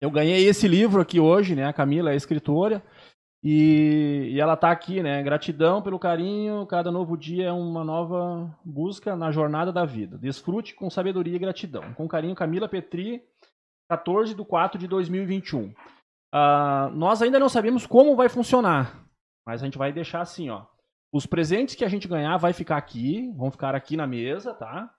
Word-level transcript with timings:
Eu 0.00 0.10
ganhei 0.10 0.46
esse 0.46 0.68
livro 0.68 1.00
aqui 1.00 1.18
hoje, 1.18 1.54
né? 1.54 1.64
A 1.64 1.72
Camila 1.72 2.12
é 2.12 2.16
escritora. 2.16 2.82
E, 3.42 4.30
e 4.32 4.40
ela 4.40 4.54
está 4.54 4.70
aqui, 4.70 5.02
né? 5.02 5.22
Gratidão 5.22 5.80
pelo 5.80 5.98
carinho, 5.98 6.66
cada 6.66 6.90
novo 6.90 7.16
dia 7.16 7.46
é 7.46 7.52
uma 7.52 7.84
nova 7.84 8.52
busca 8.64 9.14
na 9.14 9.30
jornada 9.30 9.72
da 9.72 9.84
vida. 9.84 10.18
Desfrute 10.18 10.74
com 10.74 10.90
sabedoria 10.90 11.36
e 11.36 11.38
gratidão. 11.38 11.94
Com 11.94 12.08
carinho, 12.08 12.34
Camila 12.34 12.68
Petri, 12.68 13.22
14 13.88 14.34
de 14.34 14.44
4 14.44 14.78
de 14.78 14.88
2021. 14.88 15.66
Uh, 16.34 16.90
nós 16.94 17.22
ainda 17.22 17.38
não 17.38 17.48
sabemos 17.48 17.86
como 17.86 18.16
vai 18.16 18.28
funcionar, 18.28 19.06
mas 19.46 19.62
a 19.62 19.64
gente 19.64 19.78
vai 19.78 19.92
deixar 19.92 20.22
assim, 20.22 20.50
ó. 20.50 20.66
Os 21.12 21.24
presentes 21.24 21.76
que 21.76 21.84
a 21.84 21.88
gente 21.88 22.08
ganhar 22.08 22.36
vai 22.36 22.52
ficar 22.52 22.76
aqui, 22.76 23.32
vão 23.36 23.50
ficar 23.50 23.74
aqui 23.74 23.96
na 23.96 24.06
mesa, 24.06 24.52
tá? 24.54 24.92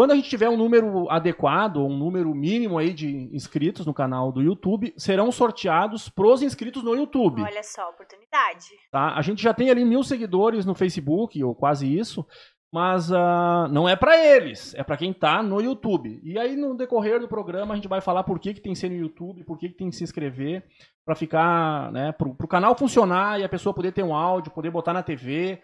Quando 0.00 0.12
a 0.12 0.14
gente 0.14 0.30
tiver 0.30 0.48
um 0.48 0.56
número 0.56 1.10
adequado, 1.10 1.84
um 1.84 1.94
número 1.94 2.34
mínimo 2.34 2.78
aí 2.78 2.94
de 2.94 3.28
inscritos 3.34 3.84
no 3.84 3.92
canal 3.92 4.32
do 4.32 4.40
YouTube, 4.40 4.94
serão 4.96 5.30
sorteados 5.30 6.08
pros 6.08 6.40
inscritos 6.40 6.82
no 6.82 6.96
YouTube. 6.96 7.42
Olha 7.42 7.62
só, 7.62 7.90
oportunidade. 7.90 8.64
Tá? 8.90 9.14
A 9.14 9.20
gente 9.20 9.42
já 9.42 9.52
tem 9.52 9.68
ali 9.68 9.84
mil 9.84 10.02
seguidores 10.02 10.64
no 10.64 10.74
Facebook, 10.74 11.44
ou 11.44 11.54
quase 11.54 11.86
isso, 11.86 12.26
mas 12.72 13.10
uh, 13.10 13.68
não 13.70 13.86
é 13.86 13.94
para 13.94 14.16
eles, 14.16 14.74
é 14.74 14.82
para 14.82 14.96
quem 14.96 15.12
tá 15.12 15.42
no 15.42 15.60
YouTube. 15.60 16.18
E 16.24 16.38
aí 16.38 16.56
no 16.56 16.74
decorrer 16.74 17.20
do 17.20 17.28
programa 17.28 17.74
a 17.74 17.76
gente 17.76 17.86
vai 17.86 18.00
falar 18.00 18.24
por 18.24 18.38
que, 18.38 18.54
que 18.54 18.60
tem 18.62 18.72
que 18.72 18.78
ser 18.78 18.88
no 18.88 18.96
YouTube, 18.96 19.44
por 19.44 19.58
que, 19.58 19.68
que 19.68 19.76
tem 19.76 19.90
que 19.90 19.96
se 19.96 20.04
inscrever, 20.04 20.64
para 21.04 21.14
ficar, 21.14 21.92
né, 21.92 22.12
pro, 22.12 22.34
pro 22.34 22.48
canal 22.48 22.74
funcionar 22.74 23.38
e 23.38 23.44
a 23.44 23.48
pessoa 23.50 23.74
poder 23.74 23.92
ter 23.92 24.02
um 24.02 24.14
áudio, 24.14 24.50
poder 24.50 24.70
botar 24.70 24.94
na 24.94 25.02
TV. 25.02 25.60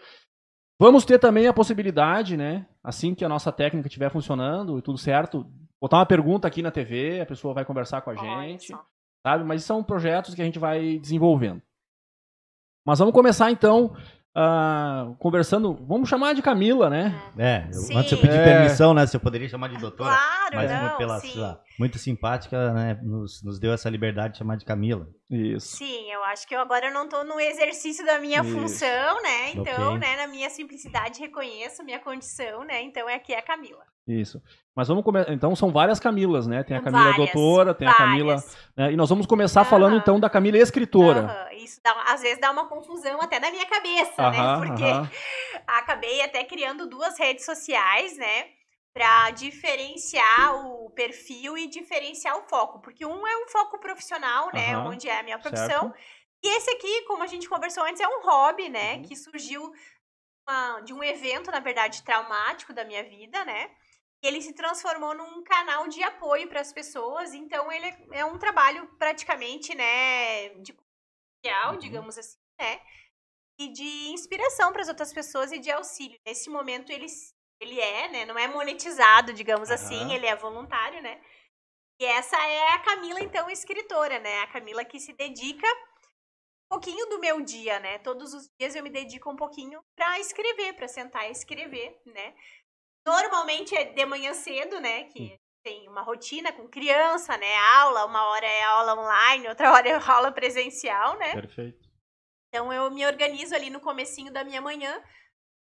Vamos 0.78 1.04
ter 1.04 1.18
também 1.18 1.46
a 1.46 1.52
possibilidade, 1.52 2.36
né, 2.36 2.66
assim 2.84 3.14
que 3.14 3.24
a 3.24 3.28
nossa 3.28 3.50
técnica 3.50 3.88
estiver 3.88 4.10
funcionando 4.10 4.78
e 4.78 4.82
tudo 4.82 4.98
certo, 4.98 5.46
botar 5.80 5.98
uma 5.98 6.06
pergunta 6.06 6.46
aqui 6.46 6.60
na 6.62 6.70
TV, 6.70 7.20
a 7.20 7.26
pessoa 7.26 7.54
vai 7.54 7.64
conversar 7.64 8.02
com 8.02 8.10
a 8.10 8.14
gente, 8.14 8.74
sabe? 9.26 9.44
Mas 9.44 9.64
são 9.64 9.82
projetos 9.82 10.34
que 10.34 10.42
a 10.42 10.44
gente 10.44 10.58
vai 10.58 10.98
desenvolvendo. 10.98 11.62
Mas 12.86 12.98
vamos 12.98 13.14
começar 13.14 13.50
então 13.50 13.96
Uh, 14.36 15.14
conversando, 15.14 15.74
vamos 15.88 16.10
chamar 16.10 16.34
de 16.34 16.42
Camila, 16.42 16.90
né? 16.90 17.18
É, 17.38 17.70
eu, 17.72 17.96
antes 17.96 18.12
eu 18.12 18.18
pedi 18.18 18.36
é. 18.36 18.44
permissão, 18.44 18.92
né? 18.92 19.06
Se 19.06 19.16
eu 19.16 19.20
poderia 19.20 19.48
chamar 19.48 19.68
de 19.68 19.78
doutora. 19.78 20.10
Claro, 20.10 20.56
mas 20.56 20.70
não, 20.70 20.98
pela 20.98 21.18
sim. 21.20 21.28
sua, 21.28 21.58
muito 21.78 21.98
simpática, 21.98 22.70
né? 22.74 23.00
Nos, 23.02 23.42
nos 23.42 23.58
deu 23.58 23.72
essa 23.72 23.88
liberdade 23.88 24.34
de 24.34 24.38
chamar 24.40 24.56
de 24.56 24.66
Camila. 24.66 25.08
Isso. 25.30 25.78
Sim, 25.78 26.12
eu 26.12 26.22
acho 26.24 26.46
que 26.46 26.54
eu 26.54 26.60
agora 26.60 26.90
não 26.90 27.04
estou 27.04 27.24
no 27.24 27.40
exercício 27.40 28.04
da 28.04 28.18
minha 28.18 28.42
Isso. 28.42 28.52
função, 28.52 29.22
né? 29.22 29.52
Então, 29.54 29.96
okay. 29.96 30.00
né, 30.00 30.16
na 30.16 30.26
minha 30.26 30.50
simplicidade 30.50 31.18
reconheço 31.18 31.82
minha 31.82 31.98
condição, 31.98 32.62
né? 32.62 32.82
Então 32.82 33.08
é 33.08 33.14
aqui 33.14 33.32
é 33.32 33.38
a 33.38 33.42
Camila. 33.42 33.86
Isso. 34.06 34.40
Mas 34.74 34.86
vamos 34.86 35.02
começar. 35.02 35.32
Então 35.32 35.56
são 35.56 35.72
várias 35.72 35.98
Camilas, 35.98 36.46
né? 36.46 36.62
Tem 36.62 36.76
a 36.76 36.82
Camila 36.82 37.10
várias, 37.10 37.32
doutora, 37.32 37.74
tem 37.74 37.88
várias. 37.88 38.00
a 38.00 38.06
Camila. 38.06 38.44
Né? 38.76 38.92
E 38.92 38.96
nós 38.96 39.08
vamos 39.08 39.26
começar 39.26 39.62
uhum. 39.62 39.70
falando 39.70 39.96
então 39.96 40.20
da 40.20 40.30
Camila 40.30 40.58
escritora. 40.58 41.48
Uhum. 41.50 41.58
Isso 41.58 41.80
dá, 41.82 41.92
às 42.06 42.22
vezes 42.22 42.40
dá 42.40 42.52
uma 42.52 42.68
confusão 42.68 43.20
até 43.20 43.40
na 43.40 43.50
minha 43.50 43.66
cabeça, 43.66 44.22
uhum, 44.22 44.30
né? 44.30 44.56
Porque 44.58 45.18
acabei 45.66 46.22
até 46.22 46.44
criando 46.44 46.86
duas 46.86 47.18
redes 47.18 47.44
sociais, 47.44 48.16
né? 48.16 48.46
Para 48.94 49.30
diferenciar 49.30 50.54
o 50.54 50.90
perfil 50.90 51.58
e 51.58 51.68
diferenciar 51.68 52.38
o 52.38 52.42
foco. 52.42 52.80
Porque 52.80 53.04
um 53.04 53.26
é 53.26 53.36
um 53.44 53.48
foco 53.48 53.80
profissional, 53.80 54.50
né? 54.54 54.78
Onde 54.78 55.08
é 55.08 55.18
a 55.18 55.22
minha 55.22 55.38
profissão. 55.38 55.92
Certo. 55.92 55.94
E 56.44 56.56
esse 56.56 56.70
aqui, 56.70 57.02
como 57.02 57.22
a 57.22 57.26
gente 57.26 57.48
conversou 57.48 57.82
antes, 57.82 58.00
é 58.00 58.06
um 58.06 58.22
hobby, 58.22 58.68
né? 58.68 58.94
Uhum. 58.94 59.02
Que 59.02 59.16
surgiu 59.16 59.72
uma, 60.48 60.80
de 60.80 60.92
um 60.92 61.02
evento, 61.02 61.50
na 61.50 61.60
verdade, 61.60 62.02
traumático 62.04 62.72
da 62.72 62.84
minha 62.84 63.02
vida, 63.02 63.44
né? 63.44 63.70
Ele 64.26 64.40
se 64.42 64.52
transformou 64.52 65.14
num 65.14 65.42
canal 65.42 65.88
de 65.88 66.02
apoio 66.02 66.48
para 66.48 66.60
as 66.60 66.72
pessoas, 66.72 67.34
então 67.34 67.70
ele 67.70 67.86
é 68.12 68.24
um 68.24 68.38
trabalho 68.38 68.86
praticamente, 68.98 69.74
né, 69.74 70.48
de 70.60 70.74
social, 71.44 71.72
uhum. 71.72 71.78
digamos 71.78 72.18
assim, 72.18 72.38
né, 72.60 72.80
e 73.58 73.72
de 73.72 74.08
inspiração 74.08 74.72
para 74.72 74.82
as 74.82 74.88
outras 74.88 75.12
pessoas 75.12 75.52
e 75.52 75.58
de 75.58 75.70
auxílio. 75.70 76.18
Nesse 76.26 76.50
momento 76.50 76.90
ele 76.90 77.06
ele 77.58 77.80
é, 77.80 78.08
né, 78.08 78.26
não 78.26 78.38
é 78.38 78.46
monetizado, 78.46 79.32
digamos 79.32 79.70
uhum. 79.70 79.74
assim, 79.74 80.12
ele 80.12 80.26
é 80.26 80.36
voluntário, 80.36 81.00
né? 81.02 81.22
E 81.98 82.04
essa 82.04 82.36
é 82.36 82.72
a 82.72 82.78
Camila 82.80 83.20
então 83.20 83.48
escritora, 83.48 84.18
né? 84.18 84.42
A 84.42 84.46
Camila 84.48 84.84
que 84.84 85.00
se 85.00 85.14
dedica 85.14 85.66
um 85.66 86.68
pouquinho 86.68 87.06
do 87.06 87.18
meu 87.18 87.40
dia, 87.40 87.80
né? 87.80 87.98
Todos 87.98 88.34
os 88.34 88.50
dias 88.60 88.74
eu 88.74 88.82
me 88.82 88.90
dedico 88.90 89.30
um 89.30 89.36
pouquinho 89.36 89.80
para 89.96 90.18
escrever, 90.20 90.74
para 90.74 90.88
sentar 90.88 91.26
e 91.28 91.32
escrever, 91.32 91.98
né? 92.04 92.34
Normalmente 93.06 93.74
é 93.74 93.84
de 93.84 94.04
manhã 94.04 94.34
cedo, 94.34 94.80
né? 94.80 95.04
Que 95.04 95.38
tem 95.62 95.88
uma 95.88 96.02
rotina 96.02 96.52
com 96.52 96.68
criança, 96.68 97.36
né? 97.36 97.56
Aula, 97.78 98.04
uma 98.04 98.26
hora 98.28 98.46
é 98.46 98.62
aula 98.64 98.94
online, 99.00 99.48
outra 99.48 99.70
hora 99.72 99.88
é 99.88 99.94
aula 99.94 100.32
presencial, 100.32 101.16
né? 101.16 101.34
Perfeito. 101.34 101.88
Então 102.48 102.72
eu 102.72 102.90
me 102.90 103.06
organizo 103.06 103.54
ali 103.54 103.70
no 103.70 103.80
comecinho 103.80 104.32
da 104.32 104.42
minha 104.42 104.60
manhã 104.60 105.02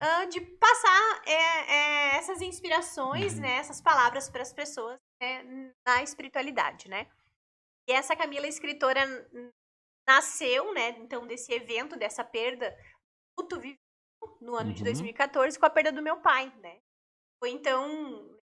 uh, 0.02 0.30
de 0.30 0.42
passar 0.42 1.22
é, 1.26 1.34
é, 1.34 2.16
essas 2.18 2.42
inspirações, 2.42 3.36
uhum. 3.36 3.42
né? 3.42 3.58
Essas 3.58 3.82
palavras 3.82 4.30
para 4.30 4.42
as 4.42 4.54
pessoas 4.54 4.98
né, 5.22 5.72
na 5.86 6.02
espiritualidade, 6.02 6.90
né? 6.90 7.08
E 7.88 7.92
essa 7.92 8.16
Camila 8.16 8.48
escritora 8.48 9.02
nasceu, 10.08 10.74
né? 10.74 10.90
Então 11.00 11.28
desse 11.28 11.54
evento, 11.54 11.96
dessa 11.98 12.24
perda, 12.24 12.76
luto 13.38 13.60
vivido 13.60 13.80
no 14.42 14.56
ano 14.56 14.70
uhum. 14.70 14.76
de 14.76 14.84
2014 14.84 15.60
com 15.60 15.66
a 15.66 15.70
perda 15.70 15.92
do 15.92 16.02
meu 16.02 16.18
pai, 16.22 16.52
né? 16.58 16.80
Foi 17.40 17.52
então 17.52 18.40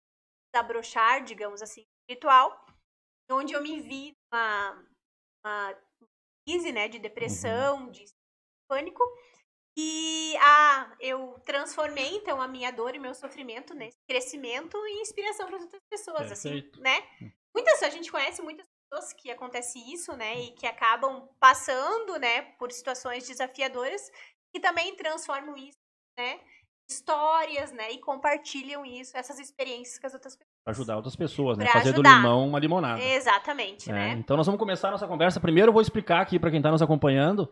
desabrochar, 0.54 1.24
digamos 1.24 1.62
assim, 1.62 1.84
espiritual, 2.02 2.66
onde 3.30 3.54
eu 3.54 3.62
me 3.62 3.80
vi 3.80 4.14
numa, 4.32 4.86
uma 5.46 5.78
crise, 6.48 6.72
né, 6.72 6.88
de 6.88 7.00
depressão, 7.00 7.86
uhum. 7.86 7.92
de 7.92 8.06
pânico, 8.70 9.04
e 9.78 10.36
ah, 10.40 10.96
eu 11.00 11.40
transformei 11.46 12.16
então 12.16 12.42
a 12.42 12.48
minha 12.48 12.72
dor 12.72 12.96
e 12.96 13.00
meu 13.00 13.14
sofrimento 13.14 13.76
nesse 13.76 13.98
crescimento 14.10 14.76
e 14.88 15.02
inspiração 15.02 15.46
para 15.46 15.58
outras 15.58 15.82
pessoas, 15.90 16.32
assim, 16.32 16.50
Perfeito. 16.50 16.74
assim, 16.74 16.82
né? 16.82 17.34
Muitas 17.54 17.84
a 17.84 17.90
gente 17.90 18.12
conhece 18.12 18.42
muitas 18.42 18.66
pessoas 18.90 19.14
que 19.14 19.30
acontece 19.30 19.80
isso, 19.92 20.16
né, 20.16 20.40
e 20.40 20.52
que 20.54 20.66
acabam 20.66 21.28
passando, 21.40 22.18
né, 22.18 22.42
por 22.54 22.72
situações 22.72 23.28
desafiadoras 23.28 24.10
e 24.56 24.60
também 24.60 24.96
transformam 24.96 25.56
isso, 25.56 25.78
né, 26.18 26.40
histórias, 26.88 27.72
né? 27.72 27.92
E 27.92 28.00
compartilham 28.00 28.86
isso, 28.86 29.16
essas 29.18 29.40
experiências 29.40 30.00
com 30.00 30.08
as 30.08 30.14
outras 30.14 30.36
pessoas. 30.36 30.58
Pra 30.64 30.72
ajudar 30.72 30.96
outras 30.96 31.16
pessoas, 31.16 31.58
né? 31.58 31.66
Fazer 31.68 31.90
ajudar. 31.90 32.10
do 32.10 32.16
limão 32.18 32.48
uma 32.48 32.60
limonada. 32.60 33.02
Exatamente, 33.02 33.90
é, 33.90 33.94
né? 33.94 34.12
Então 34.12 34.38
nós 34.38 34.46
vamos 34.46 34.60
começar 34.60 34.88
a 34.88 34.92
nossa 34.92 35.08
conversa. 35.08 35.40
Primeiro 35.40 35.70
eu 35.70 35.74
vou 35.74 35.82
explicar 35.82 36.22
aqui 36.22 36.40
para 36.40 36.50
quem 36.50 36.60
está 36.60 36.72
nos 36.72 36.82
acompanhando. 36.82 37.50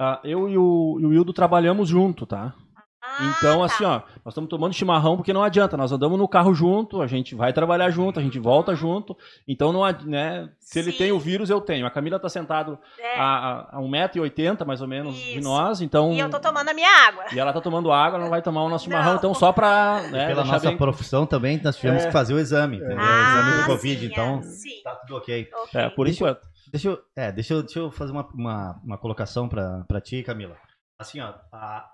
Uh, 0.00 0.16
eu 0.24 0.48
e 0.48 0.56
o, 0.56 0.98
e 1.00 1.06
o 1.06 1.12
Hildo 1.12 1.32
trabalhamos 1.32 1.88
junto, 1.88 2.24
tá? 2.24 2.54
Ah, 3.02 3.34
então, 3.38 3.60
tá. 3.60 3.64
assim, 3.64 3.84
ó, 3.84 4.02
nós 4.24 4.32
estamos 4.32 4.50
tomando 4.50 4.74
chimarrão 4.74 5.16
porque 5.16 5.32
não 5.32 5.42
adianta, 5.42 5.74
nós 5.76 5.90
andamos 5.90 6.18
no 6.18 6.28
carro 6.28 6.52
junto, 6.52 7.00
a 7.00 7.06
gente 7.06 7.34
vai 7.34 7.50
trabalhar 7.52 7.88
junto, 7.90 8.20
a 8.20 8.22
gente 8.22 8.38
volta 8.38 8.74
junto. 8.74 9.16
Então, 9.48 9.72
não, 9.72 9.80
né, 10.04 10.50
se 10.58 10.78
ele 10.78 10.92
Sim. 10.92 10.98
tem 10.98 11.12
o 11.12 11.18
vírus, 11.18 11.48
eu 11.48 11.60
tenho. 11.62 11.86
A 11.86 11.90
Camila 11.90 12.16
está 12.16 12.28
sentado 12.28 12.78
é. 12.98 13.18
a, 13.18 13.68
a 13.72 13.78
1,80m 13.78 14.66
mais 14.66 14.82
ou 14.82 14.88
menos 14.88 15.16
Isso. 15.16 15.32
de 15.32 15.40
nós, 15.40 15.80
então. 15.80 16.12
E 16.12 16.20
eu 16.20 16.28
tô 16.28 16.38
tomando 16.38 16.68
a 16.68 16.74
minha 16.74 16.90
água. 17.08 17.24
E 17.32 17.38
ela 17.38 17.52
tá 17.52 17.60
tomando 17.60 17.90
água, 17.90 18.16
ela 18.16 18.24
não 18.24 18.30
vai 18.30 18.42
tomar 18.42 18.64
o 18.64 18.68
nosso 18.68 18.84
chimarrão, 18.84 19.12
não. 19.12 19.18
então 19.18 19.34
só 19.34 19.50
para. 19.50 20.02
Né, 20.10 20.26
pela 20.28 20.44
nossa 20.44 20.68
bem... 20.68 20.76
profissão 20.76 21.24
também, 21.24 21.58
nós 21.62 21.76
tivemos 21.76 22.02
é. 22.02 22.06
que 22.06 22.12
fazer 22.12 22.34
o 22.34 22.38
exame, 22.38 22.76
entendeu? 22.76 22.98
Ah, 23.00 23.04
o 23.04 23.38
exame 23.40 23.62
do 23.62 23.66
Covid, 23.66 24.00
sim, 24.00 24.06
então 24.06 24.42
sim. 24.42 24.82
tá 24.84 24.94
tudo 24.96 25.16
ok. 25.16 25.48
okay. 25.64 25.80
É, 25.80 25.88
por 25.88 26.04
deixa, 26.04 26.24
enquanto. 26.24 26.50
Deixa 26.70 26.88
eu, 26.88 26.98
é, 27.16 27.32
deixa 27.32 27.54
eu, 27.54 27.62
deixa 27.62 27.78
eu 27.78 27.90
fazer 27.90 28.12
uma, 28.12 28.28
uma, 28.34 28.80
uma 28.84 28.98
colocação 28.98 29.48
para 29.48 30.00
ti, 30.00 30.22
Camila. 30.22 30.56
Assim, 30.98 31.18
ó, 31.20 31.32
a, 31.50 31.88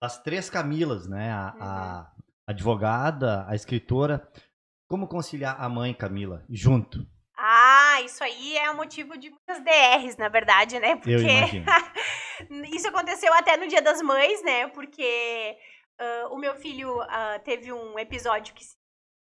as 0.00 0.22
três 0.22 0.48
Camilas, 0.48 1.06
né? 1.06 1.30
A, 1.32 1.54
uhum. 1.54 1.62
a, 1.62 2.12
advogada, 2.46 3.46
a 3.48 3.54
escritora. 3.54 4.26
Como 4.88 5.06
conciliar 5.06 5.60
a 5.60 5.68
mãe, 5.68 5.94
Camila, 5.94 6.44
junto? 6.48 7.06
Ah, 7.36 8.00
isso 8.02 8.24
aí 8.24 8.56
é 8.56 8.70
o 8.70 8.76
motivo 8.76 9.16
de 9.16 9.30
muitas 9.30 9.62
DRs, 9.62 10.16
na 10.16 10.28
verdade, 10.28 10.78
né? 10.80 10.96
Porque 10.96 11.12
Eu 11.12 11.20
imagino. 11.20 11.64
isso 12.74 12.88
aconteceu 12.88 13.32
até 13.34 13.56
no 13.56 13.68
Dia 13.68 13.80
das 13.80 14.02
Mães, 14.02 14.42
né? 14.42 14.66
Porque 14.68 15.56
uh, 16.00 16.34
o 16.34 16.38
meu 16.38 16.54
filho 16.56 17.00
uh, 17.00 17.38
teve 17.44 17.72
um 17.72 17.98
episódio 17.98 18.52
que 18.52 18.64
se 18.64 18.76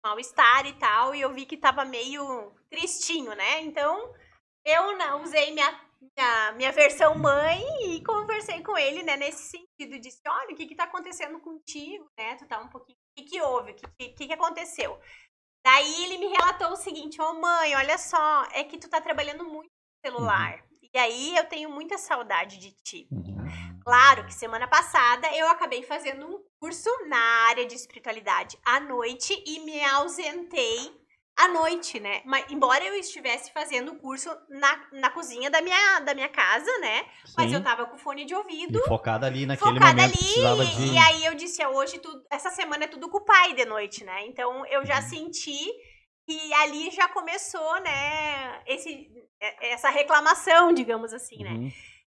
mal-estar 0.04 0.66
e 0.66 0.72
tal, 0.74 1.14
e 1.14 1.20
eu 1.20 1.32
vi 1.32 1.44
que 1.44 1.56
tava 1.56 1.84
meio 1.84 2.52
tristinho, 2.70 3.34
né? 3.34 3.60
Então, 3.60 4.12
eu 4.64 4.96
não 4.96 5.22
usei 5.22 5.52
minha 5.52 5.80
minha, 6.00 6.52
minha 6.52 6.72
versão 6.72 7.14
mãe 7.16 7.62
e 7.86 8.02
conversei 8.04 8.62
com 8.62 8.76
ele, 8.76 9.02
né, 9.02 9.16
nesse 9.16 9.50
sentido. 9.50 10.00
Disse, 10.00 10.20
olha, 10.28 10.52
o 10.52 10.56
que 10.56 10.66
que 10.66 10.74
tá 10.74 10.84
acontecendo 10.84 11.40
contigo, 11.40 12.08
né? 12.18 12.36
Tu 12.36 12.46
tá 12.46 12.60
um 12.60 12.68
pouquinho... 12.68 12.96
O 12.96 13.22
que 13.22 13.30
que 13.30 13.40
houve? 13.40 13.72
O 13.72 13.74
que 13.74 14.08
que, 14.10 14.26
que 14.26 14.32
aconteceu? 14.32 14.98
Daí 15.64 16.04
ele 16.04 16.18
me 16.18 16.28
relatou 16.28 16.72
o 16.72 16.76
seguinte, 16.76 17.20
ô 17.20 17.30
oh, 17.30 17.34
mãe, 17.34 17.74
olha 17.76 17.98
só, 17.98 18.44
é 18.52 18.64
que 18.64 18.78
tu 18.78 18.88
tá 18.88 19.00
trabalhando 19.00 19.44
muito 19.44 19.68
no 19.68 20.10
celular. 20.10 20.54
Uhum. 20.54 20.78
E 20.94 20.98
aí 20.98 21.36
eu 21.36 21.44
tenho 21.48 21.68
muita 21.68 21.98
saudade 21.98 22.58
de 22.58 22.72
ti. 22.82 23.08
Uhum. 23.10 23.80
Claro 23.84 24.24
que 24.26 24.34
semana 24.34 24.68
passada 24.68 25.28
eu 25.34 25.48
acabei 25.48 25.82
fazendo 25.82 26.26
um 26.26 26.44
curso 26.60 26.90
na 27.06 27.18
área 27.48 27.66
de 27.66 27.74
espiritualidade 27.74 28.58
à 28.64 28.80
noite 28.80 29.42
e 29.46 29.60
me 29.60 29.82
ausentei 29.84 31.07
à 31.38 31.46
noite, 31.46 32.00
né? 32.00 32.20
Mas, 32.24 32.44
embora 32.50 32.84
eu 32.84 32.94
estivesse 32.94 33.52
fazendo 33.52 33.92
o 33.92 33.96
curso 33.96 34.28
na, 34.48 34.86
na 34.92 35.10
cozinha 35.10 35.48
da 35.48 35.62
minha, 35.62 36.00
da 36.00 36.12
minha 36.12 36.28
casa, 36.28 36.70
né? 36.80 37.04
Sim. 37.24 37.34
Mas 37.36 37.52
eu 37.52 37.62
tava 37.62 37.86
com 37.86 37.96
fone 37.96 38.24
de 38.24 38.34
ouvido. 38.34 38.80
E 38.80 38.88
focada 38.88 39.24
ali 39.24 39.46
naquele 39.46 39.74
focada 39.74 40.02
momento. 40.02 40.18
Focada 40.18 40.62
ali. 40.62 40.66
De... 40.66 40.94
E 40.94 40.98
aí 40.98 41.24
eu 41.24 41.34
disse, 41.36 41.64
hoje, 41.64 42.00
tudo, 42.00 42.24
essa 42.28 42.50
semana 42.50 42.84
é 42.84 42.88
tudo 42.88 43.08
com 43.08 43.18
o 43.18 43.24
pai 43.24 43.54
de 43.54 43.64
noite, 43.64 44.04
né? 44.04 44.26
Então 44.26 44.66
eu 44.66 44.84
já 44.84 44.96
uhum. 44.96 45.08
senti 45.08 45.58
que 46.26 46.52
ali 46.54 46.90
já 46.90 47.08
começou, 47.08 47.80
né? 47.82 48.60
Esse, 48.66 49.08
é, 49.40 49.72
essa 49.72 49.90
reclamação, 49.90 50.72
digamos 50.72 51.12
assim, 51.12 51.44
né? 51.44 51.52
Uhum. 51.52 51.72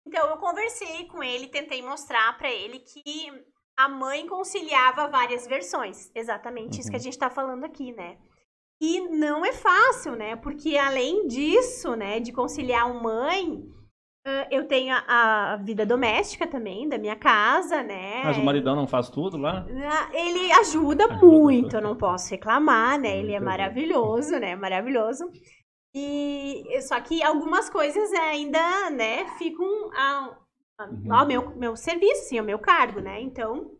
Então 0.07 0.30
eu 0.30 0.38
conversei 0.38 1.06
com 1.07 1.21
ele, 1.21 1.48
tentei 1.48 1.81
mostrar 1.81 2.38
para 2.38 2.50
ele 2.50 2.80
que 2.80 3.27
a 3.75 3.89
mãe 3.89 4.25
conciliava 4.25 5.10
várias 5.10 5.45
versões. 5.45 6.10
Exatamente 6.16 6.75
uhum. 6.75 6.80
isso 6.80 6.89
que 6.89 6.95
a 6.95 7.00
uhum. 7.00 7.04
gente 7.04 7.19
tá 7.19 7.30
falando 7.30 7.66
aqui, 7.66 7.92
né? 7.92 8.18
E 8.81 9.01
não 9.09 9.45
é 9.45 9.51
fácil, 9.51 10.15
né? 10.15 10.35
Porque 10.37 10.77
além 10.77 11.27
disso, 11.27 11.95
né, 11.95 12.19
de 12.19 12.31
conciliar 12.31 12.89
o 12.89 13.03
mãe, 13.03 13.61
eu 14.51 14.67
tenho 14.67 14.95
a, 14.95 15.53
a, 15.53 15.55
vida 15.57 15.85
doméstica 15.85 16.47
também, 16.47 16.87
da 16.87 16.97
minha 16.97 17.15
casa, 17.15 17.81
né? 17.83 18.21
Mas 18.23 18.37
o 18.37 18.43
maridão 18.43 18.75
não 18.75 18.87
faz 18.87 19.09
tudo 19.09 19.37
lá? 19.37 19.65
Ele 20.13 20.51
ajuda, 20.53 21.05
ajuda 21.05 21.17
muito, 21.17 21.75
eu 21.75 21.81
não 21.81 21.95
posso 21.95 22.29
reclamar, 22.29 22.99
né? 22.99 23.17
Ele 23.17 23.33
é 23.33 23.39
maravilhoso, 23.39 24.37
né? 24.39 24.55
Maravilhoso. 24.55 25.29
E 25.93 26.63
só 26.81 26.99
que 27.01 27.23
algumas 27.23 27.69
coisas 27.69 28.11
ainda, 28.13 28.89
né, 28.91 29.25
ficam 29.37 29.65
ao, 29.95 30.37
ao 30.79 31.21
uhum. 31.21 31.27
meu, 31.27 31.55
meu 31.55 31.75
serviço, 31.75 32.29
sim, 32.29 32.37
ao 32.37 32.45
meu 32.45 32.59
cargo, 32.59 32.99
né? 32.99 33.19
Então, 33.21 33.71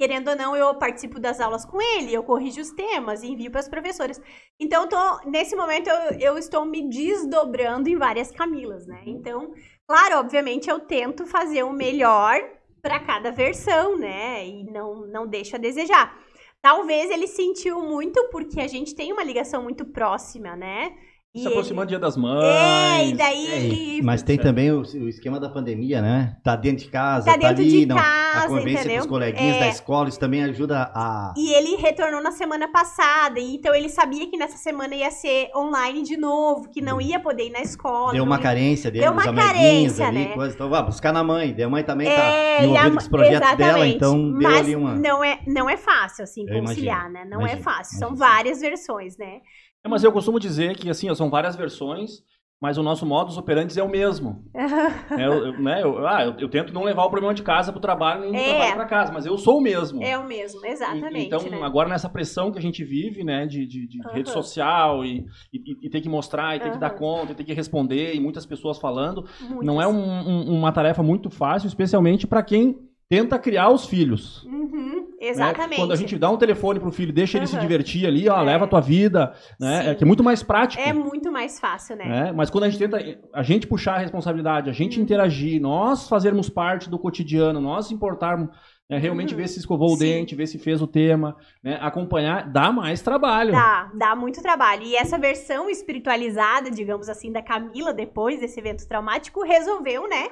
querendo 0.00 0.28
ou 0.28 0.36
não, 0.36 0.56
eu 0.56 0.74
participo 0.76 1.20
das 1.20 1.40
aulas 1.40 1.66
com 1.66 1.78
ele, 1.78 2.14
eu 2.14 2.22
corrijo 2.22 2.58
os 2.58 2.70
temas 2.70 3.22
e 3.22 3.26
envio 3.26 3.50
para 3.50 3.60
as 3.60 3.68
professoras. 3.68 4.18
Então, 4.58 4.88
tô, 4.88 4.96
nesse 5.28 5.54
momento, 5.54 5.90
eu, 5.90 6.18
eu, 6.18 6.38
estou 6.38 6.64
me 6.64 6.88
desdobrando 6.88 7.86
em 7.86 7.98
várias 7.98 8.30
Camilas, 8.30 8.86
né? 8.86 9.02
Então, 9.04 9.52
claro, 9.86 10.16
obviamente, 10.16 10.70
eu 10.70 10.80
tento 10.80 11.26
fazer 11.26 11.64
o 11.64 11.72
melhor 11.74 12.40
para 12.80 12.98
cada 12.98 13.30
versão, 13.30 13.98
né? 13.98 14.46
E 14.46 14.64
não, 14.64 15.06
não 15.06 15.26
deixa 15.26 15.58
a 15.58 15.60
desejar. 15.60 16.18
Talvez 16.62 17.10
ele 17.10 17.26
sentiu 17.26 17.82
muito 17.82 18.26
porque 18.30 18.58
a 18.58 18.68
gente 18.68 18.94
tem 18.94 19.12
uma 19.12 19.22
ligação 19.22 19.62
muito 19.62 19.84
próxima, 19.84 20.56
né? 20.56 20.96
Se 21.36 21.46
aproximando 21.46 21.86
do 21.86 21.90
Dia 21.90 21.98
das 22.00 22.16
Mães. 22.16 22.44
É, 22.44 23.08
e 23.08 23.14
daí. 23.14 23.98
É, 24.00 24.02
mas 24.02 24.20
tem 24.20 24.36
também 24.36 24.72
o, 24.72 24.80
o, 24.80 25.08
esquema 25.08 25.38
da 25.38 25.48
pandemia, 25.48 26.02
né? 26.02 26.36
Tá 26.42 26.56
dentro 26.56 26.84
de 26.84 26.90
casa, 26.90 27.26
tá, 27.26 27.38
tá 27.38 27.48
ali, 27.50 27.86
não, 27.86 27.94
casa, 27.94 28.46
a 28.46 28.48
convivência 28.48 28.80
entendeu? 28.80 28.96
com 28.96 29.02
os 29.02 29.06
coleguinhas 29.06 29.56
é. 29.56 29.60
da 29.60 29.68
escola, 29.68 30.08
isso 30.08 30.18
também 30.18 30.42
ajuda 30.42 30.90
a. 30.92 31.32
E 31.36 31.52
ele 31.52 31.76
retornou 31.76 32.20
na 32.20 32.32
semana 32.32 32.66
passada, 32.66 33.38
então 33.38 33.72
ele 33.72 33.88
sabia 33.88 34.28
que 34.28 34.36
nessa 34.36 34.56
semana 34.56 34.96
ia 34.96 35.10
ser 35.12 35.50
online 35.54 36.02
de 36.02 36.16
novo, 36.16 36.68
que 36.68 36.80
não 36.80 37.00
ia 37.00 37.20
poder 37.20 37.46
ir 37.46 37.50
na 37.50 37.60
escola. 37.60 38.12
Deu 38.12 38.24
uma 38.24 38.36
ia... 38.36 38.42
carência 38.42 38.90
dele, 38.90 39.04
deu 39.04 39.12
uma 39.12 39.32
carência, 39.32 40.08
ali, 40.08 40.18
né? 40.18 40.34
coisa. 40.34 40.52
Então, 40.52 40.68
vá 40.68 40.82
buscar 40.82 41.12
na 41.12 41.22
mãe. 41.22 41.54
Daí 41.54 41.62
a 41.62 41.68
mãe 41.68 41.84
também 41.84 42.08
tá 42.08 42.12
é, 42.12 42.56
tá 42.56 42.64
envolvida 42.64 42.90
com 42.90 42.96
os 42.96 43.08
projetos 43.08 43.36
exatamente. 43.36 43.72
dela, 43.72 43.86
então 43.86 44.32
deu 44.32 44.50
mas 44.50 44.58
ali 44.58 44.74
uma. 44.74 44.96
Não 44.96 45.22
é, 45.22 45.38
não 45.46 45.70
é 45.70 45.76
fácil, 45.76 46.24
assim, 46.24 46.44
conciliar, 46.44 47.08
imagino, 47.08 47.12
né? 47.12 47.24
Não 47.24 47.46
é 47.46 47.52
imagino, 47.52 47.60
é 47.60 47.62
fácil. 47.62 47.98
Imagino. 47.98 48.08
São 48.08 48.16
várias 48.16 48.60
versões, 48.60 49.16
né? 49.16 49.38
É, 49.84 49.88
mas 49.88 50.04
eu 50.04 50.12
costumo 50.12 50.38
dizer 50.38 50.76
que 50.76 50.90
assim, 50.90 51.12
são 51.14 51.30
várias 51.30 51.56
versões, 51.56 52.22
mas 52.60 52.76
o 52.76 52.82
nosso 52.82 53.06
modus 53.06 53.38
operandi 53.38 53.78
é 53.80 53.82
o 53.82 53.88
mesmo. 53.88 54.44
é, 54.54 55.26
eu, 55.26 55.58
né, 55.58 55.82
eu, 55.82 56.06
ah, 56.06 56.24
eu, 56.26 56.34
eu, 56.38 56.48
tento 56.48 56.74
não 56.74 56.82
levar 56.82 57.04
o 57.04 57.10
problema 57.10 57.32
de 57.32 57.42
casa 57.42 57.72
para 57.72 57.78
o 57.78 57.80
trabalho 57.80 58.20
nem 58.20 58.32
do 58.32 58.36
é. 58.36 58.48
trabalho 58.50 58.74
para 58.74 58.84
casa, 58.84 59.12
mas 59.12 59.24
eu 59.24 59.38
sou 59.38 59.58
o 59.58 59.62
mesmo. 59.62 60.02
É 60.02 60.18
o 60.18 60.26
mesmo, 60.26 60.64
exatamente. 60.66 61.18
E, 61.18 61.24
então, 61.24 61.42
né? 61.48 61.58
agora 61.62 61.88
nessa 61.88 62.08
pressão 62.08 62.52
que 62.52 62.58
a 62.58 62.62
gente 62.62 62.84
vive, 62.84 63.24
né, 63.24 63.46
de, 63.46 63.66
de, 63.66 63.88
de 63.88 64.06
uhum. 64.06 64.12
rede 64.12 64.28
social 64.28 65.02
e, 65.02 65.24
e, 65.50 65.86
e, 65.86 65.88
ter 65.88 66.02
que 66.02 66.08
mostrar, 66.08 66.54
e 66.54 66.60
ter 66.60 66.66
uhum. 66.66 66.72
que 66.72 66.78
dar 66.78 66.90
conta, 66.90 67.32
e 67.32 67.34
ter 67.34 67.44
que 67.44 67.54
responder, 67.54 68.14
e 68.14 68.20
muitas 68.20 68.44
pessoas 68.44 68.78
falando, 68.78 69.24
muitas. 69.40 69.64
não 69.64 69.80
é 69.80 69.86
um, 69.86 69.98
um, 69.98 70.58
uma 70.58 70.70
tarefa 70.70 71.02
muito 71.02 71.30
fácil, 71.30 71.66
especialmente 71.66 72.26
para 72.26 72.42
quem 72.42 72.76
tenta 73.08 73.38
criar 73.38 73.70
os 73.70 73.86
filhos. 73.86 74.44
Uhum, 74.44 75.08
exatamente. 75.20 75.70
Né? 75.70 75.76
Quando 75.76 75.92
a 75.92 75.96
gente 75.96 76.18
dá 76.18 76.30
um 76.30 76.36
telefone 76.36 76.80
pro 76.80 76.90
filho, 76.90 77.12
deixa 77.12 77.36
ele 77.36 77.46
se 77.46 77.58
divertir 77.58 78.06
ali, 78.06 78.28
ó, 78.28 78.40
é. 78.40 78.44
leva 78.44 78.64
a 78.64 78.68
tua 78.68 78.80
vida, 78.80 79.32
né? 79.58 79.90
É 79.90 79.94
que 79.94 80.02
é 80.02 80.06
muito 80.06 80.24
mais 80.24 80.42
prático. 80.42 80.82
É 80.82 80.92
muito 80.92 81.30
mais 81.30 81.60
fácil, 81.60 81.96
né? 81.96 82.04
né? 82.04 82.32
Mas 82.32 82.50
quando 82.50 82.64
a 82.64 82.68
gente 82.70 82.78
tenta, 82.78 82.98
a 83.32 83.42
gente 83.42 83.66
puxar 83.66 83.94
a 83.94 83.98
responsabilidade, 83.98 84.70
a 84.70 84.72
gente 84.72 84.96
uhum. 84.96 85.04
interagir, 85.04 85.60
nós 85.60 86.08
fazermos 86.08 86.48
parte 86.48 86.88
do 86.88 86.98
cotidiano, 86.98 87.60
nós 87.60 87.90
importarmos, 87.90 88.48
né? 88.88 88.98
realmente 88.98 89.34
uhum. 89.34 89.40
ver 89.40 89.48
se 89.48 89.58
escovou 89.58 89.90
Sim. 89.90 89.94
o 89.94 89.98
dente, 89.98 90.34
ver 90.34 90.46
se 90.46 90.58
fez 90.58 90.80
o 90.80 90.86
tema, 90.86 91.36
né? 91.62 91.78
acompanhar, 91.80 92.50
dá 92.50 92.72
mais 92.72 93.02
trabalho. 93.02 93.52
Dá, 93.52 93.90
dá 93.94 94.16
muito 94.16 94.40
trabalho. 94.40 94.82
E 94.82 94.96
essa 94.96 95.18
versão 95.18 95.68
espiritualizada, 95.68 96.70
digamos 96.70 97.08
assim, 97.08 97.30
da 97.30 97.42
Camila, 97.42 97.92
depois 97.92 98.40
desse 98.40 98.58
evento 98.58 98.86
traumático, 98.88 99.44
resolveu, 99.44 100.08
né? 100.08 100.28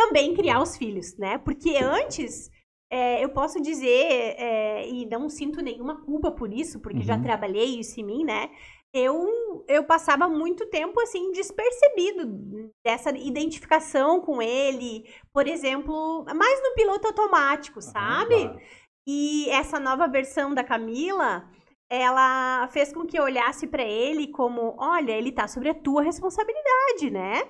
também 0.00 0.34
criar 0.34 0.62
os 0.62 0.76
filhos, 0.76 1.16
né? 1.18 1.36
Porque 1.38 1.76
antes, 1.76 2.50
é, 2.90 3.24
eu 3.24 3.28
posso 3.28 3.60
dizer, 3.60 4.34
é, 4.36 4.88
e 4.88 5.06
não 5.06 5.28
sinto 5.28 5.62
nenhuma 5.62 6.02
culpa 6.02 6.32
por 6.32 6.52
isso, 6.52 6.80
porque 6.80 6.98
uhum. 6.98 7.04
já 7.04 7.18
trabalhei 7.18 7.78
isso 7.78 8.00
em 8.00 8.04
mim, 8.04 8.24
né? 8.24 8.50
Eu, 8.92 9.64
eu 9.68 9.84
passava 9.84 10.28
muito 10.28 10.66
tempo, 10.66 11.00
assim, 11.00 11.30
despercebido 11.30 12.72
dessa 12.84 13.10
identificação 13.10 14.20
com 14.20 14.42
ele, 14.42 15.08
por 15.32 15.46
exemplo, 15.46 16.24
mais 16.34 16.60
no 16.60 16.74
piloto 16.74 17.06
automático, 17.06 17.80
sabe? 17.80 18.34
Uhum. 18.34 18.58
E 19.06 19.48
essa 19.50 19.78
nova 19.78 20.08
versão 20.08 20.52
da 20.52 20.64
Camila, 20.64 21.48
ela 21.88 22.66
fez 22.72 22.92
com 22.92 23.06
que 23.06 23.16
eu 23.16 23.22
olhasse 23.22 23.68
para 23.68 23.84
ele 23.84 24.26
como, 24.26 24.74
olha, 24.76 25.12
ele 25.12 25.30
tá 25.30 25.46
sobre 25.46 25.68
a 25.68 25.74
tua 25.74 26.02
responsabilidade, 26.02 27.10
né? 27.12 27.48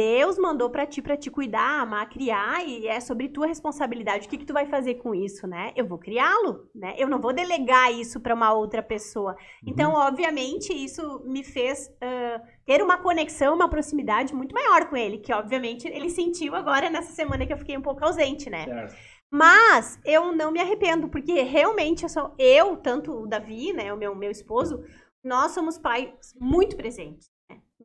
Deus 0.00 0.38
mandou 0.38 0.70
para 0.70 0.86
ti 0.86 1.02
para 1.02 1.14
te 1.14 1.30
cuidar, 1.30 1.82
amar, 1.82 2.08
criar 2.08 2.66
e 2.66 2.86
é 2.86 2.98
sobre 3.00 3.28
tua 3.28 3.46
responsabilidade. 3.46 4.26
O 4.26 4.30
que 4.30 4.38
que 4.38 4.46
tu 4.46 4.54
vai 4.54 4.64
fazer 4.64 4.94
com 4.94 5.14
isso, 5.14 5.46
né? 5.46 5.72
Eu 5.76 5.86
vou 5.86 5.98
criá-lo, 5.98 6.70
né? 6.74 6.94
Eu 6.96 7.06
não 7.06 7.20
vou 7.20 7.34
delegar 7.34 7.92
isso 7.92 8.18
para 8.18 8.34
uma 8.34 8.50
outra 8.54 8.82
pessoa. 8.82 9.32
Uhum. 9.32 9.36
Então, 9.66 9.92
obviamente, 9.92 10.72
isso 10.72 11.22
me 11.26 11.44
fez 11.44 11.88
uh, 11.88 12.40
ter 12.64 12.82
uma 12.82 12.96
conexão, 12.96 13.54
uma 13.54 13.68
proximidade 13.68 14.34
muito 14.34 14.54
maior 14.54 14.88
com 14.88 14.96
ele, 14.96 15.18
que 15.18 15.34
obviamente 15.34 15.86
ele 15.86 16.08
sentiu 16.08 16.54
agora 16.54 16.88
nessa 16.88 17.12
semana 17.12 17.44
que 17.44 17.52
eu 17.52 17.58
fiquei 17.58 17.76
um 17.76 17.82
pouco 17.82 18.02
ausente, 18.02 18.48
né? 18.48 18.64
Certo. 18.64 18.96
Mas 19.30 20.00
eu 20.02 20.34
não 20.34 20.50
me 20.50 20.60
arrependo, 20.60 21.10
porque 21.10 21.42
realmente 21.42 22.04
eu 22.04 22.08
sou 22.08 22.34
eu, 22.38 22.74
tanto 22.78 23.12
o 23.12 23.26
Davi, 23.26 23.74
né, 23.74 23.92
o 23.92 23.98
meu, 23.98 24.14
meu 24.14 24.30
esposo, 24.30 24.82
nós 25.22 25.52
somos 25.52 25.76
pais 25.76 26.34
muito 26.40 26.74
presentes 26.74 27.29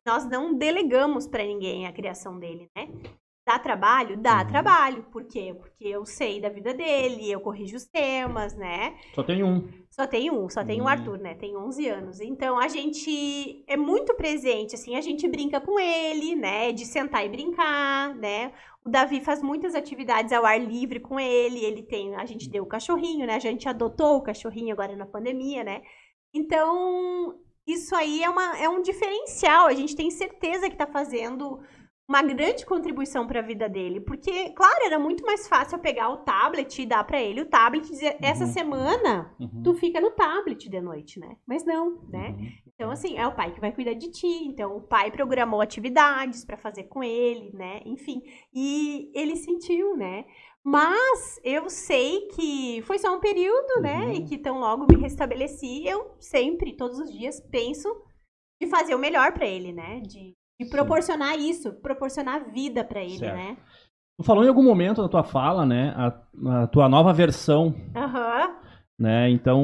nós 0.06 0.24
não 0.24 0.54
delegamos 0.54 1.26
para 1.26 1.44
ninguém 1.44 1.86
a 1.86 1.92
criação 1.92 2.38
dele, 2.38 2.70
né? 2.76 2.88
Dá 3.46 3.60
trabalho? 3.60 4.16
Dá 4.16 4.40
uhum. 4.40 4.46
trabalho. 4.48 5.02
Por 5.04 5.24
quê? 5.24 5.54
Porque 5.56 5.84
eu 5.84 6.04
sei 6.04 6.40
da 6.40 6.48
vida 6.48 6.74
dele, 6.74 7.30
eu 7.30 7.40
corrijo 7.40 7.76
os 7.76 7.84
temas, 7.84 8.56
né? 8.56 8.96
Só 9.14 9.22
tem 9.22 9.44
um. 9.44 9.68
Só 9.88 10.04
tem 10.04 10.30
um, 10.32 10.48
só 10.48 10.64
tem 10.64 10.80
uhum. 10.80 10.86
o 10.86 10.88
Arthur, 10.88 11.18
né? 11.18 11.34
Tem 11.34 11.56
11 11.56 11.88
anos. 11.88 12.20
Então 12.20 12.58
a 12.58 12.66
gente 12.66 13.64
é 13.68 13.76
muito 13.76 14.14
presente, 14.14 14.74
assim, 14.74 14.96
a 14.96 15.00
gente 15.00 15.28
brinca 15.28 15.60
com 15.60 15.78
ele, 15.78 16.34
né? 16.34 16.72
De 16.72 16.84
sentar 16.84 17.24
e 17.24 17.28
brincar, 17.28 18.16
né? 18.16 18.52
O 18.84 18.90
Davi 18.90 19.20
faz 19.20 19.40
muitas 19.42 19.76
atividades 19.76 20.32
ao 20.32 20.44
ar 20.44 20.60
livre 20.60 20.98
com 20.98 21.18
ele. 21.18 21.64
Ele 21.64 21.82
tem, 21.82 22.16
a 22.16 22.24
gente 22.24 22.48
deu 22.48 22.64
o 22.64 22.68
cachorrinho, 22.68 23.26
né? 23.26 23.34
A 23.34 23.40
gente 23.40 23.68
adotou 23.68 24.16
o 24.16 24.22
cachorrinho 24.22 24.72
agora 24.72 24.96
na 24.96 25.06
pandemia, 25.06 25.62
né? 25.62 25.82
Então, 26.34 27.38
isso 27.66 27.94
aí 27.94 28.22
é, 28.22 28.30
uma, 28.30 28.56
é 28.58 28.68
um 28.68 28.80
diferencial. 28.80 29.66
A 29.66 29.74
gente 29.74 29.96
tem 29.96 30.10
certeza 30.10 30.68
que 30.68 30.74
está 30.74 30.86
fazendo 30.86 31.60
uma 32.08 32.22
grande 32.22 32.64
contribuição 32.64 33.26
para 33.26 33.40
a 33.40 33.42
vida 33.42 33.68
dele. 33.68 34.00
Porque, 34.00 34.50
claro, 34.50 34.84
era 34.84 34.98
muito 34.98 35.24
mais 35.24 35.48
fácil 35.48 35.76
eu 35.76 35.82
pegar 35.82 36.08
o 36.10 36.18
tablet 36.18 36.80
e 36.80 36.86
dar 36.86 37.02
para 37.04 37.20
ele 37.20 37.40
o 37.40 37.46
tablet 37.46 37.86
e 37.86 37.90
dizer: 37.90 38.16
essa 38.22 38.44
uhum. 38.44 38.52
semana 38.52 39.34
uhum. 39.40 39.62
tu 39.62 39.74
fica 39.74 40.00
no 40.00 40.12
tablet 40.12 40.68
de 40.68 40.80
noite, 40.80 41.18
né? 41.18 41.36
Mas 41.46 41.64
não, 41.64 42.02
né? 42.08 42.36
Uhum. 42.38 42.48
Então, 42.74 42.90
assim, 42.90 43.16
é 43.16 43.26
o 43.26 43.34
pai 43.34 43.52
que 43.52 43.60
vai 43.60 43.72
cuidar 43.72 43.94
de 43.94 44.10
ti. 44.10 44.44
Então, 44.46 44.76
o 44.76 44.82
pai 44.82 45.10
programou 45.10 45.60
atividades 45.60 46.44
para 46.44 46.56
fazer 46.56 46.84
com 46.84 47.02
ele, 47.02 47.50
né? 47.52 47.80
Enfim. 47.84 48.22
E 48.54 49.10
ele 49.14 49.34
sentiu, 49.34 49.96
né? 49.96 50.24
Mas 50.66 51.40
eu 51.44 51.70
sei 51.70 52.22
que 52.34 52.82
foi 52.82 52.98
só 52.98 53.14
um 53.14 53.20
período, 53.20 53.80
né? 53.80 54.06
uhum. 54.06 54.12
E 54.14 54.24
que 54.24 54.36
tão 54.36 54.58
logo 54.58 54.84
me 54.90 55.00
restabeleci, 55.00 55.86
eu 55.86 56.16
sempre, 56.18 56.76
todos 56.76 56.98
os 56.98 57.12
dias, 57.12 57.40
penso 57.40 57.88
de 58.60 58.68
fazer 58.68 58.92
o 58.96 58.98
melhor 58.98 59.32
para 59.32 59.46
ele, 59.46 59.72
né? 59.72 60.00
De, 60.00 60.34
de 60.60 60.68
proporcionar 60.68 61.36
Sim. 61.36 61.50
isso, 61.50 61.72
proporcionar 61.74 62.50
vida 62.50 62.82
para 62.82 63.00
ele, 63.00 63.18
certo. 63.18 63.36
né? 63.36 63.56
Tu 64.18 64.24
falou 64.24 64.42
em 64.42 64.48
algum 64.48 64.64
momento 64.64 65.02
da 65.02 65.08
tua 65.08 65.22
fala, 65.22 65.64
né? 65.64 65.94
A, 65.96 66.62
a 66.62 66.66
tua 66.66 66.88
nova 66.88 67.12
versão. 67.12 67.72
Aham. 67.94 68.48
Uhum. 68.48 68.65
Né? 68.98 69.28
Então, 69.28 69.60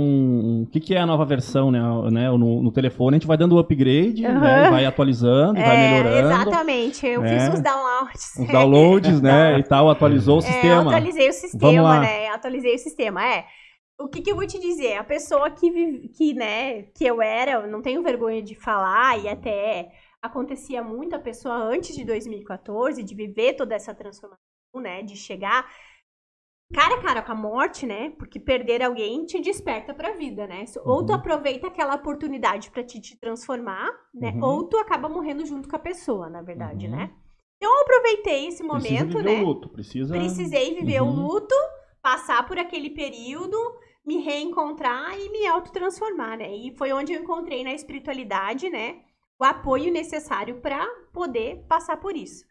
o 0.62 0.66
que, 0.66 0.78
que 0.78 0.94
é 0.94 0.98
a 0.98 1.06
nova 1.06 1.24
versão, 1.24 1.70
né? 1.70 1.80
né? 2.10 2.30
No, 2.30 2.62
no 2.62 2.70
telefone 2.70 3.16
a 3.16 3.18
gente 3.18 3.26
vai 3.26 3.38
dando 3.38 3.58
upgrade, 3.58 4.26
uhum. 4.26 4.40
né? 4.40 4.70
vai 4.70 4.84
atualizando, 4.84 5.58
é, 5.58 5.64
vai 5.64 5.76
melhorando. 5.78 6.42
Exatamente, 6.42 7.06
eu 7.06 7.22
né? 7.22 7.28
fiz 7.28 7.48
uns 7.48 7.62
downloads. 7.62 8.36
Os 8.38 8.48
downloads, 8.48 9.20
né? 9.22 9.56
e 9.58 9.62
tal, 9.62 9.88
atualizou 9.88 10.36
o 10.36 10.38
é, 10.40 10.42
sistema. 10.42 10.82
atualizei 10.82 11.30
o 11.30 11.32
sistema, 11.32 12.00
né? 12.00 12.28
Atualizei 12.28 12.74
o 12.74 12.78
sistema, 12.78 13.26
é. 13.26 13.46
o 13.98 14.06
que, 14.06 14.20
que, 14.20 14.30
eu 14.30 14.36
vou 14.36 14.46
te 14.46 14.60
dizer? 14.60 14.98
A 14.98 15.04
pessoa 15.04 15.50
que, 15.50 16.08
que, 16.08 16.34
né, 16.34 16.82
que 16.94 17.06
eu 17.06 17.22
era, 17.22 17.66
não 17.66 17.80
tenho 17.80 18.02
vergonha 18.02 18.42
de 18.42 18.54
falar, 18.54 19.18
e 19.18 19.30
até 19.30 19.92
acontecia 20.20 20.82
muito 20.82 21.16
a 21.16 21.18
pessoa 21.18 21.54
antes 21.54 21.96
de 21.96 22.04
2014, 22.04 23.02
de 23.02 23.14
viver 23.14 23.54
toda 23.54 23.74
essa 23.74 23.94
transformação, 23.94 24.38
né, 24.76 25.02
de 25.02 25.16
chegar 25.16 25.66
cara 26.72 26.94
a 26.94 27.02
cara 27.02 27.22
com 27.22 27.32
a 27.32 27.34
morte, 27.34 27.86
né? 27.86 28.10
Porque 28.18 28.40
perder 28.40 28.82
alguém 28.82 29.24
te 29.24 29.40
desperta 29.40 29.94
pra 29.94 30.12
vida, 30.12 30.46
né? 30.46 30.64
Ou 30.84 31.00
uhum. 31.00 31.06
tu 31.06 31.12
aproveita 31.12 31.66
aquela 31.66 31.94
oportunidade 31.94 32.70
para 32.70 32.82
te, 32.82 33.00
te 33.00 33.18
transformar, 33.18 33.88
né? 34.14 34.32
Uhum. 34.36 34.44
Ou 34.44 34.68
tu 34.68 34.76
acaba 34.78 35.08
morrendo 35.08 35.44
junto 35.44 35.68
com 35.68 35.76
a 35.76 35.78
pessoa, 35.78 36.28
na 36.28 36.42
verdade, 36.42 36.86
uhum. 36.86 36.96
né? 36.96 37.12
Então 37.56 37.72
eu 37.72 37.82
aproveitei 37.82 38.48
esse 38.48 38.62
momento, 38.62 38.82
precisa 38.82 39.06
viver 39.06 39.22
né? 39.22 39.42
O 39.42 39.46
luto. 39.46 39.68
Precisa... 39.68 40.14
Precisei 40.14 40.74
viver 40.74 41.00
o 41.00 41.04
uhum. 41.04 41.14
luto, 41.14 41.54
passar 42.02 42.46
por 42.46 42.58
aquele 42.58 42.90
período, 42.90 43.56
me 44.04 44.18
reencontrar 44.18 45.16
e 45.18 45.30
me 45.30 45.46
autotransformar, 45.46 46.38
né? 46.38 46.52
E 46.56 46.74
foi 46.76 46.92
onde 46.92 47.12
eu 47.12 47.22
encontrei 47.22 47.62
na 47.62 47.72
espiritualidade, 47.72 48.68
né? 48.68 48.96
O 49.38 49.44
apoio 49.44 49.92
necessário 49.92 50.60
para 50.60 50.84
poder 51.12 51.64
passar 51.68 51.98
por 51.98 52.16
isso. 52.16 52.44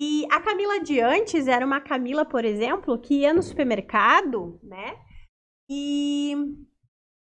E 0.00 0.26
a 0.30 0.40
Camila 0.40 0.80
de 0.80 0.98
antes 0.98 1.46
era 1.46 1.64
uma 1.64 1.80
Camila, 1.80 2.24
por 2.24 2.44
exemplo, 2.44 2.98
que 2.98 3.20
ia 3.20 3.34
no 3.34 3.42
supermercado, 3.42 4.58
né? 4.62 4.98
E 5.68 6.34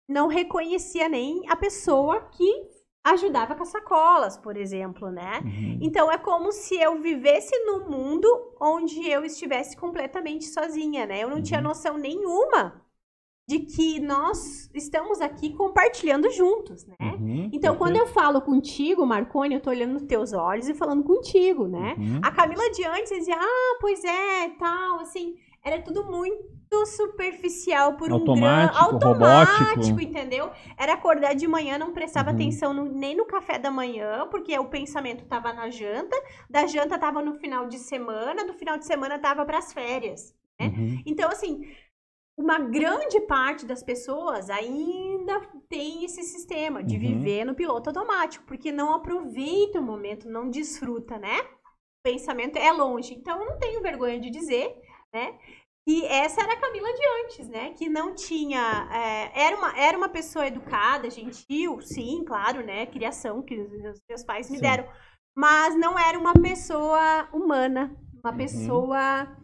não 0.07 0.27
reconhecia 0.27 1.10
nem 1.10 1.41
a 1.50 1.55
pessoa 1.55 2.22
que 2.29 2.77
ajudava 3.03 3.55
com 3.55 3.63
as 3.63 3.69
sacolas, 3.69 4.38
por 4.38 4.55
exemplo, 4.55 5.10
né? 5.10 5.39
Uhum. 5.43 5.79
Então 5.81 6.12
é 6.12 6.17
como 6.17 6.51
se 6.51 6.75
eu 6.75 7.01
vivesse 7.01 7.57
num 7.65 7.89
mundo 7.89 8.27
onde 8.62 9.10
eu 9.10 9.25
estivesse 9.25 9.75
completamente 9.75 10.46
sozinha, 10.46 11.05
né? 11.05 11.24
Eu 11.24 11.29
não 11.29 11.38
uhum. 11.38 11.43
tinha 11.43 11.62
noção 11.62 11.98
nenhuma 11.98 12.86
de 13.48 13.60
que 13.60 14.00
nós 14.01 14.70
estamos 14.74 15.22
aqui 15.22 15.54
compartilhando 15.54 16.30
juntos, 16.32 16.86
né? 16.86 16.96
Uhum, 17.00 17.50
então, 17.54 17.77
quando 17.77 17.96
eu 17.96 18.06
falo 18.08 18.42
contigo, 18.42 19.06
Marconi, 19.06 19.56
eu 19.56 19.62
tô 19.62 19.70
olhando 19.70 19.94
nos 19.94 20.04
teus 20.04 20.34
olhos 20.34 20.68
e 20.68 20.74
falando 20.74 21.01
contigo, 21.04 21.66
né? 21.66 21.96
Uhum. 21.98 22.20
A 22.22 22.30
Camila 22.30 22.70
de 22.72 22.84
antes 22.84 23.10
dizia, 23.10 23.38
ah, 23.39 23.77
pois 23.80 24.04
é, 24.04 24.50
tal, 24.60 25.00
assim, 25.00 25.38
era 25.63 25.82
tudo 25.82 26.04
muito 26.04 26.86
superficial 26.88 27.96
por 27.96 28.12
automático, 28.12 28.75
um 28.75 29.00
grão 29.00 29.10
automático, 29.10 29.63
robótico. 29.63 30.01
entendeu? 30.01 30.51
Era 30.77 30.96
acordar 30.96 31.34
de 31.34 31.48
manhã, 31.48 31.77
não 31.77 31.94
prestava 31.94 32.32
uhum. 32.32 32.36
atenção 32.36 32.74
no, 32.74 32.84
nem 32.84 33.16
no 33.16 33.25
café 33.25 33.58
da 33.58 33.72
manhã, 33.72 34.27
porque 34.30 34.60
o 34.60 34.66
pensamento 34.66 35.25
tava 35.25 35.54
na 35.54 35.70
janta, 35.70 36.18
da 36.50 36.66
janta 36.66 37.00
tava 37.00 37.22
no 37.22 37.36
final 37.36 37.66
de 37.68 37.80
semana, 37.80 38.46
do 38.46 38.54
final 38.54 38.77
de 38.77 38.86
semana 38.86 39.18
tava 39.18 39.46
para 39.46 39.60
as 39.60 39.72
férias, 39.72 40.36
né? 40.60 40.68
Uhum. 40.68 41.01
Então, 41.06 41.30
assim, 41.30 41.66
uma 42.38 42.60
grande 42.60 43.20
parte 43.22 43.65
das 43.65 43.82
pessoas 43.82 44.50
ainda 44.50 45.41
tem 45.67 46.06
esse 46.06 46.22
sistema 46.22 46.84
de 46.84 46.96
uhum. 46.96 47.01
viver 47.01 47.44
no 47.44 47.56
piloto 47.56 47.89
automático, 47.89 48.46
porque 48.46 48.72
não 48.72 48.94
aproveita 48.94 49.79
o 49.79 49.84
momento, 49.84 50.29
não 50.29 50.50
desfruta, 50.50 51.17
né? 51.17 51.39
O 51.41 52.03
pensamento 52.03 52.58
é 52.58 52.72
longe. 52.72 53.15
Então, 53.15 53.41
eu 53.41 53.50
não 53.50 53.58
tenho 53.58 53.82
vergonha 53.82 54.20
de 54.20 54.29
dizer, 54.29 54.79
né? 55.12 55.38
E 55.88 56.03
essa 56.06 56.41
era 56.41 56.53
a 56.53 56.60
Camila 56.60 56.94
de 56.94 57.01
antes, 57.24 57.50
né? 57.50 57.74
Que 57.74 57.89
não 57.89 58.13
tinha. 58.13 58.88
É, 58.91 59.46
era, 59.46 59.58
uma, 59.58 59.79
era 59.79 59.98
uma 59.98 60.10
pessoa 60.10 60.46
educada, 60.46 61.10
gentil, 61.10 61.82
sim, 61.82 62.24
claro, 62.24 62.63
né? 62.63 62.86
Criação 62.86 63.41
que 63.41 63.58
os 63.58 64.00
meus 64.08 64.24
pais 64.24 64.50
me 64.50 64.58
sim. 64.58 64.62
deram. 64.62 64.88
Mas 65.36 65.75
não 65.75 65.98
era 65.98 66.20
uma 66.20 66.34
pessoa 66.34 67.29
humana, 67.34 67.96
uma 68.24 68.32
uhum. 68.32 68.38
pessoa 68.38 69.38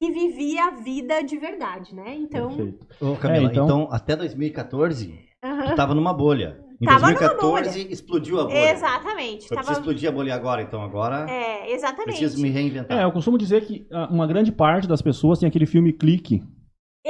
que 0.00 0.10
vivia 0.10 0.64
a 0.64 0.70
vida 0.70 1.22
de 1.22 1.36
verdade, 1.36 1.94
né? 1.94 2.14
Então. 2.14 2.48
Perfeito. 2.48 2.86
Ô, 3.00 3.16
Camila, 3.16 3.48
é, 3.48 3.50
então... 3.50 3.64
então... 3.66 3.88
até 3.92 4.16
2014, 4.16 5.14
uhum. 5.44 5.66
tu 5.66 5.74
tava 5.74 5.94
numa 5.94 6.14
bolha. 6.14 6.58
Em 6.80 6.86
tava 6.86 7.12
2014 7.12 7.88
explodiu 7.90 8.40
a 8.40 8.44
bolha. 8.44 8.72
Exatamente. 8.72 9.46
Foi 9.46 9.56
tava... 9.58 9.72
explodir 9.72 10.08
a 10.08 10.12
bolha 10.12 10.34
agora, 10.34 10.62
então 10.62 10.82
agora. 10.82 11.30
É, 11.30 11.70
exatamente. 11.74 12.16
Preciso 12.16 12.40
me 12.40 12.48
reinventar. 12.48 12.98
É, 12.98 13.04
eu 13.04 13.12
costumo 13.12 13.36
dizer 13.36 13.66
que 13.66 13.86
ah, 13.92 14.08
uma 14.10 14.26
grande 14.26 14.50
parte 14.50 14.88
das 14.88 15.02
pessoas 15.02 15.38
tem 15.38 15.46
aquele 15.46 15.66
filme 15.66 15.92
Clique 15.92 16.42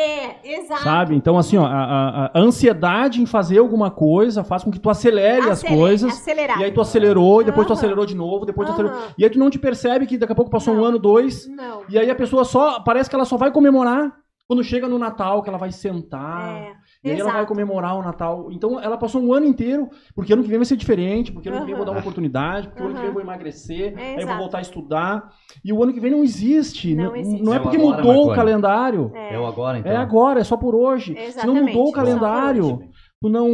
é, 0.00 0.40
exato. 0.44 0.82
Sabe? 0.82 1.14
Então, 1.14 1.36
assim, 1.36 1.56
ó, 1.56 1.64
a, 1.64 2.26
a, 2.26 2.38
ansiedade 2.38 3.20
em 3.20 3.26
fazer 3.26 3.58
alguma 3.58 3.90
coisa 3.90 4.42
faz 4.42 4.64
com 4.64 4.70
que 4.70 4.78
tu 4.78 4.88
acelere 4.88 5.48
as 5.50 5.62
coisas. 5.62 6.12
Acelerar. 6.12 6.60
E 6.60 6.64
aí 6.64 6.72
tu 6.72 6.80
acelerou, 6.80 7.42
e 7.42 7.44
depois 7.44 7.66
uhum. 7.66 7.74
tu 7.74 7.78
acelerou 7.78 8.06
de 8.06 8.14
novo, 8.14 8.46
depois 8.46 8.68
uhum. 8.68 8.74
tu 8.74 8.80
acelerou. 8.80 9.08
E 9.16 9.24
aí 9.24 9.30
tu 9.30 9.38
não 9.38 9.50
te 9.50 9.58
percebe 9.58 10.06
que 10.06 10.18
daqui 10.18 10.32
a 10.32 10.36
pouco 10.36 10.50
passou 10.50 10.74
não. 10.74 10.82
um 10.82 10.84
ano, 10.84 10.98
dois. 10.98 11.46
Não. 11.48 11.82
E 11.88 11.98
aí 11.98 12.10
a 12.10 12.14
pessoa 12.14 12.44
só. 12.44 12.80
Parece 12.80 13.08
que 13.10 13.16
ela 13.16 13.24
só 13.24 13.36
vai 13.36 13.50
comemorar 13.50 14.12
quando 14.46 14.64
chega 14.64 14.88
no 14.88 14.98
Natal, 14.98 15.42
que 15.42 15.48
ela 15.48 15.58
vai 15.58 15.70
sentar. 15.70 16.48
É. 16.48 16.72
E 17.02 17.10
aí 17.10 17.18
ela 17.18 17.32
vai 17.32 17.46
comemorar 17.46 17.96
o 17.96 18.02
Natal. 18.02 18.52
Então 18.52 18.78
ela 18.78 18.98
passou 18.98 19.22
um 19.22 19.32
ano 19.32 19.46
inteiro, 19.46 19.88
porque 20.14 20.32
ano 20.34 20.42
que 20.42 20.48
vem 20.48 20.58
vai 20.58 20.66
ser 20.66 20.76
diferente, 20.76 21.32
porque 21.32 21.48
ano 21.48 21.58
uhum. 21.58 21.62
que 21.62 21.66
vem 21.66 21.72
eu 21.72 21.78
vou 21.78 21.86
dar 21.86 21.92
uma 21.92 22.00
oportunidade, 22.00 22.68
porque 22.68 22.82
uhum. 22.82 22.88
ano 22.88 22.94
que 22.96 23.00
vem 23.00 23.08
eu 23.08 23.14
vou 23.14 23.22
emagrecer, 23.22 23.98
é, 23.98 24.16
aí 24.16 24.20
eu 24.20 24.26
vou 24.26 24.36
voltar 24.36 24.58
a 24.58 24.60
estudar. 24.60 25.32
E 25.64 25.72
o 25.72 25.82
ano 25.82 25.94
que 25.94 26.00
vem 26.00 26.10
não 26.10 26.22
existe. 26.22 26.94
Não, 26.94 27.16
existe. 27.16 27.42
não 27.42 27.54
é, 27.54 27.56
é 27.56 27.58
porque 27.58 27.78
agora, 27.78 28.02
mudou 28.02 28.30
o 28.30 28.34
calendário. 28.34 29.10
É. 29.14 29.34
é. 29.34 29.38
o 29.38 29.46
agora, 29.46 29.78
então. 29.78 29.90
É 29.90 29.96
agora, 29.96 30.40
é 30.40 30.44
só 30.44 30.58
por 30.58 30.74
hoje. 30.74 31.12
Exatamente. 31.16 31.40
Se 31.40 31.46
não 31.46 31.54
mudou 31.54 31.88
o 31.88 31.92
calendário, 31.92 32.80
tu 33.18 33.28
não. 33.30 33.48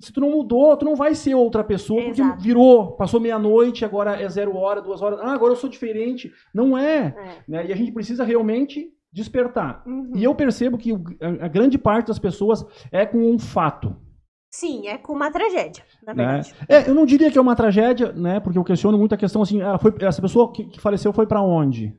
Se 0.00 0.10
tu 0.10 0.20
não 0.22 0.30
mudou, 0.30 0.74
tu 0.78 0.86
não 0.86 0.96
vai 0.96 1.14
ser 1.14 1.34
outra 1.34 1.62
pessoa, 1.62 2.02
porque 2.02 2.22
Exato. 2.22 2.42
virou, 2.42 2.92
passou 2.92 3.20
meia-noite, 3.20 3.84
agora 3.84 4.18
é 4.18 4.26
zero 4.30 4.56
hora, 4.56 4.80
duas 4.80 5.02
horas. 5.02 5.20
Ah, 5.20 5.34
agora 5.34 5.52
eu 5.52 5.56
sou 5.56 5.68
diferente. 5.68 6.32
Não 6.54 6.78
é. 6.78 7.14
é. 7.14 7.42
Né? 7.46 7.66
E 7.66 7.72
a 7.74 7.76
gente 7.76 7.92
precisa 7.92 8.24
realmente 8.24 8.90
despertar. 9.12 9.82
Uhum. 9.86 10.12
E 10.14 10.24
eu 10.24 10.34
percebo 10.34 10.78
que 10.78 10.92
a, 11.40 11.48
grande 11.48 11.76
parte 11.76 12.08
das 12.08 12.18
pessoas 12.18 12.64
é 12.90 13.04
com 13.04 13.18
um 13.18 13.38
fato. 13.38 13.94
Sim, 14.50 14.86
é 14.86 14.98
com 14.98 15.12
uma 15.12 15.30
tragédia, 15.30 15.84
na 16.06 16.14
né? 16.14 16.24
verdade. 16.24 16.54
Né? 16.60 16.66
É, 16.68 16.88
eu 16.88 16.94
não 16.94 17.06
diria 17.06 17.30
que 17.30 17.38
é 17.38 17.40
uma 17.40 17.56
tragédia, 17.56 18.12
né? 18.12 18.38
Porque 18.38 18.58
eu 18.58 18.64
questiono 18.64 18.98
muito 18.98 19.14
a 19.14 19.18
questão 19.18 19.42
assim, 19.42 19.60
ela 19.60 19.78
foi, 19.78 19.94
essa 20.00 20.20
pessoa 20.20 20.52
que, 20.52 20.64
que 20.64 20.80
faleceu 20.80 21.12
foi 21.12 21.26
para 21.26 21.40
onde? 21.40 21.96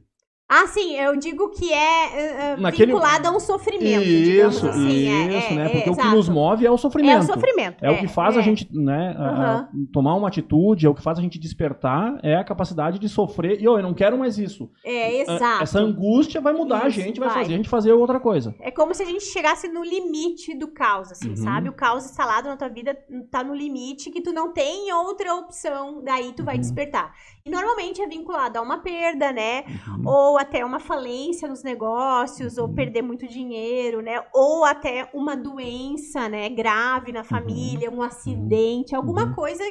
Ah, 0.55 0.67
sim, 0.67 0.95
eu 0.95 1.15
digo 1.17 1.49
que 1.49 1.73
é 1.73 2.55
uh, 2.55 2.61
Naquele... 2.61 2.91
vinculado 2.91 3.27
a 3.27 3.31
um 3.31 3.39
sofrimento, 3.39 4.03
isso, 4.03 4.67
assim. 4.67 5.07
É, 5.07 5.37
isso, 5.39 5.53
é, 5.53 5.55
né? 5.55 5.69
Porque 5.69 5.89
é, 5.89 5.91
o 5.91 5.95
que 5.95 6.07
nos 6.09 6.29
move 6.29 6.63
é 6.63 6.69
o 6.69 6.77
sofrimento. 6.77 7.15
É 7.15 7.19
o 7.19 7.23
sofrimento. 7.23 7.83
É, 7.83 7.89
o 7.89 7.97
que 7.97 8.07
faz 8.07 8.37
a 8.37 8.39
é. 8.39 8.43
gente, 8.43 8.67
né, 8.71 9.15
uhum. 9.17 9.25
a, 9.25 9.69
tomar 9.91 10.13
uma 10.13 10.27
atitude, 10.27 10.85
é 10.85 10.89
o 10.89 10.93
que 10.93 11.01
faz 11.01 11.17
a 11.17 11.23
gente 11.23 11.39
despertar, 11.39 12.19
é 12.21 12.35
a 12.35 12.43
capacidade 12.43 12.99
de 12.99 13.09
sofrer. 13.09 13.59
E, 13.59 13.67
oh, 13.67 13.79
eu 13.79 13.81
não 13.81 13.95
quero 13.95 14.15
mais 14.15 14.37
isso. 14.37 14.69
É, 14.85 15.21
exato. 15.21 15.63
Essa 15.63 15.79
angústia 15.79 16.39
vai 16.39 16.53
mudar 16.53 16.87
isso, 16.87 16.99
a 16.99 17.03
gente, 17.03 17.19
vai, 17.19 17.29
vai, 17.29 17.39
fazer 17.39 17.53
a 17.53 17.57
gente 17.57 17.69
fazer 17.69 17.91
outra 17.91 18.19
coisa. 18.19 18.53
É 18.59 18.69
como 18.69 18.93
se 18.93 19.01
a 19.01 19.07
gente 19.07 19.23
chegasse 19.23 19.67
no 19.67 19.83
limite 19.83 20.55
do 20.55 20.67
caos, 20.67 21.11
assim, 21.11 21.29
uhum. 21.29 21.35
sabe? 21.35 21.69
O 21.69 21.73
caos 21.73 22.05
instalado 22.05 22.47
na 22.47 22.55
tua 22.55 22.69
vida 22.69 22.95
tá 23.31 23.43
no 23.43 23.55
limite 23.55 24.11
que 24.11 24.21
tu 24.21 24.31
não 24.31 24.53
tem 24.53 24.93
outra 24.93 25.33
opção, 25.33 26.03
daí 26.03 26.31
tu 26.33 26.43
vai 26.43 26.55
uhum. 26.55 26.61
despertar. 26.61 27.11
E 27.45 27.49
normalmente 27.49 28.01
é 28.01 28.07
vinculado 28.07 28.57
a 28.57 28.61
uma 28.61 28.77
perda, 28.77 29.33
né? 29.33 29.65
Uhum. 29.85 30.03
Ou 30.07 30.37
até 30.37 30.63
uma 30.63 30.79
falência 30.79 31.45
nos 31.45 31.61
negócios, 31.61 32.57
ou 32.57 32.67
uhum. 32.67 32.73
perder 32.73 33.01
muito 33.01 33.27
dinheiro, 33.27 34.01
né? 34.01 34.23
Ou 34.33 34.63
até 34.63 35.09
uma 35.13 35.35
doença, 35.35 36.29
né, 36.29 36.47
grave 36.47 37.11
na 37.11 37.23
família, 37.23 37.91
um 37.91 38.01
acidente, 38.01 38.95
alguma 38.95 39.25
uhum. 39.25 39.33
coisa 39.33 39.63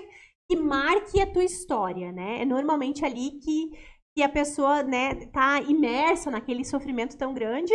que 0.50 0.57
marque 0.57 1.19
a 1.19 1.26
tua 1.26 1.45
história, 1.45 2.12
né? 2.12 2.43
É 2.43 2.45
normalmente 2.45 3.07
ali 3.07 3.38
que, 3.43 3.71
que 4.14 4.23
a 4.23 4.29
pessoa, 4.29 4.83
né, 4.83 5.14
tá 5.33 5.62
imersa 5.62 6.31
naquele 6.31 6.67
sofrimento 6.67 7.17
tão 7.17 7.33
grande 7.33 7.73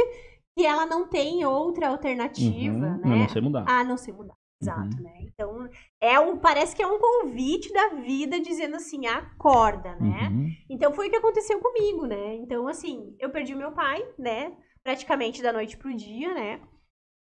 que 0.56 0.64
ela 0.64 0.86
não 0.86 1.08
tem 1.08 1.44
outra 1.44 1.90
alternativa, 1.90 2.86
uhum, 2.86 2.98
né? 3.00 3.14
A 3.14 3.18
não 3.18 3.30
ser 3.30 3.42
mudar. 3.42 3.66
A 3.68 3.84
não 3.84 3.98
ser 3.98 4.14
mudar. 4.14 4.36
Exato, 4.62 4.98
uhum. 4.98 5.04
né? 5.04 5.20
Então, 5.22 5.70
é 6.02 6.20
um, 6.20 6.38
parece 6.38 6.76
que 6.76 6.82
é 6.82 6.88
um 6.88 7.00
convite 7.00 7.72
da 7.72 7.90
vida 7.90 8.40
dizendo 8.40 8.76
assim, 8.76 9.06
acorda, 9.06 9.96
né? 9.98 10.30
Uhum. 10.32 10.50
Então, 10.70 10.92
foi 10.94 11.08
o 11.08 11.10
que 11.12 11.16
aconteceu 11.18 11.60
comigo, 11.60 12.08
né? 12.08 12.36
Então, 12.36 12.68
assim, 12.68 13.16
eu 13.20 13.30
perdi 13.30 13.54
o 13.54 13.58
meu 13.58 13.72
pai, 13.72 14.04
né? 14.18 14.56
Praticamente 14.84 15.44
da 15.44 15.54
noite 15.54 15.78
pro 15.78 15.96
dia, 15.96 16.34
né? 16.34 16.60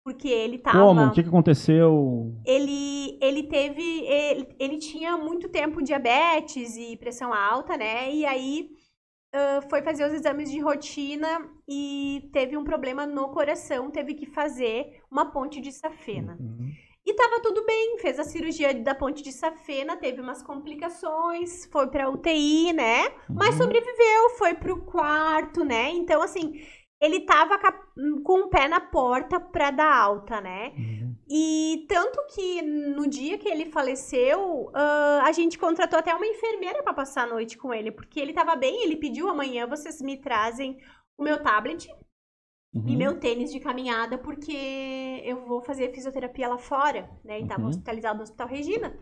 Porque 0.05 0.29
ele 0.29 0.59
tava... 0.59 0.79
Como? 0.79 1.01
O 1.01 1.11
que, 1.11 1.23
que 1.23 1.29
aconteceu? 1.29 2.33
Ele, 2.45 3.19
ele 3.21 3.43
teve... 3.43 4.05
Ele, 4.05 4.55
ele 4.57 4.77
tinha 4.77 5.17
muito 5.17 5.49
tempo 5.49 5.83
diabetes 5.83 6.77
e 6.77 6.95
pressão 6.95 7.33
alta, 7.33 7.75
né? 7.75 8.13
E 8.13 8.25
aí... 8.25 8.69
Uh, 9.35 9.69
foi 9.69 9.81
fazer 9.81 10.05
os 10.05 10.13
exames 10.13 10.49
de 10.49 10.61
rotina 10.61 11.27
e 11.67 12.29
teve 12.31 12.55
um 12.55 12.63
problema 12.63 13.05
no 13.05 13.27
coração, 13.31 13.91
teve 13.91 14.13
que 14.13 14.25
fazer 14.25 15.01
uma 15.11 15.29
ponte 15.29 15.59
de 15.59 15.73
safena. 15.73 16.37
Uhum. 16.39 16.71
E 17.05 17.13
tava 17.13 17.39
tudo 17.39 17.63
bem, 17.65 17.99
fez 17.99 18.19
a 18.19 18.23
cirurgia 18.23 18.73
da 18.73 18.95
ponte 18.95 19.21
de 19.21 19.31
safena, 19.31 19.95
teve 19.95 20.19
umas 20.19 20.41
complicações, 20.41 21.67
foi 21.71 21.87
pra 21.87 22.09
UTI, 22.09 22.73
né? 22.73 23.09
Mas 23.29 23.55
uhum. 23.55 23.63
sobreviveu, 23.63 24.29
foi 24.37 24.55
pro 24.55 24.81
quarto, 24.81 25.63
né? 25.63 25.91
Então, 25.91 26.19
assim, 26.23 26.59
ele 26.99 27.19
tava 27.19 27.59
com 28.23 28.39
o 28.39 28.49
pé 28.49 28.67
na 28.67 28.79
porta 28.79 29.39
pra 29.39 29.69
dar 29.69 29.95
alta, 29.95 30.41
né? 30.41 30.73
Uhum. 30.75 31.15
E 31.29 31.85
tanto 31.87 32.19
que 32.33 32.63
no 32.63 33.07
dia 33.07 33.37
que 33.37 33.47
ele 33.47 33.65
faleceu, 33.65 34.63
uh, 34.69 35.21
a 35.23 35.31
gente 35.31 35.59
contratou 35.59 35.99
até 35.99 36.13
uma 36.13 36.25
enfermeira 36.25 36.81
para 36.81 36.93
passar 36.93 37.23
a 37.23 37.27
noite 37.27 37.55
com 37.55 37.71
ele, 37.71 37.91
porque 37.91 38.19
ele 38.19 38.33
tava 38.33 38.55
bem, 38.55 38.83
ele 38.83 38.95
pediu 38.95 39.29
amanhã 39.29 39.67
vocês 39.67 40.01
me 40.01 40.17
trazem 40.17 40.77
o 41.17 41.23
meu 41.23 41.41
tablet 41.41 41.87
uhum. 42.75 42.83
e 42.87 42.95
meu 42.95 43.19
tênis 43.19 43.51
de 43.51 43.59
caminhada, 43.59 44.17
porque 44.17 45.21
eu 45.23 45.45
vou 45.45 45.61
fazer 45.61 45.93
fisioterapia 45.93 46.49
lá 46.49 46.57
fora, 46.57 47.09
né? 47.23 47.39
E 47.39 47.43
estava 47.43 47.61
uhum. 47.61 47.69
hospitalizado 47.69 48.17
no 48.17 48.23
Hospital 48.23 48.47
Regina. 48.47 48.93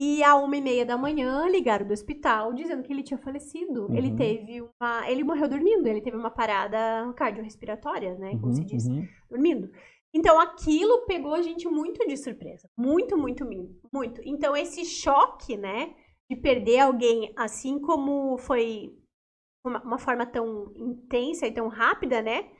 E 0.00 0.22
à 0.24 0.34
uma 0.34 0.56
e 0.56 0.60
meia 0.60 0.84
da 0.84 0.96
manhã 0.96 1.48
ligaram 1.48 1.86
do 1.86 1.92
hospital 1.92 2.52
dizendo 2.52 2.82
que 2.82 2.92
ele 2.92 3.02
tinha 3.02 3.18
falecido. 3.18 3.86
Uhum. 3.86 3.96
Ele 3.96 4.16
teve 4.16 4.60
uma. 4.60 5.08
Ele 5.10 5.22
morreu 5.22 5.48
dormindo, 5.48 5.86
ele 5.86 6.00
teve 6.00 6.16
uma 6.16 6.30
parada 6.30 7.12
cardiorrespiratória, 7.14 8.16
né? 8.16 8.36
Como 8.40 8.52
se 8.52 8.64
diz, 8.64 8.86
uhum. 8.86 9.06
dormindo. 9.30 9.70
Então 10.14 10.40
aquilo 10.40 11.06
pegou 11.06 11.34
a 11.34 11.42
gente 11.42 11.68
muito 11.68 12.06
de 12.06 12.16
surpresa. 12.16 12.68
Muito, 12.76 13.16
muito, 13.16 13.46
muito. 13.92 14.20
Então 14.24 14.56
esse 14.56 14.84
choque, 14.84 15.56
né? 15.56 15.94
De 16.30 16.36
perder 16.36 16.80
alguém 16.80 17.32
assim 17.36 17.78
como 17.78 18.36
foi 18.38 18.92
uma, 19.64 19.82
uma 19.82 19.98
forma 19.98 20.26
tão 20.26 20.72
intensa 20.76 21.46
e 21.46 21.52
tão 21.52 21.68
rápida, 21.68 22.20
né? 22.20 22.50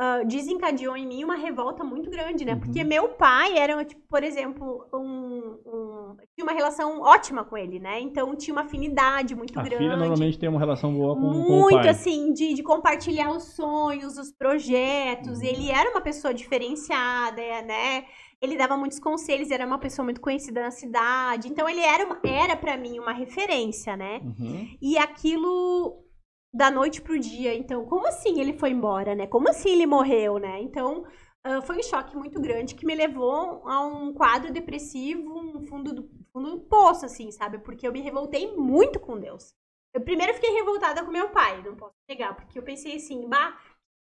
Uh, 0.00 0.26
desencadeou 0.26 0.96
em 0.96 1.06
mim 1.06 1.24
uma 1.24 1.34
revolta 1.34 1.84
muito 1.84 2.08
grande, 2.08 2.42
né? 2.42 2.54
Uhum. 2.54 2.60
Porque 2.60 2.82
meu 2.82 3.10
pai 3.10 3.58
era, 3.58 3.84
tipo, 3.84 4.00
por 4.08 4.22
exemplo, 4.22 4.88
um, 4.94 5.58
um, 5.66 6.16
tinha 6.34 6.42
uma 6.42 6.54
relação 6.54 7.02
ótima 7.02 7.44
com 7.44 7.54
ele, 7.54 7.78
né? 7.78 8.00
Então 8.00 8.34
tinha 8.34 8.54
uma 8.54 8.62
afinidade 8.62 9.34
muito 9.34 9.58
a 9.58 9.62
grande. 9.62 9.74
A 9.74 9.78
filha 9.78 9.96
normalmente 9.98 10.38
tem 10.38 10.48
uma 10.48 10.58
relação 10.58 10.94
boa 10.94 11.14
com, 11.14 11.20
muito, 11.20 11.46
com 11.46 11.58
o 11.58 11.62
pai. 11.64 11.72
Muito, 11.74 11.88
assim, 11.90 12.32
de, 12.32 12.54
de 12.54 12.62
compartilhar 12.62 13.30
os 13.30 13.54
sonhos, 13.54 14.16
os 14.16 14.32
projetos. 14.32 15.40
Uhum. 15.40 15.44
Ele 15.44 15.70
era 15.70 15.90
uma 15.90 16.00
pessoa 16.00 16.32
diferenciada, 16.32 17.42
né? 17.60 18.06
Ele 18.40 18.56
dava 18.56 18.78
muitos 18.78 18.98
conselhos, 18.98 19.50
era 19.50 19.66
uma 19.66 19.78
pessoa 19.78 20.02
muito 20.02 20.22
conhecida 20.22 20.62
na 20.62 20.70
cidade. 20.70 21.46
Então 21.46 21.68
ele 21.68 21.80
era, 21.80 22.08
era 22.24 22.56
para 22.56 22.74
mim 22.78 22.98
uma 22.98 23.12
referência, 23.12 23.98
né? 23.98 24.22
Uhum. 24.24 24.66
E 24.80 24.96
aquilo 24.96 26.08
da 26.52 26.70
noite 26.70 27.00
pro 27.00 27.18
dia. 27.18 27.54
Então, 27.54 27.84
como 27.86 28.06
assim 28.06 28.40
ele 28.40 28.52
foi 28.52 28.70
embora, 28.70 29.14
né? 29.14 29.26
Como 29.26 29.48
assim 29.48 29.70
ele 29.70 29.86
morreu, 29.86 30.38
né? 30.38 30.60
Então, 30.60 31.04
uh, 31.46 31.62
foi 31.62 31.78
um 31.78 31.82
choque 31.82 32.16
muito 32.16 32.40
grande 32.40 32.74
que 32.74 32.86
me 32.86 32.94
levou 32.94 33.62
a 33.68 33.86
um 33.86 34.12
quadro 34.12 34.52
depressivo, 34.52 35.38
um 35.38 35.66
fundo 35.66 35.94
do, 35.94 36.10
fundo 36.32 36.50
do 36.50 36.60
poço, 36.60 37.06
assim, 37.06 37.30
sabe? 37.30 37.58
Porque 37.58 37.86
eu 37.86 37.92
me 37.92 38.00
revoltei 38.00 38.54
muito 38.54 38.98
com 38.98 39.18
Deus. 39.18 39.54
Eu 39.94 40.00
primeiro 40.00 40.34
fiquei 40.34 40.50
revoltada 40.50 41.04
com 41.04 41.10
meu 41.10 41.30
pai, 41.30 41.62
não 41.62 41.76
posso 41.76 41.94
negar, 42.08 42.34
porque 42.36 42.58
eu 42.58 42.62
pensei 42.62 42.96
assim, 42.96 43.28
bah, 43.28 43.58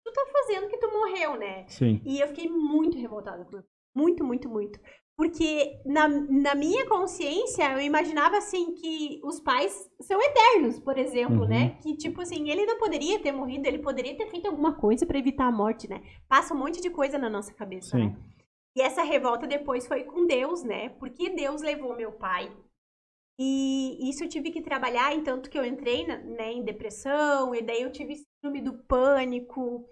tu 0.04 0.12
tá 0.12 0.26
fazendo 0.32 0.68
que 0.68 0.78
tu 0.78 0.92
morreu, 0.92 1.38
né? 1.38 1.66
Sim. 1.68 2.02
E 2.04 2.20
eu 2.20 2.28
fiquei 2.28 2.50
muito 2.50 2.98
revoltada 2.98 3.44
com 3.46 3.52
meu 3.52 3.62
pai. 3.62 3.72
Muito, 3.94 4.24
muito, 4.26 4.50
muito. 4.50 4.80
Porque 5.18 5.80
na, 5.86 6.10
na 6.10 6.56
minha 6.56 6.86
consciência, 6.88 7.72
eu 7.72 7.80
imaginava 7.80 8.38
assim 8.38 8.74
que 8.74 9.22
os 9.24 9.40
pais 9.40 9.90
são 10.02 10.22
eternos, 10.22 10.78
por 10.80 10.98
exemplo, 10.98 11.48
né? 11.48 11.58
uhum. 11.58 11.68
né? 11.68 11.78
Que 11.82 11.96
tipo 11.96 12.22
assim, 12.22 12.50
ele 12.50 12.66
não 12.66 12.78
poderia 12.78 13.18
ter 13.20 13.32
morrido, 13.32 13.66
ele 13.66 13.80
poderia 13.80 14.16
ter 14.18 14.28
feito 14.28 14.48
alguma 14.48 14.74
coisa 14.74 15.06
para 15.06 15.18
evitar 15.18 15.48
a 15.48 15.52
morte, 15.52 15.90
né? 15.90 16.02
Passa 16.28 16.54
um 16.54 16.58
monte 16.58 16.82
de 16.82 16.90
coisa 16.90 17.18
na 17.18 17.30
nossa 17.30 17.54
cabeça, 17.54 17.98
Sim. 17.98 18.08
né? 18.08 18.16
E 18.76 18.82
essa 18.82 19.04
revolta 19.04 19.48
depois 19.48 19.88
foi 19.88 20.04
com 20.04 20.26
Deus, 20.26 20.64
né? 20.64 20.90
Porque 20.90 21.30
Deus 21.30 21.62
levou 21.62 21.96
meu 21.96 22.12
pai. 22.12 22.52
E 23.40 24.10
isso 24.10 24.24
eu 24.24 24.30
tive 24.30 24.52
que 24.52 24.62
trabalhar, 24.62 25.14
em 25.14 25.24
tanto 25.24 25.50
que 25.50 25.58
eu 25.58 25.66
entrei 25.66 26.06
né, 26.06 26.54
em 26.54 26.64
depressão, 26.64 27.54
e 27.56 27.62
daí 27.62 27.82
eu 27.82 27.92
tive 27.92 28.16
síndrome 28.16 28.62
do 28.62 28.74
pânico 28.84 29.86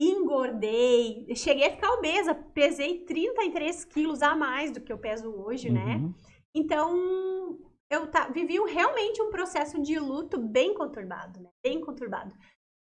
engordei, 0.00 1.26
cheguei 1.36 1.66
a 1.66 1.70
ficar 1.72 1.92
obesa, 1.92 2.34
pesei 2.34 3.04
33 3.04 3.84
quilos 3.84 4.22
a 4.22 4.34
mais 4.34 4.70
do 4.70 4.80
que 4.80 4.92
eu 4.92 4.98
peso 4.98 5.30
hoje, 5.30 5.70
né? 5.70 5.80
uhum. 5.80 6.08
né? 6.08 6.14
Então, 6.54 7.58
eu 7.90 8.06
tá, 8.06 8.28
vivi 8.28 8.58
realmente 8.68 9.20
um 9.20 9.30
processo 9.30 9.80
de 9.82 9.98
luto 9.98 10.38
bem 10.38 10.72
conturbado, 10.72 11.40
né? 11.40 11.50
Bem 11.62 11.80
conturbado. 11.80 12.32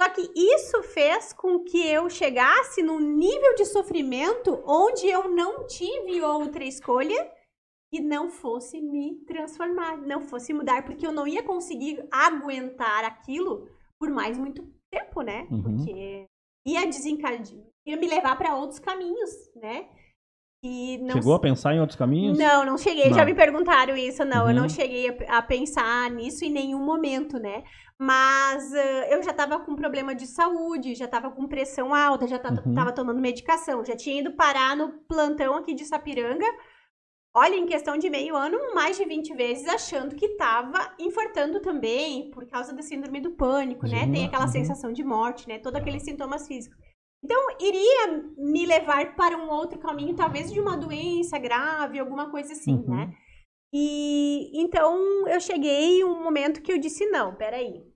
Só 0.02 0.10
que 0.10 0.32
isso 0.34 0.82
fez 0.84 1.34
com 1.34 1.64
que 1.64 1.86
eu 1.86 2.10
chegasse 2.10 2.82
num 2.82 3.00
nível 3.00 3.56
de 3.56 3.66
sofrimento 3.66 4.62
onde 4.66 5.08
eu 5.08 5.30
não 5.30 5.68
tive 5.68 6.22
outra 6.22 6.64
escolha 6.64 7.30
e 7.92 8.00
não 8.00 8.30
fosse 8.30 8.80
me 8.80 9.16
transformar, 9.26 9.98
não 9.98 10.22
fosse 10.22 10.54
mudar, 10.54 10.86
porque 10.86 11.06
eu 11.06 11.12
não 11.12 11.28
ia 11.28 11.44
conseguir 11.44 12.08
aguentar 12.12 13.04
aquilo 13.04 13.68
por 14.00 14.10
mais 14.10 14.38
muito 14.38 14.66
tempo, 14.90 15.22
né? 15.22 15.48
Uhum. 15.52 15.64
Porque 15.64 16.26
ia 16.74 16.86
desencadear, 16.86 17.64
ia 17.86 17.98
me 17.98 18.08
levar 18.08 18.38
para 18.38 18.56
outros 18.56 18.80
caminhos, 18.80 19.32
né? 19.56 19.86
E 20.62 20.98
não... 20.98 21.14
Chegou 21.14 21.34
a 21.34 21.40
pensar 21.40 21.74
em 21.74 21.80
outros 21.80 21.98
caminhos? 21.98 22.38
Não, 22.38 22.66
não 22.66 22.78
cheguei. 22.78 23.10
Não. 23.10 23.14
Já 23.16 23.24
me 23.24 23.34
perguntaram 23.34 23.96
isso, 23.96 24.26
não. 24.26 24.44
Uhum. 24.44 24.50
Eu 24.50 24.56
não 24.56 24.64
uhum. 24.64 24.70
cheguei 24.70 25.18
a, 25.28 25.42
pensar 25.42 26.12
nisso 26.12 26.44
em 26.44 26.50
nenhum 26.50 26.84
momento, 26.84 27.40
né? 27.40 27.64
Mas 27.98 28.72
uh, 28.72 29.06
eu 29.10 29.24
já 29.24 29.32
estava 29.32 29.60
com 29.60 29.76
problema 29.76 30.14
de 30.14 30.28
saúde, 30.28 30.96
já 30.96 31.06
estava 31.06 31.32
com 31.32 31.48
pressão 31.48 31.94
alta, 31.94 32.28
já 32.28 32.36
estava 32.36 32.62
uhum. 32.66 32.94
tomando 32.94 33.22
medicação, 33.22 33.86
já 33.86 33.96
tinha 33.96 34.20
ido 34.20 34.34
parar 34.34 34.76
no 34.76 34.90
plantão 35.08 35.56
aqui 35.56 35.74
de 35.74 35.86
Sapiranga 35.86 36.46
olha, 37.34 37.56
em 37.56 37.66
questão 37.66 37.98
de 37.98 38.10
meio 38.10 38.36
ano, 38.36 38.58
mais 38.74 38.98
de 38.98 39.06
20 39.06 39.34
vezes, 39.36 39.68
achando 39.68 40.16
que 40.16 40.26
estava 40.26 40.94
infartando 41.00 41.62
também, 41.62 42.30
por 42.32 42.46
causa 42.48 42.74
da 42.74 42.82
síndrome 42.82 43.22
do 43.22 43.32
pânico, 43.32 43.88
né? 43.88 44.08
Tem 44.12 44.26
aquela 44.26 44.46
uhum. 44.46 44.52
sensação 44.52 44.92
de 44.92 45.04
morte, 45.04 45.48
né? 45.48 45.60
Todos 45.60 45.80
aqueles 45.80 46.04
sintomas 46.04 46.48
físicos. 46.48 46.78
Então, 47.24 47.38
iria 47.60 48.24
me 48.38 48.66
levar 48.66 49.16
para 49.16 49.38
um 49.38 49.50
outro 49.50 49.78
caminho, 49.78 50.16
talvez 50.16 50.52
de 50.52 50.60
uma 50.60 50.78
doença 50.78 51.38
grave, 51.38 52.00
alguma 52.00 52.32
coisa 52.32 52.54
assim, 52.54 52.76
uhum. 52.76 52.96
né? 52.96 53.14
E 53.72 54.52
então 54.60 55.28
eu 55.28 55.40
cheguei 55.40 56.04
um 56.04 56.24
momento 56.24 56.62
que 56.62 56.72
eu 56.72 56.80
disse: 56.80 57.06
não, 57.08 57.36
peraí. 57.36 57.88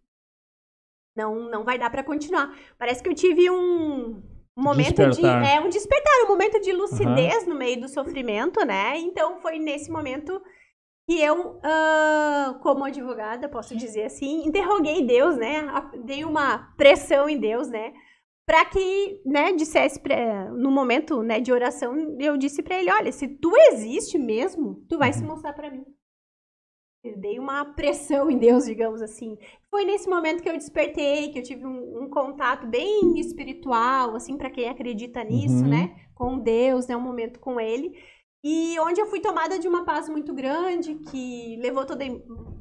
Não, 1.16 1.50
não 1.50 1.64
vai 1.64 1.78
dar 1.78 1.90
para 1.90 2.04
continuar. 2.04 2.56
Parece 2.78 3.02
que 3.02 3.10
eu 3.10 3.14
tive 3.14 3.50
um, 3.50 4.22
um 4.58 4.64
momento 4.64 5.06
despertar. 5.08 5.42
de. 5.42 5.50
É 5.50 5.60
um 5.60 5.70
despertar, 5.70 6.24
um 6.26 6.28
momento 6.28 6.60
de 6.60 6.72
lucidez 6.72 7.44
uhum. 7.44 7.50
no 7.50 7.56
meio 7.56 7.82
do 7.82 7.88
sofrimento, 7.88 8.66
né? 8.66 8.98
Então 8.98 9.40
foi 9.42 9.60
nesse 9.60 9.92
momento 9.92 10.42
que 11.08 11.20
eu, 11.20 11.58
uh, 11.58 12.60
como 12.62 12.86
advogada, 12.86 13.50
posso 13.50 13.76
dizer 13.76 14.06
assim, 14.06 14.46
interroguei 14.46 15.06
Deus, 15.06 15.36
né? 15.36 15.66
Dei 16.06 16.24
uma 16.24 16.74
pressão 16.78 17.28
em 17.28 17.38
Deus, 17.38 17.68
né? 17.68 17.94
Para 18.46 18.66
que, 18.66 19.22
né, 19.26 19.54
dissesse 19.54 20.00
pra, 20.00 20.50
no 20.52 20.70
momento, 20.70 21.24
né, 21.24 21.40
de 21.40 21.52
oração, 21.52 22.18
eu 22.20 22.36
disse 22.36 22.62
para 22.62 22.78
ele, 22.78 22.92
olha, 22.92 23.12
se 23.12 23.28
tu 23.28 23.54
existe 23.72 24.18
mesmo, 24.18 24.86
tu 24.90 24.98
vai 24.98 25.10
uhum. 25.10 25.14
se 25.14 25.24
mostrar 25.24 25.54
para 25.54 25.72
mim. 25.72 25.86
Eu 27.04 27.18
dei 27.18 27.38
uma 27.38 27.66
pressão 27.76 28.32
em 28.32 28.38
Deus, 28.38 28.66
digamos 28.66 29.02
assim. 29.02 29.38
Foi 29.70 29.84
nesse 29.84 30.10
momento 30.10 30.42
que 30.42 30.50
eu 30.50 30.58
despertei, 30.58 31.30
que 31.30 31.40
eu 31.40 31.44
tive 31.44 31.66
um, 31.66 32.04
um 32.04 32.10
contato 32.10 32.66
bem 32.66 33.20
espiritual, 33.20 34.16
assim, 34.16 34.38
para 34.38 34.50
quem 34.50 34.70
acredita 34.70 35.24
nisso, 35.24 35.64
uhum. 35.64 35.70
né? 35.70 35.96
Com 36.16 36.40
Deus, 36.40 36.88
né? 36.88 36.96
Um 36.96 37.02
momento 37.02 37.40
com 37.40 37.60
Ele. 37.60 37.94
E 38.44 38.78
onde 38.80 39.00
eu 39.00 39.06
fui 39.06 39.22
tomada 39.22 39.58
de 39.58 39.68
uma 39.68 39.86
paz 39.86 40.10
muito 40.10 40.34
grande, 40.34 40.96
que 40.96 41.56
levou 41.62 41.86
toda 41.86 42.04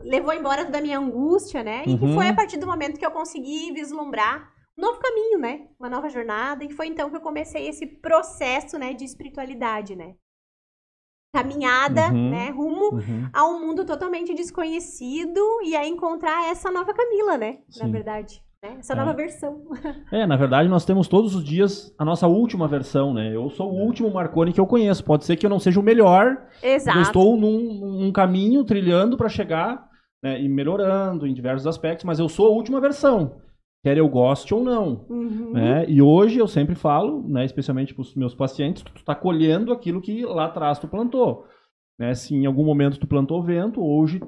levou 0.05 0.33
embora 0.33 0.65
toda 0.65 0.79
a 0.79 0.81
minha 0.81 0.99
angústia, 0.99 1.63
né? 1.63 1.83
E 1.87 1.95
uhum. 1.95 2.15
foi 2.15 2.29
a 2.29 2.35
partir 2.35 2.57
do 2.59 2.67
momento 2.67 2.99
que 2.99 3.07
eu 3.07 3.11
consegui 3.11 3.73
vislumbrar 3.73 4.53
um 4.79 4.83
novo 4.83 4.99
caminho, 5.01 5.39
né? 5.39 5.69
Uma 5.79 5.89
nova 5.89 6.09
jornada. 6.09 6.65
E 6.65 6.73
foi 6.73 6.87
então 6.87 7.11
que 7.11 7.17
eu 7.17 7.21
comecei 7.21 7.69
esse 7.69 7.87
processo, 7.87 8.79
né, 8.79 8.93
de 8.93 9.05
espiritualidade, 9.05 9.97
né? 9.97 10.15
Caminhada, 11.33 12.09
uhum, 12.11 12.31
né, 12.31 12.51
rumo 12.51 12.95
uhum. 12.95 13.29
a 13.33 13.47
um 13.47 13.67
mundo 13.67 13.85
totalmente 13.87 14.35
desconhecido 14.35 15.41
e 15.65 15.75
a 15.75 15.87
encontrar 15.87 16.51
essa 16.51 16.71
nova 16.71 16.93
Camila, 16.93 17.39
né, 17.39 17.59
Sim. 17.71 17.85
na 17.85 17.89
verdade. 17.89 18.43
Né? 18.63 18.77
Essa 18.79 18.93
é. 18.93 18.97
nova 18.97 19.13
versão. 19.15 19.63
É, 20.13 20.27
na 20.27 20.37
verdade, 20.37 20.69
nós 20.69 20.85
temos 20.85 21.09
todos 21.09 21.35
os 21.35 21.43
dias 21.43 21.93
a 21.99 22.05
nossa 22.05 22.29
última 22.29 22.69
versão, 22.69 23.13
né? 23.13 23.35
Eu 23.35 23.51
sou 23.51 23.73
o 23.73 23.81
último 23.85 24.09
Marconi 24.13 24.53
que 24.53 24.61
eu 24.61 24.67
conheço. 24.67 25.03
Pode 25.03 25.25
ser 25.25 25.35
que 25.37 25.45
eu 25.45 25.51
não 25.51 25.59
seja 25.59 25.81
o 25.81 25.83
melhor. 25.83 26.47
Exato. 26.63 26.97
Eu 26.97 27.03
estou 27.03 27.37
num, 27.37 27.99
num 27.99 28.13
caminho, 28.13 28.63
trilhando 28.63 29.17
para 29.17 29.29
chegar 29.29 29.89
né, 30.23 30.41
e 30.41 30.49
melhorando 30.49 31.27
em 31.27 31.35
diversos 31.35 31.67
aspectos, 31.67 32.05
mas 32.05 32.21
eu 32.21 32.29
sou 32.29 32.47
a 32.47 32.51
última 32.51 32.81
versão 32.81 33.41
quer 33.83 33.99
eu 33.99 34.09
goste 34.09 34.55
ou 34.55 34.63
não. 34.63 35.05
Uhum. 35.09 35.53
Né? 35.53 35.85
E 35.89 36.01
hoje 36.01 36.39
eu 36.39 36.47
sempre 36.47 36.75
falo, 36.75 37.27
né, 37.29 37.45
especialmente 37.45 37.93
para 37.93 38.03
os 38.03 38.15
meus 38.15 38.35
pacientes, 38.35 38.83
tu 38.83 38.93
está 38.97 39.15
colhendo 39.15 39.73
aquilo 39.73 40.01
que 40.01 40.25
lá 40.25 40.47
atrás 40.47 40.79
tu 40.79 40.87
plantou. 40.87 41.47
Né? 41.99 42.15
Se 42.15 42.35
em 42.35 42.47
algum 42.47 42.65
momento 42.65 42.99
tu 42.99 43.07
plantou 43.07 43.43
vento, 43.43 43.83
hoje 43.83 44.21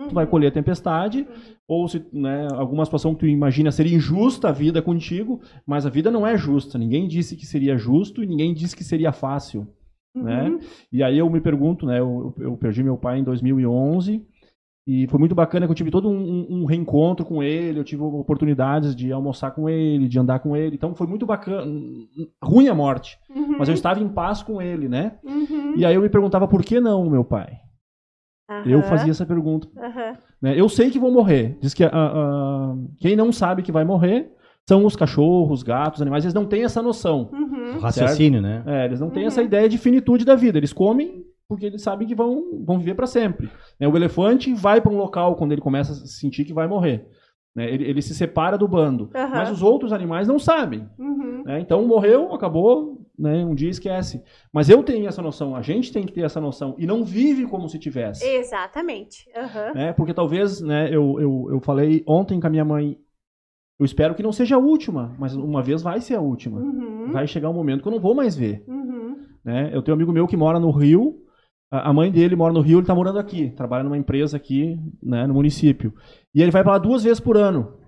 uhum. 0.00 0.08
tu 0.08 0.14
vai 0.14 0.26
colher 0.26 0.50
tempestade, 0.50 1.20
uhum. 1.20 1.54
ou 1.68 1.88
se 1.88 2.04
né, 2.12 2.48
alguma 2.52 2.84
situação 2.86 3.14
que 3.14 3.20
tu 3.20 3.26
imagina 3.26 3.70
ser 3.70 3.86
injusta 3.86 4.48
a 4.48 4.52
vida 4.52 4.80
contigo, 4.80 5.40
mas 5.66 5.84
a 5.84 5.90
vida 5.90 6.10
não 6.10 6.26
é 6.26 6.36
justa. 6.36 6.78
Ninguém 6.78 7.06
disse 7.06 7.36
que 7.36 7.44
seria 7.44 7.76
justo 7.76 8.24
e 8.24 8.26
ninguém 8.26 8.54
disse 8.54 8.74
que 8.74 8.84
seria 8.84 9.12
fácil. 9.12 9.68
Né? 10.14 10.48
Uhum. 10.48 10.58
E 10.90 11.02
aí 11.02 11.18
eu 11.18 11.28
me 11.28 11.40
pergunto, 11.40 11.86
né, 11.86 12.00
eu, 12.00 12.34
eu 12.38 12.56
perdi 12.56 12.82
meu 12.82 12.96
pai 12.96 13.18
em 13.18 13.24
2011, 13.24 14.26
e 14.84 15.06
foi 15.06 15.18
muito 15.18 15.34
bacana 15.34 15.64
que 15.64 15.70
eu 15.70 15.76
tive 15.76 15.92
todo 15.92 16.08
um, 16.08 16.46
um, 16.50 16.64
reencontro 16.64 17.24
com 17.24 17.40
ele, 17.40 17.78
eu 17.78 17.84
tive 17.84 18.02
oportunidades 18.02 18.96
de 18.96 19.12
almoçar 19.12 19.52
com 19.52 19.68
ele, 19.68 20.08
de 20.08 20.18
andar 20.18 20.40
com 20.40 20.56
ele. 20.56 20.74
Então 20.74 20.92
foi 20.92 21.06
muito 21.06 21.24
bacana. 21.24 21.70
Ruim 22.42 22.66
a 22.66 22.74
morte, 22.74 23.16
uhum. 23.30 23.58
mas 23.58 23.68
eu 23.68 23.74
estava 23.74 24.00
em 24.00 24.08
paz 24.08 24.42
com 24.42 24.60
ele, 24.60 24.88
né? 24.88 25.18
Uhum. 25.22 25.74
E 25.76 25.86
aí 25.86 25.94
eu 25.94 26.02
me 26.02 26.08
perguntava 26.08 26.48
por 26.48 26.64
que 26.64 26.80
não, 26.80 27.08
meu 27.08 27.22
pai? 27.24 27.60
Uhum. 28.50 28.62
Eu 28.66 28.82
fazia 28.82 29.12
essa 29.12 29.24
pergunta. 29.24 29.68
Né? 30.40 30.58
Eu 30.58 30.68
sei 30.68 30.90
que 30.90 30.98
vou 30.98 31.12
morrer. 31.12 31.56
Diz 31.60 31.72
que 31.72 31.84
uh, 31.84 31.88
uh, 31.88 32.90
quem 32.98 33.14
não 33.14 33.30
sabe 33.30 33.62
que 33.62 33.70
vai 33.70 33.84
morrer, 33.84 34.32
são 34.68 34.84
os 34.84 34.96
cachorros, 34.96 35.62
gatos, 35.62 36.02
animais, 36.02 36.24
eles 36.24 36.34
não 36.34 36.44
têm 36.44 36.64
essa 36.64 36.82
noção. 36.82 37.30
Uhum. 37.32 37.76
O 37.76 37.78
raciocínio, 37.78 38.42
certo? 38.42 38.66
né? 38.66 38.82
É, 38.82 38.84
eles 38.86 38.98
não 38.98 39.10
têm 39.10 39.22
uhum. 39.22 39.28
essa 39.28 39.42
ideia 39.42 39.68
de 39.68 39.78
finitude 39.78 40.24
da 40.24 40.34
vida. 40.34 40.58
Eles 40.58 40.72
comem 40.72 41.24
porque 41.52 41.66
eles 41.66 41.82
sabem 41.82 42.08
que 42.08 42.14
vão, 42.14 42.64
vão 42.64 42.78
viver 42.78 42.94
para 42.94 43.06
sempre. 43.06 43.50
Né? 43.78 43.86
O 43.86 43.94
elefante 43.94 44.54
vai 44.54 44.80
para 44.80 44.90
um 44.90 44.96
local 44.96 45.36
quando 45.36 45.52
ele 45.52 45.60
começa 45.60 45.92
a 45.92 46.06
sentir 46.06 46.46
que 46.46 46.52
vai 46.54 46.66
morrer. 46.66 47.06
Né? 47.54 47.70
Ele, 47.70 47.84
ele, 47.84 48.00
se 48.00 48.14
separa 48.14 48.56
do 48.56 48.66
bando. 48.66 49.10
Uhum. 49.14 49.28
Mas 49.28 49.50
os 49.50 49.62
outros 49.62 49.92
animais 49.92 50.26
não 50.26 50.38
sabem. 50.38 50.88
Uhum. 50.98 51.42
Né? 51.44 51.60
Então 51.60 51.86
morreu, 51.86 52.32
acabou, 52.32 53.06
né? 53.18 53.44
um 53.44 53.54
dia 53.54 53.68
esquece. 53.68 54.22
Mas 54.50 54.70
eu 54.70 54.82
tenho 54.82 55.06
essa 55.06 55.20
noção, 55.20 55.54
a 55.54 55.60
gente 55.60 55.92
tem 55.92 56.06
que 56.06 56.12
ter 56.14 56.22
essa 56.22 56.40
noção. 56.40 56.74
E 56.78 56.86
não 56.86 57.04
vive 57.04 57.46
como 57.46 57.68
se 57.68 57.78
tivesse. 57.78 58.26
Exatamente. 58.26 59.28
Uhum. 59.36 59.92
Porque 59.94 60.14
talvez, 60.14 60.62
né, 60.62 60.88
eu, 60.88 61.20
eu, 61.20 61.48
eu 61.50 61.60
falei 61.60 62.02
ontem 62.06 62.40
com 62.40 62.46
a 62.46 62.50
minha 62.50 62.64
mãe, 62.64 62.96
eu 63.78 63.84
espero 63.84 64.14
que 64.14 64.22
não 64.22 64.32
seja 64.32 64.56
a 64.56 64.58
última, 64.58 65.14
mas 65.18 65.36
uma 65.36 65.62
vez 65.62 65.82
vai 65.82 66.00
ser 66.00 66.14
a 66.14 66.20
última. 66.22 66.60
Uhum. 66.60 67.12
Vai 67.12 67.26
chegar 67.26 67.50
um 67.50 67.54
momento 67.54 67.82
que 67.82 67.88
eu 67.88 67.92
não 67.92 68.00
vou 68.00 68.14
mais 68.14 68.34
ver. 68.34 68.64
Uhum. 68.66 69.18
Né? 69.44 69.70
Eu 69.72 69.82
tenho 69.82 69.94
um 69.94 69.98
amigo 69.98 70.12
meu 70.12 70.26
que 70.26 70.36
mora 70.36 70.58
no 70.58 70.70
Rio, 70.70 71.21
a 71.72 71.90
mãe 71.90 72.12
dele 72.12 72.36
mora 72.36 72.52
no 72.52 72.60
Rio, 72.60 72.74
ele 72.74 72.82
está 72.82 72.94
morando 72.94 73.18
aqui, 73.18 73.48
trabalha 73.50 73.82
numa 73.82 73.96
empresa 73.96 74.36
aqui, 74.36 74.78
né, 75.02 75.26
no 75.26 75.32
município. 75.32 75.94
E 76.34 76.42
ele 76.42 76.50
vai 76.50 76.62
para 76.62 76.72
lá 76.72 76.78
duas 76.78 77.02
vezes 77.02 77.18
por 77.18 77.34
ano. 77.34 77.78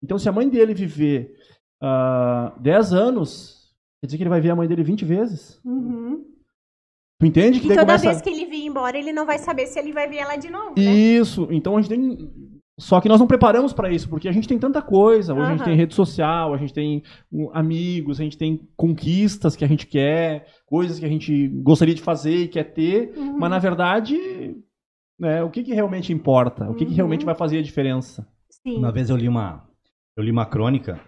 Então, 0.00 0.16
se 0.16 0.28
a 0.28 0.32
mãe 0.32 0.48
dele 0.48 0.72
viver 0.74 1.34
uh, 1.82 1.86
ah, 1.86 2.56
10 2.60 2.92
anos, 2.92 3.74
quer 4.00 4.06
dizer 4.06 4.18
que 4.18 4.22
ele 4.22 4.30
vai 4.30 4.40
ver 4.40 4.50
a 4.50 4.56
mãe 4.56 4.68
dele 4.68 4.84
20 4.84 5.04
vezes? 5.04 5.60
Uhum. 5.64 6.24
Tu 7.18 7.26
entende? 7.26 7.58
Que 7.58 7.66
e 7.66 7.68
toda 7.70 7.80
começa... 7.80 8.04
vez 8.04 8.20
que 8.20 8.30
ele 8.30 8.46
vir 8.46 8.64
embora, 8.64 8.96
ele 8.96 9.12
não 9.12 9.26
vai 9.26 9.38
saber 9.38 9.66
se 9.66 9.78
ele 9.78 9.92
vai 9.92 10.08
ver 10.08 10.18
ela 10.18 10.36
de 10.36 10.48
novo. 10.48 10.74
Né? 10.76 10.84
Isso. 10.84 11.48
Então 11.50 11.76
a 11.76 11.80
gente 11.80 11.90
tem 11.90 12.30
só 12.78 13.00
que 13.00 13.08
nós 13.08 13.20
não 13.20 13.26
preparamos 13.26 13.72
para 13.72 13.90
isso, 13.90 14.08
porque 14.08 14.28
a 14.28 14.32
gente 14.32 14.48
tem 14.48 14.58
tanta 14.58 14.82
coisa. 14.82 15.32
Hoje 15.32 15.42
uhum. 15.42 15.48
a 15.48 15.56
gente 15.56 15.64
tem 15.64 15.76
rede 15.76 15.94
social, 15.94 16.52
a 16.52 16.56
gente 16.56 16.72
tem 16.72 17.02
amigos, 17.52 18.20
a 18.20 18.24
gente 18.24 18.36
tem 18.36 18.68
conquistas 18.76 19.54
que 19.54 19.64
a 19.64 19.68
gente 19.68 19.86
quer, 19.86 20.46
coisas 20.66 20.98
que 20.98 21.04
a 21.04 21.08
gente 21.08 21.48
gostaria 21.48 21.94
de 21.94 22.02
fazer 22.02 22.36
e 22.36 22.48
quer 22.48 22.64
ter, 22.64 23.16
uhum. 23.16 23.38
mas 23.38 23.50
na 23.50 23.58
verdade, 23.60 24.16
né, 25.18 25.42
o 25.42 25.50
que, 25.50 25.62
que 25.62 25.72
realmente 25.72 26.12
importa? 26.12 26.68
O 26.68 26.74
que, 26.74 26.84
que 26.84 26.94
realmente 26.94 27.20
uhum. 27.20 27.26
vai 27.26 27.34
fazer 27.36 27.58
a 27.58 27.62
diferença? 27.62 28.26
Sim. 28.50 28.78
Uma 28.78 28.90
vez 28.90 29.08
eu 29.08 29.16
li 29.16 29.28
uma, 29.28 29.68
eu 30.16 30.24
li 30.24 30.32
uma 30.32 30.46
crônica 30.46 31.00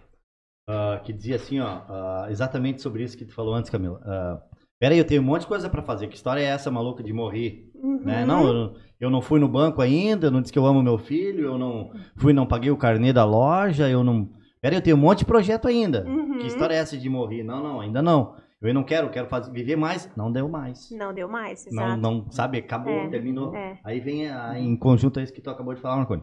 uh, 0.71 1.03
que 1.03 1.13
dizia 1.13 1.35
assim, 1.35 1.59
ó, 1.59 1.79
uh, 1.79 2.31
exatamente 2.31 2.81
sobre 2.81 3.03
isso 3.03 3.17
que 3.17 3.25
tu 3.25 3.35
falou 3.35 3.55
antes, 3.55 3.71
Camila. 3.71 4.01
Uh, 4.05 4.56
Peraí, 4.79 4.99
eu 4.99 5.07
tenho 5.07 5.23
um 5.23 5.25
monte 5.25 5.43
de 5.43 5.47
coisa 5.47 5.69
para 5.71 5.83
fazer. 5.83 6.07
Que 6.09 6.17
história 6.17 6.41
é 6.41 6.45
essa 6.45 6.71
maluca 6.71 7.03
de 7.03 7.13
morrer? 7.13 7.71
Uhum. 7.75 8.01
Né? 8.05 8.27
Não, 8.27 8.47
eu, 8.47 8.75
eu, 9.01 9.11
não 9.11 9.23
fui 9.23 9.41
no 9.41 9.49
banco 9.49 9.81
ainda, 9.81 10.27
eu 10.27 10.31
não 10.31 10.41
disse 10.41 10.53
que 10.53 10.59
eu 10.59 10.67
amo 10.67 10.83
meu 10.83 10.99
filho, 10.99 11.47
eu 11.47 11.59
não 11.59 11.91
fui, 12.17 12.33
não 12.33 12.47
paguei 12.47 12.71
o 12.71 12.77
carnê 12.77 13.13
da 13.13 13.25
loja, 13.25 13.89
eu 13.89 14.05
não. 14.05 14.31
Peraí, 14.61 14.77
eu 14.77 14.83
tenho 14.83 14.97
um 14.97 15.01
monte 15.01 15.21
de 15.21 15.25
projeto 15.25 15.67
ainda. 15.67 16.05
Uhum. 16.07 16.39
Que 16.39 16.47
história 16.47 16.75
é 16.75 16.79
essa 16.79 16.97
de 16.97 17.09
morrer? 17.09 17.43
Não, 17.43 17.63
não, 17.63 17.81
ainda 17.81 18.03
não. 18.03 18.37
Eu 18.61 18.75
não 18.75 18.83
quero, 18.83 19.11
quero 19.11 19.29
fazer, 19.29 19.51
viver 19.53 19.77
mais. 19.77 20.11
Não 20.17 20.33
deu 20.33 20.49
mais. 20.49 20.91
Não 20.91 21.15
deu 21.15 21.29
mais, 21.29 21.67
exato. 21.67 22.01
Não, 22.01 22.21
não 22.21 22.31
sabe, 22.31 22.59
acabou, 22.59 22.93
é, 22.93 23.09
terminou. 23.09 23.55
É. 23.55 23.79
Aí 23.85 24.01
vem 24.01 24.29
a, 24.29 24.59
em 24.59 24.77
conjunto 24.77 25.21
a 25.21 25.23
isso 25.23 25.33
que 25.33 25.41
tu 25.41 25.51
acabou 25.51 25.75
de 25.75 25.81
falar, 25.81 25.97
Marconi. 25.97 26.23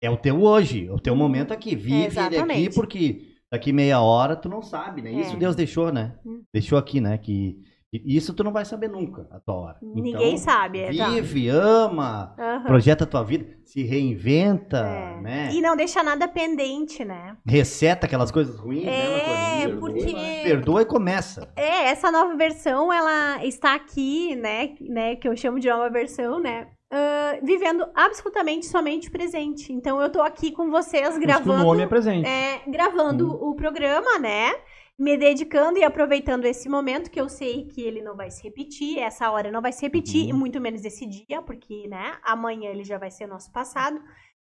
É 0.00 0.08
o 0.08 0.16
teu 0.16 0.40
hoje, 0.42 0.86
é 0.86 0.92
o 0.92 1.00
teu 1.00 1.16
momento 1.16 1.52
aqui. 1.52 1.74
Vive 1.74 2.18
é, 2.18 2.38
aqui 2.38 2.70
porque 2.72 3.27
daqui 3.50 3.72
meia 3.72 4.00
hora 4.00 4.36
tu 4.36 4.48
não 4.48 4.62
sabe, 4.62 5.02
né? 5.02 5.12
Isso 5.12 5.34
é. 5.34 5.38
Deus 5.38 5.56
deixou, 5.56 5.92
né? 5.92 6.14
Hum. 6.24 6.42
Deixou 6.52 6.78
aqui, 6.78 7.00
né? 7.00 7.16
Que 7.18 7.62
isso 7.90 8.34
tu 8.34 8.44
não 8.44 8.52
vai 8.52 8.66
saber 8.66 8.88
nunca, 8.88 9.26
a 9.30 9.40
tua 9.40 9.54
hora. 9.54 9.78
Ninguém 9.80 10.34
então, 10.34 10.36
sabe. 10.36 10.80
É, 10.80 10.94
tá. 10.94 11.08
Vive, 11.08 11.48
ama, 11.48 12.34
uhum. 12.38 12.64
projeta 12.64 13.04
a 13.04 13.06
tua 13.06 13.22
vida, 13.22 13.46
se 13.64 13.82
reinventa, 13.82 14.76
é. 14.76 15.20
né? 15.22 15.50
E 15.54 15.62
não 15.62 15.74
deixa 15.74 16.02
nada 16.02 16.28
pendente, 16.28 17.02
né? 17.02 17.38
Receta 17.46 18.04
aquelas 18.04 18.30
coisas 18.30 18.58
ruins, 18.58 18.84
né, 18.84 19.62
é, 19.62 19.68
né, 19.68 19.76
porque... 19.76 20.14
Perdoa 20.44 20.82
e 20.82 20.84
começa. 20.84 21.50
É, 21.56 21.88
essa 21.88 22.12
nova 22.12 22.36
versão, 22.36 22.92
ela 22.92 23.42
está 23.42 23.74
aqui, 23.74 24.36
né, 24.36 24.74
né 24.80 25.16
que 25.16 25.26
eu 25.26 25.34
chamo 25.34 25.58
de 25.58 25.70
nova 25.70 25.88
versão, 25.88 26.38
né? 26.38 26.68
Uh, 26.90 27.44
vivendo 27.44 27.86
absolutamente 27.94 28.64
somente 28.64 29.10
presente. 29.10 29.72
Então 29.72 30.00
eu 30.00 30.10
tô 30.10 30.22
aqui 30.22 30.50
com 30.50 30.70
vocês 30.70 31.18
gravando. 31.18 31.60
O 31.60 31.66
nome 31.66 31.82
é 31.82 31.86
presente. 31.86 32.26
É, 32.26 32.62
gravando 32.66 33.30
hum. 33.30 33.50
o 33.50 33.54
programa, 33.54 34.18
né? 34.18 34.54
Me 34.98 35.16
dedicando 35.16 35.78
e 35.78 35.84
aproveitando 35.84 36.46
esse 36.46 36.68
momento 36.68 37.10
que 37.10 37.20
eu 37.20 37.28
sei 37.28 37.66
que 37.66 37.82
ele 37.82 38.02
não 38.02 38.16
vai 38.16 38.30
se 38.30 38.42
repetir, 38.42 38.98
essa 38.98 39.30
hora 39.30 39.52
não 39.52 39.60
vai 39.60 39.70
se 39.70 39.82
repetir, 39.82 40.24
uhum. 40.24 40.30
e 40.30 40.32
muito 40.32 40.60
menos 40.60 40.84
esse 40.84 41.06
dia, 41.06 41.40
porque, 41.40 41.86
né, 41.86 42.16
amanhã 42.24 42.70
ele 42.70 42.82
já 42.82 42.98
vai 42.98 43.10
ser 43.10 43.28
nosso 43.28 43.52
passado. 43.52 44.02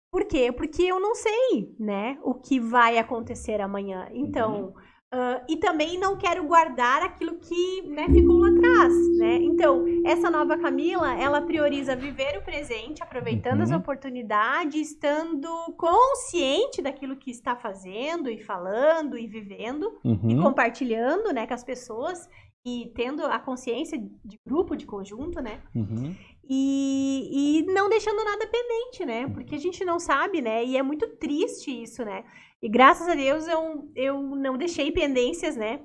Por 0.10 0.26
quê? 0.26 0.52
Porque 0.52 0.82
eu 0.82 1.00
não 1.00 1.14
sei, 1.14 1.76
né, 1.80 2.18
o 2.24 2.34
que 2.34 2.60
vai 2.60 2.98
acontecer 2.98 3.62
amanhã. 3.62 4.08
Então, 4.14 4.64
uhum. 4.64 4.74
Uh, 5.14 5.44
e 5.50 5.58
também 5.58 6.00
não 6.00 6.16
quero 6.16 6.42
guardar 6.46 7.02
aquilo 7.02 7.38
que 7.38 7.82
né, 7.82 8.08
ficou 8.08 8.38
lá 8.38 8.48
atrás, 8.48 9.18
né? 9.18 9.40
Então, 9.42 9.84
essa 10.06 10.30
nova 10.30 10.58
Camila, 10.58 11.14
ela 11.14 11.42
prioriza 11.42 11.98
viver 11.98 12.38
o 12.38 12.42
presente, 12.42 13.04
aproveitando 13.04 13.58
uhum. 13.58 13.64
as 13.64 13.72
oportunidades, 13.74 14.90
estando 14.90 15.50
consciente 15.78 16.82
daquilo 16.82 17.18
que 17.18 17.30
está 17.30 17.58
fazendo 17.58 18.30
e 18.30 18.42
falando 18.42 19.18
e 19.18 19.28
vivendo 19.28 20.00
uhum. 20.02 20.30
e 20.30 20.42
compartilhando, 20.42 21.34
né, 21.34 21.46
com 21.46 21.56
as 21.56 21.64
pessoas 21.64 22.30
e 22.66 22.90
tendo 22.96 23.26
a 23.26 23.38
consciência 23.38 23.98
de 23.98 24.40
grupo, 24.46 24.78
de 24.78 24.86
conjunto, 24.86 25.42
né? 25.42 25.62
Uhum. 25.76 26.16
E, 26.48 27.60
e 27.60 27.74
não 27.74 27.90
deixando 27.90 28.24
nada 28.24 28.48
pendente, 28.48 29.06
né? 29.06 29.28
Porque 29.28 29.56
a 29.56 29.58
gente 29.58 29.84
não 29.84 30.00
sabe, 30.00 30.42
né? 30.42 30.64
E 30.64 30.78
é 30.78 30.84
muito 30.84 31.08
triste 31.18 31.72
isso, 31.84 32.06
né? 32.06 32.24
E 32.62 32.70
graças 32.70 33.08
a 33.08 33.16
Deus 33.16 33.48
eu, 33.48 33.90
eu 33.96 34.22
não 34.22 34.58
deixei 34.58 34.92
pendências, 34.92 35.56
né? 35.56 35.82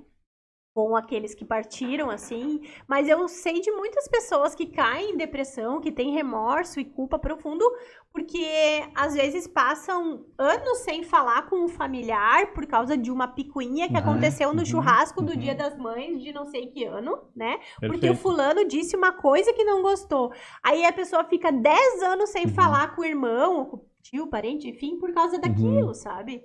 Com 0.75 0.95
aqueles 0.95 1.35
que 1.35 1.43
partiram, 1.43 2.11
assim. 2.11 2.61
Mas 2.87 3.09
eu 3.09 3.27
sei 3.29 3.63
de 3.63 3.71
muitas 3.71 4.07
pessoas 4.09 4.55
que 4.55 4.67
caem 4.67 5.13
em 5.13 5.17
depressão, 5.17 5.81
que 5.81 5.91
têm 5.91 6.13
remorso 6.13 6.79
e 6.79 6.85
culpa 6.85 7.19
profundo, 7.19 7.65
porque 8.13 8.47
às 8.95 9.15
vezes 9.15 9.47
passam 9.47 10.27
anos 10.37 10.79
sem 10.81 11.03
falar 11.03 11.49
com 11.49 11.65
um 11.65 11.69
familiar 11.69 12.53
por 12.53 12.67
causa 12.67 12.95
de 12.95 13.11
uma 13.11 13.27
picuinha 13.27 13.89
que 13.89 13.95
uhum, 13.95 14.01
aconteceu 14.01 14.53
no 14.53 14.59
uhum, 14.59 14.67
churrasco 14.67 15.23
do 15.23 15.33
uhum. 15.33 15.39
Dia 15.39 15.55
das 15.55 15.79
Mães 15.79 16.23
de 16.23 16.31
não 16.31 16.45
sei 16.45 16.67
que 16.67 16.85
ano, 16.85 17.23
né? 17.35 17.57
Perfeito. 17.57 17.93
Porque 17.93 18.11
o 18.11 18.15
fulano 18.15 18.69
disse 18.69 18.95
uma 18.95 19.13
coisa 19.13 19.55
que 19.55 19.65
não 19.65 19.81
gostou. 19.81 20.31
Aí 20.63 20.85
a 20.85 20.93
pessoa 20.93 21.25
fica 21.25 21.51
10 21.51 22.03
anos 22.03 22.29
sem 22.29 22.45
uhum. 22.45 22.53
falar 22.53 22.95
com 22.95 23.01
o 23.01 23.07
irmão, 23.07 23.65
com 23.65 23.77
o 23.79 23.87
tio, 24.03 24.27
parente, 24.27 24.69
enfim, 24.69 24.99
por 24.99 25.15
causa 25.15 25.39
daquilo, 25.39 25.89
uhum. 25.89 25.95
sabe? 25.95 26.45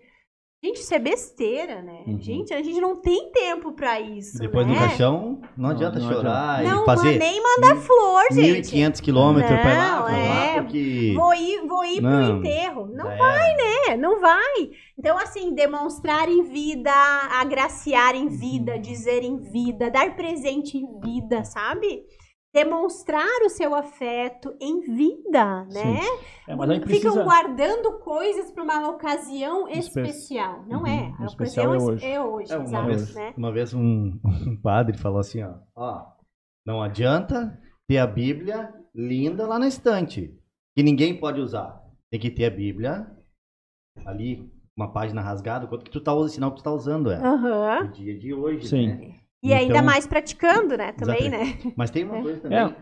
Gente, 0.64 0.82
isso 0.82 0.94
é 0.94 1.00
besteira, 1.00 1.82
né? 1.82 2.04
Uhum. 2.06 2.22
Gente, 2.22 2.54
a 2.54 2.62
gente 2.62 2.80
não 2.80 2.96
tem 2.96 3.32
tempo 3.32 3.72
pra 3.72 4.00
isso. 4.00 4.38
Depois 4.38 4.68
né? 4.68 4.74
do 4.74 4.80
caixão, 4.80 5.42
não 5.58 5.70
adianta 5.70 5.98
não, 5.98 6.08
chorar 6.08 6.60
adianta. 6.60 6.76
não, 6.76 6.84
e 6.84 6.86
fazer. 6.86 7.12
Não, 7.14 7.18
nem 7.18 7.42
mandar 7.42 7.76
flor, 7.78 8.24
gente. 8.32 8.72
1.500 8.72 9.02
quilômetros 9.02 9.60
pra 9.60 9.74
lá, 9.74 10.04
pra 10.04 10.18
é, 10.18 10.30
lá, 10.30 10.62
porque. 10.62 11.14
Vou 11.16 11.34
ir, 11.34 11.68
vou 11.68 11.84
ir 11.84 12.00
não, 12.00 12.12
pro 12.12 12.38
enterro. 12.38 12.88
Não 12.94 13.18
vai, 13.18 13.56
né? 13.56 13.98
Não 13.98 14.22
vai. 14.22 14.70
Então, 15.00 15.18
assim, 15.18 15.52
demonstrar 15.56 16.30
em 16.30 16.44
vida, 16.44 16.92
agraciar 17.32 18.14
em 18.14 18.28
vida, 18.28 18.76
uhum. 18.76 18.82
dizer 18.82 19.24
em 19.24 19.40
vida, 19.40 19.90
dar 19.90 20.16
presente 20.16 20.78
em 20.78 21.00
vida, 21.00 21.44
sabe? 21.44 22.04
Demonstrar 22.54 23.42
o 23.46 23.50
seu 23.50 23.74
afeto 23.74 24.54
em 24.60 24.82
vida, 24.82 25.66
né? 25.66 26.02
É, 26.48 26.56
mas 26.56 26.70
aí 26.70 26.80
precisa... 26.82 27.10
Ficam 27.10 27.24
guardando 27.24 28.00
coisas 28.00 28.52
para 28.52 28.64
uma 28.64 28.90
ocasião 28.90 29.70
especial. 29.70 30.66
Não 30.68 30.86
é. 30.86 31.02
uhum. 31.02 31.16
é. 31.22 31.24
A 31.24 31.28
ocasião 31.28 31.74
é 31.74 31.78
hoje. 31.78 32.06
É 32.06 32.22
hoje, 32.22 32.52
é, 32.52 32.58
uma, 32.58 32.66
exato, 32.66 32.88
vez, 32.88 33.16
né? 33.16 33.34
uma 33.38 33.52
vez 33.52 33.74
um, 33.74 34.20
um, 34.26 34.62
padre 34.62 34.98
falou 34.98 35.20
assim, 35.20 35.42
ó, 35.44 35.54
ó, 35.76 36.06
não 36.66 36.82
adianta 36.82 37.58
ter 37.88 37.98
a 37.98 38.08
Bíblia 38.08 38.74
linda 38.94 39.48
lá 39.48 39.58
na 39.58 39.68
estante, 39.68 40.38
que 40.76 40.84
ninguém 40.84 41.18
pode 41.18 41.40
usar. 41.40 41.82
Tem 42.12 42.20
que 42.20 42.30
ter 42.30 42.46
a 42.46 42.50
Bíblia 42.50 43.08
ali, 44.06 44.52
uma 44.76 44.92
página 44.92 45.22
rasgada, 45.22 45.68
quanto 45.68 45.86
que 45.86 45.92
tu 45.92 46.02
tá 46.02 46.14
usando, 46.14 46.34
sinal 46.34 46.52
que 46.52 46.58
tu 46.58 46.64
tá 46.64 46.72
usando 46.72 47.12
ela. 47.12 47.32
Uhum. 47.32 47.86
No 47.86 47.92
dia 47.94 48.20
de 48.20 48.34
hoje, 48.34 48.68
Sim. 48.68 48.88
né? 48.88 49.21
E 49.44 49.48
então, 49.48 49.58
ainda 49.58 49.82
mais 49.82 50.06
praticando, 50.06 50.78
né? 50.78 50.92
Também, 50.92 51.28
exatamente. 51.28 51.68
né? 51.68 51.74
Mas 51.76 51.90
tem 51.90 52.04
uma 52.04 52.22
coisa 52.22 52.40
também. 52.40 52.60
É. 52.60 52.76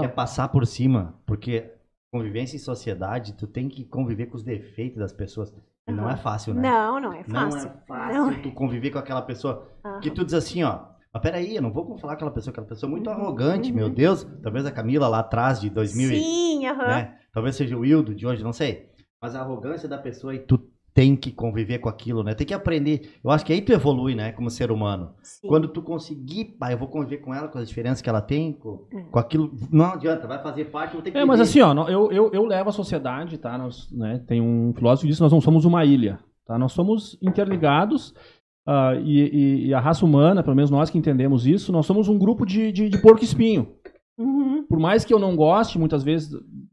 Que 0.00 0.04
é 0.04 0.08
passar 0.08 0.48
por 0.48 0.66
cima, 0.66 1.20
porque 1.26 1.72
convivência 2.12 2.56
em 2.56 2.60
sociedade, 2.60 3.32
tu 3.34 3.46
tem 3.46 3.68
que 3.68 3.84
conviver 3.84 4.26
com 4.26 4.36
os 4.36 4.42
defeitos 4.42 4.98
das 4.98 5.12
pessoas. 5.12 5.50
E 5.86 5.90
uhum. 5.90 5.96
não 5.96 6.10
é 6.10 6.16
fácil, 6.16 6.54
né? 6.54 6.62
Não, 6.62 7.00
não 7.00 7.12
é 7.12 7.24
fácil. 7.24 7.58
Não 7.58 7.74
é 7.74 7.86
fácil 7.86 8.14
não. 8.14 8.30
É. 8.30 8.42
tu 8.42 8.52
conviver 8.52 8.90
com 8.90 8.98
aquela 8.98 9.22
pessoa 9.22 9.68
uhum. 9.84 10.00
que 10.00 10.10
tu 10.10 10.24
diz 10.24 10.34
assim, 10.34 10.62
ó. 10.62 10.92
Mas 11.12 11.22
peraí, 11.22 11.56
eu 11.56 11.62
não 11.62 11.72
vou 11.72 11.98
falar 11.98 12.14
aquela 12.14 12.30
pessoa, 12.30 12.52
aquela 12.52 12.66
pessoa 12.66 12.88
muito 12.88 13.10
uhum. 13.10 13.16
arrogante, 13.16 13.72
meu 13.72 13.86
uhum. 13.86 13.94
Deus. 13.94 14.26
Talvez 14.42 14.64
a 14.64 14.70
Camila 14.70 15.08
lá 15.08 15.20
atrás 15.20 15.60
de 15.60 15.68
2000. 15.68 16.08
Sim, 16.10 16.66
aham. 16.66 16.86
Né? 16.86 17.18
Talvez 17.32 17.56
seja 17.56 17.76
o 17.76 17.80
Wildo 17.80 18.14
de 18.14 18.26
hoje, 18.26 18.44
não 18.44 18.52
sei. 18.52 18.90
Mas 19.20 19.34
a 19.34 19.40
arrogância 19.40 19.88
da 19.88 19.98
pessoa 19.98 20.34
e 20.34 20.38
tu 20.38 20.58
tem 20.94 21.16
que 21.16 21.30
conviver 21.30 21.78
com 21.78 21.88
aquilo, 21.88 22.22
né? 22.22 22.34
Tem 22.34 22.46
que 22.46 22.52
aprender. 22.52 23.18
Eu 23.24 23.30
acho 23.30 23.44
que 23.44 23.52
aí 23.52 23.62
tu 23.62 23.72
evolui, 23.72 24.14
né, 24.14 24.32
como 24.32 24.50
ser 24.50 24.70
humano. 24.70 25.14
Sim. 25.22 25.48
Quando 25.48 25.68
tu 25.68 25.80
conseguir, 25.82 26.56
pai, 26.58 26.74
eu 26.74 26.78
vou 26.78 26.88
conviver 26.88 27.18
com 27.18 27.34
ela, 27.34 27.48
com 27.48 27.58
as 27.58 27.68
diferenças 27.68 28.02
que 28.02 28.08
ela 28.08 28.20
tem, 28.20 28.52
com, 28.52 28.86
é. 28.92 29.02
com 29.02 29.18
aquilo. 29.18 29.52
Não 29.70 29.86
adianta, 29.86 30.26
vai 30.26 30.42
fazer 30.42 30.66
parte, 30.66 30.92
vou 30.92 31.02
ter 31.02 31.10
que. 31.10 31.18
É, 31.18 31.24
mas 31.24 31.40
assim, 31.40 31.60
ó, 31.60 31.72
eu, 31.88 32.12
eu, 32.12 32.30
eu 32.32 32.44
levo 32.44 32.68
a 32.68 32.72
sociedade, 32.72 33.38
tá? 33.38 33.56
Nós, 33.56 33.90
né, 33.90 34.22
tem 34.26 34.40
um 34.40 34.72
filósofo 34.74 35.02
que 35.02 35.08
diz 35.08 35.16
que 35.16 35.22
nós 35.22 35.32
não 35.32 35.40
somos 35.40 35.64
uma 35.64 35.84
ilha. 35.84 36.18
Tá? 36.46 36.58
Nós 36.58 36.72
somos 36.72 37.18
interligados 37.22 38.10
uh, 38.68 39.00
e, 39.02 39.68
e, 39.68 39.74
a 39.74 39.80
raça 39.80 40.04
humana, 40.04 40.42
pelo 40.42 40.56
menos 40.56 40.70
nós 40.70 40.90
que 40.90 40.98
entendemos 40.98 41.46
isso, 41.46 41.72
nós 41.72 41.86
somos 41.86 42.08
um 42.08 42.18
grupo 42.18 42.44
de, 42.44 42.70
de, 42.72 42.88
de 42.88 42.98
porco-espinho. 42.98 43.68
Uhum. 44.18 44.64
Por 44.68 44.78
mais 44.78 45.04
que 45.04 45.14
eu 45.14 45.18
não 45.18 45.34
goste, 45.34 45.78
muitas 45.78 46.02
vezes, 46.02 46.30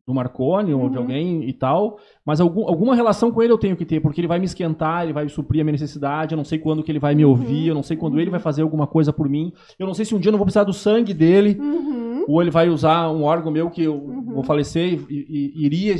do 0.09 0.15
Marconi 0.15 0.73
uhum. 0.73 0.81
ou 0.81 0.89
de 0.89 0.97
uhum. 0.97 1.03
alguém 1.03 1.43
e 1.47 1.53
tal, 1.53 1.99
mas 2.25 2.41
algum, 2.41 2.67
alguma 2.67 2.95
relação 2.95 3.31
com 3.31 3.43
ele 3.43 3.53
eu 3.53 3.59
tenho 3.59 3.77
que 3.77 3.85
ter, 3.85 3.99
porque 3.99 4.19
ele 4.19 4.27
vai 4.27 4.39
me 4.39 4.45
esquentar, 4.45 5.03
ele 5.03 5.13
vai 5.13 5.29
suprir 5.29 5.61
a 5.61 5.63
minha 5.63 5.73
necessidade, 5.73 6.33
eu 6.33 6.37
não 6.37 6.43
sei 6.43 6.57
quando 6.57 6.83
que 6.83 6.91
ele 6.91 6.97
vai 6.97 7.13
me 7.13 7.23
ouvir, 7.23 7.61
uhum. 7.61 7.67
eu 7.67 7.75
não 7.75 7.83
sei 7.83 7.95
quando 7.95 8.19
ele 8.19 8.31
vai 8.31 8.39
fazer 8.39 8.63
alguma 8.63 8.87
coisa 8.87 9.13
por 9.13 9.29
mim, 9.29 9.53
eu 9.77 9.85
não 9.85 9.93
sei 9.93 10.05
se 10.05 10.15
um 10.15 10.19
dia 10.19 10.29
eu 10.29 10.31
não 10.31 10.39
vou 10.39 10.45
precisar 10.45 10.63
do 10.63 10.73
sangue 10.73 11.13
dele, 11.13 11.57
uhum. 11.59 12.25
ou 12.27 12.41
ele 12.41 12.49
vai 12.49 12.69
usar 12.69 13.11
um 13.11 13.23
órgão 13.23 13.51
meu 13.51 13.69
que 13.69 13.83
eu 13.83 13.93
uhum. 13.93 14.33
vou 14.33 14.43
falecer 14.43 14.99
e, 15.07 15.53
e 15.55 15.65
iria 15.65 15.95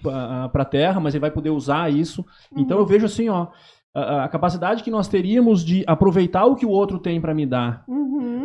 para 0.00 0.62
a 0.62 0.64
Terra, 0.64 1.00
mas 1.00 1.14
ele 1.14 1.20
vai 1.20 1.30
poder 1.30 1.50
usar 1.50 1.92
isso. 1.92 2.24
Então 2.56 2.78
eu 2.78 2.86
vejo 2.86 3.06
assim, 3.06 3.28
ó, 3.28 3.48
a, 3.92 4.24
a, 4.24 4.28
capacidade 4.28 4.84
que 4.84 4.90
nós 4.90 5.08
teríamos 5.08 5.64
de 5.64 5.82
aproveitar 5.86 6.46
o 6.46 6.54
que 6.54 6.64
o 6.64 6.70
outro 6.70 6.98
tem 6.98 7.20
para 7.20 7.34
me 7.34 7.44
dar. 7.44 7.84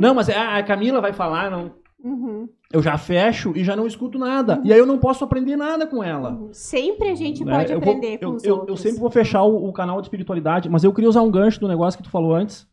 Não, 0.01 0.13
mas 0.15 0.27
é, 0.27 0.38
a 0.38 0.62
Camila 0.63 0.99
vai 0.99 1.13
falar, 1.13 1.51
não 1.51 1.71
Uhum. 2.03 2.47
Eu 2.71 2.81
já 2.81 2.97
fecho 2.97 3.53
e 3.55 3.63
já 3.63 3.75
não 3.75 3.88
escuto 3.88 4.19
nada. 4.19 4.60
Uhum. 4.60 4.65
E 4.65 4.73
aí 4.73 4.79
eu 4.79 4.86
não 4.86 4.97
posso 4.97 5.23
aprender 5.23 5.55
nada 5.55 5.88
com 5.88 6.03
ela. 6.03 6.31
Uhum. 6.31 6.49
Sempre 6.53 7.10
a 7.10 7.15
gente 7.15 7.43
né? 7.43 7.57
pode 7.57 7.73
aprender 7.73 8.19
vou, 8.21 8.31
com 8.31 8.38
os 8.38 8.43
eu, 8.43 8.55
outros. 8.55 8.69
Eu 8.69 8.77
sempre 8.77 8.99
vou 8.99 9.10
fechar 9.10 9.43
o, 9.43 9.67
o, 9.67 9.73
canal 9.73 9.99
de 9.99 10.07
espiritualidade, 10.07 10.69
mas 10.69 10.83
eu 10.83 10.93
queria 10.93 11.10
usar 11.10 11.21
um 11.21 11.31
gancho 11.31 11.60
do 11.60 11.67
negócio 11.67 11.97
que 11.97 12.03
tu 12.03 12.12
falou 12.12 12.36
antes. 12.36 12.67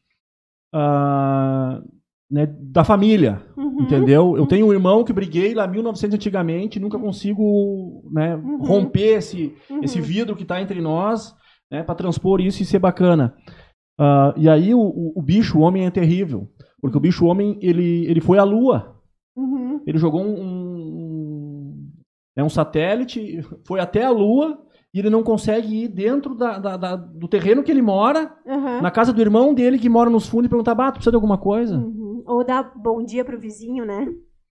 Uh, 0.74 1.82
né, 2.30 2.46
da 2.46 2.82
família, 2.82 3.42
uhum. 3.56 3.82
entendeu? 3.82 4.36
Eu 4.36 4.46
tenho 4.46 4.66
um 4.66 4.72
irmão 4.72 5.04
que 5.04 5.12
briguei 5.12 5.54
lá 5.54 5.68
1900 5.68 6.16
antigamente, 6.16 6.80
nunca 6.80 6.98
consigo 6.98 8.02
né, 8.10 8.34
uhum. 8.34 8.58
romper 8.58 9.18
esse, 9.18 9.54
esse 9.82 10.00
uhum. 10.00 10.04
vidro 10.04 10.34
que 10.34 10.42
está 10.42 10.60
entre 10.60 10.80
nós 10.80 11.32
né, 11.70 11.82
para 11.82 11.94
transpor 11.94 12.40
isso 12.40 12.62
e 12.62 12.66
ser 12.66 12.78
bacana. 12.78 13.34
Uh, 14.00 14.34
e 14.36 14.48
aí 14.48 14.74
o, 14.74 14.80
o, 14.80 15.12
o, 15.16 15.22
bicho, 15.22 15.58
o 15.58 15.62
homem 15.62 15.86
é 15.86 15.90
terrível, 15.90 16.48
porque 16.80 16.96
o 16.96 17.00
bicho, 17.00 17.24
homem, 17.24 17.58
ele, 17.60 18.06
ele 18.06 18.20
foi 18.20 18.38
à 18.38 18.44
lua. 18.44 18.93
Ele 19.86 19.98
jogou 19.98 20.22
um, 20.22 20.40
um, 20.40 21.90
né, 22.36 22.42
um, 22.42 22.48
satélite, 22.48 23.42
foi 23.66 23.80
até 23.80 24.04
a 24.04 24.10
Lua 24.10 24.58
e 24.92 24.98
ele 24.98 25.10
não 25.10 25.22
consegue 25.22 25.84
ir 25.84 25.88
dentro 25.88 26.34
da, 26.34 26.58
da, 26.58 26.76
da, 26.76 26.96
do 26.96 27.28
terreno 27.28 27.62
que 27.62 27.70
ele 27.70 27.82
mora, 27.82 28.32
uhum. 28.46 28.80
na 28.80 28.90
casa 28.90 29.12
do 29.12 29.20
irmão 29.20 29.52
dele 29.52 29.78
que 29.78 29.88
mora 29.88 30.08
nos 30.08 30.26
fundos 30.26 30.46
e 30.46 30.48
perguntar, 30.48 30.74
tu 30.74 30.94
precisa 30.94 31.10
de 31.10 31.16
alguma 31.16 31.38
coisa? 31.38 31.76
Uhum. 31.76 32.22
Ou 32.26 32.44
dar 32.44 32.72
bom 32.76 33.02
dia 33.04 33.24
pro 33.24 33.38
vizinho, 33.38 33.84
né? 33.84 34.06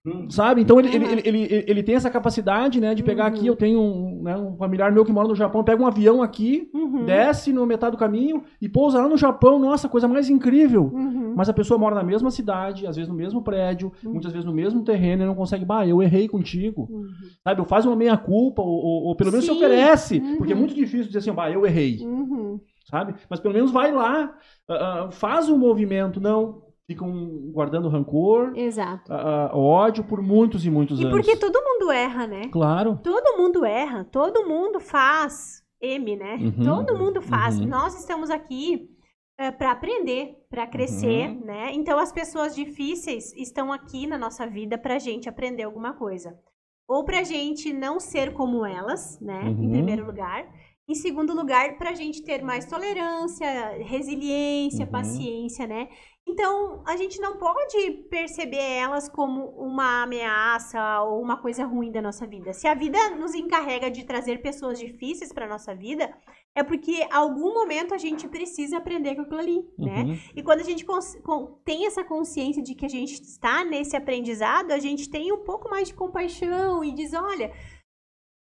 Hum. 0.06 0.28
Sabe? 0.28 0.60
Então 0.60 0.78
ele, 0.78 0.88
uhum. 0.98 1.12
ele, 1.12 1.22
ele, 1.24 1.64
ele, 1.66 1.82
tem 1.82 1.94
essa 1.94 2.10
capacidade, 2.10 2.78
né, 2.78 2.94
de 2.94 3.02
pegar 3.02 3.24
aqui, 3.24 3.40
uhum. 3.40 3.46
eu 3.46 3.56
tenho 3.56 3.80
um, 3.80 4.22
né, 4.22 4.36
um, 4.36 4.54
familiar 4.54 4.92
meu 4.92 5.02
que 5.02 5.12
mora 5.12 5.26
no 5.26 5.34
Japão, 5.34 5.64
pega 5.64 5.82
um 5.82 5.86
avião 5.86 6.22
aqui, 6.22 6.68
uhum. 6.74 7.06
desce 7.06 7.54
no 7.54 7.64
metade 7.64 7.92
do 7.92 7.98
caminho 7.98 8.42
e 8.60 8.68
pousa 8.68 9.00
lá 9.00 9.08
no 9.08 9.16
Japão, 9.16 9.58
nossa, 9.58 9.88
coisa 9.88 10.06
mais 10.06 10.28
incrível. 10.28 10.90
Uhum. 10.92 11.32
Mas 11.34 11.48
a 11.48 11.54
pessoa 11.54 11.78
mora 11.78 11.94
na 11.94 12.02
mesma 12.02 12.30
cidade, 12.30 12.86
às 12.86 12.96
vezes 12.96 13.08
no 13.08 13.16
mesmo 13.16 13.42
prédio, 13.42 13.90
uhum. 14.04 14.12
muitas 14.12 14.30
vezes 14.30 14.44
no 14.44 14.52
mesmo 14.52 14.84
terreno 14.84 15.22
e 15.22 15.26
não 15.26 15.34
consegue, 15.34 15.64
bah, 15.64 15.86
eu 15.86 16.02
errei 16.02 16.28
contigo. 16.28 16.86
Uhum. 16.90 17.06
Sabe? 17.42 17.62
Ou 17.62 17.66
faz 17.66 17.86
uma 17.86 17.96
meia-culpa, 17.96 18.60
ou, 18.60 18.68
ou, 18.68 19.02
ou, 19.04 19.16
pelo 19.16 19.30
menos 19.30 19.46
Sim. 19.46 19.52
se 19.52 19.56
oferece, 19.56 20.20
porque 20.36 20.52
é 20.52 20.56
muito 20.56 20.74
difícil 20.74 21.06
dizer 21.06 21.20
assim, 21.20 21.32
bah, 21.32 21.50
eu 21.50 21.64
errei. 21.64 22.00
Sabe? 22.90 23.14
Mas 23.30 23.40
pelo 23.40 23.54
menos 23.54 23.70
vai 23.70 23.90
lá, 23.90 24.34
uh, 24.68 25.10
faz 25.10 25.48
um 25.48 25.56
movimento, 25.56 26.20
não, 26.20 26.63
ficam 26.86 27.50
guardando 27.52 27.88
rancor, 27.88 28.52
Exato. 28.56 29.12
Uh, 29.12 29.56
ódio 29.56 30.04
por 30.04 30.20
muitos 30.20 30.66
e 30.66 30.70
muitos 30.70 31.00
e 31.00 31.04
anos. 31.04 31.14
E 31.14 31.16
porque 31.16 31.36
todo 31.36 31.62
mundo 31.62 31.90
erra, 31.90 32.26
né? 32.26 32.48
Claro. 32.48 32.98
Todo 33.02 33.38
mundo 33.38 33.64
erra, 33.64 34.04
todo 34.04 34.46
mundo 34.46 34.80
faz 34.80 35.62
M, 35.80 36.16
né? 36.16 36.36
Uhum, 36.36 36.64
todo 36.64 36.98
mundo 36.98 37.22
faz. 37.22 37.58
Uhum. 37.58 37.66
Nós 37.66 37.98
estamos 37.98 38.30
aqui 38.30 38.90
uh, 39.40 39.44
eh, 39.44 39.50
para 39.50 39.72
aprender, 39.72 40.36
para 40.50 40.66
crescer, 40.66 41.28
uhum. 41.28 41.44
né? 41.44 41.72
Então 41.72 41.98
as 41.98 42.12
pessoas 42.12 42.54
difíceis 42.54 43.32
estão 43.34 43.72
aqui 43.72 44.06
na 44.06 44.18
nossa 44.18 44.46
vida 44.46 44.76
para 44.76 44.98
gente 44.98 45.28
aprender 45.28 45.62
alguma 45.62 45.94
coisa. 45.94 46.38
Ou 46.86 47.02
para 47.02 47.22
gente 47.22 47.72
não 47.72 47.98
ser 47.98 48.34
como 48.34 48.64
elas, 48.64 49.18
né? 49.20 49.42
Em 49.44 49.48
uhum. 49.48 49.70
primeiro 49.70 50.04
lugar. 50.04 50.46
Em 50.86 50.94
segundo 50.94 51.34
lugar, 51.34 51.78
para 51.78 51.90
a 51.90 51.94
gente 51.94 52.22
ter 52.22 52.42
mais 52.42 52.66
tolerância, 52.66 53.78
resiliência, 53.82 54.84
uhum. 54.84 54.90
paciência, 54.90 55.66
né? 55.66 55.88
Então, 56.26 56.82
a 56.86 56.96
gente 56.96 57.20
não 57.20 57.36
pode 57.36 57.90
perceber 58.08 58.56
elas 58.56 59.08
como 59.08 59.50
uma 59.50 60.02
ameaça 60.02 61.02
ou 61.02 61.20
uma 61.20 61.36
coisa 61.36 61.64
ruim 61.64 61.92
da 61.92 62.00
nossa 62.00 62.26
vida. 62.26 62.54
Se 62.54 62.66
a 62.66 62.74
vida 62.74 62.98
nos 63.10 63.34
encarrega 63.34 63.90
de 63.90 64.04
trazer 64.04 64.40
pessoas 64.40 64.78
difíceis 64.78 65.32
para 65.32 65.46
nossa 65.46 65.74
vida, 65.74 66.12
é 66.54 66.62
porque 66.62 67.06
algum 67.10 67.52
momento 67.52 67.92
a 67.92 67.98
gente 67.98 68.26
precisa 68.26 68.78
aprender 68.78 69.14
com 69.16 69.22
aquilo 69.22 69.40
ali, 69.40 69.68
né? 69.78 69.98
uhum. 69.98 70.06
né? 70.12 70.18
E 70.34 70.42
quando 70.42 70.60
a 70.60 70.64
gente 70.64 70.86
tem 71.62 71.86
essa 71.86 72.02
consciência 72.02 72.62
de 72.62 72.74
que 72.74 72.86
a 72.86 72.88
gente 72.88 73.20
está 73.20 73.62
nesse 73.62 73.94
aprendizado, 73.94 74.72
a 74.72 74.78
gente 74.78 75.10
tem 75.10 75.30
um 75.30 75.44
pouco 75.44 75.68
mais 75.68 75.88
de 75.88 75.94
compaixão 75.94 76.82
e 76.82 76.92
diz, 76.92 77.12
olha, 77.12 77.52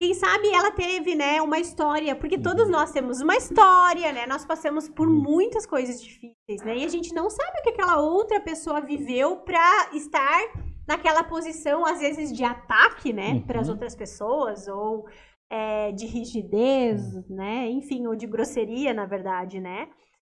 quem 0.00 0.14
sabe 0.14 0.48
ela 0.48 0.70
teve, 0.70 1.16
né, 1.16 1.42
uma 1.42 1.58
história, 1.58 2.14
porque 2.14 2.38
todos 2.38 2.66
uhum. 2.66 2.70
nós 2.70 2.92
temos 2.92 3.20
uma 3.20 3.36
história, 3.36 4.12
né? 4.12 4.26
Nós 4.26 4.44
passamos 4.44 4.88
por 4.88 5.08
uhum. 5.08 5.20
muitas 5.20 5.66
coisas 5.66 6.00
difíceis, 6.00 6.62
né? 6.64 6.78
E 6.78 6.84
a 6.84 6.88
gente 6.88 7.12
não 7.12 7.28
sabe 7.28 7.58
o 7.58 7.62
que 7.62 7.70
aquela 7.70 7.98
outra 8.00 8.40
pessoa 8.40 8.80
viveu 8.80 9.38
para 9.38 9.90
estar 9.92 10.52
naquela 10.86 11.24
posição, 11.24 11.84
às 11.84 11.98
vezes, 11.98 12.32
de 12.32 12.44
ataque, 12.44 13.12
né, 13.12 13.32
uhum. 13.32 13.42
para 13.42 13.60
as 13.60 13.68
outras 13.68 13.96
pessoas, 13.96 14.68
ou 14.68 15.04
é, 15.50 15.90
de 15.90 16.06
rigidez, 16.06 17.02
uhum. 17.14 17.24
né? 17.30 17.68
Enfim, 17.68 18.06
ou 18.06 18.14
de 18.14 18.26
grosseria, 18.26 18.94
na 18.94 19.04
verdade, 19.04 19.60
né? 19.60 19.88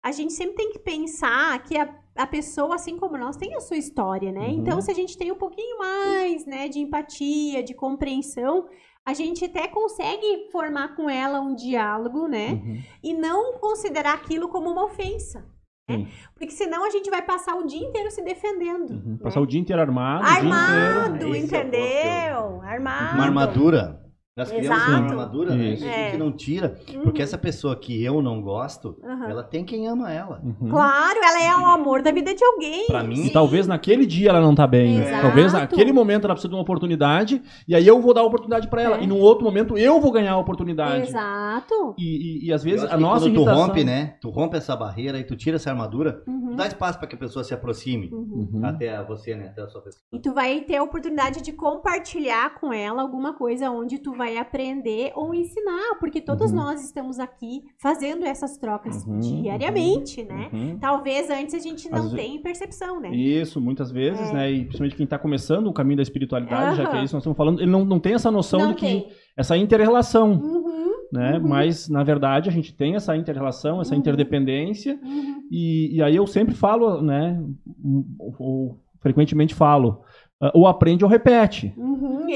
A 0.01 0.13
gente 0.13 0.31
sempre 0.31 0.55
tem 0.55 0.71
que 0.71 0.79
pensar 0.79 1.61
que 1.63 1.77
a, 1.77 1.93
a 2.15 2.25
pessoa, 2.25 2.75
assim 2.75 2.97
como 2.97 3.17
nós, 3.17 3.35
tem 3.35 3.53
a 3.55 3.59
sua 3.59 3.75
história, 3.75 4.31
né? 4.31 4.47
Então, 4.47 4.53
uhum. 4.53 4.61
Então, 4.61 4.81
se 4.81 4.91
a 4.91 4.93
gente 4.93 5.17
tem 5.17 5.33
um 5.33 5.37
pouquinho 5.37 5.77
mais, 5.77 6.45
né, 6.45 6.69
de 6.69 6.79
empatia, 6.79 7.61
de 7.61 7.73
compreensão, 7.73 8.69
a 9.09 9.13
gente 9.13 9.45
até 9.45 9.67
consegue 9.67 10.47
formar 10.51 10.95
com 10.95 11.09
ela 11.09 11.41
um 11.41 11.55
diálogo, 11.55 12.27
né? 12.27 12.51
Uhum. 12.51 12.81
E 13.03 13.13
não 13.13 13.53
considerar 13.53 14.13
aquilo 14.13 14.47
como 14.49 14.69
uma 14.69 14.85
ofensa. 14.85 15.43
Né? 15.89 16.07
Porque 16.35 16.51
senão 16.51 16.85
a 16.85 16.91
gente 16.91 17.09
vai 17.09 17.23
passar 17.23 17.55
o 17.55 17.65
dia 17.65 17.81
inteiro 17.81 18.11
se 18.11 18.21
defendendo. 18.21 18.91
Uhum. 18.91 19.11
Né? 19.13 19.17
Passar 19.23 19.41
o 19.41 19.47
dia 19.47 19.59
inteiro 19.59 19.81
armado. 19.81 20.23
Armado, 20.23 21.35
inteiro. 21.35 21.35
entendeu? 21.35 22.61
Armado. 22.61 23.15
Uma 23.15 23.25
armadura. 23.25 24.08
Das 24.39 24.49
crianças 24.49 24.85
com 24.85 24.91
armadura, 24.91 25.53
né? 25.53 25.73
É. 25.73 26.11
Que 26.11 26.17
não 26.17 26.31
tira. 26.31 26.79
Uhum. 26.93 27.01
Porque 27.01 27.21
essa 27.21 27.37
pessoa 27.37 27.75
que 27.75 28.01
eu 28.01 28.21
não 28.21 28.41
gosto, 28.41 28.97
uhum. 29.03 29.25
ela 29.25 29.43
tem 29.43 29.65
quem 29.65 29.85
ama 29.85 30.09
ela. 30.09 30.41
Uhum. 30.41 30.69
Claro, 30.69 31.19
ela 31.21 31.43
é 31.43 31.57
o 31.57 31.65
amor 31.65 32.01
da 32.01 32.09
vida 32.09 32.33
de 32.33 32.41
alguém. 32.41 32.87
Pra 32.87 33.03
mim. 33.03 33.25
E 33.25 33.29
talvez 33.31 33.67
naquele 33.67 34.05
dia 34.05 34.29
ela 34.29 34.39
não 34.39 34.55
tá 34.55 34.65
bem. 34.65 35.01
Exato. 35.01 35.21
Talvez 35.23 35.51
naquele 35.51 35.91
momento 35.91 36.23
ela 36.23 36.33
precisa 36.33 36.47
de 36.47 36.55
uma 36.55 36.61
oportunidade. 36.61 37.41
E 37.67 37.75
aí 37.75 37.85
eu 37.85 37.99
vou 38.01 38.13
dar 38.13 38.21
a 38.21 38.23
oportunidade 38.23 38.69
para 38.69 38.81
ela. 38.81 38.97
É. 38.99 39.03
E 39.03 39.07
num 39.07 39.19
outro 39.19 39.43
momento 39.43 39.77
eu 39.77 39.99
vou 39.99 40.09
ganhar 40.09 40.31
a 40.31 40.37
oportunidade. 40.37 41.09
Exato. 41.09 41.95
E, 41.97 42.45
e, 42.45 42.47
e 42.47 42.53
às 42.53 42.63
vezes 42.63 42.89
a 42.89 42.97
nossa 42.97 43.25
quando 43.25 43.35
irritação... 43.35 43.61
tu 43.61 43.67
rompe, 43.67 43.83
né? 43.83 44.15
Tu 44.21 44.29
rompe 44.29 44.55
essa 44.55 44.73
barreira 44.73 45.19
e 45.19 45.25
tu 45.25 45.35
tira 45.35 45.57
essa 45.57 45.69
armadura, 45.69 46.23
uhum. 46.25 46.51
tu 46.51 46.55
dá 46.55 46.65
espaço 46.65 46.97
para 46.97 47.09
que 47.09 47.15
a 47.15 47.19
pessoa 47.19 47.43
se 47.43 47.53
aproxime 47.53 48.09
uhum. 48.09 48.61
até 48.63 49.03
você, 49.03 49.35
né? 49.35 49.47
Até 49.47 49.63
a 49.63 49.67
sua 49.67 49.81
pessoa. 49.81 50.01
E 50.13 50.19
tu 50.19 50.33
vai 50.33 50.61
ter 50.61 50.77
a 50.77 50.83
oportunidade 50.83 51.41
de 51.41 51.51
compartilhar 51.51 52.55
com 52.55 52.71
ela 52.71 53.01
alguma 53.01 53.33
coisa 53.33 53.69
onde 53.69 53.99
tu 53.99 54.13
vai 54.13 54.28
aprender 54.37 55.11
ou 55.15 55.33
ensinar, 55.33 55.95
porque 55.99 56.21
todos 56.21 56.51
uhum. 56.51 56.57
nós 56.57 56.83
estamos 56.83 57.19
aqui 57.19 57.63
fazendo 57.77 58.25
essas 58.25 58.57
trocas 58.57 59.05
uhum, 59.05 59.19
diariamente, 59.19 60.21
uhum, 60.21 60.27
né? 60.27 60.49
Uhum. 60.51 60.77
Talvez 60.79 61.29
antes 61.29 61.53
a 61.53 61.59
gente 61.59 61.89
não 61.89 62.09
tenha 62.13 62.39
percepção, 62.41 62.99
né? 62.99 63.09
Isso, 63.15 63.59
muitas 63.59 63.91
vezes, 63.91 64.29
é. 64.29 64.33
né? 64.33 64.51
E 64.51 64.59
principalmente 64.61 64.95
quem 64.95 65.03
está 65.03 65.17
começando 65.17 65.67
o 65.67 65.73
caminho 65.73 65.97
da 65.97 66.03
espiritualidade, 66.03 66.77
já 66.77 66.87
que 66.87 66.95
é 66.95 67.03
isso 67.03 67.09
que 67.09 67.15
nós 67.15 67.23
estamos 67.23 67.37
falando, 67.37 67.61
ele 67.61 67.71
não, 67.71 67.85
não 67.85 67.99
tem 67.99 68.13
essa 68.13 68.31
noção 68.31 68.59
não 68.59 68.69
de 68.69 68.75
que 68.75 69.07
essa 69.35 69.57
inter-relação. 69.57 70.33
Uhum, 70.33 70.93
né? 71.11 71.37
Uhum. 71.37 71.47
Mas, 71.47 71.89
na 71.89 72.03
verdade, 72.03 72.49
a 72.49 72.51
gente 72.51 72.73
tem 72.73 72.95
essa 72.95 73.15
inter-relação, 73.15 73.81
essa 73.81 73.95
interdependência, 73.95 74.99
e, 75.49 75.95
e 75.95 76.03
aí 76.03 76.15
eu 76.15 76.27
sempre 76.27 76.53
falo, 76.53 77.01
né? 77.01 77.41
Ou, 78.19 78.35
ou 78.39 78.79
frequentemente 78.99 79.55
falo, 79.55 80.03
Uh, 80.41 80.51
ou 80.53 80.67
aprende 80.67 81.03
ou 81.03 81.11
repete. 81.11 81.73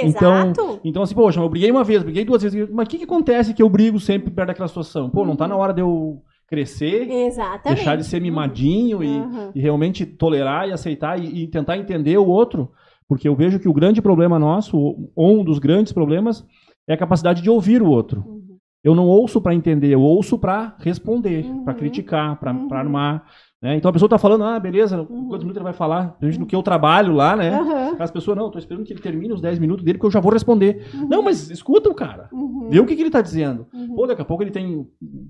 Uhum, 0.01 0.07
então, 0.09 0.35
exato. 0.35 0.79
então, 0.83 1.03
assim, 1.03 1.15
poxa, 1.15 1.39
eu 1.39 1.49
briguei 1.49 1.71
uma 1.71 1.83
vez, 1.83 2.01
briguei 2.01 2.25
duas 2.25 2.41
vezes, 2.41 2.69
mas 2.71 2.87
o 2.87 2.89
que, 2.89 2.97
que 2.97 3.03
acontece 3.03 3.53
que 3.53 3.61
eu 3.61 3.69
brigo 3.69 3.99
sempre 3.99 4.31
perto 4.31 4.47
daquela 4.47 4.67
situação? 4.67 5.09
Pô, 5.09 5.21
uhum. 5.21 5.27
não 5.27 5.35
tá 5.35 5.47
na 5.47 5.55
hora 5.55 5.73
de 5.73 5.81
eu 5.81 6.21
crescer, 6.47 7.09
Exatamente. 7.09 7.77
deixar 7.77 7.95
de 7.95 8.03
ser 8.03 8.21
mimadinho 8.21 8.99
uhum. 8.99 9.51
e, 9.53 9.59
e, 9.59 9.61
realmente 9.61 10.05
tolerar 10.05 10.67
e 10.67 10.71
aceitar 10.71 11.19
e, 11.19 11.43
e, 11.43 11.47
tentar 11.47 11.77
entender 11.77 12.17
o 12.17 12.27
outro, 12.27 12.71
porque 13.07 13.27
eu 13.27 13.35
vejo 13.35 13.59
que 13.59 13.67
o 13.67 13.73
grande 13.73 14.01
problema 14.01 14.37
nosso, 14.37 14.77
ou 15.15 15.39
um 15.39 15.43
dos 15.43 15.59
grandes 15.59 15.93
problemas, 15.93 16.45
é 16.87 16.93
a 16.93 16.97
capacidade 16.97 17.41
de 17.41 17.49
ouvir 17.49 17.81
o 17.81 17.89
outro. 17.89 18.23
Uhum. 18.27 18.57
Eu 18.83 18.93
não 18.93 19.07
ouço 19.07 19.39
para 19.39 19.55
entender, 19.55 19.93
eu 19.93 20.01
ouço 20.01 20.37
para 20.37 20.75
responder, 20.79 21.43
para 21.63 21.73
uhum. 21.73 21.79
criticar, 21.79 22.37
para 22.39 22.51
uhum. 22.51 22.67
armar. 22.71 23.25
Né? 23.63 23.77
Então 23.77 23.87
a 23.87 23.93
pessoa 23.93 24.07
está 24.07 24.17
falando, 24.17 24.43
ah, 24.43 24.59
beleza, 24.59 24.97
uhum. 25.09 25.29
quantos 25.29 25.45
minutos 25.45 25.55
ele 25.55 25.63
vai 25.63 25.71
falar? 25.71 26.17
Gente, 26.21 26.37
no 26.37 26.45
que 26.45 26.53
eu 26.53 26.61
trabalho 26.61 27.13
lá, 27.13 27.33
né? 27.33 27.57
Uhum. 27.57 27.95
As 27.97 28.11
pessoas, 28.11 28.35
não, 28.35 28.47
estou 28.47 28.59
esperando 28.59 28.83
que 28.85 28.91
ele 28.91 28.99
termine 28.99 29.33
os 29.33 29.39
10 29.39 29.57
minutos 29.57 29.85
dele, 29.85 29.97
porque 29.97 30.07
eu 30.07 30.11
já 30.11 30.19
vou 30.19 30.33
responder. 30.33 30.85
Uhum. 30.93 31.07
Não, 31.07 31.23
mas 31.23 31.49
escuta 31.49 31.89
o 31.89 31.95
cara. 31.95 32.27
Uhum. 32.33 32.67
Vê 32.69 32.81
o 32.81 32.85
que, 32.85 32.93
que 32.93 33.01
ele 33.01 33.07
está 33.07 33.21
dizendo. 33.21 33.65
Uhum. 33.73 33.95
Pô, 33.95 34.05
daqui 34.05 34.21
a 34.21 34.25
pouco 34.25 34.43
ele 34.43 34.51
tem 34.51 34.85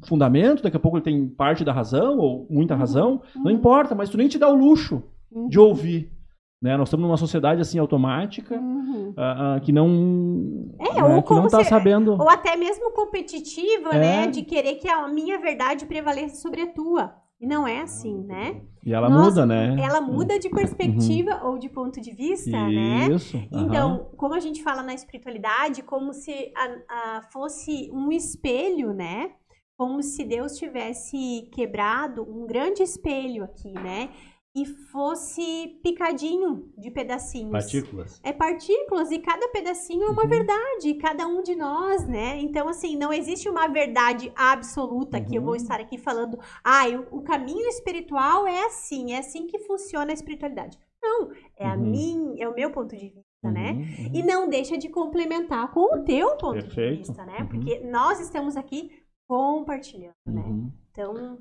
fundamento, 0.08 0.64
daqui 0.64 0.76
a 0.76 0.80
pouco 0.80 0.98
ele 0.98 1.04
tem 1.04 1.28
parte 1.28 1.64
da 1.64 1.72
razão, 1.72 2.18
ou 2.18 2.48
muita 2.50 2.74
uhum. 2.74 2.80
razão, 2.80 3.22
não 3.36 3.52
importa, 3.52 3.94
mas 3.94 4.10
tu 4.10 4.18
nem 4.18 4.28
te 4.28 4.40
dá 4.40 4.50
o 4.50 4.56
luxo 4.56 5.04
de 5.48 5.60
ouvir. 5.60 6.12
Né? 6.60 6.76
Nós 6.76 6.88
estamos 6.88 7.06
numa 7.06 7.18
sociedade 7.18 7.62
assim 7.62 7.78
automática 7.78 8.56
uhum. 8.56 9.10
uh, 9.10 9.58
uh, 9.58 9.62
que 9.62 9.72
não 9.72 10.72
é, 10.80 10.94
né, 10.94 11.04
ou 11.04 11.22
que 11.22 11.34
não 11.34 11.46
está 11.46 11.64
sabendo 11.64 12.14
ou 12.14 12.30
até 12.30 12.56
mesmo 12.56 12.92
competitiva, 12.94 13.90
é. 13.92 14.00
né, 14.00 14.28
de 14.28 14.44
querer 14.44 14.76
que 14.76 14.88
a 14.88 15.08
minha 15.10 15.38
verdade 15.40 15.86
prevaleça 15.86 16.38
sobre 16.38 16.62
a 16.62 16.68
tua. 16.68 17.23
E 17.44 17.46
não 17.46 17.68
é 17.68 17.82
assim, 17.82 18.24
né? 18.24 18.62
E 18.86 18.94
ela 18.94 19.10
muda, 19.10 19.46
né? 19.46 19.76
Ela 19.78 20.00
muda 20.00 20.40
de 20.40 20.48
perspectiva 20.48 21.42
uhum. 21.44 21.50
ou 21.50 21.58
de 21.60 21.68
ponto 21.68 22.00
de 22.00 22.14
vista, 22.14 22.52
né? 22.70 23.10
Isso. 23.14 23.36
né? 23.36 23.50
Então, 23.52 24.12
como 24.16 24.34
a 24.34 24.40
gente 24.40 24.64
fala 24.64 24.82
na 24.82 24.94
espiritualidade, 24.94 25.84
como 25.84 26.14
se 26.14 26.54
a, 26.56 27.18
a 27.18 27.22
fosse 27.34 27.92
um 27.92 28.14
espelho, 28.14 28.94
né? 28.94 29.32
Como 29.78 30.02
se 30.02 30.24
Deus 30.24 30.58
tivesse 30.58 31.50
quebrado 31.52 32.24
um 32.24 32.48
grande 32.48 32.82
espelho 32.82 33.44
aqui, 33.44 33.74
né? 33.74 34.10
E 34.56 34.66
fosse 34.66 35.80
picadinho 35.82 36.72
de 36.78 36.92
pedacinhos. 36.92 37.52
Partículas. 37.52 38.20
É 38.24 38.32
partículas 38.32 39.10
e 39.12 39.18
cada 39.20 39.48
pedacinho 39.50 40.04
é 40.04 40.10
uma 40.10 40.24
uhum. 40.24 40.30
verdade, 40.30 40.94
cada 40.96 41.28
um 41.28 41.42
de 41.42 41.56
nós, 41.56 42.08
né? 42.08 42.40
Então 42.40 42.68
assim, 42.70 42.96
não 42.96 43.12
existe 43.12 43.50
uma 43.50 43.68
verdade 43.68 44.32
absoluta 44.36 45.18
uhum. 45.18 45.26
que 45.26 45.36
eu 45.36 45.42
vou 45.42 45.52
uhum. 45.52 45.58
estar 45.58 45.80
aqui 45.80 45.98
falando, 45.98 46.40
ah, 46.64 46.88
eu, 46.88 47.08
o 47.12 47.24
caminho 47.24 47.68
espiritual 47.68 48.46
é 48.46 48.66
assim, 48.66 49.14
é 49.14 49.20
assim 49.20 49.48
que 49.48 49.58
funciona 49.60 50.12
a 50.12 50.14
espiritualidade. 50.14 50.78
Não, 51.02 51.32
é 51.58 51.68
a 51.68 51.74
uhum. 51.74 51.82
minha, 51.82 52.44
é 52.44 52.48
o 52.48 52.54
meu 52.54 52.72
ponto 52.72 52.96
de 52.96 53.10
vista. 53.10 53.24
Né? 53.44 53.72
Uhum, 53.72 54.12
e 54.14 54.24
não 54.24 54.48
deixa 54.48 54.78
de 54.78 54.88
complementar 54.88 55.70
com 55.74 55.98
o 55.98 56.06
teu 56.06 56.38
ponto 56.38 56.54
Perfeito. 56.54 56.92
de 56.92 56.98
vista, 57.00 57.26
né? 57.26 57.46
Porque 57.52 57.82
nós 57.82 58.22
estamos 58.22 58.56
aqui 58.56 58.90
compartilhando, 59.28 60.14
né? 60.26 60.72
Então, 60.92 61.38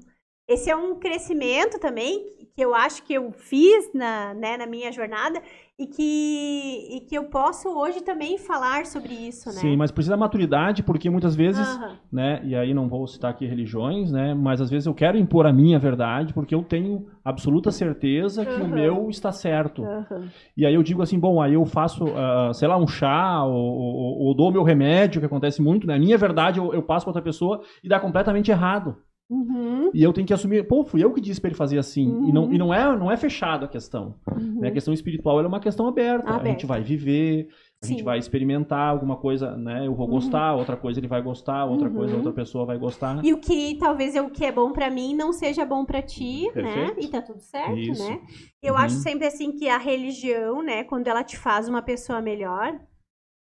esse 0.53 0.71
é 0.71 0.77
um 0.77 0.95
crescimento 0.97 1.79
também 1.79 2.25
que 2.55 2.63
eu 2.63 2.75
acho 2.75 3.03
que 3.05 3.15
eu 3.15 3.33
fiz 3.33 3.91
na, 3.95 4.35
né, 4.35 4.59
na 4.59 4.67
minha 4.67 4.93
jornada 4.93 5.41
e 5.79 5.87
que, 5.87 6.97
e 6.97 7.01
que 7.09 7.17
eu 7.17 7.25
posso 7.25 7.69
hoje 7.69 8.03
também 8.03 8.37
falar 8.37 8.85
sobre 8.85 9.15
isso, 9.15 9.49
né? 9.49 9.55
Sim, 9.55 9.77
mas 9.77 9.91
precisa 9.91 10.15
da 10.15 10.21
maturidade, 10.21 10.83
porque 10.83 11.09
muitas 11.09 11.35
vezes, 11.35 11.67
uhum. 11.77 11.97
né, 12.13 12.43
e 12.45 12.55
aí 12.55 12.75
não 12.75 12.89
vou 12.89 13.07
citar 13.07 13.31
aqui 13.31 13.47
religiões, 13.47 14.13
né, 14.13 14.35
mas 14.35 14.61
às 14.61 14.71
vezes 14.71 14.87
eu 14.87 14.93
quero 14.93 15.17
impor 15.17 15.47
a 15.47 15.53
minha 15.53 15.79
verdade, 15.79 16.35
porque 16.35 16.55
eu 16.55 16.63
tenho 16.63 17.07
absoluta 17.25 17.71
certeza 17.71 18.45
que 18.45 18.61
uhum. 18.61 18.67
o 18.67 18.69
meu 18.69 19.09
está 19.09 19.33
certo. 19.33 19.83
Uhum. 19.83 20.29
E 20.55 20.67
aí 20.67 20.75
eu 20.75 20.83
digo 20.83 21.01
assim, 21.01 21.19
bom, 21.19 21.41
aí 21.41 21.55
eu 21.55 21.65
faço, 21.65 22.05
uh, 22.05 22.53
sei 22.53 22.69
lá, 22.69 22.77
um 22.77 22.87
chá, 22.87 23.43
ou, 23.45 23.55
ou, 23.55 24.27
ou 24.27 24.37
dou 24.37 24.53
meu 24.53 24.63
remédio, 24.63 25.21
que 25.21 25.27
acontece 25.27 25.63
muito, 25.63 25.87
né, 25.87 25.97
a 25.97 25.99
minha 25.99 26.19
verdade 26.19 26.59
eu, 26.59 26.75
eu 26.75 26.83
passo 26.83 27.07
para 27.07 27.11
outra 27.11 27.23
pessoa 27.23 27.63
e 27.83 27.89
dá 27.89 27.99
completamente 27.99 28.51
errado. 28.51 28.99
Uhum. 29.33 29.91
E 29.95 30.03
eu 30.03 30.13
tenho 30.13 30.27
que 30.27 30.35
assumir, 30.35 30.69
pô, 30.69 30.85
fui 30.85 31.03
eu 31.03 31.11
que 31.11 31.21
disse 31.21 31.41
para 31.41 31.49
ele 31.49 31.57
fazer 31.57 31.79
assim. 31.79 32.07
Uhum. 32.07 32.29
E, 32.29 32.33
não, 32.33 32.53
e 32.53 32.59
não 32.59 32.75
é 32.75 32.95
não 32.95 33.11
é 33.11 33.17
fechado 33.17 33.65
a 33.65 33.69
questão. 33.69 34.15
Uhum. 34.31 34.61
Né? 34.61 34.69
A 34.69 34.71
questão 34.71 34.93
espiritual 34.93 35.41
é 35.41 35.47
uma 35.47 35.59
questão 35.59 35.87
aberta. 35.87 36.29
aberta. 36.29 36.49
A 36.49 36.51
gente 36.51 36.67
vai 36.67 36.83
viver, 36.83 37.49
a 37.83 37.87
Sim. 37.87 37.95
gente 37.95 38.05
vai 38.05 38.19
experimentar 38.19 38.91
alguma 38.91 39.17
coisa, 39.17 39.57
né? 39.57 39.87
Eu 39.87 39.95
vou 39.95 40.07
uhum. 40.07 40.13
gostar, 40.13 40.55
outra 40.55 40.77
coisa 40.77 41.01
ele 41.01 41.09
vai 41.09 41.23
gostar, 41.23 41.65
outra 41.65 41.89
coisa 41.89 42.13
uhum. 42.13 42.19
outra 42.19 42.33
pessoa 42.33 42.67
vai 42.67 42.77
gostar. 42.77 43.25
E 43.25 43.33
o 43.33 43.39
que 43.39 43.79
talvez 43.79 44.15
é 44.15 44.21
o 44.21 44.29
que 44.29 44.45
é 44.45 44.53
bom 44.53 44.71
para 44.71 44.91
mim 44.91 45.15
não 45.15 45.33
seja 45.33 45.65
bom 45.65 45.83
para 45.87 46.03
ti, 46.03 46.43
né? 46.49 46.53
Perfeito. 46.53 46.97
né? 46.97 47.01
E 47.01 47.09
tá 47.09 47.23
tudo 47.23 47.41
certo, 47.41 47.79
Isso. 47.79 48.07
né? 48.07 48.21
Eu 48.63 48.77
acho 48.77 48.97
uhum. 48.97 49.03
sempre 49.03 49.27
assim 49.27 49.51
que 49.53 49.67
a 49.67 49.79
religião, 49.79 50.63
né, 50.63 50.85
quando 50.85 51.09
ela 51.09 51.25
te 51.25 51.39
faz 51.39 51.69
uma 51.69 51.81
pessoa 51.81 52.21
melhor, 52.21 52.79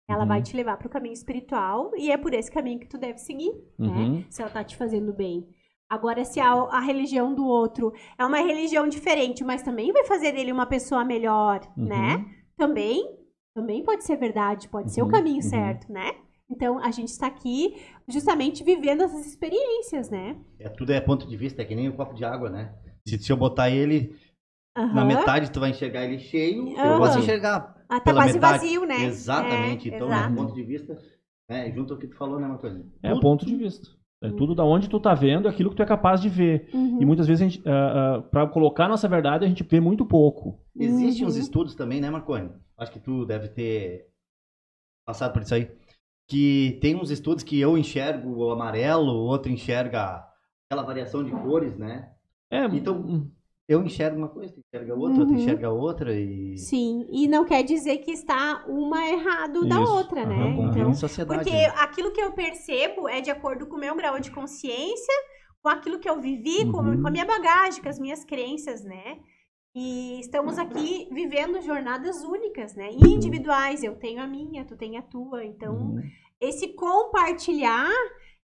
ela 0.09 0.25
vai 0.25 0.43
te 0.43 0.57
levar 0.57 0.77
para 0.77 0.87
o 0.87 0.91
caminho 0.91 1.15
espiritual 1.15 1.91
e 1.97 2.11
é 2.11 2.17
por 2.17 2.35
esse 2.35 2.51
caminho 2.51 2.79
que 2.79 2.89
tu 2.89 2.99
deve 2.99 3.19
seguir, 3.19 3.53
né? 3.79 4.25
Se 4.29 4.43
ela 4.43 4.51
tá 4.51 4.63
te 4.63 4.77
fazendo 4.77 5.13
bem. 5.13 5.47
Agora, 5.91 6.25
se 6.25 6.41
a, 6.41 6.53
a, 6.53 6.81
religião 6.81 7.35
do 7.35 7.47
outro 7.47 7.93
é 8.19 8.25
uma 8.25 8.39
religião 8.39 8.89
diferente, 8.89 9.45
mas 9.45 9.63
também 9.63 9.93
vai 9.93 10.05
fazer 10.05 10.33
dele 10.33 10.51
uma 10.51 10.67
pessoa 10.67 11.05
melhor, 11.05 11.61
uhum. 11.77 11.85
né? 11.85 12.25
Também, 12.57 13.19
também 13.55 13.83
pode 13.83 14.05
ser 14.05 14.17
verdade, 14.17 14.69
pode 14.69 14.89
uhum. 14.89 14.95
ser 14.95 15.03
o 15.03 15.05
uhum. 15.05 15.11
caminho 15.11 15.37
uhum. 15.37 15.43
certo, 15.43 15.93
né? 15.93 16.13
Então, 16.51 16.79
a 16.79 16.91
gente 16.91 17.09
está 17.09 17.27
aqui 17.27 17.77
justamente 18.09 18.63
vivendo 18.63 19.03
essas 19.03 19.27
experiências, 19.27 20.11
né? 20.11 20.37
É, 20.59 20.69
tudo 20.69 20.93
é 20.93 21.01
ponto 21.01 21.27
de 21.27 21.37
vista, 21.37 21.63
é 21.63 21.65
que 21.65 21.75
nem 21.75 21.89
o 21.89 21.93
um 21.93 21.97
copo 21.97 22.15
de 22.15 22.25
água, 22.25 22.51
né? 22.51 22.75
Se, 23.07 23.19
se 23.19 23.33
eu 23.33 23.37
botar 23.37 23.71
ele 23.71 24.17
na 24.77 25.05
metade, 25.05 25.51
tu 25.51 25.61
vai 25.61 25.71
enxergar 25.71 26.05
ele 26.05 26.19
cheio, 26.19 26.69
eu 26.77 26.99
posso 26.99 27.19
enxergar 27.19 27.75
ah, 27.89 28.01
tá 28.01 28.13
quase 28.13 28.35
metade. 28.35 28.59
vazio, 28.59 28.85
né? 28.85 29.05
Exatamente. 29.05 29.91
É, 29.91 29.95
então, 29.95 30.09
exato. 30.09 30.33
é 30.33 30.37
ponto 30.37 30.55
de 30.55 30.63
vista, 30.63 30.99
né? 31.49 31.73
junto 31.73 31.93
ao 31.93 31.99
que 31.99 32.09
tu 32.09 32.17
falou, 32.17 32.41
né, 32.41 32.59
coisa. 32.61 32.85
É 33.03 33.21
ponto 33.21 33.47
de 33.47 33.55
vista. 33.55 33.89
É 34.25 34.31
tudo 34.31 34.55
da 34.55 34.65
onde 34.65 34.89
tu 34.89 34.99
tá 34.99 35.13
vendo 35.13 35.47
aquilo 35.47 35.71
que 35.71 35.77
tu 35.77 35.83
é 35.83 35.87
capaz 35.87 36.21
de 36.21 36.29
ver. 36.29 36.69
Uhum. 36.73 37.03
E 37.03 37.05
muitas 37.05 37.27
vezes, 37.27 37.43
a 37.43 37.49
gente, 37.49 37.61
uh, 37.61 38.19
uh, 38.19 38.23
para 38.23 38.47
colocar 38.47 38.89
nossa 38.89 39.07
verdade, 39.07 39.45
a 39.45 39.49
gente 39.49 39.63
vê 39.63 39.81
muito 39.81 40.07
pouco. 40.07 40.59
Existem 40.75 41.25
uhum. 41.25 41.29
uns 41.29 41.37
estudos 41.37 41.75
também, 41.75 42.01
né, 42.01 42.11
Marconi? 42.11 42.51
Acho 42.79 42.93
que 42.93 43.01
tu 43.01 43.25
deve 43.25 43.49
ter 43.49 44.07
passado 45.07 45.33
por 45.33 45.43
isso 45.43 45.55
aí. 45.55 45.71
Que 46.27 46.79
tem 46.81 46.97
uns 46.97 47.11
estudos 47.11 47.45
que 47.45 47.61
eu 47.61 47.77
enxergo 47.77 48.45
o 48.45 48.51
amarelo, 48.51 49.13
o 49.13 49.27
outro 49.27 49.53
enxerga 49.53 50.25
aquela 50.67 50.87
variação 50.87 51.23
de 51.23 51.31
cores, 51.31 51.77
né? 51.77 52.11
É, 52.51 52.65
então, 52.65 52.97
hum 52.97 53.31
eu 53.67 53.83
enxergo 53.83 54.19
uma 54.19 54.29
coisa, 54.29 54.53
tu 54.53 54.61
enxerga 54.61 54.95
outra, 54.95 55.13
uhum. 55.13 55.21
outra 55.21 55.35
enxerga 55.37 55.71
outra 55.71 56.15
e... 56.15 56.59
Sim, 56.59 57.07
e 57.11 57.27
não 57.27 57.45
quer 57.45 57.63
dizer 57.63 57.99
que 57.99 58.11
está 58.11 58.65
uma 58.69 59.07
errado 59.09 59.61
Isso. 59.61 59.69
da 59.69 59.81
outra, 59.81 60.27
né? 60.27 60.37
Uhum. 60.37 60.71
Então, 60.71 60.95
sociedade, 60.95 61.43
porque 61.43 61.57
né? 61.57 61.73
aquilo 61.79 62.11
que 62.11 62.21
eu 62.21 62.33
percebo 62.33 63.09
é 63.09 63.21
de 63.21 63.31
acordo 63.31 63.67
com 63.67 63.77
o 63.77 63.81
meu 63.81 63.97
grau 63.97 64.21
de 64.21 64.31
consciência, 64.31 65.15
com 65.63 65.71
aquilo 65.71 65.99
que 65.99 66.09
eu 66.09 66.21
vivi, 66.21 66.65
uhum. 66.65 66.73
com, 66.73 67.03
com 67.03 67.09
a 67.09 67.11
minha 67.11 67.25
bagagem, 67.25 67.83
com 67.83 67.89
as 67.89 67.99
minhas 67.99 68.23
crenças, 68.25 68.85
né? 68.85 69.19
E 69.75 70.21
estamos 70.21 70.57
aqui 70.57 71.09
vivendo 71.11 71.61
jornadas 71.61 72.23
únicas, 72.23 72.77
né? 72.77 72.91
Individuais. 72.93 73.83
Eu 73.83 73.97
tenho 73.97 74.23
a 74.23 74.27
minha, 74.27 74.65
tu 74.65 74.77
tem 74.77 74.97
a 74.97 75.03
tua. 75.03 75.45
Então, 75.45 75.75
uhum. 75.75 76.03
esse 76.41 76.69
compartilhar 76.75 77.91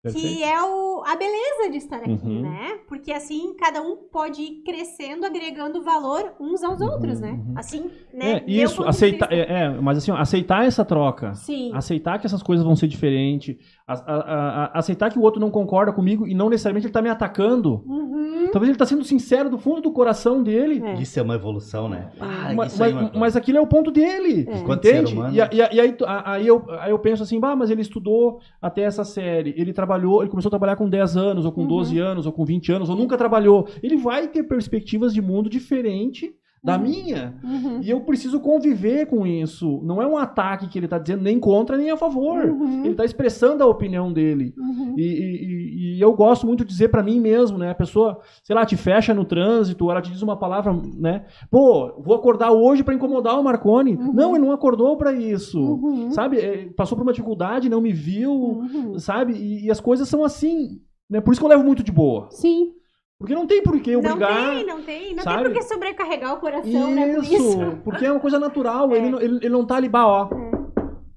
que 0.02 0.42
é 0.42 0.64
o, 0.64 1.04
a 1.06 1.14
beleza 1.18 1.70
de 1.70 1.78
estar 1.78 1.98
aqui, 1.98 2.10
uhum. 2.10 2.42
né? 2.44 2.80
Porque 2.88 3.12
assim, 3.12 3.54
cada 3.58 3.82
um 3.82 3.98
pode 4.10 4.42
ir 4.42 4.64
crescendo, 4.64 5.26
agregando 5.26 5.84
valor 5.84 6.36
uns 6.40 6.64
aos 6.64 6.80
uhum. 6.80 6.88
outros, 6.88 7.20
né? 7.20 7.32
Uhum. 7.32 7.54
Assim, 7.58 7.92
né? 8.14 8.38
É, 8.38 8.44
isso, 8.48 8.82
aceitar, 8.84 9.30
é, 9.30 9.64
é, 9.64 9.70
mas 9.70 9.98
assim, 9.98 10.12
ó, 10.12 10.16
aceitar 10.16 10.66
essa 10.66 10.86
troca. 10.86 11.34
Sim. 11.34 11.72
Aceitar 11.74 12.18
que 12.18 12.26
essas 12.26 12.42
coisas 12.42 12.66
vão 12.66 12.78
ser 12.78 12.88
diferentes. 12.88 13.58
A, 13.86 13.94
a, 13.94 14.66
a, 14.66 14.80
aceitar 14.80 15.12
que 15.12 15.20
o 15.20 15.22
outro 15.22 15.42
não 15.42 15.52
concorda 15.52 15.92
comigo 15.92 16.26
e 16.26 16.34
não 16.34 16.50
necessariamente 16.50 16.86
ele 16.86 16.92
está 16.92 17.02
me 17.02 17.10
atacando. 17.10 17.84
Uhum. 17.86 18.50
Talvez 18.54 18.70
ele 18.70 18.72
está 18.72 18.86
sendo 18.86 19.04
sincero 19.04 19.50
do 19.50 19.58
fundo 19.58 19.82
do 19.82 19.92
coração 19.92 20.42
dele. 20.42 20.82
É. 20.82 20.94
Isso 20.94 21.20
é 21.20 21.22
uma 21.22 21.36
evolução, 21.36 21.90
né? 21.90 22.10
Ah, 22.22 22.54
mas, 22.56 22.78
mas, 22.78 22.94
é 22.94 23.18
mas, 23.18 23.36
aquilo 23.36 23.58
é 23.58 23.62
o 23.62 23.68
ponto 23.68 23.92
dele. 23.92 24.48
É. 24.50 24.60
Entende? 24.60 25.14
E, 25.34 25.40
e, 25.40 25.58
e, 25.58 25.82
aí, 25.82 25.98
aí, 26.08 26.48
eu, 26.48 26.66
aí 26.80 26.92
eu 26.92 27.00
penso 27.00 27.22
assim, 27.22 27.38
bah, 27.38 27.56
mas 27.56 27.70
ele 27.70 27.82
estudou 27.82 28.40
até 28.62 28.84
essa 28.84 29.04
série, 29.04 29.54
ele 29.58 29.74
trabalhou 29.74 29.89
trabalhou, 29.90 30.22
ele 30.22 30.30
começou 30.30 30.50
a 30.50 30.52
trabalhar 30.52 30.76
com 30.76 30.88
10 30.88 31.18
anos, 31.18 31.46
ou 31.46 31.52
com 31.52 31.62
uhum. 31.62 31.68
12 31.68 31.98
anos, 31.98 32.26
ou 32.28 32.32
com 32.32 32.46
20 32.46 32.72
anos, 32.72 32.90
ou 32.90 32.96
nunca 32.96 33.18
trabalhou. 33.18 33.68
Ele 33.82 33.98
vai 33.98 34.28
ter 34.28 34.44
perspectivas 34.44 35.14
de 35.14 35.22
mundo 35.22 35.50
diferente 35.50 36.32
da 36.64 36.76
uhum. 36.76 36.84
minha. 36.84 37.36
Uhum. 37.44 37.80
E 37.82 37.90
eu 37.90 38.02
preciso 38.02 38.40
conviver 38.40 39.06
com 39.06 39.26
isso. 39.26 39.82
Não 39.84 40.02
é 40.02 40.08
um 40.08 40.18
ataque 40.18 40.68
que 40.68 40.78
ele 40.78 40.86
está 40.86 40.98
dizendo 40.98 41.24
nem 41.24 41.40
contra 41.40 41.78
nem 41.78 41.90
a 41.90 41.98
favor. 41.98 42.44
Uhum. 42.46 42.82
Ele 42.82 42.92
está 42.92 43.06
expressando 43.06 43.64
a 43.64 43.68
opinião 43.68 44.12
dele. 44.12 44.54
Uhum. 44.58 44.96
E, 44.98 45.04
e, 45.04 45.96
e, 45.98 46.02
eu 46.02 46.14
gosto 46.14 46.46
muito 46.46 46.66
de 46.66 46.70
dizer 46.70 46.90
para 46.90 47.04
mim 47.04 47.20
mesmo, 47.20 47.58
né? 47.58 47.72
A 47.72 47.76
pessoa, 47.76 48.20
sei 48.44 48.56
lá, 48.56 48.66
te 48.66 48.76
fecha 48.76 49.14
no 49.14 49.24
trânsito, 49.24 49.90
ela 49.90 50.02
te 50.02 50.12
diz 50.12 50.22
uma 50.22 50.38
palavra, 50.38 50.74
né? 50.98 51.26
Pô, 51.50 52.02
vou 52.02 52.16
acordar 52.16 52.52
hoje 52.52 52.84
para 52.84 52.94
incomodar 52.94 53.40
o 53.40 53.44
Marconi. 53.44 53.96
Uhum. 53.96 54.14
Não, 54.14 54.36
ele 54.36 54.46
não 54.46 54.52
acordou 54.52 54.98
para 54.98 55.14
isso. 55.14 55.60
Uhum. 55.60 56.12
Sabe? 56.12 56.40
É, 56.40 56.66
passou 56.76 56.98
por 56.98 57.04
uma 57.04 57.14
dificuldade, 57.14 57.70
não 57.70 57.82
me 57.82 57.94
viu, 57.94 58.62
sabe? 58.98 59.34
E, 59.34 59.66
e 59.66 59.72
as 59.72 59.80
coisas 59.80 60.10
são 60.10 60.24
assim. 60.24 60.82
Né? 61.10 61.22
Por 61.22 61.32
isso 61.32 61.40
que 61.40 61.46
eu 61.46 61.50
levo 61.50 61.64
muito 61.64 61.84
de 61.84 61.92
boa. 61.92 62.28
Sim. 62.30 62.74
Porque 63.20 63.36
não 63.36 63.46
tem 63.46 63.62
por 63.62 63.78
que 63.82 63.98
obrigar. 63.98 64.32
Não 64.32 64.56
tem, 64.56 64.66
não 64.66 64.82
tem. 64.82 65.16
Não 65.16 65.24
sabe? 65.24 65.44
tem 65.44 65.52
por 65.52 65.54
que 65.60 65.64
sobrecarregar 65.68 66.34
o 66.34 66.38
coração, 66.38 66.92
né? 66.92 67.16
Por 67.16 67.24
isso. 67.26 67.78
Porque 67.84 68.06
é 68.06 68.12
uma 68.12 68.22
coisa 68.22 68.40
natural. 68.40 68.94
É. 68.94 68.98
Ele, 68.98 69.16
ele, 69.18 69.36
ele 69.42 69.50
não 69.50 69.66
tá 69.66 69.76
ali, 69.76 69.90
bah, 69.90 70.08
ó. 70.08 70.30
É. 70.34 70.50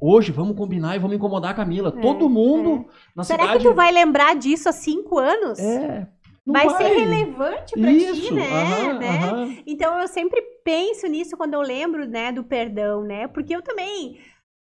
Hoje 0.00 0.32
vamos 0.32 0.56
combinar 0.56 0.96
e 0.96 0.98
vamos 0.98 1.16
incomodar 1.16 1.52
a 1.52 1.54
Camila. 1.54 1.94
É, 1.96 2.00
Todo 2.00 2.28
mundo 2.28 2.84
é. 2.90 2.92
na 3.14 3.22
Será 3.22 3.44
cidade. 3.44 3.62
Que 3.62 3.70
tu 3.70 3.74
vai 3.76 3.92
lembrar 3.92 4.34
disso 4.34 4.68
há 4.68 4.72
cinco 4.72 5.16
anos? 5.16 5.60
É. 5.60 6.08
Vai, 6.44 6.66
vai, 6.66 6.76
ser 6.76 6.98
relevante 6.98 7.78
para 7.78 7.92
ti, 7.92 8.34
né? 8.34 8.48
Aham, 8.48 8.98
né? 8.98 9.08
Aham. 9.08 9.56
Então 9.64 10.00
eu 10.00 10.08
sempre 10.08 10.42
penso 10.64 11.06
nisso 11.06 11.36
quando 11.36 11.54
eu 11.54 11.60
lembro, 11.60 12.04
né, 12.04 12.32
do 12.32 12.42
perdão, 12.42 13.04
né? 13.04 13.28
Porque 13.28 13.54
eu 13.54 13.62
também 13.62 14.18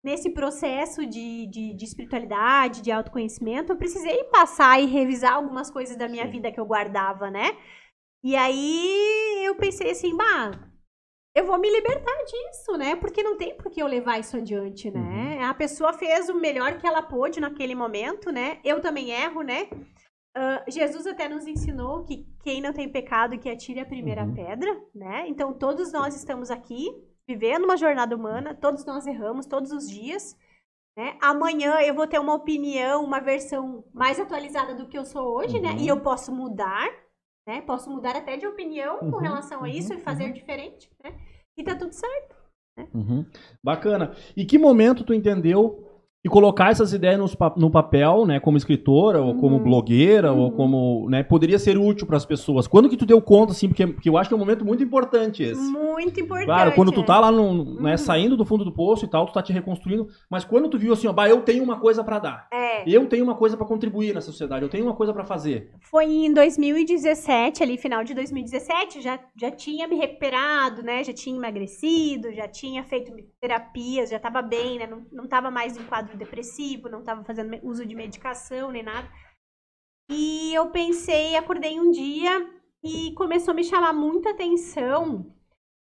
nesse 0.03 0.29
processo 0.29 1.05
de, 1.05 1.47
de, 1.47 1.73
de, 1.73 1.85
espiritualidade, 1.85 2.81
de 2.81 2.91
autoconhecimento, 2.91 3.71
eu 3.71 3.77
precisei 3.77 4.23
passar 4.25 4.79
e 4.79 4.85
revisar 4.85 5.33
algumas 5.33 5.69
coisas 5.69 5.97
da 5.97 6.07
minha 6.07 6.25
Sim. 6.25 6.31
vida 6.31 6.51
que 6.51 6.59
eu 6.59 6.65
guardava, 6.65 7.29
né? 7.29 7.57
E 8.23 8.35
aí 8.35 9.45
eu 9.45 9.55
pensei 9.55 9.91
assim, 9.91 10.15
bah, 10.15 10.51
eu 11.35 11.45
vou 11.45 11.59
me 11.59 11.69
libertar 11.69 12.17
disso, 12.25 12.77
né? 12.77 12.95
Porque 12.95 13.21
não 13.21 13.37
tem 13.37 13.55
por 13.55 13.71
que 13.71 13.81
eu 13.81 13.87
levar 13.87 14.19
isso 14.19 14.35
adiante, 14.37 14.89
né? 14.89 14.99
Uhum. 14.99 15.43
A 15.45 15.53
pessoa 15.53 15.93
fez 15.93 16.29
o 16.29 16.39
melhor 16.39 16.77
que 16.79 16.87
ela 16.87 17.03
pôde 17.03 17.39
naquele 17.39 17.75
momento, 17.75 18.31
né? 18.31 18.59
Eu 18.63 18.81
também 18.81 19.11
erro, 19.11 19.43
né? 19.43 19.69
Uh, 20.35 20.71
Jesus 20.71 21.05
até 21.05 21.29
nos 21.29 21.45
ensinou 21.45 22.03
que 22.03 22.27
quem 22.43 22.59
não 22.61 22.73
tem 22.73 22.91
pecado 22.91 23.37
que 23.37 23.49
atire 23.49 23.79
a 23.79 23.85
primeira 23.85 24.23
uhum. 24.23 24.33
pedra, 24.33 24.81
né? 24.95 25.25
Então 25.27 25.53
todos 25.53 25.91
nós 25.91 26.15
estamos 26.15 26.49
aqui 26.49 26.87
vivendo 27.27 27.65
uma 27.65 27.77
jornada 27.77 28.15
humana, 28.15 28.55
todos 28.55 28.85
nós 28.85 29.05
erramos 29.05 29.45
todos 29.45 29.71
os 29.71 29.89
dias. 29.89 30.37
Né? 30.97 31.17
Amanhã 31.21 31.79
eu 31.81 31.93
vou 31.93 32.07
ter 32.07 32.19
uma 32.19 32.33
opinião, 32.33 33.03
uma 33.03 33.19
versão 33.19 33.83
mais 33.93 34.19
atualizada 34.19 34.73
do 34.73 34.87
que 34.87 34.97
eu 34.97 35.05
sou 35.05 35.37
hoje, 35.37 35.57
uhum. 35.57 35.61
né? 35.61 35.75
E 35.79 35.87
eu 35.87 35.99
posso 36.01 36.31
mudar, 36.31 36.89
né? 37.47 37.61
Posso 37.61 37.89
mudar 37.89 38.15
até 38.15 38.35
de 38.35 38.47
opinião 38.47 38.99
uhum, 38.99 39.11
com 39.11 39.17
relação 39.17 39.63
a 39.63 39.69
isso 39.69 39.93
uhum, 39.93 39.99
e 39.99 40.01
fazer 40.01 40.25
uhum. 40.25 40.33
diferente, 40.33 40.89
né? 41.03 41.15
E 41.55 41.63
tá 41.63 41.75
tudo 41.75 41.93
certo. 41.93 42.35
Né? 42.75 42.87
Uhum. 42.95 43.25
Bacana. 43.63 44.15
E 44.35 44.43
que 44.43 44.57
momento 44.57 45.03
tu 45.03 45.13
entendeu 45.13 45.86
e 46.25 46.29
colocar 46.29 46.71
essas 46.71 46.93
ideias 46.93 47.19
no, 47.19 47.27
no 47.55 47.71
papel, 47.71 48.25
né, 48.25 48.39
como 48.39 48.57
escritora, 48.57 49.21
ou 49.21 49.35
como 49.35 49.57
uhum. 49.57 49.63
blogueira, 49.63 50.33
uhum. 50.33 50.39
ou 50.39 50.51
como, 50.51 51.09
né, 51.09 51.23
poderia 51.23 51.59
ser 51.59 51.77
útil 51.77 52.07
para 52.07 52.17
as 52.17 52.25
pessoas. 52.25 52.67
Quando 52.67 52.89
que 52.89 52.97
tu 52.97 53.05
deu 53.05 53.21
conta, 53.21 53.51
assim, 53.51 53.67
porque, 53.67 53.85
porque 53.85 54.09
eu 54.09 54.17
acho 54.17 54.29
que 54.29 54.33
é 54.33 54.37
um 54.37 54.39
momento 54.39 54.65
muito 54.65 54.83
importante 54.83 55.43
esse. 55.43 55.61
Muito 55.61 56.19
importante. 56.19 56.47
Claro, 56.47 56.71
quando 56.73 56.91
tu 56.91 57.03
tá 57.03 57.19
lá, 57.19 57.31
no, 57.31 57.79
né, 57.81 57.91
uhum. 57.91 57.97
saindo 57.97 58.35
do 58.35 58.45
fundo 58.45 58.65
do 58.65 58.71
poço 58.71 59.05
e 59.05 59.07
tal, 59.07 59.25
tu 59.25 59.33
tá 59.33 59.41
te 59.41 59.53
reconstruindo, 59.53 60.07
mas 60.29 60.43
quando 60.43 60.69
tu 60.69 60.77
viu 60.77 60.93
assim, 60.93 61.07
ó, 61.07 61.13
bah, 61.13 61.29
eu 61.29 61.41
tenho 61.41 61.63
uma 61.63 61.79
coisa 61.79 62.03
para 62.03 62.19
dar. 62.19 62.47
É. 62.51 62.83
Eu 62.89 63.07
tenho 63.07 63.23
uma 63.23 63.35
coisa 63.35 63.55
para 63.55 63.65
contribuir 63.65 64.13
na 64.13 64.21
sociedade, 64.21 64.63
eu 64.63 64.69
tenho 64.69 64.85
uma 64.85 64.95
coisa 64.95 65.13
para 65.13 65.23
fazer. 65.23 65.71
Foi 65.79 66.05
em 66.05 66.33
2017, 66.33 67.61
ali, 67.61 67.77
final 67.77 68.03
de 68.03 68.13
2017, 68.13 69.01
já, 69.01 69.19
já 69.39 69.51
tinha 69.51 69.87
me 69.87 69.95
recuperado, 69.95 70.81
né, 70.81 71.03
já 71.03 71.13
tinha 71.13 71.37
emagrecido, 71.37 72.33
já 72.33 72.47
tinha 72.47 72.83
feito 72.83 73.13
terapias, 73.39 74.09
já 74.09 74.19
tava 74.19 74.41
bem, 74.41 74.79
né, 74.79 74.87
não, 74.87 75.05
não 75.11 75.27
tava 75.27 75.51
mais 75.51 75.77
em 75.77 75.83
quadro 76.07 76.17
depressivo, 76.17 76.89
não 76.89 76.99
estava 76.99 77.23
fazendo 77.23 77.59
uso 77.63 77.85
de 77.85 77.93
medicação 77.93 78.71
nem 78.71 78.83
nada. 78.83 79.09
E 80.09 80.53
eu 80.53 80.69
pensei, 80.71 81.35
acordei 81.35 81.79
um 81.79 81.91
dia 81.91 82.49
e 82.81 83.13
começou 83.13 83.51
a 83.51 83.55
me 83.55 83.63
chamar 83.63 83.93
muita 83.93 84.29
atenção. 84.29 85.33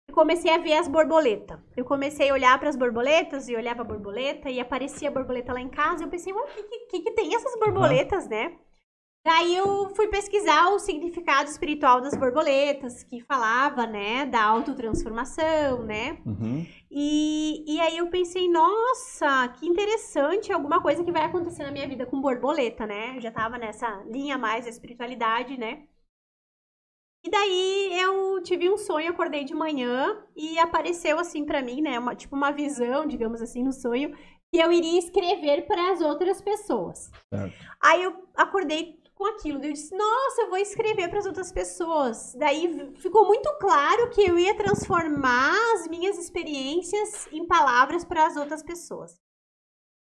E 0.08 0.12
comecei 0.12 0.52
a 0.52 0.58
ver 0.58 0.74
as 0.74 0.88
borboletas. 0.88 1.58
Eu 1.76 1.84
comecei 1.84 2.30
a 2.30 2.32
olhar 2.32 2.58
para 2.58 2.68
as 2.68 2.76
borboletas 2.76 3.48
e 3.48 3.56
olhava 3.56 3.82
a 3.82 3.84
borboleta 3.84 4.50
e 4.50 4.60
aparecia 4.60 5.08
a 5.08 5.12
borboleta 5.12 5.52
lá 5.52 5.60
em 5.60 5.68
casa. 5.68 6.04
Eu 6.04 6.08
pensei, 6.08 6.32
o 6.32 6.44
que, 6.44 6.62
que, 6.90 7.00
que, 7.00 7.10
tem 7.12 7.34
essas 7.34 7.58
borboletas, 7.58 8.28
né? 8.28 8.56
Daí 9.26 9.56
eu 9.56 9.92
fui 9.96 10.06
pesquisar 10.06 10.68
o 10.68 10.78
significado 10.78 11.50
espiritual 11.50 12.00
das 12.00 12.16
borboletas, 12.16 13.02
que 13.02 13.20
falava, 13.22 13.84
né, 13.84 14.24
da 14.24 14.40
autotransformação, 14.44 15.82
né? 15.82 16.16
Uhum. 16.24 16.64
E, 16.88 17.64
e 17.66 17.80
aí 17.80 17.98
eu 17.98 18.08
pensei, 18.08 18.48
nossa, 18.48 19.48
que 19.48 19.66
interessante, 19.66 20.52
alguma 20.52 20.80
coisa 20.80 21.02
que 21.02 21.10
vai 21.10 21.24
acontecer 21.24 21.64
na 21.64 21.72
minha 21.72 21.88
vida 21.88 22.06
com 22.06 22.20
borboleta, 22.20 22.86
né? 22.86 23.16
Eu 23.16 23.20
já 23.20 23.32
tava 23.32 23.58
nessa 23.58 24.00
linha 24.08 24.38
mais 24.38 24.62
da 24.62 24.70
espiritualidade, 24.70 25.58
né? 25.58 25.88
E 27.24 27.28
daí 27.28 27.98
eu 28.00 28.40
tive 28.44 28.70
um 28.70 28.78
sonho, 28.78 29.10
acordei 29.10 29.42
de 29.42 29.54
manhã 29.56 30.24
e 30.36 30.56
apareceu 30.60 31.18
assim 31.18 31.44
para 31.44 31.60
mim, 31.60 31.80
né, 31.82 31.98
uma, 31.98 32.14
tipo 32.14 32.36
uma 32.36 32.52
visão, 32.52 33.04
digamos 33.04 33.42
assim, 33.42 33.64
no 33.64 33.72
sonho, 33.72 34.16
que 34.52 34.60
eu 34.60 34.70
iria 34.70 35.00
escrever 35.00 35.66
para 35.66 35.90
as 35.90 36.00
outras 36.00 36.40
pessoas. 36.40 37.10
Certo. 37.34 37.56
Aí 37.82 38.04
eu 38.04 38.28
acordei 38.36 39.04
com 39.16 39.26
aquilo. 39.26 39.64
Eu 39.64 39.72
disse, 39.72 39.96
nossa, 39.96 40.42
eu 40.42 40.50
vou 40.50 40.58
escrever 40.58 41.08
para 41.08 41.18
as 41.18 41.26
outras 41.26 41.50
pessoas. 41.50 42.34
Daí 42.38 42.92
ficou 42.96 43.26
muito 43.26 43.50
claro 43.58 44.10
que 44.10 44.20
eu 44.20 44.38
ia 44.38 44.54
transformar 44.54 45.56
as 45.74 45.88
minhas 45.88 46.18
experiências 46.18 47.26
em 47.32 47.44
palavras 47.46 48.04
para 48.04 48.26
as 48.26 48.36
outras 48.36 48.62
pessoas. 48.62 49.18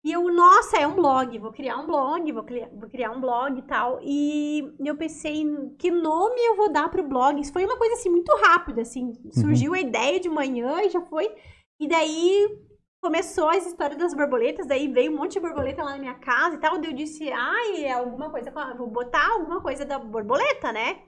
E 0.03 0.11
eu, 0.11 0.31
nossa, 0.31 0.77
é 0.77 0.85
um 0.85 0.95
blog, 0.95 1.37
vou 1.39 1.51
criar 1.51 1.77
um 1.77 1.87
blog, 1.87 2.31
vou 2.31 2.43
criar, 2.43 2.69
vou 2.69 2.89
criar 2.89 3.11
um 3.11 3.19
blog 3.19 3.57
e 3.57 3.61
tal. 3.63 3.99
E 4.03 4.73
eu 4.85 4.95
pensei, 4.95 5.43
que 5.79 5.89
nome 5.89 6.39
eu 6.39 6.55
vou 6.55 6.71
dar 6.71 6.89
para 6.89 7.01
o 7.01 7.07
blog? 7.07 7.39
Isso 7.39 7.51
foi 7.51 7.65
uma 7.65 7.77
coisa 7.77 7.95
assim 7.95 8.09
muito 8.09 8.31
rápida, 8.43 8.81
assim. 8.81 9.13
Surgiu 9.31 9.71
uhum. 9.71 9.77
a 9.77 9.81
ideia 9.81 10.19
de 10.19 10.29
manhã 10.29 10.81
e 10.81 10.89
já 10.89 11.01
foi. 11.01 11.33
E 11.79 11.87
daí 11.87 12.66
começou 13.01 13.49
as 13.49 13.65
histórias 13.65 13.99
das 13.99 14.13
borboletas, 14.13 14.67
daí 14.67 14.87
veio 14.87 15.11
um 15.11 15.17
monte 15.17 15.33
de 15.33 15.39
borboleta 15.39 15.83
lá 15.83 15.91
na 15.91 15.97
minha 15.97 16.15
casa 16.15 16.55
e 16.55 16.59
tal, 16.59 16.77
daí 16.77 16.91
eu 16.91 16.95
disse, 16.95 17.31
ai, 17.31 17.85
é 17.85 17.93
alguma 17.93 18.29
coisa, 18.29 18.51
vou 18.75 18.87
botar 18.87 19.31
alguma 19.31 19.61
coisa 19.61 19.85
da 19.85 19.99
borboleta, 19.99 20.71
né? 20.71 21.03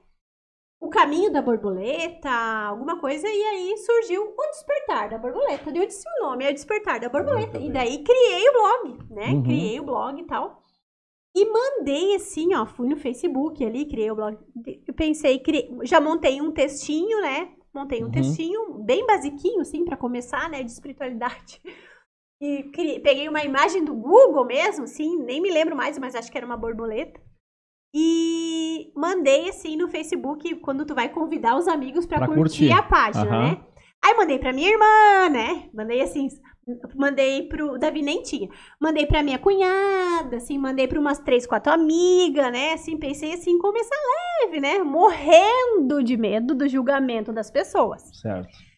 O 0.82 0.90
caminho 0.90 1.30
da 1.30 1.42
borboleta, 1.42 2.30
alguma 2.30 3.02
coisa, 3.02 3.28
e 3.28 3.44
aí 3.44 3.78
surgiu 3.80 4.24
o 4.24 4.50
despertar 4.50 5.10
da 5.10 5.18
borboleta. 5.18 5.70
Daí 5.70 5.82
eu 5.82 5.88
disse 5.88 6.08
o 6.08 6.24
nome, 6.24 6.46
é 6.46 6.52
o 6.52 6.54
despertar 6.54 7.02
da 7.02 7.10
borboleta. 7.10 7.58
E 7.58 7.70
daí 7.70 8.02
criei 8.02 8.50
o 8.50 8.54
blog, 8.54 9.14
né? 9.14 9.26
Uhum. 9.26 9.44
Criei 9.44 9.80
o 9.82 9.84
blog 9.84 10.22
e 10.22 10.26
tal. 10.26 10.64
E 11.36 11.46
mandei 11.46 12.16
assim, 12.16 12.56
ó, 12.56 12.66
fui 12.66 12.88
no 12.88 12.96
Facebook 12.96 13.64
ali, 13.64 13.90
criei 13.90 14.10
o 14.10 14.16
blog. 14.16 14.38
Eu 14.88 14.94
pensei, 14.94 15.40
criei, 15.40 15.70
já 15.84 16.00
montei 16.00 16.40
um 16.40 16.52
textinho, 16.52 17.20
né? 17.20 17.54
Montei 17.74 18.02
um 18.02 18.06
uhum. 18.06 18.12
textinho 18.12 18.84
bem 18.84 19.06
basiquinho, 19.06 19.62
assim, 19.62 19.86
para 19.86 19.98
começar, 19.98 20.50
né, 20.50 20.64
de 20.64 20.72
espiritualidade. 20.72 21.62
E 22.42 22.64
criei, 22.72 23.02
peguei 23.02 23.28
uma 23.28 23.44
imagem 23.44 23.84
do 23.84 23.94
Google 23.94 24.46
mesmo, 24.46 24.86
assim, 24.86 25.18
nem 25.24 25.42
me 25.42 25.52
lembro 25.52 25.76
mais, 25.76 26.00
mas 26.00 26.16
acho 26.16 26.32
que 26.32 26.38
era 26.38 26.48
uma 26.48 26.56
borboleta. 26.56 27.20
E 27.94 28.94
mandei, 28.96 29.50
assim, 29.50 29.76
no 29.76 29.90
Facebook, 29.90 30.56
quando 30.62 30.86
tu 30.86 30.96
vai 30.96 31.10
convidar 31.10 31.58
os 31.58 31.68
amigos 31.68 32.06
para 32.06 32.26
curtir, 32.26 32.36
curtir, 32.38 32.72
a 32.72 32.82
página, 32.82 33.26
uhum. 33.26 33.42
né? 33.42 33.66
Aí 34.02 34.16
mandei 34.16 34.40
pra 34.40 34.54
minha 34.54 34.70
irmã, 34.70 35.30
né? 35.30 35.70
Mandei 35.74 36.02
assim, 36.02 36.30
mandei 36.96 37.44
pro. 37.44 37.78
Davi 37.78 38.02
nem 38.02 38.22
tinha. 38.22 38.50
Mandei 38.80 39.06
pra 39.06 39.24
minha 39.24 39.40
cunhada, 39.40 40.38
assim, 40.38 40.58
mandei 40.58 40.88
pra 40.88 41.00
umas 41.00 41.20
três, 41.20 41.46
quatro 41.46 41.72
amigas, 41.72 42.52
né? 42.52 42.74
Assim, 42.74 42.98
pensei 42.98 43.34
assim, 43.34 43.58
começar 43.58 43.96
leve, 44.44 44.60
né? 44.60 44.80
Morrendo 44.80 46.04
de 46.04 46.18
medo 46.18 46.54
do 46.56 46.68
julgamento 46.68 47.32
das 47.32 47.50
pessoas. 47.50 48.04
Certo. 48.22 48.70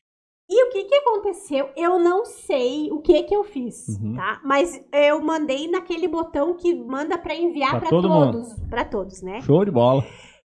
E 0.49 0.65
o 0.65 0.69
que 0.69 0.83
que 0.83 0.95
aconteceu? 0.95 1.69
Eu 1.77 1.97
não 1.97 2.25
sei 2.25 2.91
o 2.91 2.99
que 2.99 3.23
que 3.23 3.33
eu 3.33 3.43
fiz, 3.43 3.87
uhum. 3.87 4.15
tá? 4.15 4.41
Mas 4.43 4.85
eu 4.91 5.21
mandei 5.21 5.69
naquele 5.69 6.09
botão 6.09 6.55
que 6.55 6.75
manda 6.75 7.17
para 7.17 7.33
enviar 7.33 7.79
para 7.79 7.89
todos, 7.89 8.53
para 8.69 8.83
todos, 8.83 9.21
né? 9.21 9.39
Show 9.41 9.63
de 9.63 9.71
bola. 9.71 10.03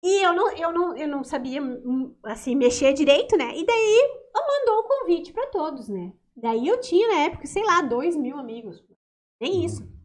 E 0.03 0.23
eu 0.23 0.33
não, 0.33 0.51
eu 0.51 0.71
não, 0.71 0.95
eu 0.95 1.07
não 1.07 1.23
sabia, 1.23 1.59
hum, 1.61 2.13
assim, 2.23 2.55
mexer 2.55 2.93
direito, 2.93 3.35
né? 3.35 3.57
E 3.57 3.65
daí 3.65 4.19
mandou 4.47 4.79
o 4.79 4.87
convite 4.87 5.33
para 5.33 5.47
todos, 5.47 5.89
né? 5.89 6.11
Daí 6.37 6.67
eu 6.67 6.79
tinha, 6.79 7.07
na 7.07 7.19
época, 7.21 7.47
sei 7.47 7.63
lá, 7.63 7.81
dois 7.81 8.15
mil 8.15 8.37
amigos. 8.37 8.83
Nem 9.41 9.53
uhum. 9.53 9.65
isso. 9.65 9.97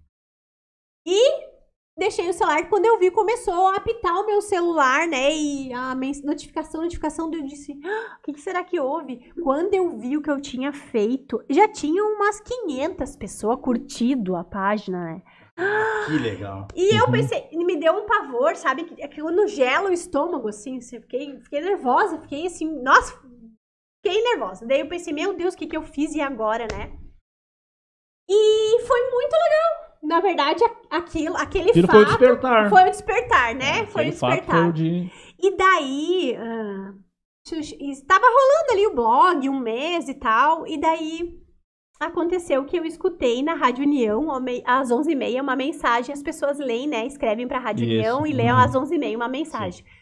E 1.06 1.52
deixei 1.96 2.28
o 2.28 2.32
celular. 2.32 2.68
Quando 2.70 2.86
eu 2.86 2.98
vi, 2.98 3.10
começou 3.10 3.66
a 3.68 3.76
apitar 3.76 4.14
o 4.14 4.24
meu 4.26 4.40
celular, 4.40 5.06
né? 5.06 5.34
E 5.34 5.72
a 5.74 5.94
notificação, 6.24 6.82
notificação, 6.82 7.30
eu 7.32 7.42
disse: 7.42 7.78
ah, 7.84 8.16
o 8.18 8.22
que, 8.32 8.40
será 8.40 8.64
que 8.64 8.80
houve? 8.80 9.30
Quando 9.42 9.74
eu 9.74 9.98
vi 9.98 10.16
o 10.16 10.22
que 10.22 10.30
eu 10.30 10.40
tinha 10.40 10.72
feito, 10.72 11.44
já 11.50 11.68
tinha 11.68 12.02
umas 12.02 12.40
500 12.40 13.16
pessoas 13.16 13.60
curtido 13.60 14.34
a 14.34 14.42
página, 14.42 15.04
né? 15.04 15.22
Que 16.06 16.18
legal. 16.18 16.66
E 16.74 16.96
eu 16.96 17.04
uhum. 17.04 17.12
pensei, 17.12 17.48
me 17.52 17.76
deu 17.76 17.92
um 17.92 18.06
pavor, 18.06 18.56
sabe? 18.56 18.84
Que 18.84 19.20
quando 19.20 19.46
gela 19.46 19.90
o 19.90 19.92
estômago, 19.92 20.48
assim, 20.48 20.78
assim 20.78 21.00
fiquei, 21.00 21.38
fiquei 21.40 21.60
nervosa, 21.60 22.18
fiquei 22.20 22.46
assim, 22.46 22.82
nossa, 22.82 23.14
fiquei 24.02 24.22
nervosa. 24.22 24.66
Daí 24.66 24.80
eu 24.80 24.88
pensei, 24.88 25.12
meu 25.12 25.34
Deus, 25.34 25.54
o 25.54 25.56
que, 25.56 25.66
que 25.66 25.76
eu 25.76 25.82
fiz 25.82 26.14
e 26.14 26.20
agora, 26.20 26.66
né? 26.70 26.92
E 28.28 28.80
foi 28.82 29.10
muito 29.10 29.32
legal. 29.32 29.92
Na 30.02 30.20
verdade, 30.20 30.64
aquilo, 30.90 31.36
aquele 31.36 31.70
aquilo 31.70 31.86
fato... 31.86 31.96
foi 31.96 32.02
o 32.02 32.06
despertar. 32.06 32.68
Foi 32.68 32.82
o 32.82 32.90
despertar, 32.90 33.54
né? 33.54 33.80
É, 33.80 33.86
foi 33.86 34.08
o 34.08 34.10
despertar. 34.10 34.62
Foi 34.64 34.72
de... 34.72 35.10
E 35.38 35.56
daí... 35.56 36.36
Uh, 36.36 37.02
estava 37.90 38.24
rolando 38.24 38.72
ali 38.72 38.86
o 38.86 38.94
blog, 38.94 39.48
um 39.48 39.58
mês 39.58 40.08
e 40.08 40.14
tal. 40.14 40.66
E 40.66 40.78
daí 40.78 41.40
aconteceu 42.00 42.64
que 42.64 42.76
eu 42.76 42.84
escutei 42.84 43.42
na 43.42 43.54
Rádio 43.54 43.84
União, 43.84 44.28
às 44.64 44.90
11h30, 44.90 45.40
uma 45.40 45.56
mensagem. 45.56 46.12
As 46.12 46.22
pessoas 46.22 46.58
leem, 46.58 46.86
né? 46.86 47.06
Escrevem 47.06 47.46
pra 47.46 47.58
Rádio 47.58 47.84
Isso. 47.84 47.94
União 47.94 48.26
e 48.26 48.32
leem 48.32 48.52
uhum. 48.52 48.58
às 48.58 48.72
11h30 48.72 49.16
uma 49.16 49.28
mensagem. 49.28 49.84
Sim. 49.84 50.01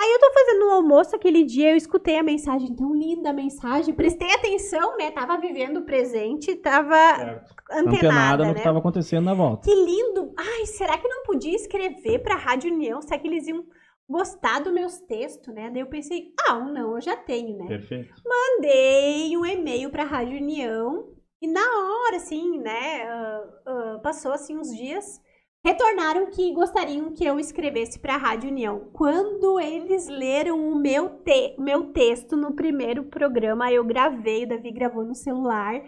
Aí 0.00 0.10
eu 0.12 0.18
tô 0.18 0.32
fazendo 0.32 0.66
um 0.66 0.70
almoço 0.70 1.14
aquele 1.14 1.44
dia, 1.44 1.72
eu 1.72 1.76
escutei 1.76 2.16
a 2.16 2.22
mensagem, 2.22 2.74
tão 2.74 2.94
linda 2.94 3.28
a 3.28 3.34
mensagem, 3.34 3.92
prestei 3.92 4.32
atenção, 4.32 4.96
né? 4.96 5.10
Tava 5.10 5.36
vivendo 5.36 5.80
o 5.80 5.84
presente, 5.84 6.56
tava 6.56 7.16
certo. 7.16 7.54
antenada, 7.70 7.96
antenada 7.96 8.44
no 8.44 8.52
né? 8.52 8.54
que 8.54 8.64
tava 8.64 8.78
acontecendo 8.78 9.26
na 9.26 9.34
volta. 9.34 9.68
Que 9.68 9.74
lindo! 9.74 10.32
Ai, 10.38 10.64
será 10.64 10.96
que 10.96 11.06
não 11.06 11.22
podia 11.24 11.54
escrever 11.54 12.20
pra 12.20 12.34
Rádio 12.34 12.72
União? 12.72 13.02
Será 13.02 13.18
que 13.18 13.28
eles 13.28 13.46
iam 13.46 13.62
gostar 14.08 14.60
dos 14.60 14.72
meus 14.72 14.98
textos, 15.00 15.54
né? 15.54 15.68
Daí 15.70 15.82
eu 15.82 15.86
pensei, 15.86 16.32
ah, 16.48 16.58
não, 16.60 16.94
eu 16.94 17.00
já 17.02 17.14
tenho, 17.14 17.58
né? 17.58 17.66
Perfeito. 17.66 18.14
Mandei 18.24 19.36
um 19.36 19.44
e-mail 19.44 19.90
pra 19.90 20.04
Rádio 20.04 20.38
União 20.38 21.12
e 21.42 21.46
na 21.46 21.60
hora, 21.60 22.16
assim, 22.16 22.58
né? 22.58 23.06
Uh, 23.06 23.96
uh, 23.96 24.02
passou, 24.02 24.32
assim, 24.32 24.56
uns 24.56 24.74
dias 24.74 25.20
retornaram 25.64 26.30
que 26.30 26.52
gostariam 26.52 27.12
que 27.12 27.24
eu 27.24 27.38
escrevesse 27.38 27.98
para 27.98 28.14
a 28.14 28.18
Rádio 28.18 28.50
União. 28.50 28.88
Quando 28.92 29.60
eles 29.60 30.08
leram 30.08 30.68
o 30.68 30.74
meu, 30.74 31.10
te 31.10 31.54
meu 31.58 31.92
texto 31.92 32.36
no 32.36 32.52
primeiro 32.52 33.04
programa, 33.04 33.70
eu 33.70 33.84
gravei, 33.84 34.44
o 34.44 34.48
Davi 34.48 34.70
gravou 34.70 35.04
no 35.04 35.14
celular. 35.14 35.82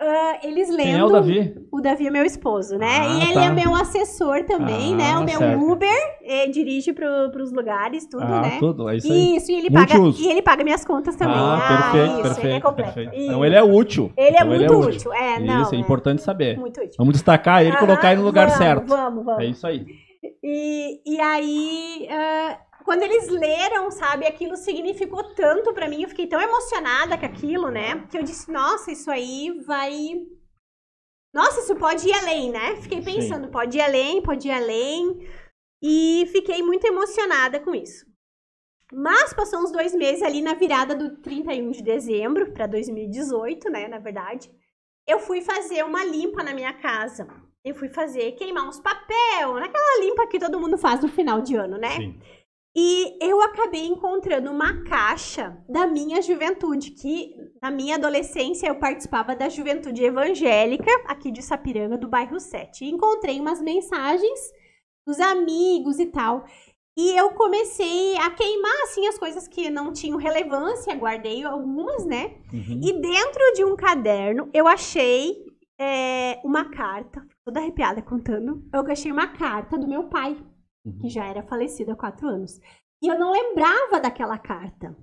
Uh, 0.00 0.46
eles 0.46 0.70
lendo. 0.70 0.82
Quem 0.82 0.98
é 0.98 1.04
o 1.04 1.10
Davi? 1.10 1.54
O 1.70 1.78
Davi 1.78 2.06
é 2.06 2.10
meu 2.10 2.24
esposo, 2.24 2.78
né? 2.78 3.00
Ah, 3.00 3.06
e 3.06 3.22
ele 3.22 3.34
tá. 3.34 3.44
é 3.44 3.50
meu 3.50 3.74
assessor 3.74 4.44
também, 4.44 4.94
ah, 4.94 4.96
né? 4.96 5.18
O 5.18 5.24
meu 5.24 5.38
certo. 5.38 5.62
Uber, 5.62 6.50
dirige 6.50 6.94
pro, 6.94 7.30
pros 7.30 7.52
lugares, 7.52 8.06
tudo, 8.06 8.22
ah, 8.22 8.40
né? 8.40 8.56
Tudo, 8.58 8.88
é 8.88 8.96
isso 8.96 9.12
aí. 9.12 9.36
Isso, 9.36 9.52
e 9.52 9.56
ele, 9.56 9.70
paga, 9.70 9.94
e 10.18 10.26
ele 10.26 10.40
paga 10.40 10.64
minhas 10.64 10.86
contas 10.86 11.14
também. 11.16 11.36
Ah, 11.36 11.58
ah 11.58 11.92
perfeito, 11.92 12.12
isso, 12.14 12.22
perfeito. 12.22 12.46
Ele 12.46 12.54
é 12.54 12.60
completo. 12.60 12.94
Perfeito. 12.94 13.22
Então 13.22 13.44
ele 13.44 13.54
é 13.54 13.62
útil. 13.62 14.10
Ele 14.16 14.26
é 14.26 14.30
então, 14.30 14.46
muito 14.46 14.62
ele 14.62 14.72
é 14.72 14.76
útil. 14.76 14.88
útil. 14.88 15.12
É, 15.12 15.38
não, 15.38 15.62
isso, 15.62 15.74
é, 15.74 15.76
é 15.76 15.80
importante 15.82 16.22
saber. 16.22 16.58
Muito 16.58 16.80
útil. 16.80 16.94
Vamos 16.96 17.12
destacar 17.12 17.60
ele 17.62 17.76
e 17.76 17.78
colocar 17.78 18.10
ele 18.12 18.20
no 18.22 18.26
lugar 18.26 18.46
vamos, 18.46 18.58
certo. 18.58 18.86
Vamos, 18.86 19.22
vamos. 19.22 19.42
É 19.42 19.46
isso 19.48 19.66
aí. 19.66 19.84
E, 20.42 21.00
e 21.04 21.20
aí. 21.20 22.08
Uh, 22.08 22.69
quando 22.90 23.04
eles 23.04 23.28
leram, 23.28 23.88
sabe, 23.88 24.26
aquilo 24.26 24.56
significou 24.56 25.22
tanto 25.34 25.72
para 25.72 25.88
mim, 25.88 26.02
eu 26.02 26.08
fiquei 26.08 26.26
tão 26.26 26.40
emocionada 26.40 27.16
com 27.16 27.24
aquilo, 27.24 27.70
né? 27.70 28.04
Que 28.10 28.18
eu 28.18 28.22
disse, 28.24 28.50
nossa, 28.50 28.90
isso 28.90 29.08
aí 29.08 29.62
vai. 29.64 30.26
Nossa, 31.32 31.60
isso 31.60 31.76
pode 31.76 32.08
ir 32.08 32.12
além, 32.12 32.50
né? 32.50 32.74
Fiquei 32.82 33.00
pensando, 33.00 33.44
Sim. 33.44 33.50
pode 33.52 33.78
ir 33.78 33.80
além, 33.80 34.20
pode 34.20 34.48
ir 34.48 34.50
além. 34.50 35.24
E 35.80 36.28
fiquei 36.32 36.64
muito 36.64 36.84
emocionada 36.84 37.60
com 37.60 37.72
isso. 37.72 38.04
Mas 38.92 39.32
passou 39.32 39.60
uns 39.60 39.70
dois 39.70 39.94
meses 39.94 40.24
ali 40.24 40.42
na 40.42 40.54
virada 40.54 40.92
do 40.92 41.16
31 41.22 41.70
de 41.70 41.84
dezembro 41.84 42.50
para 42.50 42.66
2018, 42.66 43.70
né? 43.70 43.86
Na 43.86 44.00
verdade, 44.00 44.50
eu 45.06 45.20
fui 45.20 45.40
fazer 45.42 45.84
uma 45.84 46.04
limpa 46.04 46.42
na 46.42 46.52
minha 46.52 46.72
casa. 46.72 47.28
Eu 47.64 47.76
fui 47.76 47.88
fazer, 47.88 48.32
queimar 48.32 48.66
uns 48.66 48.80
papel, 48.80 49.54
naquela 49.54 50.00
limpa 50.04 50.26
que 50.26 50.40
todo 50.40 50.58
mundo 50.58 50.76
faz 50.76 51.00
no 51.00 51.08
final 51.08 51.40
de 51.40 51.54
ano, 51.54 51.78
né? 51.78 51.90
Sim. 51.90 52.20
E 52.74 53.18
eu 53.20 53.40
acabei 53.42 53.84
encontrando 53.86 54.50
uma 54.50 54.84
caixa 54.84 55.60
da 55.68 55.88
minha 55.88 56.22
juventude, 56.22 56.92
que 56.92 57.34
na 57.60 57.70
minha 57.70 57.96
adolescência 57.96 58.68
eu 58.68 58.76
participava 58.76 59.34
da 59.34 59.48
juventude 59.48 60.04
evangélica 60.04 60.90
aqui 61.06 61.32
de 61.32 61.42
Sapiranga, 61.42 61.98
do 61.98 62.08
bairro 62.08 62.38
7. 62.38 62.84
E 62.84 62.90
encontrei 62.90 63.40
umas 63.40 63.60
mensagens 63.60 64.38
dos 65.04 65.18
amigos 65.18 65.98
e 65.98 66.06
tal. 66.06 66.44
E 66.96 67.16
eu 67.18 67.30
comecei 67.30 68.16
a 68.18 68.30
queimar, 68.30 68.82
assim, 68.84 69.06
as 69.08 69.18
coisas 69.18 69.48
que 69.48 69.68
não 69.70 69.92
tinham 69.92 70.18
relevância, 70.18 70.94
guardei 70.94 71.42
algumas, 71.42 72.04
né? 72.04 72.36
Uhum. 72.52 72.80
E 72.82 72.92
dentro 73.00 73.52
de 73.54 73.64
um 73.64 73.74
caderno 73.74 74.48
eu 74.52 74.68
achei 74.68 75.44
é, 75.80 76.40
uma 76.44 76.70
carta, 76.70 77.26
toda 77.44 77.58
arrepiada 77.58 78.02
contando, 78.02 78.62
eu 78.72 78.92
achei 78.92 79.10
uma 79.10 79.28
carta 79.28 79.78
do 79.78 79.88
meu 79.88 80.04
pai 80.04 80.36
uhum. 80.84 80.98
que 80.98 81.08
já 81.08 81.24
era 81.26 81.42
falecido 81.42 81.92
há 81.92 81.96
quatro 81.96 82.28
anos. 82.28 82.60
E 83.02 83.08
eu 83.08 83.18
não 83.18 83.32
lembrava 83.32 83.98
daquela 84.00 84.38
carta. 84.38 84.96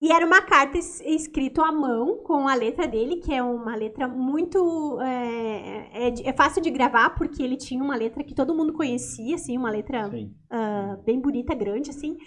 E 0.00 0.12
era 0.12 0.26
uma 0.26 0.42
carta 0.42 0.76
escrita 0.76 1.62
à 1.62 1.72
mão, 1.72 2.18
com 2.18 2.46
a 2.46 2.54
letra 2.54 2.86
dele, 2.86 3.16
que 3.16 3.32
é 3.32 3.42
uma 3.42 3.74
letra 3.74 4.06
muito. 4.06 5.00
É, 5.00 6.08
é, 6.08 6.28
é, 6.28 6.32
fácil 6.34 6.60
de 6.62 6.70
gravar, 6.70 7.10
porque 7.10 7.42
ele 7.42 7.56
tinha 7.56 7.82
uma 7.82 7.96
letra 7.96 8.22
que 8.22 8.34
todo 8.34 8.54
mundo 8.54 8.74
conhecia, 8.74 9.36
assim, 9.36 9.56
uma 9.56 9.70
letra 9.70 10.08
uh, 10.08 11.02
bem 11.02 11.18
bonita, 11.18 11.54
grande, 11.54 11.90
assim. 11.90 12.18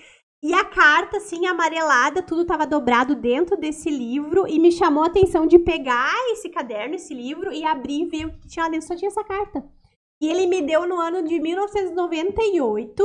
E 0.42 0.52
a 0.54 0.66
carta, 0.66 1.18
assim, 1.18 1.46
amarelada, 1.46 2.24
tudo 2.24 2.42
estava 2.42 2.66
dobrado 2.66 3.14
dentro 3.14 3.56
desse 3.56 3.90
livro, 3.90 4.48
e 4.48 4.58
me 4.58 4.72
chamou 4.72 5.04
a 5.04 5.08
atenção 5.08 5.46
de 5.46 5.60
pegar 5.60 6.16
esse 6.32 6.50
caderno, 6.50 6.96
esse 6.96 7.14
livro, 7.14 7.54
e 7.54 7.64
abrir 7.64 8.02
e 8.02 8.06
ver 8.06 8.26
o 8.26 8.34
que 8.40 8.48
tinha 8.48 8.66
lá 8.66 8.72
dentro. 8.72 8.88
Só 8.88 8.96
tinha 8.96 9.10
essa 9.10 9.24
carta. 9.24 9.64
E 10.22 10.28
ele 10.28 10.48
me 10.48 10.62
deu 10.62 10.88
no 10.88 11.00
ano 11.00 11.24
de 11.24 11.40
1998, 11.40 13.04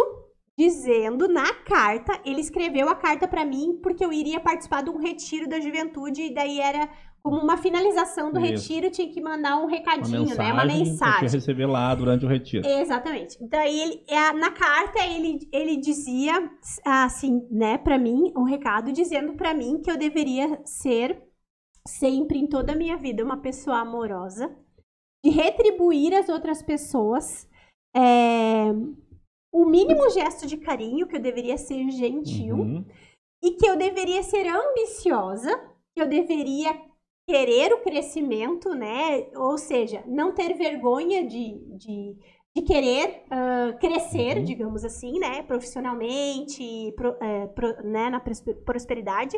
dizendo 0.59 1.29
na 1.29 1.53
carta, 1.53 2.21
ele 2.25 2.41
escreveu 2.41 2.89
a 2.89 2.95
carta 2.95 3.27
para 3.27 3.45
mim 3.45 3.79
porque 3.83 4.05
eu 4.05 4.13
iria 4.13 4.41
participar 4.41 4.83
de 4.83 4.91
um 4.91 4.99
retiro 4.99 5.49
da 5.49 5.61
juventude 5.61 6.23
e 6.23 6.35
daí 6.35 6.61
era 6.61 6.89
como 7.25 7.41
uma 7.41 7.57
finalização 7.57 8.31
do 8.31 8.39
Isso. 8.39 8.71
retiro, 8.71 8.91
tinha 8.91 9.11
que 9.11 9.21
mandar 9.21 9.57
um 9.57 9.67
recadinho, 9.67 10.19
uma 10.19 10.29
mensagem, 10.29 10.47
né? 10.47 10.53
Uma 10.53 10.67
mensagem. 10.67 11.29
Que 11.29 11.35
receber 11.35 11.67
lá 11.67 11.95
durante 11.95 12.27
o 12.27 12.29
retiro. 12.29 12.69
Exatamente. 12.69 13.39
Daí 13.49 13.81
ele, 13.81 14.05
é, 14.07 14.33
na 14.35 14.51
carta 14.51 15.03
ele, 15.07 15.39
ele 15.51 15.79
dizia 15.79 16.35
assim, 16.85 17.41
né, 17.51 17.79
para 17.79 17.99
mim, 17.99 18.31
um 18.37 18.45
recado 18.45 18.93
dizendo 18.93 19.33
para 19.35 19.55
mim 19.55 19.81
que 19.83 19.91
eu 19.91 19.97
deveria 19.97 20.61
ser 20.67 21.19
sempre 21.89 22.39
em 22.39 22.47
toda 22.47 22.73
a 22.73 22.77
minha 22.77 22.97
vida 22.99 23.25
uma 23.25 23.39
pessoa 23.39 23.79
amorosa, 23.79 24.55
de 25.25 25.31
retribuir 25.31 26.15
às 26.15 26.29
outras 26.29 26.63
pessoas 26.63 27.49
é, 27.97 28.71
o 29.51 29.65
mínimo 29.65 30.11
gesto 30.11 30.47
de 30.47 30.59
carinho, 30.59 31.07
que 31.07 31.17
eu 31.17 31.21
deveria 31.21 31.57
ser 31.57 31.89
gentil, 31.91 32.57
uhum. 32.57 32.85
e 33.43 33.53
que 33.53 33.67
eu 33.67 33.77
deveria 33.77 34.23
ser 34.23 34.47
ambiciosa, 34.47 35.57
que 35.97 36.03
eu 36.03 36.09
deveria 36.09 36.79
querer 37.27 37.73
o 37.73 37.81
crescimento, 37.81 38.75
né? 38.75 39.31
Ou 39.37 39.57
seja, 39.57 40.05
não 40.07 40.35
ter 40.35 40.55
vergonha 40.55 41.25
de, 41.25 41.55
de, 41.77 42.17
de 42.55 42.63
querer 42.63 43.23
uh, 43.27 43.79
crescer, 43.79 44.39
uhum. 44.39 44.45
digamos 44.45 44.85
assim, 44.85 45.19
né? 45.19 45.43
Profissionalmente, 45.45 46.93
pro, 46.97 47.17
é, 47.19 47.47
pro, 47.47 47.83
né? 47.83 48.11
na 48.11 48.21
prosperidade. 48.21 49.37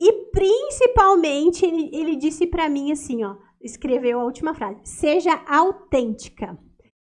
E 0.00 0.12
principalmente, 0.30 1.64
ele, 1.64 1.90
ele 1.92 2.16
disse 2.16 2.46
para 2.46 2.68
mim 2.68 2.92
assim, 2.92 3.24
ó 3.24 3.34
escreveu 3.62 4.20
a 4.20 4.24
última 4.24 4.54
frase: 4.54 4.80
seja 4.84 5.32
autêntica. 5.46 6.58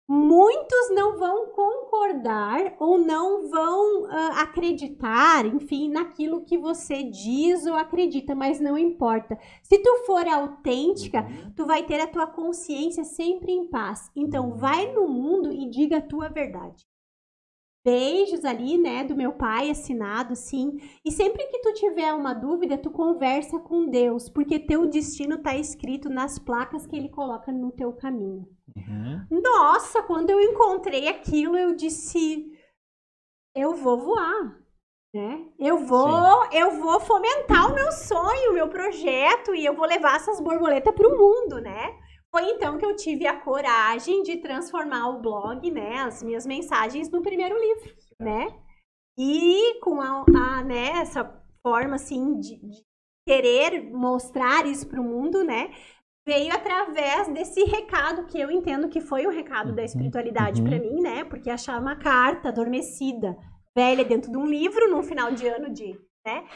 Muitos 0.09 0.91
não 0.95 1.19
vão 1.19 1.47
concordar 1.49 2.77
ou 2.79 2.97
não 2.97 3.49
vão 3.51 4.05
uh, 4.05 4.09
acreditar, 4.37 5.45
enfim, 5.45 5.91
naquilo 5.91 6.45
que 6.45 6.57
você 6.57 7.03
diz 7.03 7.67
ou 7.67 7.75
acredita, 7.75 8.33
mas 8.33 8.61
não 8.61 8.79
importa. 8.79 9.37
Se 9.65 9.81
tu 9.81 10.05
for 10.07 10.25
autêntica, 10.29 11.23
uhum. 11.23 11.53
tu 11.57 11.67
vai 11.67 11.83
ter 11.83 12.01
a 12.01 12.07
tua 12.07 12.29
consciência 12.29 13.03
sempre 13.03 13.51
em 13.51 13.69
paz. 13.69 14.09
Então, 14.15 14.51
uhum. 14.51 14.57
vai 14.57 14.93
no 14.93 15.09
mundo 15.09 15.53
e 15.53 15.69
diga 15.69 15.99
a 15.99 16.03
tua 16.03 16.29
verdade 16.29 16.87
beijos 17.87 18.45
ali, 18.45 18.77
né, 18.77 19.05
do 19.05 19.15
meu 19.15 19.35
pai 19.35 19.71
assinado, 19.71 20.33
assim. 20.33 20.77
E 21.05 21.13
sempre 21.13 21.47
que 21.47 21.61
tu 21.61 21.73
tiver 21.75 22.13
uma 22.13 22.35
dúvida, 22.35 22.77
tu 22.77 22.91
conversa 22.91 23.61
com 23.61 23.89
Deus, 23.89 24.29
porque 24.29 24.59
teu 24.59 24.89
destino 24.89 25.39
tá 25.39 25.55
escrito 25.57 26.11
nas 26.11 26.37
placas 26.37 26.85
que 26.85 26.97
ele 26.97 27.09
coloca 27.09 27.53
no 27.53 27.71
teu 27.71 27.93
caminho. 27.93 28.45
Uhum. 28.77 29.41
Nossa, 29.41 30.03
quando 30.03 30.31
eu 30.31 30.41
encontrei 30.41 31.07
aquilo, 31.07 31.57
eu 31.57 31.77
disse, 31.77 32.51
eu 33.55 33.73
vou 33.77 33.99
voar. 33.99 34.67
Né? 35.15 35.47
Eu 35.59 35.79
vou, 35.79 36.45
Sim. 36.45 36.59
eu 36.59 36.73
vou 36.73 37.01
fomentar 37.01 37.71
o 37.71 37.75
meu 37.75 37.91
sonho, 37.93 38.51
o 38.51 38.55
meu 38.55 38.69
projeto 38.69 39.55
e 39.55 39.65
eu 39.65 39.75
vou 39.75 39.87
levar 39.87 40.17
essas 40.17 40.41
borboletas 40.41 40.93
para 40.93 41.09
o 41.09 41.17
mundo, 41.17 41.59
né? 41.59 41.97
Foi 42.37 42.51
então 42.51 42.77
que 42.77 42.85
eu 42.85 42.95
tive 42.95 43.27
a 43.27 43.41
coragem 43.41 44.23
de 44.23 44.37
transformar 44.37 45.09
o 45.09 45.23
blog, 45.23 45.71
né, 45.71 46.01
as 46.01 46.23
minhas 46.23 46.45
mensagens 46.45 47.09
no 47.11 47.23
primeiro 47.23 47.59
livro, 47.59 47.97
né? 48.21 48.49
E 49.19 49.81
com 49.81 50.03
a, 50.03 50.23
a 50.37 50.63
né, 50.63 50.99
essa 50.99 51.25
forma 51.63 51.95
assim 51.95 52.39
de, 52.39 52.57
de 52.57 52.85
querer 53.27 53.91
mostrar 53.91 54.67
isso 54.67 54.87
para 54.87 55.01
o 55.01 55.05
mundo, 55.05 55.43
né? 55.43 55.71
Veio 56.29 56.53
através 56.53 57.27
desse 57.29 57.65
recado 57.65 58.27
que 58.27 58.39
eu 58.39 58.51
entendo 58.51 58.91
que 58.91 59.01
foi 59.01 59.27
o 59.27 59.31
recado 59.31 59.73
da 59.73 59.81
uhum, 59.81 59.87
espiritualidade 59.87 60.61
uhum. 60.61 60.69
para 60.69 60.79
mim, 60.79 61.01
né? 61.01 61.25
Porque 61.25 61.49
achar 61.49 61.81
uma 61.81 61.97
carta 61.97 62.51
adormecida, 62.51 63.35
velha 63.75 64.05
dentro 64.05 64.31
de 64.31 64.37
um 64.37 64.45
livro 64.45 64.91
num 64.91 65.03
final 65.03 65.33
de 65.33 65.49
ano 65.49 65.73
de, 65.73 65.99
né? 66.27 66.47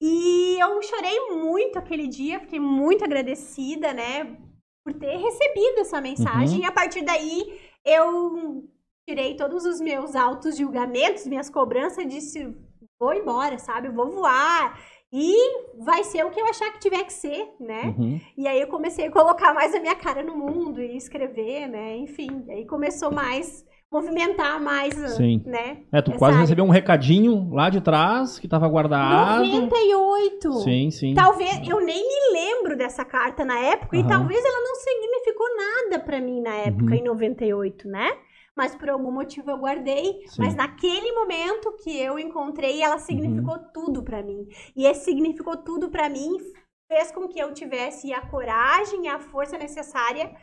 E 0.00 0.56
eu 0.58 0.80
chorei 0.80 1.20
muito 1.32 1.78
aquele 1.78 2.08
dia, 2.08 2.40
fiquei 2.40 2.58
muito 2.58 3.04
agradecida, 3.04 3.92
né? 3.92 4.47
Por 4.88 4.94
ter 4.94 5.16
recebido 5.16 5.80
essa 5.80 6.00
mensagem. 6.00 6.58
Uhum. 6.58 6.64
E 6.64 6.66
a 6.66 6.72
partir 6.72 7.02
daí, 7.02 7.60
eu 7.84 8.64
tirei 9.06 9.36
todos 9.36 9.64
os 9.64 9.80
meus 9.80 10.16
altos 10.16 10.56
julgamentos, 10.56 11.26
minhas 11.26 11.50
cobranças, 11.50 12.06
disse: 12.06 12.56
vou 12.98 13.12
embora, 13.12 13.58
sabe? 13.58 13.88
Eu 13.88 13.92
vou 13.92 14.10
voar. 14.10 14.80
E 15.10 15.34
vai 15.78 16.04
ser 16.04 16.24
o 16.24 16.30
que 16.30 16.40
eu 16.40 16.46
achar 16.46 16.70
que 16.70 16.80
tiver 16.80 17.02
que 17.04 17.12
ser, 17.12 17.48
né? 17.58 17.94
Uhum. 17.96 18.20
E 18.36 18.46
aí 18.46 18.60
eu 18.60 18.68
comecei 18.68 19.06
a 19.06 19.10
colocar 19.10 19.54
mais 19.54 19.74
a 19.74 19.80
minha 19.80 19.94
cara 19.94 20.22
no 20.22 20.36
mundo 20.36 20.82
e 20.82 20.96
escrever, 20.96 21.66
né? 21.66 21.96
Enfim, 21.96 22.44
aí 22.50 22.66
começou 22.66 23.10
mais 23.10 23.64
movimentar 23.90 24.60
mais, 24.60 24.94
Sim. 25.16 25.42
né? 25.46 25.82
É, 25.90 26.02
tu 26.02 26.12
quase 26.12 26.34
área. 26.34 26.40
recebeu 26.40 26.64
um 26.64 26.70
recadinho 26.70 27.50
lá 27.52 27.70
de 27.70 27.80
trás 27.80 28.38
que 28.38 28.46
estava 28.46 28.68
guardado. 28.68 29.44
98. 29.46 30.52
Sim, 30.60 30.90
sim. 30.90 31.14
Talvez 31.14 31.66
eu 31.66 31.80
nem 31.80 32.02
me 32.02 32.38
lembro 32.38 32.76
dessa 32.76 33.04
carta 33.04 33.44
na 33.44 33.58
época 33.58 33.96
uhum. 33.96 34.04
e 34.04 34.06
talvez 34.06 34.44
ela 34.44 34.60
não 34.60 34.74
significou 34.74 35.46
nada 35.56 36.04
para 36.04 36.20
mim 36.20 36.40
na 36.40 36.54
época 36.54 36.92
uhum. 36.92 37.00
em 37.00 37.02
98, 37.02 37.88
né? 37.88 38.10
Mas 38.54 38.74
por 38.74 38.90
algum 38.90 39.12
motivo 39.12 39.50
eu 39.50 39.56
guardei, 39.56 40.24
sim. 40.26 40.42
mas 40.42 40.54
naquele 40.54 41.12
momento 41.12 41.76
que 41.82 41.96
eu 41.96 42.18
encontrei, 42.18 42.82
ela 42.82 42.98
significou 42.98 43.54
uhum. 43.54 43.64
tudo 43.72 44.02
para 44.02 44.22
mim. 44.22 44.46
E 44.76 44.84
esse 44.84 45.04
significou 45.04 45.56
tudo 45.56 45.88
para 45.88 46.08
mim 46.08 46.36
fez 46.88 47.12
com 47.12 47.28
que 47.28 47.38
eu 47.38 47.54
tivesse 47.54 48.12
a 48.12 48.20
coragem 48.26 49.04
e 49.04 49.08
a 49.08 49.18
força 49.18 49.56
necessária 49.56 50.34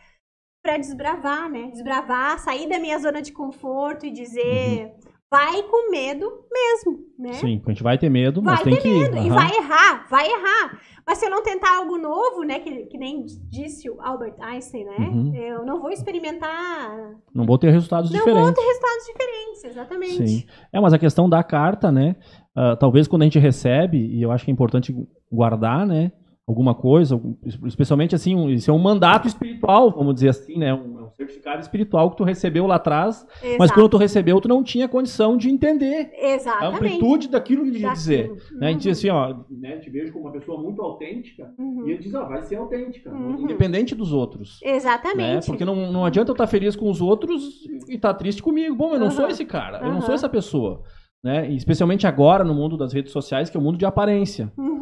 para 0.66 0.78
desbravar, 0.78 1.47
né? 1.47 1.70
Desbravar, 1.72 2.39
sair 2.39 2.68
da 2.68 2.80
minha 2.80 2.97
zona 2.97 3.22
de 3.22 3.32
conforto 3.32 4.03
e 4.03 4.11
dizer, 4.11 4.86
uhum. 4.86 5.11
vai 5.30 5.61
com 5.61 5.91
medo 5.91 6.26
mesmo, 6.51 7.05
né? 7.20 7.34
Sim, 7.34 7.61
a 7.63 7.70
gente 7.70 7.84
vai 7.84 7.99
ter 7.99 8.09
medo, 8.09 8.41
mas 8.41 8.61
vai 8.61 8.63
tem 8.63 8.82
que 8.82 8.89
medo, 8.89 9.16
ir. 9.16 9.28
E 9.28 9.30
vai 9.30 9.55
errar, 9.55 10.07
vai 10.09 10.26
errar. 10.26 10.82
Mas 11.05 11.20
se 11.20 11.26
eu 11.28 11.30
não 11.30 11.43
tentar 11.43 11.78
algo 11.78 11.99
novo, 11.99 12.41
né, 12.41 12.57
que, 12.57 12.88
que 12.88 12.97
nem 12.97 13.24
disse 13.47 13.88
o 13.88 14.01
Albert 14.01 14.34
Einstein, 14.39 14.86
né? 14.86 14.95
Uhum. 14.97 15.36
Eu 15.36 15.63
não 15.63 15.80
vou 15.80 15.91
experimentar. 15.91 17.11
Não 17.32 17.45
vou 17.45 17.59
ter 17.59 17.70
resultados 17.70 18.09
não 18.09 18.18
diferentes. 18.18 18.43
Não 18.43 18.51
vou 18.51 18.63
ter 18.63 18.68
resultados 18.68 19.05
diferentes, 19.05 19.63
exatamente. 19.66 20.28
Sim. 20.28 20.45
É, 20.74 20.82
mas 20.82 20.93
a 20.93 20.97
questão 20.97 21.30
da 21.30 21.43
carta, 21.43 21.91
né? 21.91 22.16
Uh, 22.57 22.76
talvez 22.80 23.07
quando 23.07 23.22
a 23.22 23.26
gente 23.26 23.38
recebe, 23.38 23.99
e 23.99 24.20
eu 24.20 24.32
acho 24.32 24.43
que 24.43 24.49
é 24.49 24.53
importante 24.53 24.95
guardar, 25.32 25.86
né? 25.86 26.11
Alguma 26.47 26.75
coisa, 26.75 27.19
especialmente 27.65 28.13
assim, 28.13 28.49
isso 28.49 28.69
é 28.69 28.73
um 28.73 28.79
mandato 28.79 29.27
espiritual, 29.27 29.89
vamos 29.89 30.13
dizer 30.13 30.29
assim, 30.29 30.57
né? 30.57 30.73
Um, 30.73 31.05
um 31.05 31.09
certificado 31.09 31.59
espiritual 31.61 32.11
que 32.11 32.17
tu 32.17 32.23
recebeu 32.23 32.67
lá 32.67 32.75
atrás, 32.75 33.25
Exato. 33.41 33.57
mas 33.57 33.71
quando 33.71 33.89
tu 33.89 33.97
recebeu, 33.97 34.39
tu 34.39 34.47
não 34.47 34.63
tinha 34.63 34.87
condição 34.87 35.37
de 35.37 35.49
entender 35.49 36.11
Exatamente. 36.13 36.63
a 36.63 36.67
amplitude 36.67 37.29
daquilo 37.29 37.63
que 37.63 37.69
ele 37.69 37.79
ia 37.79 37.91
dizer. 37.91 38.29
Uhum. 38.29 38.59
Né? 38.59 38.67
A 38.67 38.71
gente 38.71 38.81
diz 38.81 38.97
assim, 38.99 39.09
ó, 39.09 39.35
né, 39.49 39.77
te 39.77 39.89
vejo 39.89 40.13
como 40.13 40.25
uma 40.25 40.31
pessoa 40.31 40.61
muito 40.61 40.81
autêntica, 40.83 41.51
uhum. 41.57 41.87
e 41.87 41.91
ele 41.91 42.03
diz, 42.03 42.13
ó, 42.13 42.25
vai 42.27 42.43
ser 42.43 42.57
autêntica, 42.57 43.09
uhum. 43.09 43.41
independente 43.41 43.95
dos 43.95 44.13
outros. 44.13 44.59
Exatamente. 44.63 45.17
Né? 45.17 45.41
Porque 45.47 45.65
não, 45.65 45.91
não 45.91 46.05
adianta 46.05 46.29
eu 46.29 46.33
estar 46.33 46.47
feliz 46.47 46.75
com 46.75 46.91
os 46.91 47.01
outros 47.01 47.65
e 47.89 47.95
estar 47.95 48.13
triste 48.13 48.43
comigo. 48.43 48.75
Bom, 48.75 48.93
eu 48.93 48.99
não 48.99 49.09
sou 49.09 49.27
esse 49.27 49.45
cara, 49.45 49.79
eu 49.79 49.91
não 49.91 50.01
sou 50.01 50.13
essa 50.13 50.29
pessoa. 50.29 50.83
Né? 51.26 51.49
E 51.49 51.55
especialmente 51.55 52.05
agora 52.05 52.43
no 52.43 52.53
mundo 52.53 52.78
das 52.78 52.93
redes 52.93 53.11
sociais, 53.11 53.49
que 53.49 53.57
é 53.57 53.59
o 53.59 53.63
mundo 53.63 53.80
de 53.80 53.86
aparência. 53.86 54.53
Uhum 54.55 54.76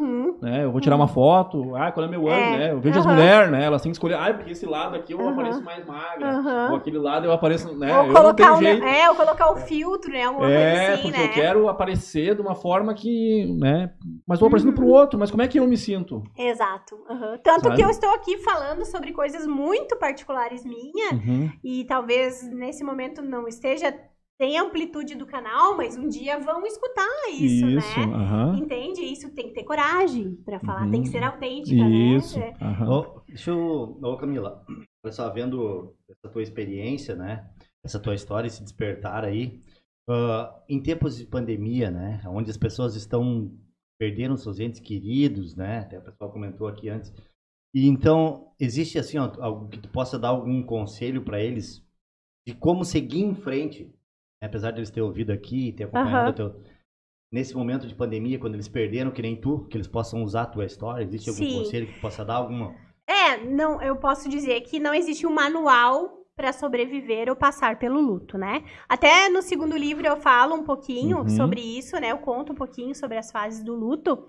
né? 0.44 0.64
Eu 0.64 0.70
vou 0.70 0.80
tirar 0.80 0.96
uma 0.96 1.08
foto, 1.08 1.74
ah, 1.74 1.90
qual 1.90 2.04
é 2.04 2.08
meu 2.08 2.28
ângulo, 2.28 2.32
é. 2.32 2.58
né? 2.58 2.72
Eu 2.72 2.80
vejo 2.80 2.98
as 2.98 3.06
mulheres, 3.06 3.50
né? 3.50 3.64
Elas 3.64 3.80
têm 3.80 3.90
que 3.90 3.96
escolher, 3.96 4.14
ah, 4.14 4.32
porque 4.34 4.52
esse 4.52 4.66
lado 4.66 4.94
aqui 4.94 5.12
eu 5.12 5.28
apareço 5.28 5.62
mais 5.62 5.84
magra, 5.86 6.70
ou 6.70 6.76
aquele 6.76 6.98
lado 6.98 7.26
eu 7.26 7.32
apareço, 7.32 7.74
né? 7.74 7.96
Ou 7.98 8.06
eu 8.06 8.12
colocar 8.12 8.52
um, 8.54 8.62
jeito. 8.62 8.84
É, 8.84 9.08
ou 9.08 9.16
colocar 9.16 9.50
o 9.52 9.56
filtro, 9.56 10.12
né? 10.12 10.24
Alguma 10.24 10.50
é, 10.50 10.92
assim, 10.92 11.02
porque 11.02 11.18
né? 11.18 11.24
eu 11.24 11.32
quero 11.32 11.68
aparecer 11.68 12.34
de 12.34 12.42
uma 12.42 12.54
forma 12.54 12.92
que, 12.94 13.46
né? 13.58 13.92
Mas 14.26 14.38
vou 14.38 14.48
aparecendo 14.48 14.70
uhum. 14.70 14.74
pro 14.74 14.86
outro, 14.86 15.18
mas 15.18 15.30
como 15.30 15.42
é 15.42 15.48
que 15.48 15.58
eu 15.58 15.66
me 15.66 15.76
sinto? 15.76 16.22
Exato. 16.36 16.94
Uhum. 17.08 17.38
Tanto 17.42 17.64
Sabe? 17.64 17.76
que 17.76 17.82
eu 17.82 17.88
estou 17.88 18.10
aqui 18.10 18.36
falando 18.38 18.84
sobre 18.84 19.12
coisas 19.12 19.46
muito 19.46 19.96
particulares 19.96 20.64
minhas, 20.64 21.12
uhum. 21.12 21.50
e 21.62 21.84
talvez 21.84 22.46
nesse 22.52 22.84
momento 22.84 23.22
não 23.22 23.48
esteja 23.48 23.94
tem 24.38 24.58
amplitude 24.58 25.14
do 25.14 25.26
canal, 25.26 25.76
mas 25.76 25.96
um 25.96 26.08
dia 26.08 26.38
vão 26.40 26.66
escutar 26.66 27.08
isso, 27.30 27.66
isso 27.66 28.00
né? 28.00 28.06
Uh 28.06 28.10
-huh. 28.10 28.58
Entende? 28.58 29.02
Isso 29.02 29.30
tem 29.30 29.48
que 29.48 29.54
ter 29.54 29.64
coragem 29.64 30.34
para 30.44 30.58
falar, 30.60 30.90
tem 30.90 31.02
que 31.02 31.08
ser 31.08 31.22
autêntica, 31.22 31.82
né? 31.82 32.16
isso. 32.16 32.38
né? 32.38 32.52
Uh 32.60 32.64
-huh. 32.64 32.88
oh, 32.90 33.20
deixa 33.28 33.50
eu. 33.50 33.98
Ô, 34.02 34.16
Camila, 34.16 34.64
olha 35.04 35.12
só, 35.12 35.30
vendo 35.30 35.94
essa 36.08 36.32
tua 36.32 36.42
experiência, 36.42 37.14
né? 37.14 37.48
Essa 37.84 38.00
tua 38.00 38.14
história, 38.14 38.48
esse 38.48 38.62
despertar 38.62 39.24
aí. 39.24 39.60
Uh, 40.08 40.52
em 40.68 40.82
tempos 40.82 41.16
de 41.16 41.24
pandemia, 41.26 41.90
né? 41.90 42.20
Onde 42.26 42.50
as 42.50 42.56
pessoas 42.58 42.94
estão 42.94 43.50
perdendo 43.98 44.36
seus 44.36 44.58
entes 44.58 44.80
queridos, 44.80 45.54
né? 45.54 45.78
Até 45.78 45.98
o 45.98 46.02
pessoal 46.02 46.30
comentou 46.30 46.66
aqui 46.66 46.88
antes. 46.88 47.12
E 47.74 47.88
então, 47.88 48.52
existe 48.60 48.98
assim, 48.98 49.18
ó, 49.18 49.32
algo 49.40 49.68
que 49.68 49.78
tu 49.78 49.88
possa 49.88 50.18
dar 50.18 50.28
algum 50.28 50.62
conselho 50.62 51.22
para 51.22 51.40
eles 51.40 51.84
de 52.46 52.54
como 52.54 52.84
seguir 52.84 53.22
em 53.22 53.34
frente 53.34 53.90
apesar 54.44 54.70
de 54.70 54.78
eles 54.78 54.90
terem 54.90 55.06
ouvido 55.08 55.32
aqui, 55.32 55.72
ter 55.72 55.84
acompanhado 55.84 56.42
uhum. 56.42 56.50
teu, 56.50 56.62
nesse 57.32 57.54
momento 57.54 57.86
de 57.86 57.94
pandemia, 57.94 58.38
quando 58.38 58.54
eles 58.54 58.68
perderam, 58.68 59.10
que 59.10 59.22
nem 59.22 59.36
tu, 59.36 59.66
que 59.70 59.76
eles 59.76 59.88
possam 59.88 60.22
usar 60.22 60.42
a 60.42 60.46
tua 60.46 60.64
história? 60.64 61.02
Existe 61.02 61.28
algum 61.28 61.44
Sim. 61.44 61.58
conselho 61.58 61.86
que 61.86 62.00
possa 62.00 62.24
dar 62.24 62.36
alguma? 62.36 62.74
É, 63.06 63.44
não, 63.44 63.82
eu 63.82 63.96
posso 63.96 64.28
dizer 64.28 64.60
que 64.62 64.78
não 64.78 64.94
existe 64.94 65.26
um 65.26 65.34
manual 65.34 66.20
para 66.36 66.52
sobreviver 66.52 67.28
ou 67.28 67.36
passar 67.36 67.78
pelo 67.78 68.00
luto, 68.00 68.36
né? 68.36 68.64
Até 68.88 69.28
no 69.28 69.40
segundo 69.40 69.76
livro 69.76 70.06
eu 70.06 70.16
falo 70.16 70.54
um 70.54 70.64
pouquinho 70.64 71.18
uhum. 71.18 71.28
sobre 71.28 71.60
isso, 71.60 71.96
né? 72.00 72.10
Eu 72.10 72.18
conto 72.18 72.52
um 72.52 72.56
pouquinho 72.56 72.94
sobre 72.94 73.18
as 73.18 73.30
fases 73.30 73.62
do 73.62 73.74
luto 73.74 74.26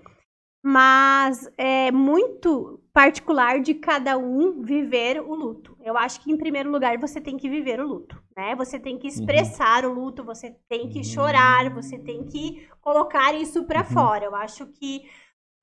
mas 0.67 1.47
é 1.59 1.91
muito 1.91 2.81
particular 2.95 3.59
de 3.59 3.73
cada 3.73 4.17
um 4.17 4.61
viver 4.61 5.19
o 5.19 5.35
luto. 5.35 5.77
Eu 5.83 5.97
acho 5.97 6.21
que 6.21 6.31
em 6.31 6.37
primeiro 6.37 6.71
lugar 6.71 6.97
você 6.97 7.19
tem 7.19 7.35
que 7.35 7.49
viver 7.49 7.77
o 7.81 7.85
luto, 7.85 8.23
né? 8.37 8.55
Você 8.55 8.79
tem 8.79 8.97
que 8.97 9.05
expressar 9.05 9.83
uhum. 9.83 9.91
o 9.91 9.93
luto, 9.95 10.23
você 10.23 10.55
tem 10.69 10.87
que 10.87 11.03
chorar, 11.03 11.69
você 11.69 11.99
tem 11.99 12.23
que 12.23 12.65
colocar 12.79 13.35
isso 13.35 13.65
para 13.65 13.81
uhum. 13.81 13.87
fora. 13.87 14.23
Eu 14.23 14.33
acho 14.33 14.67
que 14.67 15.09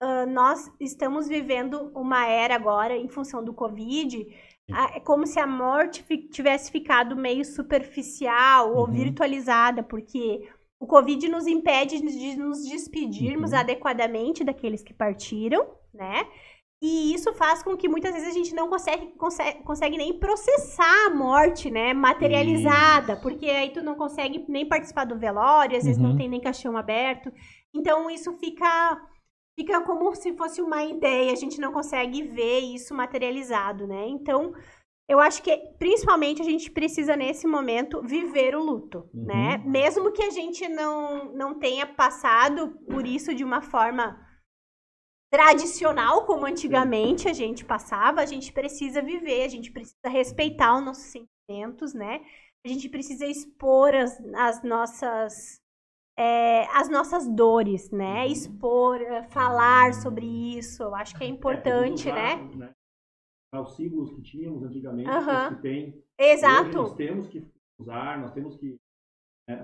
uh, 0.03 0.31
nós 0.31 0.71
estamos 0.79 1.27
vivendo 1.27 1.91
uma 1.95 2.27
era 2.27 2.55
agora 2.55 2.95
em 2.95 3.09
função 3.09 3.43
do 3.43 3.55
Covid, 3.55 4.27
é 4.95 5.01
como 5.01 5.27
se 5.27 5.41
a 5.41 5.47
morte 5.47 6.05
tivesse 6.29 6.71
ficado 6.71 7.17
meio 7.17 7.47
superficial 7.47 8.73
uhum. 8.73 8.77
ou 8.77 8.87
virtualizada, 8.87 9.83
porque 9.83 10.47
o 10.79 10.87
Covid 10.87 11.29
nos 11.31 11.47
impede 11.47 11.99
de 11.99 12.37
nos 12.37 12.69
despedirmos 12.69 13.53
uhum. 13.53 13.59
adequadamente 13.59 14.45
daqueles 14.45 14.83
que 14.83 14.93
partiram, 14.93 15.67
né? 15.95 16.27
E 16.83 17.15
isso 17.15 17.33
faz 17.35 17.63
com 17.63 17.77
que 17.77 17.89
muitas 17.89 18.13
vezes 18.13 18.29
a 18.29 18.33
gente 18.33 18.53
não 18.53 18.69
consegue, 18.69 19.13
consegue, 19.17 19.63
consegue 19.63 19.97
nem 19.97 20.19
processar 20.19 21.07
a 21.07 21.11
morte, 21.11 21.71
né? 21.71 21.95
Materializada, 21.95 23.13
isso. 23.13 23.23
porque 23.23 23.47
aí 23.47 23.71
tu 23.71 23.85
não 23.85 23.95
consegue 23.95 24.45
nem 24.49 24.69
participar 24.69 25.05
do 25.05 25.17
velório, 25.17 25.77
às 25.77 25.85
vezes 25.85 26.03
uhum. 26.03 26.09
não 26.09 26.17
tem 26.17 26.29
nem 26.29 26.41
caixão 26.41 26.77
aberto. 26.77 27.33
Então 27.73 28.11
isso 28.11 28.37
fica 28.37 29.01
fica 29.57 29.81
como 29.83 30.13
se 30.17 30.37
fosse 30.37 30.61
uma 30.61 30.83
ideia, 30.83 31.31
a 31.33 31.37
gente 31.37 31.61
não 31.61 31.73
consegue 31.73 32.23
ver 32.23 32.59
isso 32.59 32.93
materializado, 32.93 33.87
né? 33.87 34.09
Então, 34.09 34.53
eu 35.09 35.21
acho 35.21 35.41
que 35.41 35.57
principalmente 35.79 36.43
a 36.43 36.45
gente 36.45 36.69
precisa 36.69 37.15
nesse 37.15 37.47
momento 37.47 38.03
viver 38.03 38.57
o 38.57 38.65
luto, 38.65 39.09
uhum. 39.15 39.25
né? 39.25 39.63
Mesmo 39.65 40.11
que 40.11 40.23
a 40.25 40.31
gente 40.31 40.67
não, 40.69 41.33
não 41.33 41.55
tenha 41.61 41.87
passado 41.87 42.77
por 42.91 43.07
isso 43.07 43.33
de 43.33 43.45
uma 43.45 43.63
forma 43.63 44.19
tradicional 45.33 46.27
como 46.27 46.45
antigamente 46.45 47.27
a 47.27 47.33
gente 47.33 47.65
passava, 47.65 48.21
a 48.21 48.27
gente 48.27 48.53
precisa 48.53 49.01
viver, 49.01 49.45
a 49.45 49.49
gente 49.49 49.73
precisa 49.73 50.07
respeitar 50.07 50.77
os 50.77 50.85
nossos 50.85 51.05
sentimentos, 51.05 51.95
né? 51.95 52.23
A 52.63 52.69
gente 52.69 52.87
precisa 52.87 53.25
expor 53.25 53.95
as, 53.95 54.21
as 54.35 54.63
nossas 54.63 55.59
é, 56.19 56.67
as 56.77 56.91
nossas 56.91 57.27
dores, 57.27 57.91
né? 57.91 58.27
Uhum. 58.27 58.31
Expor, 58.31 59.01
eh, 59.01 59.23
falar 59.31 59.95
sobre 59.95 60.27
isso, 60.27 60.83
eu 60.83 60.95
acho 60.95 61.17
que 61.17 61.25
é, 61.25 61.27
é 61.27 61.31
importante, 61.31 62.11
é, 62.11 62.13
né? 62.13 62.51
né? 62.55 62.75
os 63.59 63.75
símbolos 63.75 64.13
que 64.13 64.21
tínhamos 64.21 64.63
antigamente, 64.63 65.09
uhum. 65.09 65.57
que 65.57 65.63
tem. 65.63 66.05
Exato. 66.19 66.69
Hoje 66.69 66.77
nós 66.77 66.95
temos 66.95 67.29
que 67.29 67.47
usar, 67.81 68.21
nós 68.21 68.33
temos 68.33 68.59
que, 68.59 68.77
é, 69.49 69.57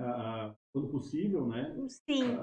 quando 0.73 0.89
possível, 0.89 1.45
né? 1.45 1.75
Sim. 1.87 2.37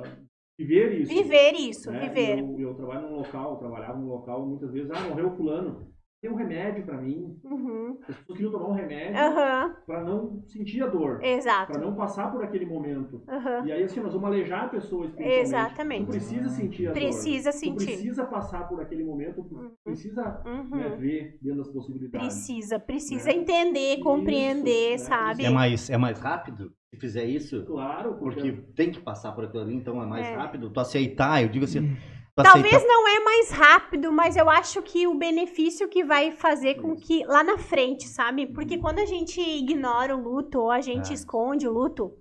Viver 0.59 1.01
isso. 1.01 1.13
Viver 1.13 1.53
isso, 1.55 1.91
né? 1.91 2.09
viver. 2.09 2.39
Eu, 2.39 2.59
eu, 2.59 2.75
trabalho 2.75 3.09
num 3.09 3.17
local, 3.17 3.53
eu 3.53 3.59
trabalhava 3.59 3.99
num 3.99 4.09
local, 4.09 4.47
muitas 4.47 4.73
vezes, 4.73 4.91
ah, 4.91 5.09
morreu 5.09 5.31
fulano 5.37 5.97
tem 6.27 6.31
um 6.31 6.35
remédio 6.35 6.85
para 6.85 7.01
mim. 7.01 7.39
Uhum. 7.45 7.99
As 8.09 8.17
pessoas 8.17 8.37
queriam 8.39 8.51
tomar 8.51 8.69
um 8.69 8.73
remédio 8.73 9.15
uhum. 9.15 9.75
para 9.87 10.05
não 10.05 10.43
sentir 10.47 10.83
a 10.83 10.87
dor. 10.87 11.23
Exato. 11.23 11.73
Para 11.73 11.81
não 11.81 11.95
passar 11.95 12.33
por 12.33 12.43
aquele 12.43 12.67
momento. 12.67 13.23
Uhum. 13.29 13.67
E 13.67 13.73
aí, 13.73 13.85
assim, 13.85 14.01
nós 14.01 14.13
vamos 14.13 14.29
alejar 14.29 14.65
a 14.65 14.69
pessoa 14.69 15.11
Exatamente. 15.19 16.07
Tu 16.07 16.11
precisa 16.13 16.49
sentir 16.49 16.89
a 16.89 16.93
precisa 16.93 17.51
dor. 17.51 17.59
sentir. 17.59 17.77
Tu 17.77 17.85
precisa 17.85 18.25
passar 18.25 18.69
por 18.69 18.81
aquele 18.81 19.05
momento, 19.05 19.41
uhum. 19.41 19.71
precisa 19.85 20.43
uhum. 20.45 20.77
né, 20.77 20.97
ver 20.97 21.39
dentro 21.41 21.59
das 21.59 21.73
possibilidades. 21.73 22.27
Precisa, 22.27 22.79
precisa 22.79 23.27
né? 23.27 23.35
entender, 23.35 24.01
compreender, 24.01 24.95
isso, 24.95 25.07
sabe? 25.07 25.45
É 25.45 25.51
mais, 25.51 25.91
é 25.91 25.97
mais 25.97 26.19
rápido? 26.19 26.73
Se 26.93 27.01
fizer 27.01 27.25
isso, 27.25 27.65
claro, 27.65 28.15
porque, 28.15 28.41
porque 28.41 28.73
tem 28.75 28.91
que 28.91 29.01
passar 29.01 29.33
por 29.33 29.45
aquilo 29.45 29.63
ali, 29.63 29.75
então 29.75 30.03
é 30.03 30.07
mais 30.07 30.27
é. 30.27 30.35
rápido. 30.35 30.71
Tu 30.71 30.81
aceitar, 30.81 31.43
eu 31.43 31.49
digo 31.49 31.65
assim, 31.65 31.81
hum. 31.81 31.97
Talvez 32.43 32.87
não 32.87 33.09
é 33.09 33.21
mais 33.21 33.51
rápido, 33.51 34.13
mas 34.13 34.37
eu 34.37 34.51
acho 34.51 34.83
que 34.83 35.07
o 35.07 35.15
benefício 35.15 35.89
que 35.89 36.05
vai 36.05 36.33
fazer 36.33 36.75
com 36.75 36.95
que 36.95 37.25
lá 37.25 37.43
na 37.43 37.57
frente, 37.57 38.07
sabe? 38.07 38.47
Porque 38.47 38.77
quando 38.77 38.99
a 38.99 39.07
gente 39.07 39.41
ignora 39.41 40.15
o 40.15 40.21
luto 40.21 40.61
ou 40.61 40.71
a 40.71 40.83
gente 40.83 41.13
é. 41.13 41.15
esconde 41.15 41.67
o 41.67 41.73
luto, 41.73 42.13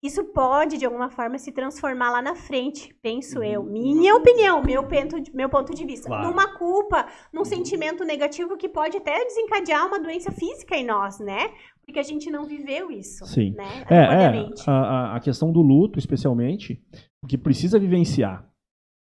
isso 0.00 0.22
pode 0.22 0.76
de 0.76 0.84
alguma 0.84 1.08
forma 1.08 1.38
se 1.38 1.50
transformar 1.50 2.10
lá 2.10 2.20
na 2.20 2.34
frente, 2.34 2.94
penso 3.02 3.42
eu. 3.42 3.62
Uhum. 3.62 3.72
Minha 3.72 4.14
opinião, 4.14 4.62
meu 4.62 4.86
ponto 4.86 5.18
de, 5.18 5.34
meu 5.34 5.48
ponto 5.48 5.74
de 5.74 5.84
vista. 5.84 6.06
Claro. 6.06 6.28
Numa 6.28 6.58
culpa, 6.58 7.08
num 7.32 7.40
uhum. 7.40 7.44
sentimento 7.44 8.04
negativo 8.04 8.56
que 8.56 8.68
pode 8.68 8.98
até 8.98 9.24
desencadear 9.24 9.86
uma 9.86 9.98
doença 9.98 10.30
física 10.30 10.76
em 10.76 10.84
nós, 10.84 11.18
né? 11.18 11.50
Porque 11.84 11.98
a 11.98 12.02
gente 12.02 12.30
não 12.30 12.44
viveu 12.44 12.90
isso. 12.90 13.24
Sim. 13.26 13.52
Né? 13.52 13.84
É, 13.90 13.96
é 13.96 14.48
a, 14.66 15.16
a 15.16 15.20
questão 15.20 15.52
do 15.52 15.60
luto, 15.60 15.98
especialmente, 15.98 16.82
que 17.28 17.38
precisa 17.38 17.78
vivenciar. 17.78 18.48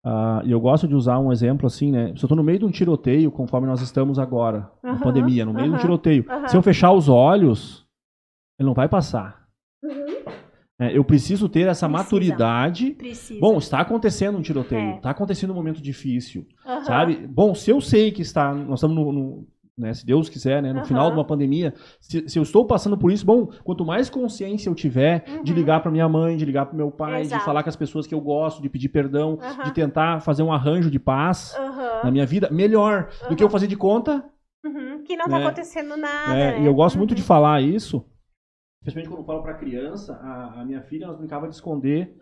Uh, 0.04 0.42
e 0.46 0.52
eu 0.52 0.60
gosto 0.60 0.88
de 0.88 0.96
usar 0.96 1.20
um 1.20 1.32
exemplo 1.32 1.68
assim, 1.68 1.92
né? 1.92 2.08
Se 2.08 2.24
eu 2.24 2.28
estou 2.28 2.36
no 2.36 2.44
meio 2.44 2.60
de 2.60 2.66
um 2.66 2.72
tiroteio, 2.72 3.32
conforme 3.32 3.68
nós 3.68 3.82
estamos 3.82 4.18
agora, 4.18 4.72
na 4.82 4.98
pandemia, 4.98 5.46
no 5.46 5.54
meio 5.54 5.70
de 5.70 5.76
um 5.76 5.80
tiroteio, 5.80 6.26
se 6.48 6.58
eu 6.58 6.62
fechar 6.64 6.92
os 6.92 7.08
olhos, 7.08 7.86
ele 8.60 8.66
não 8.66 8.74
vai 8.74 8.90
passar. 8.90 9.46
Uhum. 9.84 10.12
É, 10.82 10.98
eu 10.98 11.06
preciso 11.06 11.48
ter 11.48 11.68
essa 11.68 11.88
Precisa. 11.88 11.90
maturidade. 11.90 12.92
Precisa. 12.96 13.40
Bom, 13.40 13.60
está 13.60 13.82
acontecendo 13.82 14.40
um 14.40 14.42
tiroteio, 14.42 14.94
é. 14.94 14.96
está 14.96 15.12
acontecendo 15.12 15.52
um 15.52 15.56
momento 15.56 15.80
difícil, 15.80 16.48
sabe? 16.84 17.28
Bom, 17.28 17.54
se 17.54 17.70
eu 17.70 17.80
sei 17.80 18.12
que 18.12 18.24
está, 18.24 18.52
nós 18.52 18.80
estamos 18.80 18.96
no, 18.96 19.12
no 19.12 19.48
né, 19.78 19.94
se 19.94 20.06
Deus 20.06 20.30
quiser, 20.30 20.62
né, 20.62 20.74
no 20.74 20.80
uhum. 20.80 20.86
final 20.86 21.10
de 21.10 21.18
uma 21.18 21.26
pandemia, 21.26 21.74
se, 22.00 22.28
se, 22.28 22.38
eu 22.38 22.44
estou 22.44 22.66
passando 22.66 22.98
por 22.98 23.12
isso, 23.12 23.26
bom, 23.26 23.48
quanto 23.64 23.86
mais 23.86 24.10
consciência 24.10 24.70
eu 24.70 24.76
tiver 24.76 25.24
uhum. 25.28 25.44
de 25.44 25.54
ligar 25.54 25.82
para 25.82 25.92
minha 25.92 26.08
mãe, 26.08 26.38
de 26.38 26.46
ligar 26.46 26.66
para 26.66 26.78
meu 26.78 26.92
pai, 26.92 27.22
Exato. 27.22 27.40
de 27.40 27.46
falar 27.46 27.64
com 27.64 27.70
as 27.70 27.76
pessoas 27.76 28.06
que 28.06 28.14
eu 28.14 28.22
gosto, 28.22 28.62
de 28.62 28.70
pedir 28.70 28.90
perdão, 28.90 29.40
uhum. 29.42 29.64
de 29.64 29.74
tentar 29.74 30.22
fazer 30.22 30.44
um 30.44 30.52
arranjo 30.52 30.92
de 30.92 31.00
paz 31.00 31.56
na 32.04 32.12
minha 32.12 32.26
vida, 32.26 32.50
melhor 32.52 33.10
do 33.30 33.36
que 33.36 33.44
eu 33.44 33.50
fazer 33.50 33.68
de 33.68 33.76
conta 33.76 34.24
uhum. 34.64 35.04
que 35.04 35.16
não 35.16 35.26
está 35.26 35.40
né, 35.40 35.46
acontecendo 35.46 35.98
nada. 35.98 36.34
Né? 36.34 36.62
E 36.62 36.66
eu 36.66 36.74
gosto 36.74 36.98
muito 36.98 37.16
de 37.16 37.22
uhum. 37.22 37.28
falar 37.28 37.62
isso, 37.62 38.06
especialmente 38.82 39.10
quando 39.10 39.22
eu 39.22 39.26
falo 39.26 39.44
para 39.44 39.58
criança, 39.58 40.14
a, 40.16 40.62
a, 40.62 40.66
minha 40.66 40.82
filha 40.82 41.08
nós 41.08 41.18
brincava 41.18 41.48
de 41.48 41.56
esconder 41.56 42.16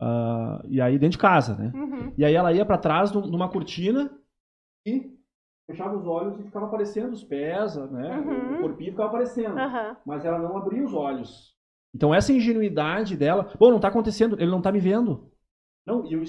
uh, 0.00 0.66
e 0.68 0.80
aí 0.80 0.98
dentro 0.98 1.12
de 1.12 1.18
casa, 1.18 1.56
né? 1.56 1.72
Uhum. 1.74 2.12
E 2.16 2.24
aí 2.24 2.34
ela 2.34 2.52
ia 2.52 2.64
para 2.64 2.78
trás 2.78 3.12
numa 3.12 3.48
cortina 3.48 4.10
e 4.86 5.12
fechava 5.66 5.96
os 5.96 6.06
olhos 6.06 6.38
e 6.38 6.42
ficava 6.42 6.66
aparecendo 6.66 7.12
os 7.12 7.24
pés, 7.24 7.76
né? 7.90 8.18
Uhum. 8.18 8.56
O 8.56 8.60
corpinho 8.62 8.90
ficava 8.92 9.08
aparecendo. 9.08 9.56
Uhum. 9.56 9.96
Mas 10.06 10.24
ela 10.24 10.38
não 10.38 10.56
abria 10.56 10.84
os 10.84 10.92
olhos. 10.92 11.54
Então 11.94 12.14
essa 12.14 12.32
ingenuidade 12.32 13.16
dela, 13.16 13.52
bom, 13.58 13.70
não 13.70 13.76
está 13.76 13.88
acontecendo, 13.88 14.36
ele 14.38 14.50
não 14.50 14.58
está 14.58 14.72
me 14.72 14.80
vendo. 14.80 15.30
Não, 15.86 16.04
eu, 16.10 16.22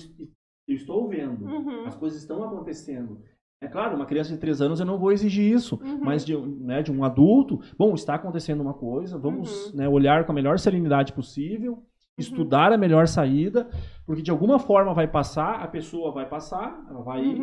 eu 0.67 0.75
estou 0.75 1.07
vendo. 1.07 1.45
Uhum. 1.45 1.85
As 1.85 1.95
coisas 1.95 2.19
estão 2.19 2.43
acontecendo. 2.43 3.21
É 3.61 3.67
claro, 3.67 3.95
uma 3.95 4.05
criança 4.05 4.33
de 4.33 4.39
3 4.39 4.61
anos 4.61 4.79
eu 4.79 4.85
não 4.85 4.99
vou 4.99 5.11
exigir 5.11 5.51
isso, 5.51 5.79
uhum. 5.81 5.99
mas 6.01 6.25
de, 6.25 6.37
né, 6.37 6.83
de, 6.83 6.91
um 6.91 7.03
adulto, 7.03 7.61
bom, 7.77 7.95
está 7.95 8.15
acontecendo 8.15 8.61
uma 8.61 8.73
coisa, 8.73 9.17
vamos 9.17 9.67
uhum. 9.67 9.77
né, 9.77 9.89
olhar 9.89 10.25
com 10.25 10.31
a 10.31 10.35
melhor 10.35 10.59
serenidade 10.59 11.13
possível, 11.13 11.73
uhum. 11.73 11.83
estudar 12.17 12.71
a 12.71 12.77
melhor 12.77 13.07
saída, 13.07 13.67
porque 14.05 14.21
de 14.21 14.29
alguma 14.29 14.59
forma 14.59 14.93
vai 14.93 15.07
passar, 15.07 15.61
a 15.61 15.67
pessoa 15.67 16.11
vai 16.11 16.27
passar, 16.27 16.85
ela 16.89 17.01
vai 17.01 17.23
ir, 17.23 17.39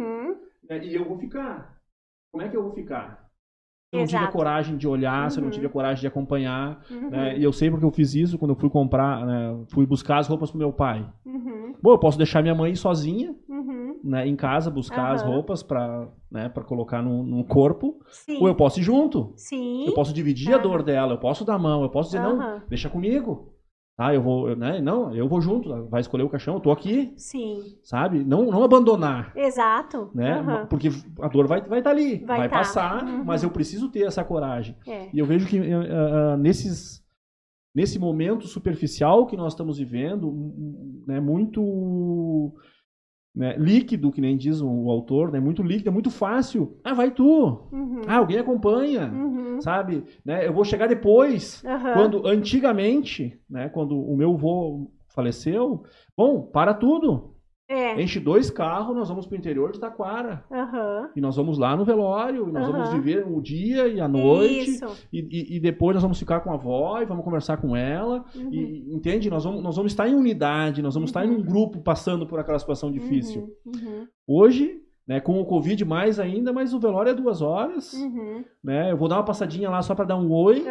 né, 0.69 0.85
e 0.85 0.95
eu 0.95 1.05
vou 1.05 1.19
ficar. 1.19 1.82
Como 2.33 2.43
é 2.43 2.49
que 2.49 2.57
eu 2.57 2.63
vou 2.63 2.73
ficar? 2.73 3.23
Se 3.91 3.97
eu 3.97 4.01
não 4.01 4.07
tive 4.07 4.25
a 4.25 4.29
coragem 4.29 4.77
de 4.79 4.89
olhar, 4.89 5.25
uhum. 5.25 5.31
se 5.31 5.39
eu 5.39 5.45
não 5.45 5.51
tive 5.51 5.67
a 5.67 5.69
uhum. 5.69 5.73
coragem 5.73 6.01
de 6.01 6.07
acompanhar. 6.07 6.83
Uhum. 6.91 7.11
Né? 7.11 7.39
E 7.39 7.45
eu 7.45 7.53
sei 7.53 7.71
porque 7.71 7.85
eu 7.85 7.91
fiz 7.91 8.15
isso 8.15 8.39
quando 8.39 8.53
eu 8.53 8.57
fui 8.57 8.71
comprar, 8.71 9.27
né? 9.27 9.65
fui 9.69 9.85
buscar 9.85 10.17
as 10.17 10.27
roupas 10.27 10.51
pro 10.51 10.59
meu 10.59 10.73
pai. 10.73 11.07
Uhum. 11.27 11.75
Bom, 11.83 11.93
eu 11.93 11.99
posso 11.99 12.17
deixar 12.17 12.41
minha 12.41 12.55
mãe 12.55 12.75
sozinha 12.75 13.37
uhum. 13.47 14.01
né, 14.03 14.27
em 14.27 14.35
casa, 14.35 14.71
buscar 14.71 15.13
as 15.13 15.23
roupas 15.23 15.63
para 15.63 16.09
né, 16.31 16.49
pra 16.49 16.65
colocar 16.65 17.03
no, 17.03 17.23
no 17.23 17.45
corpo. 17.45 18.01
Sim. 18.09 18.39
Ou 18.41 18.49
eu 18.49 18.55
posso 18.55 18.81
ir 18.81 18.83
junto. 18.83 19.35
Sim. 19.37 19.85
Eu 19.87 19.93
posso 19.93 20.15
dividir 20.15 20.55
a 20.55 20.59
dor 20.59 20.83
dela, 20.83 21.13
eu 21.13 21.19
posso 21.19 21.45
dar 21.45 21.59
mão, 21.59 21.83
eu 21.83 21.91
posso 21.91 22.11
dizer, 22.11 22.23
não, 22.23 22.63
deixa 22.69 22.89
comigo. 22.89 23.53
Ah, 23.97 24.15
eu 24.15 24.23
vou, 24.23 24.57
né? 24.57 24.81
Não, 24.81 25.15
eu 25.15 25.29
vou 25.29 25.41
junto, 25.41 25.87
vai 25.89 26.01
escolher 26.01 26.23
o 26.23 26.29
caixão, 26.29 26.55
eu 26.55 26.61
tô 26.61 26.71
aqui. 26.71 27.13
Sim. 27.17 27.77
Sabe? 27.85 28.25
Não, 28.25 28.47
não 28.47 28.65
abandonar. 28.65 29.33
Exato. 29.37 30.11
Né? 30.15 30.41
Uhum. 30.41 30.67
Porque 30.67 30.89
a 31.21 31.29
dor 31.29 31.47
vai 31.47 31.59
estar 31.59 31.69
vai 31.69 31.83
tá 31.83 31.91
ali, 31.91 32.25
vai, 32.25 32.39
vai 32.39 32.49
tá. 32.49 32.59
passar, 32.59 33.05
uhum. 33.05 33.23
mas 33.23 33.43
eu 33.43 33.51
preciso 33.51 33.91
ter 33.91 34.07
essa 34.07 34.25
coragem. 34.25 34.77
É. 34.87 35.09
E 35.13 35.19
eu 35.19 35.27
vejo 35.27 35.47
que 35.47 35.61
uh, 35.61 36.37
nesses, 36.39 37.05
nesse 37.75 37.99
momento 37.99 38.47
superficial 38.47 39.27
que 39.27 39.37
nós 39.37 39.53
estamos 39.53 39.79
vivendo, 39.79 40.33
né, 41.07 41.21
muito 41.21 42.55
né, 43.35 43.57
líquido, 43.57 44.13
que 44.13 44.21
nem 44.21 44.37
diz 44.37 44.61
o, 44.61 44.91
autor, 44.91 45.33
né, 45.33 45.41
muito 45.41 45.63
líquido, 45.63 45.89
é 45.89 45.93
muito 45.93 46.11
fácil. 46.11 46.79
Ah, 46.85 46.93
vai 46.93 47.11
tu. 47.11 47.69
Uhum. 47.73 48.03
Ah, 48.07 48.17
alguém 48.17 48.39
acompanha, 48.39 49.11
uhum. 49.11 49.61
sabe? 49.61 50.05
Né, 50.25 50.47
eu 50.47 50.53
vou 50.53 50.65
chegar 50.65 50.87
depois. 50.87 51.63
Uhum. 51.65 51.93
Quando 51.95 52.27
antigamente, 52.27 53.41
né, 53.49 53.69
quando 53.69 53.99
o 53.99 54.17
meu 54.17 54.35
avô 54.35 54.91
faleceu, 55.09 55.85
bom, 56.17 56.43
para 56.43 56.75
tudo. 56.75 57.32
É. 57.69 58.01
Enche 58.01 58.21
dois 58.21 58.51
carros, 58.51 58.95
nós 58.95 59.09
vamos 59.09 59.27
pro 59.27 59.37
interior 59.37 59.73
de 59.73 59.81
Taquara. 59.81 60.45
Uhum. 60.51 61.09
E 61.17 61.21
nós 61.21 61.37
vamos 61.37 61.59
lá 61.59 61.77
no 61.77 61.85
velório, 61.85 62.49
e 62.49 62.53
nós 62.53 62.67
uhum. 62.67 62.73
vamos 62.73 62.93
viver 62.93 63.27
o 63.27 63.41
dia 63.41 63.89
e 63.89 64.01
a 64.01 64.07
noite. 64.07 64.79
E, 65.13 65.21
e, 65.21 65.57
e, 65.57 65.61
depois 65.61 65.95
nós 65.95 66.03
vamos 66.03 66.19
ficar 66.19 66.41
com 66.41 66.51
a 66.51 66.55
avó 66.55 67.01
e 67.01 67.07
vamos 67.07 67.25
conversar 67.25 67.57
com 67.57 67.75
ela. 67.75 68.25
Uhum. 68.35 68.53
E, 68.53 68.95
entende? 68.95 69.31
Nós 69.31 69.45
vamos, 69.45 69.63
nós 69.63 69.77
vamos 69.77 69.93
estar 69.93 70.09
em 70.09 70.15
unidade, 70.15 70.83
nós 70.83 70.95
vamos 70.95 71.11
estar 71.11 71.25
em 71.25 71.31
um 71.31 71.37
uhum. 71.37 71.43
grupo 71.43 71.81
passando 71.81 72.27
por 72.27 72.39
aquela 72.39 72.59
situação 72.59 72.91
difícil. 72.91 73.57
Uhum. 73.65 73.73
Uhum. 73.73 74.07
Hoje, 74.27 74.83
né, 75.07 75.21
com 75.21 75.41
o 75.41 75.47
Covid 75.47 75.85
mais 75.85 76.21
ainda, 76.21 76.53
mas 76.53 76.75
o 76.75 76.81
velório 76.81 77.11
é 77.11 77.15
duas 77.15 77.41
horas. 77.41 77.93
Né? 78.63 78.93
Eu 78.93 78.97
vou 78.97 79.09
dar 79.09 79.17
uma 79.17 79.25
passadinha 79.25 79.71
lá 79.71 79.81
só 79.83 79.95
para 79.95 80.05
dar 80.05 80.17
um 80.17 80.31
oi. 80.31 80.63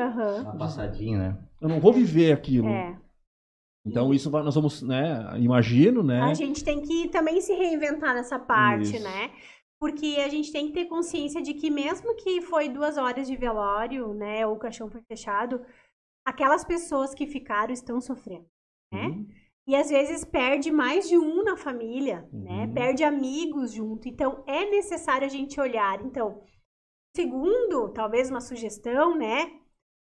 Uma 0.41 0.57
passadinha, 0.57 1.17
né? 1.17 1.37
Eu 1.59 1.69
não 1.69 1.79
vou 1.79 1.93
viver 1.93 2.31
aquilo. 2.31 2.67
É. 2.67 2.95
Então 3.85 4.13
isso 4.13 4.29
nós 4.29 4.53
vamos, 4.53 4.81
né, 4.83 5.31
imagino, 5.39 6.03
né? 6.03 6.21
A 6.21 6.33
gente 6.33 6.63
tem 6.63 6.81
que 6.81 7.07
também 7.09 7.41
se 7.41 7.53
reinventar 7.53 8.13
nessa 8.13 8.37
parte, 8.37 8.95
isso. 8.95 9.03
né? 9.03 9.31
Porque 9.79 10.17
a 10.23 10.29
gente 10.29 10.51
tem 10.51 10.67
que 10.67 10.73
ter 10.73 10.85
consciência 10.85 11.41
de 11.41 11.55
que 11.55 11.71
mesmo 11.71 12.15
que 12.15 12.41
foi 12.41 12.69
duas 12.69 12.97
horas 12.97 13.27
de 13.27 13.35
velório, 13.35 14.13
né, 14.13 14.45
ou 14.45 14.55
o 14.55 14.59
caixão 14.59 14.89
foi 14.89 15.01
fechado, 15.01 15.65
aquelas 16.23 16.63
pessoas 16.63 17.15
que 17.15 17.25
ficaram 17.25 17.73
estão 17.73 17.99
sofrendo, 17.99 18.45
né? 18.93 19.07
Uhum. 19.07 19.27
E 19.67 19.75
às 19.75 19.89
vezes 19.89 20.25
perde 20.25 20.71
mais 20.71 21.07
de 21.07 21.17
um 21.17 21.43
na 21.43 21.55
família, 21.55 22.27
né? 22.31 22.51
uhum. 22.51 22.67
né? 22.67 22.73
Perde 22.73 23.03
amigos 23.03 23.71
junto. 23.71 24.07
Então 24.07 24.43
é 24.47 24.69
necessário 24.69 25.25
a 25.25 25.29
gente 25.29 25.59
olhar. 25.59 26.03
Então, 26.03 26.43
segundo, 27.15 27.89
talvez 27.89 28.29
uma 28.29 28.41
sugestão, 28.41 29.15
né? 29.17 29.60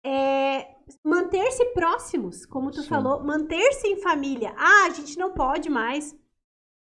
É 0.05 0.75
manter-se 1.03 1.65
próximos, 1.67 2.45
como 2.45 2.71
tu 2.71 2.83
Sim. 2.83 2.89
falou, 2.89 3.25
manter-se 3.25 3.89
em 3.89 4.01
família. 4.01 4.55
Ah, 4.57 4.87
a 4.87 4.91
gente 4.91 5.19
não 5.19 5.33
pode 5.33 5.71
mais 5.71 6.15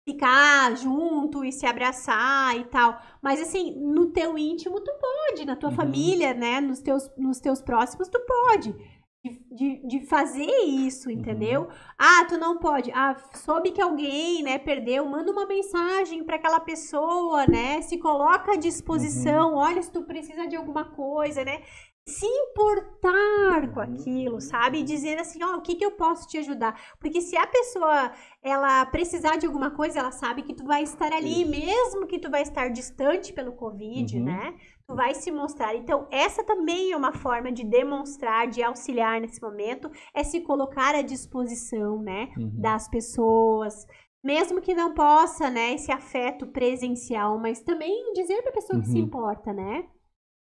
ficar 0.09 0.75
junto 0.77 1.45
e 1.45 1.53
se 1.53 1.67
abraçar 1.67 2.57
e 2.57 2.65
tal. 2.65 2.99
Mas 3.21 3.41
assim, 3.41 3.75
no 3.79 4.07
teu 4.07 4.39
íntimo 4.39 4.81
tu 4.81 4.91
pode, 4.99 5.45
na 5.45 5.55
tua 5.55 5.69
uhum. 5.71 5.77
família, 5.77 6.33
né, 6.33 6.61
nos 6.61 6.81
teus, 6.81 7.11
nos 7.17 7.41
teus 7.41 7.61
próximos 7.61 8.09
tu 8.09 8.19
pode. 8.21 8.75
De, 9.21 9.43
de, 9.51 9.89
de 9.89 10.07
fazer 10.07 10.47
isso, 10.65 11.11
entendeu? 11.11 11.63
Uhum. 11.63 11.69
Ah, 11.99 12.25
tu 12.27 12.39
não 12.39 12.57
pode. 12.57 12.91
Ah, 12.93 13.17
soube 13.35 13.73
que 13.73 13.83
alguém, 13.83 14.45
né, 14.45 14.59
perdeu, 14.59 15.05
manda 15.05 15.33
uma 15.33 15.45
mensagem 15.45 16.23
para 16.23 16.37
aquela 16.37 16.61
pessoa, 16.61 17.45
né? 17.47 17.83
Se 17.83 17.99
coloca 17.99 18.53
à 18.53 18.57
disposição. 18.57 19.51
Uhum. 19.51 19.59
Olha, 19.59 19.83
se 19.83 19.91
tu 19.91 20.05
precisa 20.05 20.47
de 20.47 20.55
alguma 20.55 20.85
coisa, 20.85 21.45
né? 21.45 21.61
Se 22.09 22.27
importar 22.27 23.73
com 23.73 23.81
aquilo, 23.81 24.41
sabe? 24.41 24.79
E 24.79 24.83
dizer 24.83 25.19
assim, 25.19 25.43
ó, 25.45 25.55
oh, 25.55 25.59
o 25.59 25.61
que 25.61 25.75
que 25.75 25.85
eu 25.85 25.93
posso 25.93 26.27
te 26.27 26.39
ajudar? 26.39 26.81
Porque 26.99 27.21
se 27.21 27.37
a 27.37 27.47
pessoa, 27.47 28.11
ela 28.43 28.87
precisar 28.87 29.37
de 29.37 29.47
alguma 29.47 29.71
coisa, 29.71 30.01
ela 30.01 30.11
sabe 30.11 30.43
que 30.43 30.55
tu 30.55 30.65
vai 30.65 30.83
estar 30.83 31.13
ali, 31.13 31.43
Isso. 31.43 31.51
mesmo 31.51 32.07
que 32.07 32.19
tu 32.19 32.31
vai 32.31 32.43
estar 32.43 32.69
distante 32.69 33.33
pelo 33.33 33.53
Covid, 33.53 34.17
uhum. 34.17 34.25
né? 34.25 34.55
Tu 34.87 34.95
vai 34.95 35.15
se 35.15 35.31
mostrar. 35.31 35.77
Então, 35.77 36.09
essa 36.11 36.43
também 36.43 36.93
é 36.93 36.97
uma 36.97 37.13
forma 37.13 37.53
de 37.53 37.63
demonstrar, 37.63 38.49
de 38.49 38.63
auxiliar 38.63 39.21
nesse 39.21 39.41
momento, 39.43 39.91
é 40.15 40.25
se 40.25 40.41
colocar 40.41 40.95
à 40.95 41.03
disposição, 41.03 42.01
né, 42.01 42.31
uhum. 42.39 42.51
das 42.55 42.89
pessoas, 42.89 43.87
mesmo 44.25 44.63
que 44.63 44.75
não 44.75 44.95
possa, 44.95 45.51
né, 45.51 45.75
esse 45.75 45.93
afeto 45.93 46.47
presencial, 46.47 47.39
mas 47.39 47.61
também 47.61 48.13
dizer 48.15 48.41
para 48.41 48.51
a 48.51 48.55
pessoa 48.55 48.77
uhum. 48.77 48.83
que 48.83 48.89
se 48.89 48.99
uhum. 48.99 49.05
importa, 49.05 49.53
né? 49.53 49.85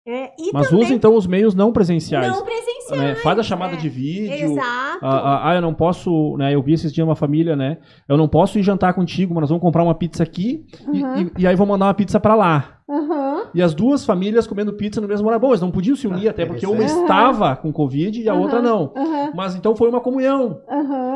É, 0.05 0.31
Mas 0.53 0.67
também... 0.69 0.83
usa 0.83 0.93
então 0.93 1.15
os 1.15 1.25
meios 1.25 1.55
não 1.55 1.71
presenciais. 1.71 2.27
Não 2.27 2.43
presenciais. 2.43 3.01
Né? 3.01 3.15
Faz 3.15 3.39
a 3.39 3.43
chamada 3.43 3.75
é. 3.75 3.77
de 3.77 3.87
vídeo. 3.87 4.51
Exato. 4.51 4.99
Ah, 5.01 5.17
ah, 5.17 5.49
ah, 5.49 5.55
eu 5.55 5.61
não 5.61 5.73
posso. 5.73 6.35
Né, 6.37 6.53
eu 6.53 6.61
vi 6.61 6.73
esses 6.73 6.91
dias 6.91 7.07
uma 7.07 7.15
família, 7.15 7.55
né? 7.55 7.77
Eu 8.07 8.17
não 8.17 8.27
posso 8.27 8.59
ir 8.59 8.63
jantar 8.63 8.93
contigo, 8.93 9.33
mas 9.33 9.43
nós 9.43 9.49
vamos 9.49 9.61
comprar 9.61 9.81
uma 9.81 9.95
pizza 9.95 10.21
aqui 10.21 10.65
uhum. 10.85 11.15
e, 11.15 11.21
e, 11.21 11.31
e, 11.39 11.47
aí 11.47 11.55
vou 11.55 11.65
mandar 11.65 11.85
uma 11.85 11.93
pizza 11.93 12.19
para 12.19 12.35
lá. 12.35 12.79
Uhum. 12.87 13.45
E 13.53 13.61
as 13.61 13.73
duas 13.73 14.05
famílias 14.05 14.45
comendo 14.45 14.73
pizza 14.73 14.99
no 14.99 15.07
mesmo 15.07 15.27
horário. 15.27 15.41
Bom, 15.41 15.49
eles 15.49 15.61
não 15.61 15.71
podiam 15.71 15.95
se 15.95 16.07
unir, 16.07 16.27
ah, 16.27 16.31
até 16.31 16.45
porque 16.45 16.65
uma 16.65 16.79
uhum. 16.79 16.83
estava 16.85 17.55
com 17.55 17.71
Covid 17.71 18.21
e 18.21 18.29
a 18.29 18.33
outra 18.33 18.61
não. 18.61 18.93
Mas 19.33 19.55
então 19.55 19.75
foi 19.75 19.89
uma 19.89 20.01
comunhão. 20.01 20.61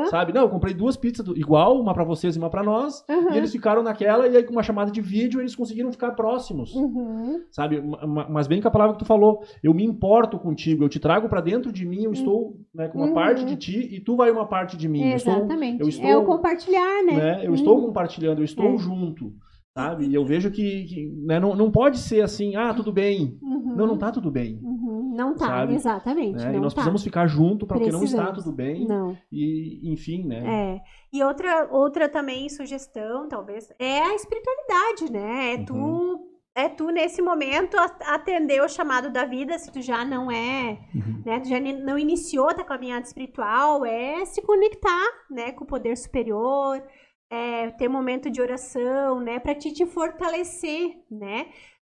Sabe? 0.10 0.34
Não, 0.34 0.44
eu 0.44 0.50
comprei 0.50 0.74
duas 0.74 0.96
pizzas 0.96 1.26
do, 1.26 1.38
igual, 1.38 1.80
uma 1.80 1.94
para 1.94 2.04
vocês 2.04 2.36
e 2.36 2.40
uma 2.40 2.50
para 2.50 2.64
nós. 2.64 3.04
E 3.34 3.38
eles 3.38 3.52
ficaram 3.52 3.84
naquela, 3.84 4.28
e 4.28 4.38
aí 4.38 4.44
com 4.44 4.52
uma 4.52 4.64
chamada 4.64 4.92
de 4.92 5.02
vídeo 5.02 5.40
eles 5.40 5.56
conseguiram 5.56 5.92
ficar 5.92 6.12
próximos. 6.12 6.74
Uhum. 6.74 7.42
Sabe? 7.52 7.82
Mas 8.30 8.48
bem 8.48 8.62
com 8.62 8.68
a 8.68 8.72
palavra 8.72 8.94
que 8.94 9.00
tu 9.00 9.06
falou, 9.06 9.42
eu 9.64 9.74
me 9.74 9.84
importo 9.84 10.40
contigo, 10.40 10.84
eu 10.84 10.90
te 10.90 11.00
trago 11.00 11.28
para 11.28 11.42
dentro 11.42 11.72
de 11.72 11.86
mim, 11.86 12.04
eu 12.04 12.12
estou 12.12 12.58
né, 12.74 12.88
com 12.88 13.00
uma 13.00 13.08
uhum. 13.08 13.14
parte 13.14 13.44
de 13.46 13.56
ti 13.56 13.90
e 13.92 14.00
tu 14.00 14.16
vai 14.16 14.32
uma 14.32 14.48
parte 14.48 14.78
de 14.78 14.88
mim. 14.88 15.12
Exatamente. 15.12 15.82
Eu 15.82 15.88
estou, 15.88 16.06
eu 16.06 16.10
estou, 16.10 16.10
é 16.10 16.18
o 16.18 16.26
compartilhar, 16.26 17.04
né? 17.06 17.14
né? 17.14 17.42
Eu 17.44 17.54
estou 17.54 17.82
compartilhando, 17.82 18.40
eu 18.40 18.46
estou 18.46 18.74
é. 18.74 18.78
junto 18.78 19.34
sabe? 19.78 20.08
E 20.08 20.14
eu 20.16 20.26
vejo 20.26 20.50
que, 20.50 20.86
que 20.86 21.06
né, 21.24 21.40
não, 21.40 21.56
não 21.56 21.72
pode 21.72 22.00
ser 22.00 22.22
assim, 22.22 22.56
ah, 22.56 22.74
tudo 22.74 22.92
bem. 22.92 23.38
Uhum. 23.42 23.76
Não, 23.76 23.86
não 23.86 23.98
tá 23.98 24.12
tudo 24.12 24.32
bem. 24.32 24.60
Uhum. 24.64 25.14
Não 25.16 25.36
tá, 25.36 25.46
sabe? 25.46 25.76
exatamente. 25.76 26.44
Né? 26.44 26.56
e 26.56 26.60
nós 26.60 26.74
tá. 26.74 26.78
precisamos 26.78 27.04
ficar 27.04 27.28
junto 27.28 27.68
porque 27.68 27.92
não 27.92 28.04
está 28.04 28.32
tudo 28.32 28.52
bem. 28.52 28.88
Não. 28.88 29.16
E, 29.32 29.92
enfim, 29.94 30.24
né? 30.24 30.44
É. 30.46 30.82
E 31.14 31.24
outra, 31.24 31.68
outra 31.72 32.10
também 32.10 32.50
sugestão, 32.50 33.28
talvez, 33.28 33.72
é 33.78 34.00
a 34.00 34.16
espiritualidade, 34.16 35.12
né? 35.12 35.54
É 35.54 35.58
uhum. 35.58 35.66
tu 35.66 36.38
é 36.56 36.68
tu 36.68 36.90
nesse 36.90 37.22
momento 37.22 37.78
atender 37.78 38.64
o 38.64 38.68
chamado 38.68 39.12
da 39.12 39.26
vida, 39.26 39.60
se 39.60 39.72
tu 39.72 39.80
já 39.80 40.04
não 40.04 40.32
é, 40.32 40.80
uhum. 40.96 41.22
né, 41.24 41.40
tu 41.40 41.48
já 41.48 41.60
não 41.60 42.00
iniciou 42.00 42.50
a 42.50 42.54
tua 42.56 42.66
caminhada 42.66 43.06
espiritual, 43.06 43.86
é 43.86 44.26
se 44.26 44.42
conectar, 44.42 45.06
né, 45.30 45.52
com 45.52 45.66
o 45.66 45.68
poder 45.68 45.96
superior, 45.96 46.82
é, 47.30 47.72
ter 47.72 47.88
momento 47.88 48.30
de 48.30 48.42
oração, 48.42 49.20
né? 49.20 49.40
Para 49.40 49.56
te, 49.56 49.72
te 49.74 49.86
fortalecer, 49.86 50.98
né? 51.10 51.48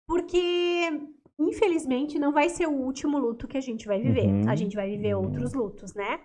Porque 0.07 0.91
infelizmente, 1.39 2.19
não 2.19 2.33
vai 2.33 2.49
ser 2.49 2.67
o 2.67 2.73
último 2.73 3.19
luto 3.19 3.47
que 3.47 3.59
a 3.59 3.61
gente 3.61 3.87
vai 3.87 4.01
viver. 4.01 4.27
Uhum. 4.27 4.49
A 4.49 4.55
gente 4.55 4.75
vai 4.75 4.89
viver 4.89 5.15
outros 5.15 5.53
lutos, 5.53 5.95
né? 5.95 6.21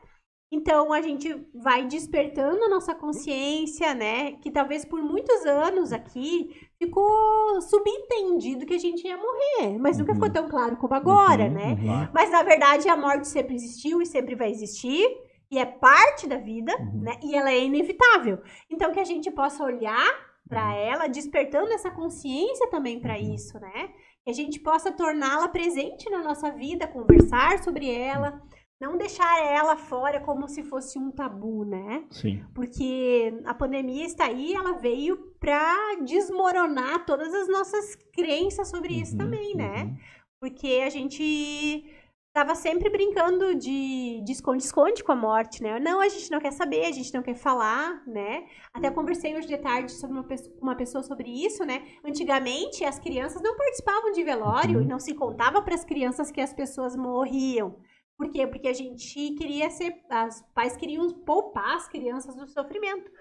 Então 0.53 0.91
a 0.91 1.01
gente 1.01 1.33
vai 1.53 1.87
despertando 1.87 2.61
a 2.65 2.69
nossa 2.69 2.93
consciência, 2.93 3.93
né? 3.93 4.33
Que 4.33 4.51
talvez 4.51 4.83
por 4.83 5.01
muitos 5.01 5.45
anos 5.45 5.93
aqui 5.93 6.49
ficou 6.77 7.61
subentendido 7.61 8.65
que 8.65 8.73
a 8.73 8.77
gente 8.77 9.07
ia 9.07 9.15
morrer, 9.15 9.79
mas 9.79 9.97
nunca 9.97 10.13
ficou 10.13 10.27
uhum. 10.27 10.33
tão 10.33 10.49
claro 10.49 10.75
como 10.75 10.93
agora, 10.93 11.45
uhum, 11.45 11.53
né? 11.53 11.77
Uhum. 11.81 12.09
Mas 12.13 12.29
na 12.31 12.43
verdade 12.43 12.89
a 12.89 12.97
morte 12.97 13.29
sempre 13.29 13.55
existiu 13.55 14.01
e 14.01 14.05
sempre 14.05 14.35
vai 14.35 14.51
existir. 14.51 15.07
E 15.51 15.59
é 15.59 15.65
parte 15.65 16.27
da 16.27 16.37
vida, 16.37 16.73
uhum. 16.79 17.01
né? 17.01 17.19
E 17.21 17.35
ela 17.35 17.51
é 17.51 17.59
inevitável. 17.59 18.41
Então 18.69 18.93
que 18.93 18.99
a 18.99 19.05
gente 19.05 19.29
possa 19.29 19.63
olhar 19.63 20.31
para 20.47 20.65
uhum. 20.65 20.71
ela, 20.71 21.07
despertando 21.07 21.71
essa 21.71 21.91
consciência 21.91 22.69
também 22.69 22.99
para 22.99 23.15
uhum. 23.15 23.33
isso, 23.33 23.59
né? 23.59 23.89
Que 24.23 24.31
a 24.31 24.33
gente 24.33 24.59
possa 24.59 24.91
torná-la 24.91 25.49
presente 25.49 26.09
na 26.09 26.23
nossa 26.23 26.51
vida, 26.51 26.87
conversar 26.87 27.61
sobre 27.63 27.89
ela, 27.89 28.41
não 28.79 28.97
deixar 28.97 29.45
ela 29.45 29.75
fora 29.75 30.19
como 30.21 30.47
se 30.47 30.63
fosse 30.63 30.97
um 30.97 31.11
tabu, 31.11 31.65
né? 31.65 32.05
Sim. 32.09 32.43
Porque 32.55 33.33
a 33.45 33.53
pandemia 33.53 34.05
está 34.05 34.25
aí, 34.25 34.53
ela 34.53 34.73
veio 34.79 35.17
para 35.39 35.95
desmoronar 36.03 37.05
todas 37.05 37.33
as 37.33 37.47
nossas 37.47 37.95
crenças 38.13 38.69
sobre 38.69 38.93
uhum, 38.93 39.01
isso 39.01 39.17
também, 39.17 39.55
né? 39.55 39.83
Uhum. 39.83 39.97
Porque 40.39 40.81
a 40.83 40.89
gente 40.89 41.85
tava 42.33 42.55
sempre 42.55 42.89
brincando 42.89 43.55
de 43.55 44.23
esconde-esconde 44.29 45.03
com 45.03 45.11
a 45.11 45.15
morte, 45.15 45.61
né? 45.61 45.79
Não, 45.79 45.99
a 45.99 46.07
gente 46.07 46.31
não 46.31 46.39
quer 46.39 46.51
saber, 46.51 46.85
a 46.85 46.91
gente 46.91 47.13
não 47.13 47.21
quer 47.21 47.35
falar, 47.35 48.01
né? 48.07 48.45
Até 48.73 48.89
conversei 48.89 49.35
hoje 49.35 49.47
de 49.47 49.57
tarde 49.57 49.91
sobre 49.91 50.17
uma, 50.17 50.27
uma 50.61 50.75
pessoa 50.75 51.03
sobre 51.03 51.29
isso, 51.29 51.65
né? 51.65 51.85
Antigamente, 52.05 52.85
as 52.85 52.99
crianças 52.99 53.41
não 53.41 53.55
participavam 53.57 54.11
de 54.11 54.23
velório 54.23 54.77
uhum. 54.77 54.83
e 54.83 54.87
não 54.87 54.99
se 54.99 55.13
contava 55.13 55.61
para 55.61 55.75
as 55.75 55.83
crianças 55.83 56.31
que 56.31 56.39
as 56.39 56.53
pessoas 56.53 56.95
morriam. 56.95 57.75
Por 58.17 58.29
quê? 58.29 58.45
Porque 58.45 58.67
a 58.67 58.73
gente 58.73 59.31
queria 59.31 59.69
ser. 59.69 59.93
Os 60.27 60.41
pais 60.53 60.77
queriam 60.77 61.09
poupar 61.09 61.75
as 61.75 61.87
crianças 61.87 62.35
do 62.35 62.47
sofrimento. 62.47 63.11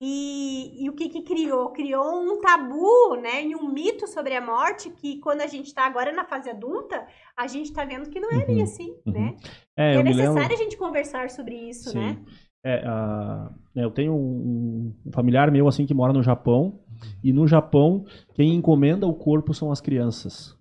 E, 0.00 0.84
e, 0.84 0.90
o 0.90 0.92
que, 0.92 1.08
que 1.08 1.22
criou? 1.22 1.70
Criou 1.70 2.20
um 2.20 2.40
tabu, 2.40 3.16
né? 3.22 3.44
E 3.44 3.54
um 3.54 3.72
mito 3.72 4.06
sobre 4.06 4.34
a 4.34 4.40
morte 4.40 4.90
que 4.90 5.18
quando 5.20 5.40
a 5.40 5.46
gente 5.46 5.66
está 5.66 5.86
agora 5.86 6.12
na 6.12 6.24
fase 6.24 6.50
adulta, 6.50 7.06
a 7.36 7.46
gente 7.46 7.66
está 7.66 7.84
vendo 7.84 8.10
que 8.10 8.20
não 8.20 8.30
é 8.30 8.44
bem 8.44 8.56
uhum, 8.56 8.62
assim, 8.64 8.96
uhum. 9.06 9.12
né? 9.12 9.36
É, 9.76 9.94
é 9.94 10.02
necessário 10.02 10.40
lembro... 10.40 10.54
a 10.54 10.56
gente 10.56 10.76
conversar 10.76 11.30
sobre 11.30 11.54
isso, 11.54 11.90
Sim. 11.90 11.98
né? 11.98 12.18
É, 12.66 12.82
uh, 12.88 13.54
eu 13.76 13.90
tenho 13.90 14.14
um, 14.14 14.94
familiar 15.12 15.50
meu 15.50 15.68
assim 15.68 15.84
que 15.84 15.92
mora 15.92 16.14
no 16.14 16.22
Japão 16.22 16.80
e 17.22 17.30
no 17.30 17.46
Japão 17.46 18.06
quem 18.34 18.54
encomenda 18.54 19.06
o 19.06 19.14
corpo 19.14 19.52
são 19.52 19.70
as 19.70 19.82
crianças. 19.82 20.56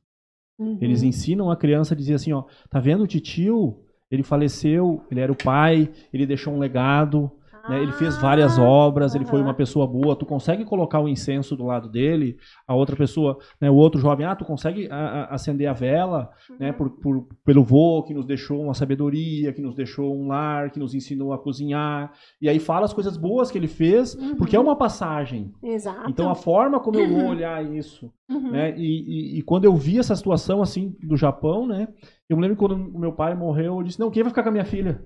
Uhum. 0.59 0.77
Eles 0.81 1.01
ensinam 1.01 1.49
a 1.49 1.55
criança 1.55 1.93
a 1.93 1.97
dizer 1.97 2.15
assim, 2.15 2.33
ó, 2.33 2.43
tá 2.69 2.79
vendo 2.79 3.03
o 3.03 3.07
titio? 3.07 3.79
Ele 4.11 4.21
faleceu, 4.21 5.03
ele 5.09 5.21
era 5.21 5.31
o 5.31 5.37
pai, 5.37 5.89
ele 6.13 6.27
deixou 6.27 6.53
um 6.53 6.59
legado, 6.59 7.31
né? 7.67 7.81
Ele 7.81 7.93
fez 7.93 8.17
várias 8.17 8.59
ah, 8.59 8.63
obras, 8.63 9.13
uhum. 9.13 9.21
ele 9.21 9.29
foi 9.29 9.41
uma 9.41 9.53
pessoa 9.53 9.87
boa. 9.87 10.15
Tu 10.15 10.25
consegue 10.25 10.65
colocar 10.65 10.99
o 10.99 11.07
incenso 11.07 11.55
do 11.55 11.63
lado 11.63 11.89
dele, 11.89 12.37
a 12.67 12.75
outra 12.75 12.95
pessoa, 12.95 13.37
né, 13.59 13.69
o 13.69 13.75
outro 13.75 14.01
jovem, 14.01 14.25
ah, 14.25 14.35
tu 14.35 14.43
consegue 14.43 14.89
a, 14.91 14.95
a, 14.95 15.35
acender 15.35 15.67
a 15.67 15.73
vela, 15.73 16.29
uhum. 16.49 16.57
né, 16.59 16.73
por, 16.73 16.89
por, 16.89 17.27
pelo 17.45 17.63
vô 17.63 18.03
que 18.03 18.13
nos 18.13 18.25
deixou 18.25 18.61
uma 18.61 18.73
sabedoria, 18.73 19.53
que 19.53 19.61
nos 19.61 19.75
deixou 19.75 20.13
um 20.13 20.27
lar, 20.27 20.71
que 20.71 20.79
nos 20.79 20.93
ensinou 20.93 21.31
a 21.31 21.37
cozinhar. 21.37 22.11
E 22.41 22.49
aí 22.49 22.59
fala 22.59 22.85
as 22.85 22.93
coisas 22.93 23.15
boas 23.15 23.49
que 23.49 23.57
ele 23.57 23.67
fez, 23.67 24.13
uhum. 24.15 24.35
porque 24.35 24.55
é 24.55 24.59
uma 24.59 24.75
passagem. 24.75 25.53
Exato. 25.63 26.09
Então 26.09 26.29
a 26.29 26.35
forma 26.35 26.79
como 26.79 26.99
eu 26.99 27.07
vou 27.07 27.27
olhar 27.27 27.63
isso, 27.63 28.11
uhum. 28.29 28.51
né, 28.51 28.73
e, 28.77 29.35
e, 29.35 29.39
e, 29.39 29.41
quando 29.41 29.65
eu 29.65 29.75
vi 29.75 29.99
essa 29.99 30.15
situação 30.15 30.61
assim 30.61 30.95
do 31.01 31.15
Japão, 31.15 31.65
né, 31.65 31.87
eu 32.29 32.35
me 32.35 32.41
lembro 32.41 32.57
quando 32.57 32.77
meu 32.77 33.13
pai 33.13 33.33
morreu, 33.35 33.77
eu 33.77 33.83
disse, 33.83 33.99
não, 33.99 34.11
quem 34.11 34.23
vai 34.23 34.29
ficar 34.29 34.43
com 34.43 34.49
a 34.49 34.51
minha 34.51 34.65
filha? 34.65 35.01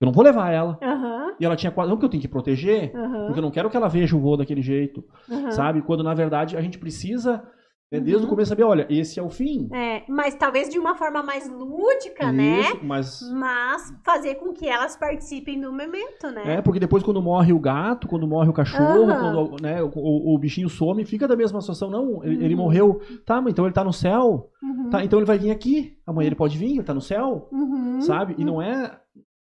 Eu 0.00 0.06
não 0.06 0.12
vou 0.12 0.24
levar 0.24 0.50
ela. 0.50 0.78
Uhum. 0.82 1.13
E 1.38 1.44
ela 1.44 1.56
tinha 1.56 1.70
quase. 1.70 1.90
Não 1.90 1.96
que 1.96 2.04
eu 2.04 2.08
tenho 2.08 2.20
que 2.20 2.28
proteger, 2.28 2.94
uhum. 2.94 3.26
porque 3.26 3.38
eu 3.38 3.42
não 3.42 3.50
quero 3.50 3.70
que 3.70 3.76
ela 3.76 3.88
veja 3.88 4.16
o 4.16 4.20
voo 4.20 4.36
daquele 4.36 4.62
jeito. 4.62 5.04
Uhum. 5.28 5.50
Sabe? 5.50 5.82
Quando 5.82 6.02
na 6.02 6.14
verdade 6.14 6.56
a 6.56 6.60
gente 6.60 6.78
precisa. 6.78 7.42
Né, 7.92 8.00
desde 8.00 8.24
o 8.24 8.28
começo 8.28 8.48
saber, 8.48 8.64
olha, 8.64 8.86
esse 8.90 9.20
é 9.20 9.22
o 9.22 9.28
fim. 9.28 9.68
É, 9.72 10.02
mas 10.08 10.34
talvez 10.34 10.68
de 10.68 10.78
uma 10.78 10.96
forma 10.96 11.22
mais 11.22 11.48
lúdica, 11.48 12.32
né? 12.32 12.60
Isso, 12.60 12.74
né? 12.74 12.80
Mas... 12.82 13.20
mas 13.32 13.94
fazer 14.02 14.36
com 14.36 14.52
que 14.52 14.66
elas 14.66 14.96
participem 14.96 15.60
do 15.60 15.70
momento, 15.70 16.30
né? 16.32 16.56
É, 16.56 16.62
porque 16.62 16.80
depois 16.80 17.02
quando 17.02 17.22
morre 17.22 17.52
o 17.52 17.60
gato, 17.60 18.08
quando 18.08 18.26
morre 18.26 18.48
o 18.48 18.54
cachorro, 18.54 19.06
quando 19.06 19.62
né, 19.62 19.82
o, 19.82 19.90
o, 19.94 20.34
o, 20.34 20.38
bichinho 20.38 20.68
some, 20.68 21.04
fica 21.04 21.28
da 21.28 21.36
mesma 21.36 21.60
situação. 21.60 21.90
Não, 21.90 22.24
ele, 22.24 22.44
ele 22.44 22.54
uhum. 22.54 22.62
morreu. 22.62 23.00
Tá, 23.24 23.40
mas 23.40 23.52
então 23.52 23.64
ele 23.64 23.74
tá 23.74 23.84
no 23.84 23.92
céu. 23.92 24.50
Uhum. 24.62 24.90
Tá, 24.90 25.04
então 25.04 25.18
ele 25.18 25.26
vai 25.26 25.38
vir 25.38 25.50
aqui. 25.50 25.96
Amanhã 26.06 26.26
ele 26.26 26.36
pode 26.36 26.58
vir, 26.58 26.72
ele 26.72 26.82
tá 26.82 26.94
no 26.94 27.00
céu. 27.00 27.48
Uhum. 27.52 28.00
Sabe? 28.00 28.34
E 28.38 28.44
não 28.44 28.60
é 28.60 28.98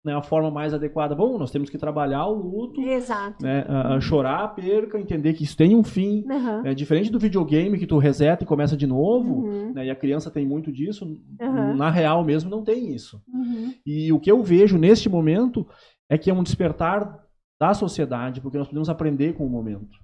né, 0.03 0.13
a 0.13 0.21
forma 0.21 0.51
mais 0.51 0.73
adequada. 0.73 1.15
Bom, 1.15 1.37
nós 1.37 1.51
temos 1.51 1.69
que 1.69 1.77
trabalhar 1.77 2.27
o 2.27 2.33
luto, 2.33 2.81
Exato. 2.81 3.41
Né, 3.41 3.65
a, 3.67 3.95
a 3.95 4.01
chorar 4.01 4.43
a 4.43 4.47
perca, 4.47 4.99
entender 4.99 5.33
que 5.33 5.43
isso 5.43 5.55
tem 5.55 5.75
um 5.75 5.83
fim. 5.83 6.25
Uhum. 6.27 6.65
É 6.65 6.73
diferente 6.73 7.11
do 7.11 7.19
videogame 7.19 7.79
que 7.79 7.87
tu 7.87 7.97
reseta 7.97 8.43
e 8.43 8.47
começa 8.47 8.75
de 8.75 8.85
novo, 8.85 9.45
uhum. 9.45 9.73
né, 9.73 9.85
e 9.85 9.89
a 9.89 9.95
criança 9.95 10.29
tem 10.29 10.45
muito 10.45 10.71
disso. 10.71 11.05
Uhum. 11.05 11.75
Na 11.75 11.89
real 11.89 12.23
mesmo 12.23 12.49
não 12.49 12.63
tem 12.63 12.93
isso. 12.93 13.21
Uhum. 13.33 13.73
E 13.85 14.11
o 14.11 14.19
que 14.19 14.31
eu 14.31 14.43
vejo 14.43 14.77
neste 14.77 15.07
momento 15.07 15.65
é 16.09 16.17
que 16.17 16.29
é 16.29 16.33
um 16.33 16.43
despertar 16.43 17.23
da 17.59 17.73
sociedade, 17.73 18.41
porque 18.41 18.57
nós 18.57 18.67
podemos 18.67 18.89
aprender 18.89 19.33
com 19.33 19.45
o 19.45 19.49
momento. 19.49 19.97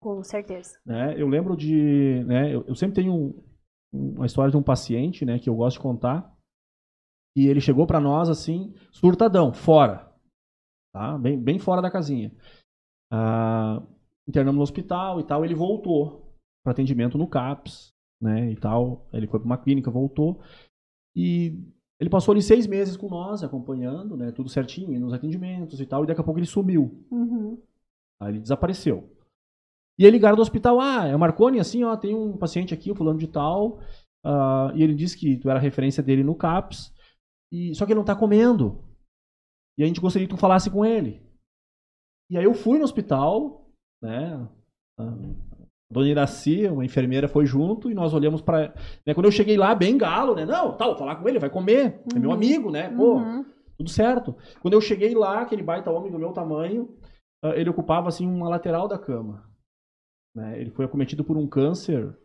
Com 0.00 0.22
certeza. 0.22 0.78
Né, 0.86 1.14
eu 1.18 1.28
lembro 1.28 1.56
de, 1.56 2.24
né, 2.26 2.54
eu, 2.54 2.64
eu 2.66 2.74
sempre 2.74 2.96
tenho 2.96 3.12
um, 3.12 4.14
uma 4.16 4.26
história 4.26 4.50
de 4.50 4.56
um 4.56 4.62
paciente, 4.62 5.24
né, 5.24 5.38
que 5.38 5.50
eu 5.50 5.54
gosto 5.54 5.76
de 5.76 5.82
contar 5.82 6.33
e 7.36 7.46
ele 7.48 7.60
chegou 7.60 7.86
para 7.86 8.00
nós 8.00 8.28
assim, 8.28 8.74
surtadão, 8.92 9.52
fora. 9.52 10.12
Tá? 10.92 11.18
Bem, 11.18 11.38
bem 11.38 11.58
fora 11.58 11.82
da 11.82 11.90
casinha. 11.90 12.32
Ah, 13.12 13.82
internamos 14.26 14.56
no 14.56 14.62
hospital 14.62 15.20
e 15.20 15.24
tal. 15.24 15.44
Ele 15.44 15.54
voltou 15.54 16.32
para 16.62 16.72
atendimento 16.72 17.18
no 17.18 17.26
CAPS, 17.26 17.92
né? 18.20 18.50
E 18.50 18.56
tal. 18.56 19.08
Ele 19.12 19.26
foi 19.26 19.40
para 19.40 19.46
uma 19.46 19.58
clínica, 19.58 19.90
voltou. 19.90 20.40
E 21.16 21.60
ele 22.00 22.10
passou 22.10 22.32
ali 22.32 22.42
seis 22.42 22.66
meses 22.66 22.96
com 22.96 23.08
nós, 23.08 23.42
acompanhando, 23.42 24.16
né? 24.16 24.30
Tudo 24.30 24.48
certinho, 24.48 25.00
nos 25.00 25.12
atendimentos 25.12 25.80
e 25.80 25.86
tal. 25.86 26.04
E 26.04 26.06
daqui 26.06 26.20
a 26.20 26.24
pouco 26.24 26.38
ele 26.38 26.46
sumiu. 26.46 27.04
Uhum. 27.10 27.60
Aí 28.20 28.32
ele 28.32 28.40
desapareceu. 28.40 29.10
E 29.98 30.04
aí 30.04 30.10
ligaram 30.10 30.36
do 30.36 30.42
hospital, 30.42 30.80
ah, 30.80 31.06
é 31.06 31.14
o 31.14 31.18
Marconi, 31.18 31.60
assim, 31.60 31.84
ó, 31.84 31.96
tem 31.96 32.14
um 32.14 32.36
paciente 32.36 32.74
aqui, 32.74 32.90
o 32.90 32.96
fulano 32.96 33.18
de 33.18 33.28
tal, 33.28 33.78
uh, 34.26 34.74
e 34.74 34.82
ele 34.82 34.92
disse 34.92 35.16
que 35.16 35.36
tu 35.36 35.48
era 35.48 35.60
referência 35.60 36.02
dele 36.02 36.24
no 36.24 36.34
CAPS, 36.34 36.92
e, 37.52 37.74
só 37.74 37.84
que 37.84 37.92
ele 37.92 37.98
não 37.98 38.02
está 38.02 38.14
comendo. 38.14 38.82
E 39.78 39.82
a 39.82 39.86
gente 39.86 40.00
gostaria 40.00 40.26
que 40.26 40.34
tu 40.34 40.40
falasse 40.40 40.70
com 40.70 40.84
ele. 40.84 41.22
E 42.30 42.38
aí 42.38 42.44
eu 42.44 42.54
fui 42.54 42.78
no 42.78 42.84
hospital, 42.84 43.70
né? 44.02 44.48
A 44.98 45.04
dona 45.90 46.08
Iraci, 46.08 46.66
uma 46.66 46.84
enfermeira, 46.84 47.28
foi 47.28 47.46
junto 47.46 47.90
e 47.90 47.94
nós 47.94 48.14
olhamos 48.14 48.40
para. 48.40 48.74
Né, 49.06 49.14
quando 49.14 49.26
eu 49.26 49.32
cheguei 49.32 49.56
lá, 49.56 49.74
bem 49.74 49.98
galo, 49.98 50.34
né? 50.34 50.44
Não, 50.44 50.76
tal, 50.76 50.90
vou 50.90 50.98
falar 50.98 51.16
com 51.16 51.28
ele, 51.28 51.38
vai 51.38 51.50
comer. 51.50 52.00
Uhum. 52.12 52.16
É 52.16 52.18
meu 52.18 52.30
uhum. 52.30 52.36
amigo, 52.36 52.70
né? 52.70 52.88
Pô, 52.90 53.16
uhum. 53.16 53.44
tudo 53.76 53.90
certo. 53.90 54.36
Quando 54.60 54.74
eu 54.74 54.80
cheguei 54.80 55.14
lá, 55.14 55.42
aquele 55.42 55.62
baita 55.62 55.90
homem 55.90 56.10
do 56.10 56.18
meu 56.18 56.32
tamanho, 56.32 56.96
ah, 57.44 57.54
ele 57.56 57.70
ocupava 57.70 58.08
assim 58.08 58.26
uma 58.26 58.48
lateral 58.48 58.88
da 58.88 58.98
cama. 58.98 59.48
Né? 60.34 60.60
Ele 60.60 60.70
foi 60.70 60.84
acometido 60.84 61.24
por 61.24 61.36
um 61.36 61.46
câncer 61.46 62.16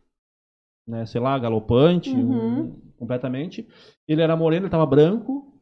né, 0.89 1.05
sei 1.05 1.21
lá, 1.21 1.37
galopante, 1.37 2.09
uhum. 2.09 2.61
um, 2.61 2.81
completamente. 2.97 3.67
Ele 4.07 4.21
era 4.21 4.35
moreno, 4.35 4.61
ele 4.61 4.67
estava 4.67 4.85
branco 4.85 5.53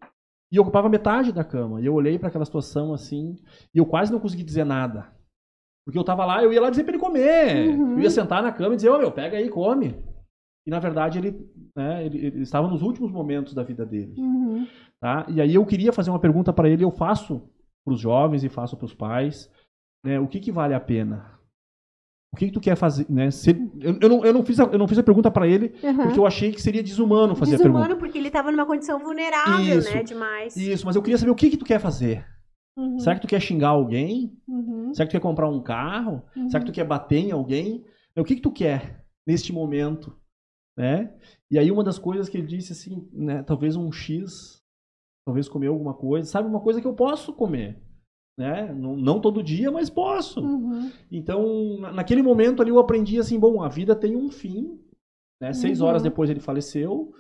e 0.52 0.60
ocupava 0.60 0.90
metade 0.90 1.34
da 1.34 1.44
cama. 1.44 1.82
E 1.82 1.86
eu 1.86 1.94
olhei 1.94 2.18
para 2.18 2.30
aquela 2.30 2.46
situação 2.46 2.94
assim 2.94 3.36
e 3.76 3.78
eu 3.78 3.86
quase 3.86 4.12
não 4.12 4.20
consegui 4.20 4.44
dizer 4.44 4.66
nada. 4.66 5.12
Porque 5.86 5.98
eu 5.98 6.02
estava 6.02 6.26
lá, 6.26 6.42
eu 6.42 6.52
ia 6.52 6.62
lá 6.62 6.70
dizer 6.70 6.84
para 6.84 6.94
ele 6.94 7.04
comer. 7.04 7.70
Uhum. 7.70 7.94
Eu 7.94 8.00
ia 8.00 8.10
sentar 8.10 8.42
na 8.42 8.52
cama 8.52 8.74
e 8.74 8.78
dizer, 8.78 8.90
ô 8.90 8.96
oh, 8.96 8.98
meu, 8.98 9.12
pega 9.12 9.38
aí, 9.38 9.50
come. 9.50 9.96
E 10.66 10.70
na 10.70 10.80
verdade 10.80 11.18
ele, 11.18 11.50
né, 11.76 12.06
ele, 12.06 12.26
ele 12.26 12.42
estava 12.42 12.68
nos 12.68 12.82
últimos 12.82 13.12
momentos 13.12 13.54
da 13.54 13.64
vida 13.64 13.86
dele. 13.86 14.14
Uhum. 14.18 14.66
Tá? 15.00 15.26
E 15.30 15.42
aí 15.42 15.56
eu 15.56 15.66
queria 15.66 15.94
fazer 15.94 16.10
uma 16.10 16.20
pergunta 16.20 16.52
para 16.52 16.70
ele, 16.70 16.84
eu 16.84 16.92
faço 16.92 17.42
para 17.86 17.94
os 17.94 18.00
jovens 18.00 18.44
e 18.44 18.50
faço 18.50 18.76
para 18.76 18.86
os 18.86 18.94
pais. 18.94 19.52
Né, 20.04 20.20
o 20.20 20.28
que, 20.28 20.40
que 20.40 20.52
vale 20.52 20.74
a 20.74 20.80
pena? 20.80 21.37
O 22.38 22.40
que, 22.40 22.46
que 22.46 22.52
tu 22.52 22.62
quer 22.62 22.76
fazer, 22.76 23.08
né? 23.10 23.32
Se, 23.32 23.50
eu, 23.82 23.98
eu, 24.00 24.10
não, 24.10 24.24
eu, 24.24 24.32
não 24.32 24.46
fiz 24.46 24.60
a, 24.60 24.64
eu 24.66 24.78
não 24.78 24.88
fiz 24.88 25.00
a 25.00 25.04
pergunta 25.04 25.32
para 25.32 25.48
ele 25.48 25.74
uhum. 25.82 25.98
porque 26.04 26.20
eu 26.20 26.26
achei 26.26 26.52
que 26.52 26.62
seria 26.62 26.84
desumano 26.84 27.36
fazer 27.36 27.58
desumano 27.58 27.78
a 27.78 27.82
pergunta. 27.82 27.88
Desumano 27.88 28.00
porque 28.00 28.18
ele 28.20 28.28
estava 28.28 28.52
numa 28.52 28.66
condição 28.66 29.00
vulnerável, 29.00 29.80
isso, 29.80 29.92
né? 29.92 30.04
Demais. 30.04 30.56
Isso, 30.56 30.86
mas 30.86 30.96
eu 30.96 31.02
queria 31.02 31.18
saber 31.18 31.32
o 31.32 31.36
que 31.36 31.50
que 31.50 31.58
tu 31.58 31.66
quer 31.66 31.80
fazer. 31.80 32.24
Uhum. 32.78 33.00
Será 33.00 33.16
que 33.16 33.22
tu 33.22 33.28
quer 33.28 33.42
xingar 33.42 33.70
alguém? 33.70 34.38
Uhum. 34.48 34.94
Será 34.94 35.08
que 35.08 35.12
tu 35.12 35.18
quer 35.18 35.28
comprar 35.28 35.50
um 35.50 35.62
carro? 35.62 36.22
Será 36.48 36.60
que 36.60 36.68
tu 36.68 36.72
quer 36.72 36.86
bater 36.86 37.18
em 37.18 37.32
alguém? 37.32 37.84
O 38.16 38.24
que 38.24 38.36
que 38.36 38.42
tu 38.42 38.52
quer 38.52 39.04
neste 39.26 39.52
momento, 39.52 40.16
né? 40.78 41.12
E 41.50 41.58
aí 41.58 41.72
uma 41.72 41.84
das 41.84 41.98
coisas 41.98 42.30
que 42.30 42.38
ele 42.38 42.46
disse 42.46 42.72
assim, 42.72 43.10
né? 43.12 43.42
Talvez 43.42 43.76
um 43.76 43.92
X, 43.92 44.62
talvez 45.26 45.50
comer 45.50 45.68
alguma 45.68 45.96
coisa, 45.96 46.30
sabe? 46.30 46.48
Uma 46.48 46.62
coisa 46.62 46.80
que 46.80 46.88
eu 46.88 46.94
posso 46.94 47.34
comer 47.34 47.82
né? 48.38 48.72
Não, 48.74 48.96
não, 48.96 49.20
todo 49.20 49.42
dia, 49.44 49.72
mas 49.72 49.90
posso. 49.90 50.40
Uhum. 50.42 50.92
Então, 51.12 51.80
naquele 51.94 52.22
momento 52.22 52.62
ali 52.62 52.70
eu 52.70 52.80
aprendi 52.80 53.20
assim, 53.20 53.40
bom, 53.40 53.64
a 53.64 53.68
vida 53.68 53.96
tem 53.96 54.16
um 54.16 54.30
fim, 54.30 54.80
Né? 55.42 55.54
Seis 55.54 55.82
horas 55.82 56.02
uhum. 56.02 56.10
depois 56.10 56.30
ele 56.30 56.40
faleceu. 56.40 57.14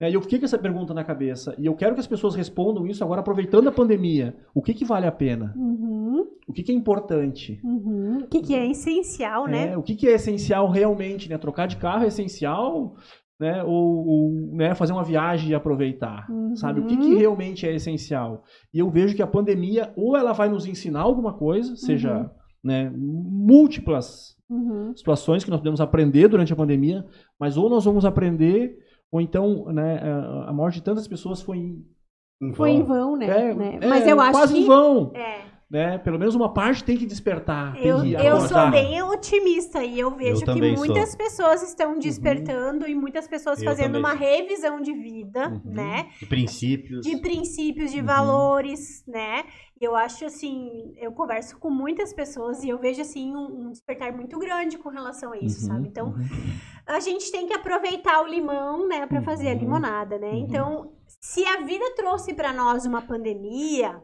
É, 0.00 0.10
e 0.10 0.14
eu 0.14 0.20
fiquei 0.22 0.38
com 0.38 0.44
essa 0.44 0.58
pergunta 0.58 0.92
na 0.92 1.04
cabeça. 1.04 1.54
E 1.56 1.66
eu 1.66 1.74
quero 1.74 1.94
que 1.94 2.00
as 2.00 2.06
pessoas 2.06 2.34
respondam 2.34 2.86
isso 2.86 3.04
agora, 3.04 3.20
aproveitando 3.20 3.68
a 3.68 3.72
pandemia. 3.72 4.36
O 4.52 4.60
que, 4.60 4.74
que 4.74 4.84
vale 4.84 5.06
a 5.06 5.12
pena? 5.12 5.54
Uhum. 5.56 6.26
O 6.48 6.52
que, 6.52 6.62
que 6.62 6.72
é 6.72 6.74
importante? 6.74 7.60
Uhum. 7.62 8.18
O 8.18 8.26
que, 8.26 8.42
que 8.42 8.54
é 8.54 8.68
essencial, 8.68 9.46
né? 9.46 9.72
É, 9.72 9.78
o 9.78 9.82
que, 9.82 9.94
que 9.94 10.08
é 10.08 10.12
essencial 10.12 10.68
realmente? 10.68 11.28
Né? 11.28 11.38
Trocar 11.38 11.66
de 11.66 11.76
carro 11.76 12.04
é 12.04 12.08
essencial? 12.08 12.96
Né? 13.44 13.62
Ou, 13.62 14.06
ou 14.06 14.30
né? 14.52 14.74
fazer 14.74 14.94
uma 14.94 15.04
viagem 15.04 15.50
e 15.50 15.54
aproveitar? 15.54 16.26
Uhum. 16.30 16.56
Sabe? 16.56 16.80
O 16.80 16.86
que, 16.86 16.96
que 16.96 17.14
realmente 17.14 17.66
é 17.66 17.74
essencial? 17.74 18.42
E 18.72 18.78
eu 18.78 18.88
vejo 18.88 19.14
que 19.14 19.20
a 19.20 19.26
pandemia, 19.26 19.92
ou 19.94 20.16
ela 20.16 20.32
vai 20.32 20.48
nos 20.48 20.64
ensinar 20.64 21.02
alguma 21.02 21.34
coisa, 21.34 21.76
seja 21.76 22.16
uhum. 22.16 22.30
né, 22.64 22.90
múltiplas 22.96 24.34
uhum. 24.48 24.96
situações 24.96 25.44
que 25.44 25.50
nós 25.50 25.60
podemos 25.60 25.82
aprender 25.82 26.26
durante 26.26 26.54
a 26.54 26.56
pandemia, 26.56 27.04
mas 27.38 27.58
ou 27.58 27.68
nós 27.68 27.84
vamos 27.84 28.06
aprender 28.06 28.78
ou 29.12 29.20
então, 29.20 29.66
né, 29.66 30.00
a 30.46 30.52
morte 30.52 30.76
de 30.76 30.82
tantas 30.82 31.06
pessoas 31.06 31.42
foi 31.42 31.58
em, 31.58 31.84
em 32.42 32.48
vão. 32.48 32.54
Foi 32.54 32.70
em 32.70 32.82
vão, 32.82 33.16
né? 33.16 33.26
É, 33.26 33.54
né? 33.54 33.78
É, 33.82 33.86
Mas 33.86 34.06
eu 34.08 34.18
acho 34.18 34.32
quase 34.32 34.54
que... 34.54 34.60
em 34.60 34.66
vão. 34.66 35.12
É. 35.14 35.53
Né? 35.74 35.98
Pelo 35.98 36.20
menos 36.20 36.36
uma 36.36 36.54
parte 36.54 36.84
tem 36.84 36.96
que 36.96 37.04
despertar. 37.04 37.76
Eu, 37.84 38.00
que 38.00 38.14
eu 38.14 38.40
sou 38.42 38.70
bem 38.70 39.02
otimista 39.02 39.82
e 39.82 39.98
eu 39.98 40.08
vejo 40.14 40.44
eu 40.46 40.54
que 40.54 40.76
muitas 40.76 41.08
sou. 41.08 41.18
pessoas 41.18 41.62
estão 41.64 41.94
uhum. 41.94 41.98
despertando 41.98 42.84
uhum. 42.84 42.90
e 42.92 42.94
muitas 42.94 43.26
pessoas 43.26 43.58
eu 43.58 43.64
fazendo 43.64 43.98
uma 43.98 44.12
revisão 44.12 44.80
de 44.80 44.92
vida, 44.92 45.48
uhum. 45.48 45.72
né? 45.72 46.10
De 46.20 46.26
princípios. 46.26 47.04
De 47.04 47.16
princípios, 47.16 47.90
de 47.90 47.98
uhum. 47.98 48.06
valores, 48.06 49.04
né? 49.04 49.42
eu 49.80 49.96
acho 49.96 50.24
assim, 50.24 50.94
eu 50.96 51.10
converso 51.12 51.58
com 51.58 51.68
muitas 51.68 52.12
pessoas 52.12 52.62
e 52.62 52.68
eu 52.68 52.78
vejo 52.78 53.02
assim 53.02 53.34
um, 53.34 53.66
um 53.66 53.70
despertar 53.70 54.12
muito 54.12 54.38
grande 54.38 54.78
com 54.78 54.88
relação 54.88 55.32
a 55.32 55.38
isso, 55.38 55.62
uhum, 55.62 55.66
sabe? 55.66 55.88
Então, 55.88 56.06
uhum. 56.10 56.24
a 56.86 57.00
gente 57.00 57.30
tem 57.32 57.46
que 57.46 57.52
aproveitar 57.52 58.22
o 58.22 58.28
limão, 58.28 58.86
né, 58.88 59.06
para 59.06 59.20
fazer 59.22 59.48
a 59.48 59.52
uhum, 59.52 59.58
limonada, 59.58 60.18
né? 60.18 60.30
Uhum. 60.30 60.38
Então, 60.38 60.92
se 61.20 61.44
a 61.44 61.60
vida 61.62 61.84
trouxe 61.96 62.32
para 62.32 62.52
nós 62.52 62.86
uma 62.86 63.02
pandemia, 63.02 64.00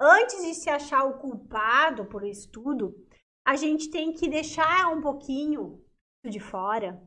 antes 0.00 0.42
de 0.44 0.54
se 0.54 0.70
achar 0.70 1.04
o 1.04 1.18
culpado 1.18 2.06
por 2.06 2.24
isso 2.24 2.50
tudo, 2.50 2.94
a 3.46 3.56
gente 3.56 3.90
tem 3.90 4.12
que 4.12 4.28
deixar 4.28 4.88
um 4.92 5.00
pouquinho 5.00 5.82
de 6.24 6.38
fora 6.38 7.02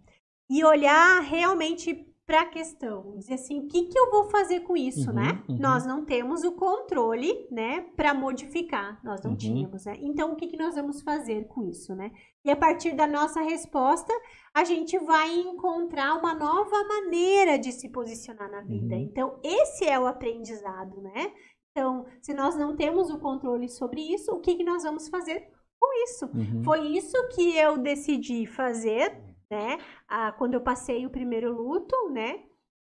e 0.49 0.63
olhar 0.63 1.21
realmente 1.21 2.11
para 2.25 2.41
a 2.43 2.45
questão, 2.45 3.17
dizer 3.17 3.33
assim, 3.33 3.59
o 3.59 3.67
que, 3.67 3.87
que 3.87 3.99
eu 3.99 4.09
vou 4.09 4.29
fazer 4.29 4.61
com 4.61 4.77
isso, 4.77 5.09
uhum, 5.09 5.15
né? 5.15 5.43
Uhum. 5.49 5.57
Nós 5.59 5.85
não 5.85 6.05
temos 6.05 6.43
o 6.45 6.53
controle, 6.53 7.45
né, 7.51 7.81
para 7.95 8.13
modificar, 8.13 9.01
nós 9.03 9.21
não 9.21 9.31
uhum. 9.31 9.37
tínhamos, 9.37 9.83
né? 9.83 9.97
Então, 9.99 10.31
o 10.31 10.35
que, 10.37 10.47
que 10.47 10.55
nós 10.55 10.75
vamos 10.75 11.01
fazer 11.01 11.45
com 11.49 11.63
isso, 11.63 11.93
né? 11.93 12.09
E 12.45 12.49
a 12.49 12.55
partir 12.55 12.93
da 12.93 13.05
nossa 13.05 13.41
resposta, 13.41 14.13
a 14.53 14.63
gente 14.63 14.97
vai 14.99 15.29
encontrar 15.39 16.17
uma 16.17 16.33
nova 16.33 16.83
maneira 16.87 17.59
de 17.59 17.71
se 17.73 17.89
posicionar 17.89 18.49
na 18.49 18.61
vida. 18.61 18.95
Uhum. 18.95 19.01
Então, 19.01 19.39
esse 19.43 19.85
é 19.85 19.99
o 19.99 20.07
aprendizado, 20.07 21.01
né? 21.01 21.33
Então, 21.71 22.05
se 22.21 22.33
nós 22.33 22.55
não 22.55 22.75
temos 22.75 23.09
o 23.09 23.19
controle 23.19 23.69
sobre 23.69 24.01
isso, 24.01 24.31
o 24.33 24.39
que, 24.39 24.55
que 24.55 24.63
nós 24.63 24.83
vamos 24.83 25.07
fazer 25.07 25.49
com 25.79 26.03
isso? 26.03 26.25
Uhum. 26.25 26.63
Foi 26.63 26.87
isso 26.87 27.15
que 27.29 27.57
eu 27.57 27.77
decidi 27.77 28.45
fazer 28.45 29.31
né? 29.51 29.77
Ah, 30.07 30.31
quando 30.31 30.53
eu 30.53 30.61
passei 30.61 31.05
o 31.05 31.09
primeiro 31.09 31.53
luto, 31.53 31.95
né? 32.09 32.39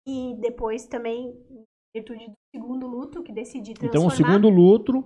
E 0.08 0.36
depois 0.40 0.88
também, 0.88 1.36
em 1.52 1.66
virtude 1.94 2.28
do 2.28 2.36
segundo 2.56 2.88
luto, 2.88 3.22
que 3.22 3.34
decidi 3.34 3.74
transformar. 3.74 4.06
Então, 4.06 4.08
o 4.08 4.12
segundo 4.12 4.50
luto, 4.50 5.00
o 5.00 5.06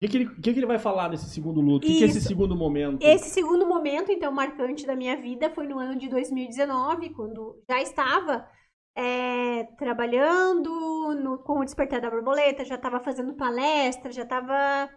que, 0.00 0.08
que, 0.08 0.40
que 0.40 0.50
ele 0.50 0.66
vai 0.66 0.78
falar 0.78 1.10
nesse 1.10 1.28
segundo 1.28 1.60
luto? 1.60 1.86
O 1.86 1.90
que, 1.90 1.98
que, 1.98 2.04
é 2.04 2.06
esse 2.06 2.22
segundo 2.22 2.56
momento? 2.56 3.02
Esse 3.02 3.28
segundo 3.28 3.66
momento, 3.66 4.10
então, 4.10 4.32
marcante 4.32 4.86
da 4.86 4.96
minha 4.96 5.16
vida 5.16 5.50
foi 5.50 5.66
no 5.66 5.78
ano 5.78 5.96
de 5.96 6.08
2019, 6.08 7.10
quando 7.10 7.62
já 7.70 7.80
estava 7.80 8.48
é, 8.96 9.64
trabalhando 9.76 11.14
no, 11.14 11.38
com 11.38 11.60
o 11.60 11.64
Despertar 11.64 12.00
da 12.00 12.10
Borboleta, 12.10 12.64
já 12.64 12.76
estava 12.76 13.00
fazendo 13.00 13.34
palestra, 13.34 14.12
já 14.12 14.22
estava 14.22 14.88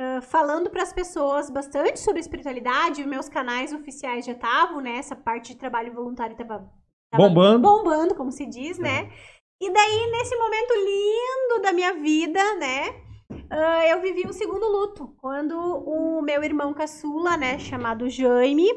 uh, 0.00 0.22
falando 0.22 0.70
para 0.70 0.82
as 0.82 0.92
pessoas 0.92 1.50
bastante 1.50 2.00
sobre 2.00 2.20
espiritualidade. 2.20 3.06
Meus 3.06 3.28
canais 3.28 3.72
oficiais 3.72 4.24
já 4.24 4.32
estavam, 4.32 4.80
né? 4.80 4.96
Essa 4.96 5.14
parte 5.14 5.52
de 5.52 5.58
trabalho 5.58 5.92
voluntário 5.92 6.32
estava 6.32 6.70
bombando. 7.14 7.60
bombando, 7.60 8.14
como 8.14 8.32
se 8.32 8.46
diz, 8.46 8.78
né? 8.78 8.98
é. 8.98 9.02
né? 9.02 9.12
E 9.60 9.72
daí, 9.72 10.10
nesse 10.12 10.36
momento 10.36 10.74
lindo 10.74 11.62
da 11.62 11.72
minha 11.72 11.94
vida, 11.94 12.54
né? 12.56 12.90
Uh, 13.30 13.82
eu 13.88 14.00
vivi 14.00 14.26
um 14.26 14.32
segundo 14.32 14.66
luto. 14.66 15.14
Quando 15.18 15.56
o 15.56 16.20
meu 16.22 16.42
irmão 16.44 16.74
caçula, 16.74 17.36
né, 17.36 17.58
chamado 17.58 18.08
Jaime, 18.08 18.68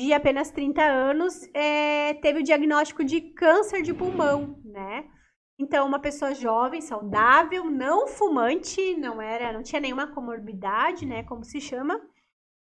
de 0.00 0.12
apenas 0.12 0.50
30 0.50 0.82
anos, 0.82 1.42
é, 1.54 2.14
teve 2.14 2.40
o 2.40 2.42
diagnóstico 2.42 3.04
de 3.04 3.20
câncer 3.20 3.82
de 3.82 3.92
pulmão, 3.92 4.60
né? 4.64 5.08
Então, 5.58 5.86
uma 5.86 5.98
pessoa 6.00 6.34
jovem, 6.34 6.80
saudável, 6.80 7.64
não 7.66 8.06
fumante, 8.06 8.96
não 8.96 9.20
era, 9.20 9.52
não 9.52 9.62
tinha 9.62 9.80
nenhuma 9.80 10.06
comorbidade, 10.06 11.04
né, 11.04 11.22
como 11.24 11.44
se 11.44 11.60
chama. 11.60 12.00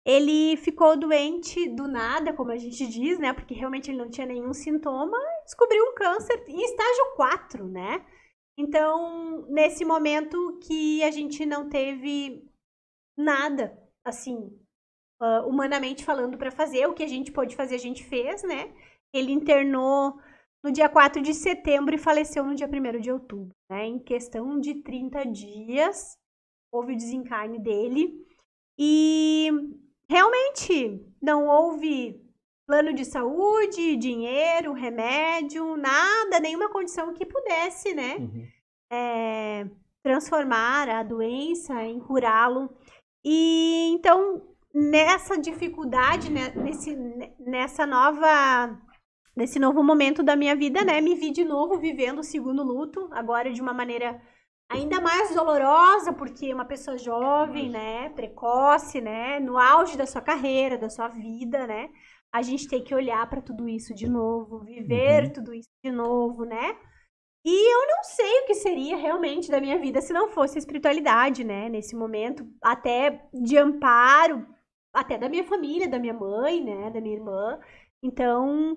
Ele 0.05 0.57
ficou 0.59 0.95
doente 0.97 1.69
do 1.71 1.89
nada, 1.89 2.35
como 2.35 2.51
a 2.51 2.59
gente 2.59 2.87
diz, 2.87 3.19
né, 3.19 3.33
porque 3.33 3.55
realmente 3.55 3.91
ele 3.91 3.97
não 3.97 4.11
tinha 4.11 4.27
nenhum 4.27 4.53
sintoma, 4.53 5.17
descobriu 5.45 5.83
um 5.85 5.95
câncer 5.95 6.45
em 6.47 6.63
estágio 6.65 7.15
4, 7.17 7.67
né? 7.67 8.05
Então, 8.59 9.47
nesse 9.49 9.85
momento 9.85 10.59
que 10.63 11.03
a 11.03 11.11
gente 11.11 11.47
não 11.47 11.71
teve 11.71 12.47
nada, 13.17 13.79
assim, 14.05 14.51
uh, 15.23 15.49
humanamente 15.49 16.05
falando 16.05 16.37
para 16.37 16.51
fazer, 16.51 16.87
o 16.87 16.93
que 16.93 17.05
a 17.05 17.09
gente 17.09 17.31
pôde 17.31 17.55
fazer, 17.55 17.77
a 17.77 17.79
gente 17.79 18.03
fez, 18.03 18.43
né? 18.43 18.73
Ele 19.15 19.31
internou 19.31 20.19
no 20.65 20.73
dia 20.73 20.89
4 20.89 21.23
de 21.23 21.33
setembro 21.33 21.95
e 21.95 21.99
faleceu 21.99 22.45
no 22.45 22.55
dia 22.55 22.69
1 22.69 23.01
de 23.01 23.11
outubro. 23.11 23.55
Né? 23.71 23.87
Em 23.87 23.99
questão 23.99 24.59
de 24.59 24.83
30 24.83 25.25
dias, 25.27 26.17
houve 26.73 26.95
o 26.95 26.97
desencarne 26.97 27.59
dele. 27.59 28.27
E 28.79 29.51
realmente 30.09 31.05
não 31.21 31.47
houve 31.47 32.21
plano 32.67 32.95
de 32.95 33.05
saúde, 33.05 33.97
dinheiro, 33.97 34.73
remédio, 34.73 35.77
nada, 35.77 36.41
nenhuma 36.41 36.71
condição 36.71 37.13
que 37.13 37.27
pudesse, 37.27 37.93
né? 37.93 38.17
Uhum. 38.17 38.47
É, 38.91 39.67
transformar 40.03 40.89
a 40.89 41.03
doença 41.03 41.85
em 41.85 41.99
curá-lo. 41.99 42.75
E 43.25 43.91
então, 43.93 44.52
nessa 44.75 45.39
dificuldade, 45.39 46.31
né, 46.31 46.53
nesse, 46.57 46.97
nessa 47.39 47.87
nova 47.87 48.79
nesse 49.35 49.59
novo 49.59 49.83
momento 49.83 50.23
da 50.23 50.37
minha 50.37 50.55
vida, 50.55 50.85
né, 50.85 51.01
me 51.01 51.15
vi 51.15 51.31
de 51.31 51.45
novo 51.45 51.79
vivendo 51.79 52.19
o 52.19 52.25
segundo 52.25 52.63
luto, 52.63 53.09
agora 53.13 53.51
de 53.51 53.63
uma 53.63 53.73
maneira 53.73 54.21
ainda 54.71 55.01
mais 55.01 55.35
dolorosa, 55.35 56.13
porque 56.13 56.53
uma 56.53 56.67
pessoa 56.67 56.99
jovem, 56.99 57.71
né, 57.71 58.11
precoce, 58.11 59.01
né, 59.01 59.41
no 59.41 59.59
auge 59.59 59.97
da 59.97 60.07
sua 60.07 60.21
carreira, 60.21 60.77
da 60.77 60.91
sua 60.91 61.09
vida, 61.09 61.67
né, 61.67 61.89
a 62.33 62.41
gente 62.41 62.67
tem 62.67 62.83
que 62.83 62.95
olhar 62.95 63.29
para 63.29 63.43
tudo 63.43 63.69
isso 63.69 63.95
de 63.95 64.09
novo, 64.09 64.61
viver 64.61 65.25
uhum. 65.25 65.33
tudo 65.33 65.55
isso 65.55 65.69
de 65.85 65.93
novo, 65.93 66.45
né? 66.45 66.77
E 67.45 67.75
eu 67.75 67.87
não 67.89 68.05
sei 68.05 68.41
o 68.41 68.47
que 68.47 68.55
seria 68.55 68.97
realmente 68.97 69.51
da 69.51 69.61
minha 69.61 69.79
vida 69.79 70.01
se 70.01 70.13
não 70.13 70.29
fosse 70.29 70.57
a 70.57 70.61
espiritualidade, 70.61 71.45
né? 71.45 71.69
Nesse 71.69 71.95
momento, 71.95 72.47
até 72.63 73.29
de 73.35 73.59
amparo, 73.59 74.47
até 74.93 75.17
da 75.17 75.29
minha 75.29 75.45
família, 75.45 75.89
da 75.89 75.99
minha 75.99 76.15
mãe, 76.15 76.63
né? 76.63 76.91
Da 76.91 77.01
minha 77.01 77.17
irmã. 77.17 77.59
Então, 78.03 78.77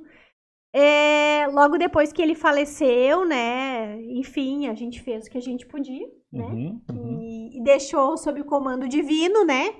é, 0.74 1.47
logo 1.47 1.78
depois 1.78 2.11
que 2.11 2.22
ele 2.22 2.36
faleceu, 2.36 3.26
né? 3.26 3.97
Enfim, 4.01 4.68
a 4.68 4.74
gente 4.74 5.01
fez 5.01 5.26
o 5.26 5.30
que 5.30 5.38
a 5.38 5.41
gente 5.41 5.66
podia, 5.66 6.05
né? 6.32 6.45
Uhum, 6.45 6.82
uhum. 6.89 7.22
E, 7.22 7.57
e, 7.57 7.63
deixou 7.63 8.18
sob 8.18 8.41
o 8.41 8.45
comando 8.45 8.88
divino, 8.88 9.45
né? 9.45 9.74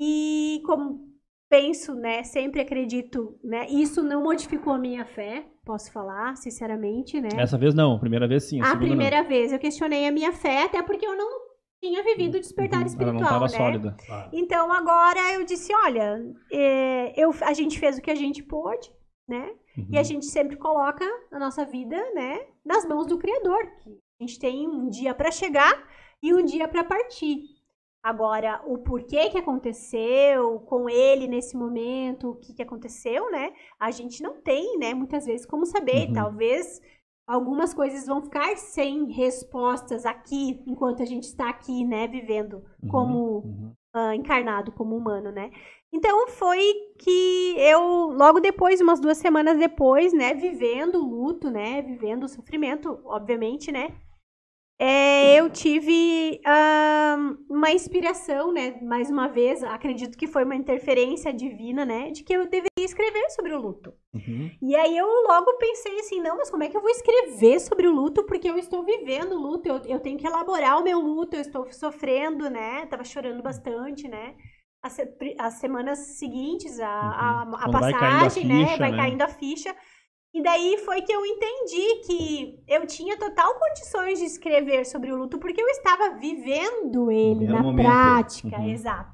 E 0.00 0.62
como 0.64 1.12
penso, 1.50 1.94
né? 1.94 2.22
Sempre 2.22 2.60
acredito, 2.60 3.36
né? 3.42 3.66
Isso 3.68 4.00
não 4.00 4.22
modificou 4.22 4.72
a 4.72 4.78
minha 4.78 5.04
fé, 5.04 5.44
posso 5.64 5.92
falar, 5.92 6.36
sinceramente, 6.36 7.20
né? 7.20 7.28
Essa 7.36 7.58
vez 7.58 7.74
não, 7.74 7.98
primeira 7.98 8.28
vez 8.28 8.44
sim. 8.44 8.60
A, 8.62 8.72
a 8.72 8.76
primeira 8.76 9.22
não. 9.22 9.28
vez 9.28 9.52
eu 9.52 9.58
questionei 9.58 10.06
a 10.06 10.12
minha 10.12 10.32
fé, 10.32 10.62
até 10.64 10.82
porque 10.82 11.04
eu 11.04 11.16
não 11.16 11.41
tinha 11.82 12.00
vivido 12.04 12.36
o 12.36 12.40
despertar 12.40 12.80
uhum, 12.80 12.86
espiritual, 12.86 13.26
Ela 13.26 13.34
não 13.34 13.40
né? 13.40 13.48
sólida. 13.48 13.96
Então 14.32 14.72
agora 14.72 15.32
eu 15.32 15.44
disse, 15.44 15.74
olha, 15.74 16.24
é, 16.52 17.12
eu, 17.20 17.34
a 17.40 17.52
gente 17.52 17.80
fez 17.80 17.98
o 17.98 18.00
que 18.00 18.10
a 18.10 18.14
gente 18.14 18.40
pôde, 18.40 18.88
né? 19.28 19.52
Uhum. 19.76 19.88
E 19.90 19.98
a 19.98 20.02
gente 20.04 20.26
sempre 20.26 20.56
coloca 20.56 21.04
a 21.32 21.38
nossa 21.40 21.64
vida, 21.64 21.96
né, 22.14 22.46
nas 22.64 22.86
mãos 22.86 23.06
do 23.06 23.18
Criador. 23.18 23.68
A 23.84 24.24
gente 24.24 24.38
tem 24.38 24.68
um 24.68 24.88
dia 24.88 25.12
para 25.12 25.32
chegar 25.32 25.74
e 26.22 26.32
um 26.32 26.44
dia 26.44 26.68
para 26.68 26.84
partir. 26.84 27.40
Agora, 28.00 28.62
o 28.64 28.78
porquê 28.78 29.28
que 29.30 29.38
aconteceu 29.38 30.60
com 30.60 30.88
ele 30.88 31.26
nesse 31.26 31.56
momento, 31.56 32.30
o 32.30 32.36
que, 32.36 32.52
que 32.52 32.62
aconteceu, 32.62 33.30
né? 33.30 33.52
A 33.78 33.90
gente 33.90 34.22
não 34.22 34.40
tem, 34.40 34.78
né, 34.78 34.94
muitas 34.94 35.26
vezes 35.26 35.46
como 35.46 35.66
saber. 35.66 36.08
Uhum. 36.08 36.12
Talvez 36.12 36.80
algumas 37.32 37.72
coisas 37.72 38.06
vão 38.06 38.20
ficar 38.20 38.56
sem 38.56 39.10
respostas 39.10 40.04
aqui, 40.04 40.62
enquanto 40.66 41.02
a 41.02 41.06
gente 41.06 41.24
está 41.24 41.48
aqui, 41.48 41.82
né, 41.82 42.06
vivendo 42.06 42.62
uhum. 42.82 42.88
como 42.88 43.38
uhum. 43.38 43.72
Uh, 43.94 44.14
encarnado, 44.14 44.72
como 44.72 44.96
humano, 44.96 45.30
né? 45.30 45.50
Então 45.92 46.26
foi 46.26 46.72
que 46.98 47.54
eu, 47.58 48.06
logo 48.06 48.40
depois, 48.40 48.80
umas 48.80 48.98
duas 48.98 49.18
semanas 49.18 49.58
depois, 49.58 50.14
né, 50.14 50.32
vivendo 50.32 50.94
o 50.94 51.06
luto, 51.06 51.50
né, 51.50 51.82
vivendo 51.82 52.24
o 52.24 52.28
sofrimento, 52.28 52.98
obviamente, 53.04 53.70
né, 53.70 53.94
é, 54.84 55.36
eu 55.38 55.48
tive 55.48 56.40
uma 57.48 57.70
inspiração, 57.70 58.52
né? 58.52 58.80
Mais 58.82 59.08
uma 59.08 59.28
vez, 59.28 59.62
acredito 59.62 60.18
que 60.18 60.26
foi 60.26 60.42
uma 60.42 60.56
interferência 60.56 61.32
divina, 61.32 61.84
né? 61.84 62.10
De 62.10 62.24
que 62.24 62.32
eu 62.32 62.46
deveria 62.46 62.68
escrever 62.80 63.30
sobre 63.30 63.54
o 63.54 63.60
luto. 63.60 63.94
Uhum. 64.12 64.50
E 64.60 64.74
aí 64.74 64.98
eu 64.98 65.06
logo 65.06 65.56
pensei 65.58 66.00
assim, 66.00 66.20
não, 66.20 66.36
mas 66.36 66.50
como 66.50 66.64
é 66.64 66.68
que 66.68 66.76
eu 66.76 66.80
vou 66.80 66.90
escrever 66.90 67.60
sobre 67.60 67.86
o 67.86 67.94
luto? 67.94 68.26
Porque 68.26 68.50
eu 68.50 68.58
estou 68.58 68.84
vivendo 68.84 69.34
o 69.34 69.40
luto, 69.40 69.68
eu, 69.68 69.80
eu 69.86 70.00
tenho 70.00 70.18
que 70.18 70.26
elaborar 70.26 70.80
o 70.80 70.82
meu 70.82 70.98
luto, 70.98 71.36
eu 71.36 71.42
estou 71.42 71.70
sofrendo, 71.70 72.50
né? 72.50 72.84
Tava 72.86 73.04
chorando 73.04 73.40
bastante, 73.40 74.08
né? 74.08 74.34
As, 74.82 74.98
as 75.38 75.54
semanas 75.60 76.18
seguintes, 76.18 76.80
a, 76.80 77.44
uhum. 77.46 77.54
a, 77.54 77.64
a 77.66 77.70
passagem, 77.70 77.98
vai 78.00 78.10
a 78.10 78.22
né? 78.24 78.30
ficha, 78.30 78.46
né? 78.48 78.76
Vai 78.78 78.90
né? 78.90 78.96
caindo 78.96 79.22
a 79.22 79.28
ficha. 79.28 79.76
E 80.34 80.42
daí 80.42 80.78
foi 80.78 81.02
que 81.02 81.12
eu 81.12 81.24
entendi 81.26 81.96
que 82.06 82.64
eu 82.66 82.86
tinha 82.86 83.18
total 83.18 83.58
condições 83.58 84.18
de 84.18 84.24
escrever 84.24 84.86
sobre 84.86 85.12
o 85.12 85.16
luto, 85.16 85.38
porque 85.38 85.60
eu 85.60 85.68
estava 85.68 86.16
vivendo 86.18 87.10
ele 87.10 87.46
na 87.46 87.62
momento. 87.62 87.84
prática, 87.84 88.58
uhum. 88.58 88.70
exato. 88.70 89.12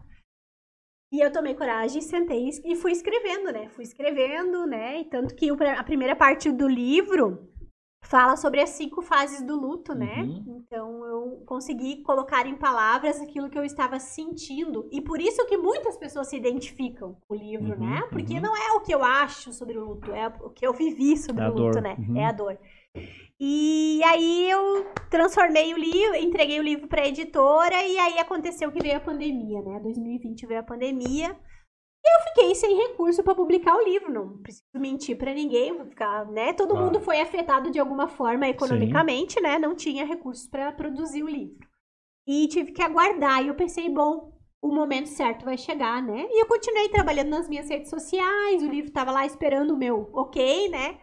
E 1.13 1.21
eu 1.21 1.33
tomei 1.33 1.55
coragem, 1.55 2.03
sentei 2.03 2.51
e 2.65 2.77
fui 2.77 2.93
escrevendo, 2.93 3.51
né? 3.51 3.69
Fui 3.71 3.83
escrevendo, 3.83 4.67
né? 4.67 5.01
E 5.01 5.05
tanto 5.07 5.35
que 5.35 5.51
a 5.51 5.83
primeira 5.83 6.15
parte 6.15 6.53
do 6.53 6.69
livro 6.69 7.51
fala 8.05 8.37
sobre 8.37 8.61
as 8.61 8.71
cinco 8.71 9.03
fases 9.03 9.43
do 9.43 9.57
luto, 9.57 9.95
né? 9.95 10.23
Uhum. 10.23 10.63
Então 10.63 10.98
consegui 11.47 12.03
colocar 12.03 12.47
em 12.47 12.57
palavras 12.57 13.21
aquilo 13.21 13.49
que 13.49 13.59
eu 13.59 13.65
estava 13.65 13.99
sentindo 13.99 14.89
e 14.93 15.01
por 15.01 15.21
isso 15.21 15.47
que 15.47 15.57
muitas 15.57 15.97
pessoas 15.97 16.29
se 16.29 16.37
identificam 16.37 17.17
com 17.27 17.35
o 17.35 17.39
livro, 17.39 17.73
uhum, 17.73 17.79
né? 17.79 18.03
Porque 18.11 18.35
uhum. 18.35 18.41
não 18.41 18.57
é 18.57 18.73
o 18.73 18.81
que 18.81 18.95
eu 18.95 19.03
acho 19.03 19.53
sobre 19.53 19.79
o 19.79 19.85
luto, 19.85 20.13
é 20.13 20.29
o 20.41 20.51
que 20.51 20.67
eu 20.67 20.73
vivi 20.73 21.17
sobre 21.17 21.45
é 21.45 21.49
o 21.49 21.51
luto, 21.51 21.73
dor. 21.73 21.83
né? 21.83 21.97
Uhum. 21.99 22.17
É 22.17 22.27
a 22.27 22.33
dor. 22.33 22.59
E 23.41 24.01
aí 24.05 24.51
eu 24.51 24.87
transformei 25.09 25.73
o 25.73 25.79
livro, 25.79 26.17
entreguei 26.17 26.59
o 26.59 26.63
livro 26.63 26.89
para 26.89 27.03
a 27.03 27.09
editora 27.09 27.83
e 27.85 27.97
aí 27.97 28.19
aconteceu 28.19 28.73
que 28.73 28.83
veio 28.83 28.97
a 28.97 29.01
pandemia, 29.01 29.63
né? 29.63 29.79
2020 29.81 30.47
veio 30.47 30.61
a 30.61 30.65
pandemia 30.65 31.37
eu 32.17 32.25
fiquei 32.29 32.55
sem 32.55 32.77
recurso 32.77 33.23
para 33.23 33.35
publicar 33.35 33.77
o 33.77 33.85
livro, 33.85 34.13
não 34.13 34.39
preciso 34.39 34.65
mentir 34.75 35.17
para 35.17 35.35
ninguém, 35.35 35.77
vou 35.77 35.87
ficar, 35.87 36.27
né? 36.27 36.53
Todo 36.53 36.77
mundo 36.77 37.01
foi 37.01 37.21
afetado 37.21 37.71
de 37.71 37.79
alguma 37.79 38.09
forma 38.09 38.49
economicamente, 38.49 39.35
Sim. 39.35 39.41
né? 39.41 39.59
Não 39.59 39.75
tinha 39.75 40.05
recursos 40.05 40.47
para 40.47 40.73
produzir 40.73 41.23
o 41.23 41.29
livro. 41.29 41.67
E 42.27 42.47
tive 42.49 42.73
que 42.73 42.83
aguardar, 42.83 43.43
e 43.43 43.49
eu 43.49 43.55
pensei, 43.55 43.89
bom, 43.89 44.33
o 44.61 44.69
momento 44.69 45.09
certo 45.09 45.45
vai 45.45 45.57
chegar, 45.57 46.03
né? 46.03 46.27
E 46.31 46.43
eu 46.43 46.47
continuei 46.47 46.89
trabalhando 46.89 47.31
nas 47.31 47.49
minhas 47.49 47.69
redes 47.69 47.91
sociais, 47.91 48.63
o 48.63 48.69
livro 48.69 48.89
estava 48.89 49.11
lá 49.11 49.25
esperando 49.25 49.73
o 49.73 49.77
meu 49.77 50.11
OK, 50.13 50.69
né? 50.69 51.01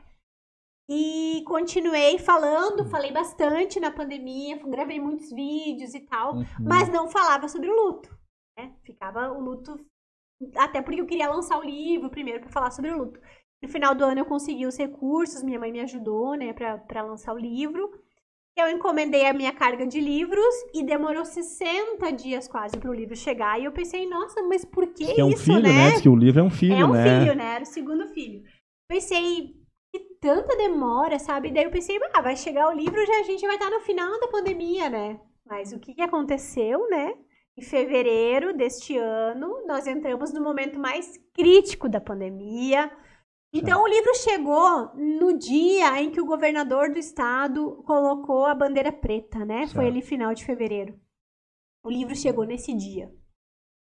E 0.88 1.44
continuei 1.48 2.20
falando, 2.20 2.86
falei 2.86 3.12
bastante 3.12 3.80
na 3.80 3.90
pandemia, 3.90 4.58
gravei 4.68 5.00
muitos 5.00 5.32
vídeos 5.32 5.96
e 5.96 6.02
tal, 6.02 6.36
uhum. 6.36 6.46
mas 6.60 6.90
não 6.90 7.10
falava 7.10 7.48
sobre 7.48 7.70
o 7.70 7.76
luto. 7.76 8.16
Né? 8.58 8.76
Ficava 8.84 9.32
o 9.32 9.42
luto 9.42 9.84
até 10.56 10.82
porque 10.82 11.02
eu 11.02 11.06
queria 11.06 11.30
lançar 11.30 11.58
o 11.60 11.64
livro 11.64 12.10
primeiro 12.10 12.42
para 12.42 12.50
falar 12.50 12.72
sobre 12.72 12.92
o 12.92 12.98
luto. 12.98 13.20
No 13.62 13.70
final 13.70 13.96
do 13.96 14.04
ano 14.04 14.20
eu 14.20 14.26
consegui 14.26 14.66
os 14.66 14.78
recursos, 14.78 15.44
minha 15.44 15.60
mãe 15.60 15.72
me 15.72 15.80
ajudou, 15.82 16.36
né, 16.36 16.54
para 16.54 17.02
lançar 17.02 17.34
o 17.34 17.38
livro. 17.38 17.90
Eu 18.58 18.70
encomendei 18.70 19.26
a 19.26 19.34
minha 19.34 19.52
carga 19.52 19.86
de 19.86 20.00
livros 20.00 20.54
e 20.74 20.82
demorou 20.82 21.26
60 21.26 22.10
dias 22.14 22.48
quase 22.48 22.78
para 22.78 22.90
o 22.90 22.94
livro 22.94 23.16
chegar. 23.16 23.60
E 23.60 23.66
eu 23.66 23.72
pensei, 23.72 24.08
nossa, 24.08 24.42
mas 24.44 24.64
por 24.64 24.88
que, 24.88 25.14
que 25.14 25.20
é 25.20 25.26
um 25.26 25.30
isso, 25.30 25.44
filho, 25.44 25.62
né? 25.62 25.92
né? 25.92 26.02
que 26.02 26.08
o 26.08 26.16
livro 26.16 26.40
é 26.40 26.44
um 26.44 26.50
filho, 26.50 26.76
né? 26.76 26.82
É 26.82 26.86
um 26.86 26.94
né? 26.94 27.20
filho, 27.20 27.36
né? 27.36 27.56
Era 27.56 27.64
o 27.64 27.68
segundo 27.68 28.08
filho. 28.08 28.44
Pensei, 28.88 29.56
que 29.92 30.00
tanta 30.22 30.56
demora, 30.56 31.20
sabe? 31.20 31.52
Daí 31.52 31.66
eu 31.66 31.72
pensei, 31.72 32.00
ah, 32.14 32.22
vai 32.22 32.38
chegar 32.38 32.70
o 32.70 32.78
livro, 32.78 33.06
já 33.06 33.20
a 33.20 33.24
gente 33.24 33.46
vai 33.46 33.56
estar 33.56 33.70
no 33.70 33.82
final 33.82 34.20
da 34.22 34.28
pandemia, 34.28 34.90
né? 34.90 35.20
Mas 35.46 35.74
o 35.74 35.80
que 35.80 36.02
aconteceu, 36.02 36.90
né? 36.90 37.14
Em 37.58 37.62
fevereiro 37.62 38.54
deste 38.54 38.98
ano, 38.98 39.66
nós 39.66 39.88
entramos 39.88 40.34
no 40.34 40.42
momento 40.42 40.78
mais 40.78 41.18
crítico 41.34 41.88
da 41.88 42.02
pandemia. 42.02 42.92
Então, 43.54 43.82
o 43.82 43.88
livro 43.88 44.14
chegou 44.16 44.94
no 44.94 45.38
dia 45.38 46.02
em 46.02 46.12
que 46.12 46.20
o 46.20 46.26
governador 46.26 46.92
do 46.92 47.00
estado 47.00 47.82
colocou 47.86 48.46
a 48.46 48.54
bandeira 48.54 48.92
preta, 48.92 49.46
né? 49.46 49.60
Certo. 49.60 49.76
Foi 49.76 49.88
ali 49.88 50.02
final 50.02 50.34
de 50.34 50.44
fevereiro. 50.44 51.00
O 51.82 51.90
livro 51.90 52.14
chegou 52.14 52.44
nesse 52.44 52.74
dia. 52.74 53.10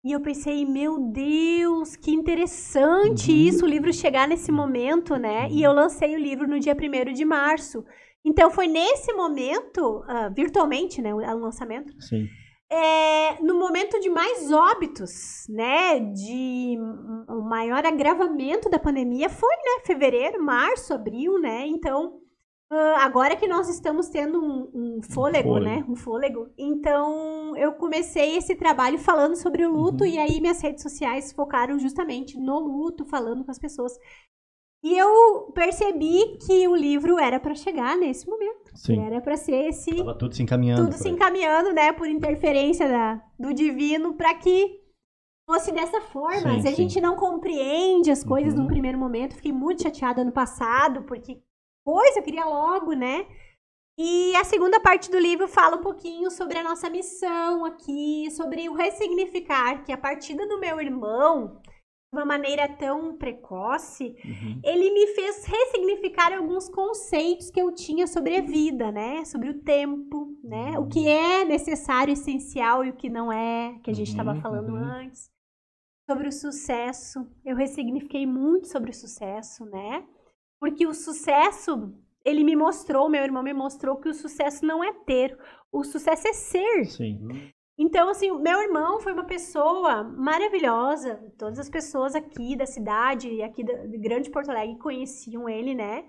E 0.05 0.11
eu 0.11 0.21
pensei, 0.21 0.63
meu 0.63 0.99
Deus, 1.11 1.95
que 1.95 2.11
interessante 2.11 3.31
uhum. 3.31 3.37
isso, 3.37 3.65
o 3.65 3.67
livro 3.67 3.91
chegar 3.91 4.27
nesse 4.27 4.51
momento, 4.51 5.15
né? 5.15 5.49
E 5.49 5.63
eu 5.63 5.73
lancei 5.73 6.15
o 6.15 6.19
livro 6.19 6.47
no 6.47 6.59
dia 6.59 6.75
1 6.75 7.11
de 7.11 7.25
março. 7.25 7.83
Então, 8.23 8.51
foi 8.51 8.67
nesse 8.67 9.11
momento, 9.13 10.01
uh, 10.01 10.31
virtualmente, 10.31 11.01
né? 11.01 11.11
O 11.11 11.39
lançamento. 11.39 11.99
Sim 11.99 12.27
é, 12.69 13.41
no 13.41 13.57
momento 13.57 13.99
de 13.99 14.09
mais 14.09 14.51
óbitos, 14.51 15.45
né, 15.49 15.99
de 15.99 16.77
o 17.29 17.41
maior 17.41 17.85
agravamento 17.85 18.69
da 18.69 18.77
pandemia 18.77 19.29
foi, 19.29 19.55
né, 19.55 19.83
fevereiro, 19.85 20.43
março, 20.43 20.93
abril, 20.93 21.39
né, 21.39 21.65
então 21.65 22.19
uh, 22.71 22.97
agora 22.99 23.37
que 23.37 23.47
nós 23.47 23.69
estamos 23.69 24.09
tendo 24.09 24.43
um, 24.43 24.71
um 24.73 25.01
fôlego, 25.01 25.49
fôlego, 25.49 25.59
né, 25.59 25.85
um 25.87 25.95
fôlego, 25.95 26.49
então 26.57 27.55
eu 27.55 27.73
comecei 27.73 28.35
esse 28.35 28.53
trabalho 28.53 28.99
falando 28.99 29.37
sobre 29.37 29.65
o 29.65 29.71
luto 29.71 30.03
uhum. 30.03 30.09
e 30.09 30.19
aí 30.19 30.41
minhas 30.41 30.61
redes 30.61 30.83
sociais 30.83 31.31
focaram 31.31 31.79
justamente 31.79 32.37
no 32.37 32.59
luto, 32.59 33.05
falando 33.05 33.45
com 33.45 33.51
as 33.51 33.59
pessoas 33.59 33.93
e 34.83 34.97
eu 34.97 35.51
percebi 35.53 36.37
que 36.45 36.67
o 36.67 36.75
livro 36.75 37.17
era 37.17 37.39
para 37.39 37.55
chegar 37.55 37.97
nesse 37.97 38.29
momento. 38.29 38.71
Sim. 38.75 39.03
Era 39.03 39.19
para 39.19 39.35
ser 39.35 39.69
esse. 39.69 39.95
Tava 39.95 40.17
tudo 40.17 40.35
se 40.35 40.43
encaminhando. 40.43 40.83
Tudo 40.83 40.93
se 40.93 41.09
encaminhando, 41.09 41.73
né? 41.73 41.91
Por 41.91 42.07
interferência 42.07 42.87
da, 42.87 43.21
do 43.39 43.53
divino, 43.53 44.13
para 44.13 44.35
que 44.35 44.79
fosse 45.49 45.71
dessa 45.71 45.99
forma. 46.01 46.55
Sim, 46.55 46.61
Se 46.61 46.67
a 46.67 46.71
sim. 46.71 46.83
gente 46.83 47.01
não 47.01 47.15
compreende 47.15 48.11
as 48.11 48.23
coisas 48.23 48.53
uhum. 48.53 48.61
no 48.61 48.67
primeiro 48.67 48.97
momento, 48.97 49.35
fiquei 49.35 49.51
muito 49.51 49.81
chateada 49.83 50.23
no 50.23 50.31
passado, 50.31 51.03
porque 51.03 51.41
coisa, 51.83 52.19
eu 52.19 52.23
queria 52.23 52.45
logo, 52.45 52.93
né? 52.93 53.25
E 53.99 54.35
a 54.35 54.43
segunda 54.43 54.79
parte 54.79 55.09
do 55.09 55.17
livro 55.17 55.47
fala 55.47 55.77
um 55.77 55.81
pouquinho 55.81 56.29
sobre 56.29 56.59
a 56.59 56.63
nossa 56.63 56.87
missão 56.87 57.65
aqui, 57.65 58.29
sobre 58.29 58.69
o 58.69 58.73
ressignificar, 58.73 59.83
que 59.83 59.91
a 59.91 59.97
partida 59.97 60.47
do 60.47 60.59
meu 60.59 60.79
irmão 60.79 61.59
uma 62.11 62.25
maneira 62.25 62.67
tão 62.67 63.17
precoce, 63.17 64.15
uhum. 64.23 64.61
ele 64.63 64.91
me 64.91 65.07
fez 65.07 65.45
ressignificar 65.45 66.33
alguns 66.33 66.69
conceitos 66.69 67.51
que 67.51 67.61
eu 67.61 67.73
tinha 67.73 68.07
sobre 68.07 68.37
a 68.37 68.41
vida, 68.41 68.91
né? 68.91 69.25
Sobre 69.25 69.49
o 69.49 69.61
tempo, 69.61 70.35
né? 70.43 70.77
Uhum. 70.77 70.85
O 70.85 70.87
que 70.87 71.07
é 71.07 71.43
necessário, 71.43 72.13
essencial 72.13 72.83
e 72.83 72.89
o 72.89 72.95
que 72.95 73.09
não 73.09 73.31
é, 73.31 73.77
que 73.83 73.91
a 73.91 73.93
gente 73.93 74.09
estava 74.09 74.33
uhum. 74.33 74.41
falando 74.41 74.69
uhum. 74.69 74.83
antes. 74.83 75.29
Sobre 76.09 76.29
o 76.29 76.31
sucesso, 76.31 77.29
eu 77.43 77.55
ressignifiquei 77.55 78.25
muito 78.25 78.67
sobre 78.67 78.91
o 78.91 78.93
sucesso, 78.93 79.65
né? 79.65 80.05
Porque 80.59 80.87
o 80.87 80.93
sucesso, 80.93 81.93
ele 82.23 82.45
me 82.45 82.55
mostrou, 82.55 83.09
meu 83.09 83.21
irmão 83.21 83.43
me 83.43 83.53
mostrou 83.53 83.97
que 83.97 84.07
o 84.07 84.13
sucesso 84.13 84.65
não 84.65 84.81
é 84.81 84.93
ter, 84.93 85.37
o 85.69 85.83
sucesso 85.83 86.27
é 86.29 86.33
ser. 86.33 86.85
Sim. 86.85 87.51
Então, 87.77 88.09
assim, 88.09 88.31
meu 88.31 88.59
irmão 88.59 88.99
foi 88.99 89.13
uma 89.13 89.25
pessoa 89.25 90.03
maravilhosa. 90.03 91.21
Todas 91.37 91.59
as 91.59 91.69
pessoas 91.69 92.15
aqui 92.15 92.55
da 92.55 92.65
cidade, 92.65 93.41
aqui 93.43 93.63
de 93.63 93.97
Grande 93.99 94.31
Porto 94.31 94.49
Alegre, 94.49 94.79
conheciam 94.79 95.47
ele, 95.47 95.75
né? 95.75 96.03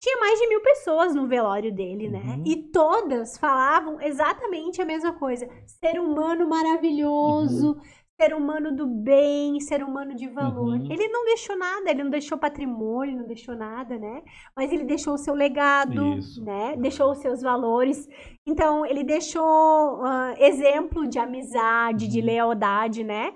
Tinha 0.00 0.18
mais 0.18 0.38
de 0.38 0.48
mil 0.48 0.60
pessoas 0.60 1.14
no 1.14 1.28
velório 1.28 1.72
dele, 1.72 2.08
né? 2.08 2.18
Uhum. 2.18 2.42
E 2.44 2.70
todas 2.70 3.38
falavam 3.38 4.00
exatamente 4.00 4.82
a 4.82 4.84
mesma 4.84 5.12
coisa. 5.12 5.48
Ser 5.66 6.00
humano 6.00 6.48
maravilhoso, 6.48 7.74
uhum 7.74 8.03
ser 8.20 8.34
humano 8.34 8.74
do 8.74 8.86
bem, 8.86 9.60
ser 9.60 9.82
humano 9.82 10.14
de 10.14 10.28
valor. 10.28 10.78
Uhum. 10.78 10.88
Ele 10.90 11.08
não 11.08 11.24
deixou 11.24 11.56
nada, 11.56 11.90
ele 11.90 12.04
não 12.04 12.10
deixou 12.10 12.38
patrimônio, 12.38 13.18
não 13.18 13.26
deixou 13.26 13.56
nada, 13.56 13.98
né? 13.98 14.22
Mas 14.56 14.72
ele 14.72 14.84
deixou 14.84 15.14
o 15.14 15.18
seu 15.18 15.34
legado, 15.34 16.18
Isso. 16.18 16.42
né? 16.44 16.76
Deixou 16.76 17.10
os 17.10 17.18
seus 17.18 17.42
valores. 17.42 18.08
Então, 18.46 18.86
ele 18.86 19.02
deixou 19.02 20.00
uh, 20.00 20.34
exemplo 20.38 21.08
de 21.08 21.18
amizade, 21.18 22.06
de 22.06 22.20
uhum. 22.20 22.26
lealdade, 22.26 23.02
né? 23.02 23.34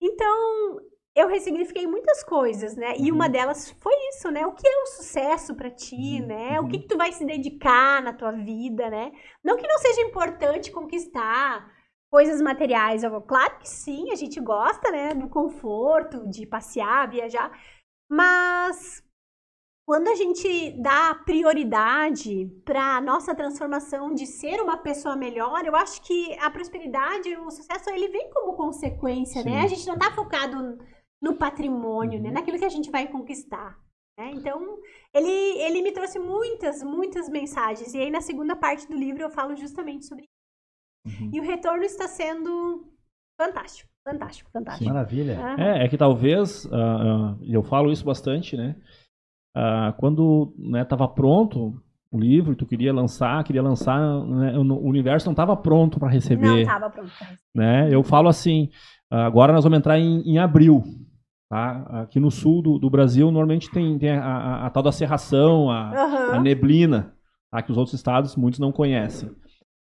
Então, 0.00 0.80
eu 1.14 1.26
ressignifiquei 1.28 1.86
muitas 1.86 2.22
coisas, 2.22 2.76
né? 2.76 2.94
E 2.98 3.10
uma 3.10 3.26
uhum. 3.26 3.32
delas 3.32 3.70
foi 3.80 3.94
isso, 4.10 4.30
né? 4.30 4.46
O 4.46 4.52
que 4.52 4.66
é 4.66 4.82
o 4.82 4.86
sucesso 4.86 5.56
para 5.56 5.70
ti, 5.70 6.20
uhum. 6.20 6.26
né? 6.26 6.60
O 6.60 6.68
que, 6.68 6.78
que 6.78 6.86
tu 6.86 6.96
vai 6.96 7.10
se 7.10 7.24
dedicar 7.24 8.00
na 8.00 8.12
tua 8.12 8.30
vida, 8.30 8.88
né? 8.88 9.10
Não 9.42 9.56
que 9.56 9.66
não 9.66 9.78
seja 9.78 10.02
importante 10.02 10.70
conquistar 10.70 11.79
coisas 12.10 12.40
materiais, 12.40 13.02
eu, 13.02 13.20
claro 13.22 13.58
que 13.58 13.68
sim, 13.68 14.10
a 14.10 14.16
gente 14.16 14.40
gosta, 14.40 14.90
né, 14.90 15.14
do 15.14 15.28
conforto, 15.28 16.28
de 16.28 16.44
passear, 16.44 17.08
viajar, 17.08 17.50
mas 18.10 19.02
quando 19.86 20.08
a 20.08 20.14
gente 20.14 20.70
dá 20.80 21.14
prioridade 21.24 22.46
para 22.64 22.96
a 22.96 23.00
nossa 23.00 23.34
transformação 23.34 24.14
de 24.14 24.24
ser 24.24 24.60
uma 24.60 24.76
pessoa 24.76 25.16
melhor, 25.16 25.64
eu 25.64 25.74
acho 25.74 26.00
que 26.02 26.32
a 26.38 26.48
prosperidade, 26.48 27.36
o 27.36 27.50
sucesso, 27.50 27.90
ele 27.90 28.08
vem 28.08 28.30
como 28.30 28.56
consequência, 28.56 29.42
Sim. 29.42 29.50
né? 29.50 29.62
A 29.62 29.66
gente 29.66 29.86
não 29.86 29.94
está 29.94 30.12
focado 30.12 30.78
no 31.20 31.34
patrimônio, 31.34 32.20
né? 32.20 32.28
uhum. 32.28 32.34
né? 32.34 32.40
Naquilo 32.40 32.58
que 32.58 32.64
a 32.64 32.68
gente 32.68 32.88
vai 32.88 33.08
conquistar. 33.08 33.76
Né? 34.16 34.30
Então, 34.34 34.78
ele, 35.12 35.28
ele 35.28 35.82
me 35.82 35.90
trouxe 35.90 36.18
muitas, 36.18 36.82
muitas 36.84 37.28
mensagens. 37.28 37.92
E 37.92 37.98
aí, 37.98 38.10
na 38.10 38.20
segunda 38.20 38.54
parte 38.54 38.86
do 38.86 38.96
livro, 38.96 39.22
eu 39.22 39.30
falo 39.30 39.56
justamente 39.56 40.06
sobre 40.06 40.24
isso. 40.24 40.39
Uhum. 41.06 41.30
E 41.32 41.40
o 41.40 41.42
retorno 41.42 41.82
está 41.82 42.06
sendo 42.06 42.86
fantástico. 43.40 43.90
Fantástico, 44.04 44.50
fantástico. 44.50 44.84
Sim. 44.84 44.92
Maravilha. 44.92 45.38
Uhum. 45.38 45.62
É, 45.62 45.84
é 45.84 45.88
que 45.88 45.96
talvez, 45.96 46.64
uh, 46.64 46.68
uh, 46.68 47.38
eu 47.44 47.62
falo 47.62 47.92
isso 47.92 48.04
bastante, 48.04 48.56
né? 48.56 48.74
Uh, 49.56 49.92
quando 49.98 50.54
estava 50.80 51.06
né, 51.06 51.12
pronto 51.14 51.82
o 52.12 52.18
livro, 52.18 52.56
tu 52.56 52.66
queria 52.66 52.92
lançar, 52.92 53.42
queria 53.44 53.62
lançar, 53.62 54.00
né, 54.26 54.58
o 54.58 54.88
universo 54.88 55.26
não 55.26 55.32
estava 55.32 55.56
pronto 55.56 56.00
para 56.00 56.08
receber. 56.08 56.46
Não 56.46 56.58
estava 56.58 56.90
pronto. 56.90 57.12
Né? 57.54 57.88
Eu 57.92 58.02
falo 58.02 58.28
assim, 58.28 58.68
agora 59.08 59.52
nós 59.52 59.62
vamos 59.62 59.78
entrar 59.78 59.98
em, 59.98 60.20
em 60.22 60.38
abril. 60.38 60.82
Tá? 61.48 62.02
Aqui 62.02 62.18
no 62.18 62.30
sul 62.30 62.62
do, 62.62 62.78
do 62.78 62.90
Brasil, 62.90 63.30
normalmente 63.30 63.70
tem, 63.70 63.96
tem 63.98 64.10
a, 64.10 64.24
a, 64.24 64.66
a, 64.66 64.70
tal 64.70 64.82
da 64.82 64.92
serração, 64.92 65.70
a, 65.70 65.90
uhum. 65.90 66.34
a 66.34 66.40
neblina, 66.40 67.14
tá? 67.50 67.62
que 67.62 67.70
os 67.70 67.78
outros 67.78 67.94
estados 67.94 68.34
muitos 68.34 68.58
não 68.58 68.72
conhecem. 68.72 69.30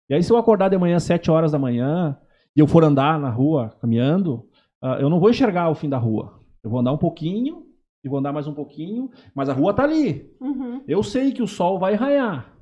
E 0.09 0.15
aí, 0.15 0.23
se 0.23 0.33
eu 0.33 0.37
acordar 0.37 0.69
de 0.69 0.79
manhã 0.79 0.97
às 0.97 1.05
7 1.05 1.31
horas 1.31 1.53
da 1.53 1.59
manhã 1.59 2.17
e 2.57 2.61
eu 2.61 2.67
for 2.67 2.85
andar 2.85 3.19
na 3.19 3.31
rua, 3.31 3.75
caminhando, 3.81 4.49
uh, 4.83 4.97
eu 5.01 5.09
não 5.09 5.19
vou 5.19 5.31
enxergar 5.31 5.71
o 5.71 5.75
fim 5.75 5.89
da 5.89 5.99
rua. 5.99 6.39
Eu 6.63 6.71
vou 6.71 6.81
andar 6.81 6.93
um 6.93 6.99
pouquinho, 6.99 7.65
e 8.05 8.09
vou 8.09 8.19
andar 8.19 8.33
mais 8.33 8.47
um 8.47 8.55
pouquinho, 8.55 9.11
mas 9.35 9.49
a 9.49 9.55
rua 9.55 9.73
tá 9.73 9.83
ali. 9.83 10.31
Uhum. 10.41 10.83
Eu 10.87 11.03
sei 11.03 11.33
que 11.33 11.43
o 11.43 11.49
sol 11.49 11.79
vai 11.79 11.95
raiar, 11.95 12.53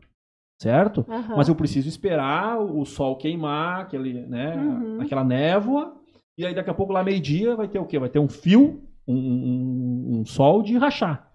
certo? 0.61 1.05
Uhum. 1.09 1.37
Mas 1.37 1.49
eu 1.49 1.57
preciso 1.57 1.89
esperar 1.89 2.61
o 2.61 2.85
sol 2.85 3.17
queimar, 3.17 3.81
aquele, 3.81 4.25
né, 4.27 4.57
uhum. 4.57 5.01
aquela 5.01 5.25
névoa, 5.25 6.01
e 6.39 6.47
aí 6.47 6.55
daqui 6.55 6.71
a 6.71 6.75
pouco 6.75 6.93
lá 6.93 7.03
meio-dia 7.03 7.57
vai 7.57 7.67
ter 7.67 7.81
o 7.81 7.87
quê? 7.87 7.99
Vai 7.99 8.09
ter 8.09 8.21
um 8.21 8.29
fio, 8.29 8.83
um, 9.07 9.15
um, 9.15 10.21
um, 10.21 10.25
sol 10.25 10.63
de 10.63 10.79
rachar. 10.79 11.29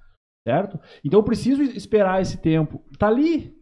Certo? 0.48 0.80
Então 1.04 1.20
eu 1.20 1.24
preciso 1.24 1.62
esperar 1.62 2.22
esse 2.22 2.38
tempo. 2.38 2.82
Tá 2.98 3.08
ali. 3.08 3.57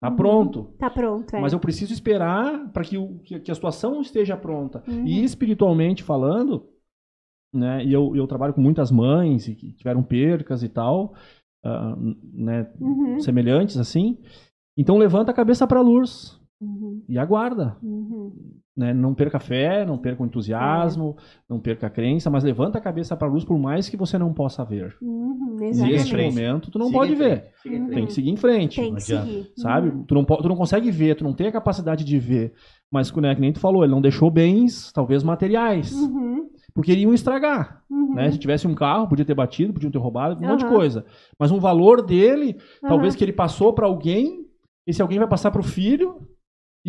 Tá 0.00 0.10
uhum. 0.10 0.16
pronto. 0.16 0.64
Tá 0.78 0.88
pronto, 0.88 1.34
é. 1.34 1.40
Mas 1.40 1.52
eu 1.52 1.58
preciso 1.58 1.92
esperar 1.92 2.70
para 2.72 2.84
que, 2.84 2.96
que, 3.24 3.40
que, 3.40 3.50
a 3.50 3.54
situação 3.54 4.00
esteja 4.00 4.36
pronta. 4.36 4.82
Uhum. 4.86 5.06
E 5.06 5.24
espiritualmente 5.24 6.02
falando, 6.02 6.68
né? 7.52 7.84
E 7.84 7.92
eu, 7.92 8.14
eu 8.14 8.26
trabalho 8.26 8.54
com 8.54 8.60
muitas 8.60 8.90
mães 8.90 9.46
que 9.46 9.72
tiveram 9.72 10.02
percas 10.02 10.62
e 10.62 10.68
tal, 10.68 11.14
uh, 11.64 12.16
né? 12.32 12.70
Uhum. 12.80 13.18
Semelhantes 13.18 13.76
assim. 13.76 14.18
Então 14.76 14.96
levanta 14.96 15.32
a 15.32 15.34
cabeça 15.34 15.66
para 15.66 15.80
a 15.80 15.82
luz 15.82 16.38
uhum. 16.60 17.02
e 17.08 17.18
aguarda. 17.18 17.76
Uhum. 17.82 18.32
Né? 18.76 18.94
Não 18.94 19.12
perca 19.12 19.38
a 19.38 19.40
fé, 19.40 19.84
não 19.84 19.98
perca 19.98 20.22
o 20.22 20.26
entusiasmo, 20.26 21.16
é. 21.18 21.22
não 21.48 21.58
perca 21.58 21.88
a 21.88 21.90
crença, 21.90 22.30
mas 22.30 22.44
levanta 22.44 22.78
a 22.78 22.80
cabeça 22.80 23.16
para 23.16 23.26
a 23.26 23.30
luz 23.30 23.44
por 23.44 23.58
mais 23.58 23.88
que 23.88 23.96
você 23.96 24.16
não 24.16 24.32
possa 24.32 24.64
ver. 24.64 24.96
Uhum, 25.02 25.56
Neste 25.58 26.16
momento, 26.16 26.70
tu 26.70 26.78
não 26.78 26.92
pode 26.92 27.14
ver. 27.14 27.50
Uhum. 27.66 27.88
Tem 27.88 28.06
que 28.06 28.12
seguir 28.12 28.30
em 28.30 28.36
frente. 28.36 28.80
Tem 28.80 28.94
que 28.94 29.02
seguir. 29.02 29.50
Sabe? 29.56 29.88
Uhum. 29.88 30.04
Tu, 30.04 30.14
não, 30.14 30.24
tu 30.24 30.48
não 30.48 30.56
consegue 30.56 30.90
ver, 30.90 31.16
tu 31.16 31.24
não 31.24 31.34
tem 31.34 31.48
a 31.48 31.52
capacidade 31.52 32.04
de 32.04 32.18
ver. 32.18 32.52
Mas, 32.90 33.12
né, 33.12 33.34
que 33.34 33.40
nem 33.40 33.52
tu 33.52 33.60
falou, 33.60 33.82
ele 33.82 33.92
não 33.92 34.00
deixou 34.00 34.30
bens, 34.30 34.92
talvez 34.92 35.22
materiais. 35.22 35.92
Uhum. 35.92 36.48
Porque 36.72 36.92
iriam 36.92 37.12
estragar. 37.12 37.82
Uhum. 37.90 38.14
Né? 38.14 38.30
Se 38.30 38.38
tivesse 38.38 38.68
um 38.68 38.74
carro, 38.74 39.08
podia 39.08 39.24
ter 39.24 39.34
batido, 39.34 39.72
podia 39.72 39.90
ter 39.90 39.98
roubado, 39.98 40.40
um 40.40 40.48
monte 40.48 40.60
de 40.60 40.68
coisa. 40.68 41.04
Mas 41.36 41.50
um 41.50 41.58
valor 41.58 42.00
dele, 42.00 42.56
talvez 42.80 43.16
que 43.16 43.24
ele 43.24 43.32
passou 43.32 43.72
para 43.72 43.86
alguém, 43.86 44.46
esse 44.86 45.02
alguém 45.02 45.18
vai 45.18 45.28
passar 45.28 45.50
para 45.50 45.60
o 45.60 45.64
filho, 45.64 46.27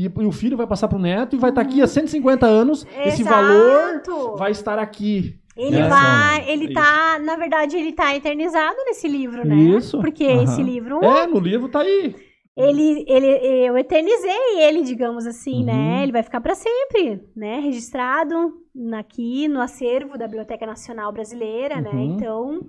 e, 0.06 0.22
e, 0.22 0.26
o 0.26 0.32
filho 0.32 0.58
vai 0.58 0.68
passar 0.68 0.88
para 0.88 0.98
o 0.98 1.02
neto 1.02 1.36
e 1.36 1.40
vai 1.40 1.50
estar 1.50 1.64
tá 1.64 1.70
aqui 1.70 1.82
há 1.82 1.88
150 1.88 2.48
uhum. 2.48 2.54
anos. 2.54 2.86
Exato. 2.86 3.08
Esse 3.08 3.24
valor 3.24 4.38
vai 4.38 4.52
estar 4.52 4.80
aqui. 4.80 5.40
Ele 5.58 5.78
né? 5.78 5.90
vai, 5.90 6.50
ele 6.50 6.72
é 6.72 6.74
tá, 6.74 7.20
na 7.20 7.36
verdade, 7.36 7.76
ele 7.76 7.92
tá 7.92 8.16
eternizado 8.16 8.78
nesse 8.86 9.08
livro, 9.08 9.46
né? 9.46 9.56
Isso. 9.56 10.00
Porque 10.00 10.26
uhum. 10.26 10.44
esse 10.44 10.64
livro. 10.64 11.04
É, 11.04 11.28
no 11.28 11.40
livro 11.40 11.68
tá 11.68 11.82
aí. 11.82 12.16
Ele, 12.56 13.06
ele, 13.08 13.28
eu 13.66 13.78
eternizei 13.78 14.58
ele, 14.58 14.82
digamos 14.84 15.26
assim, 15.26 15.64
né? 15.64 15.74
uhum. 15.74 15.78
né? 15.78 16.04
Ele 16.04 16.12
vai 16.12 16.24
ficar 16.24 16.42
para 16.42 16.56
sempre, 16.56 17.22
né? 17.36 17.60
Registrado 17.60 18.54
aqui 18.98 19.48
no 19.48 19.62
acervo 19.62 20.18
da 20.18 20.28
Biblioteca 20.28 20.66
Nacional 20.66 21.12
Brasileira, 21.12 21.82
né? 21.82 21.90
uhum. 21.90 21.96
né? 21.96 22.04
Então, 22.04 22.68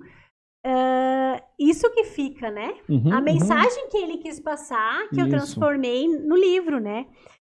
uh, 0.65 1.41
isso 1.59 1.89
que 1.91 2.03
fica, 2.03 2.49
né? 2.49 2.73
Uhum, 2.89 3.13
A 3.13 3.17
uhum. 3.17 3.23
mensagem 3.23 3.89
que 3.89 3.97
ele 3.97 4.17
quis 4.17 4.39
passar, 4.39 5.07
que 5.09 5.15
isso. 5.15 5.21
eu 5.21 5.29
transformei 5.29 6.07
no 6.07 6.35
livro, 6.35 6.79
né? 6.79 7.07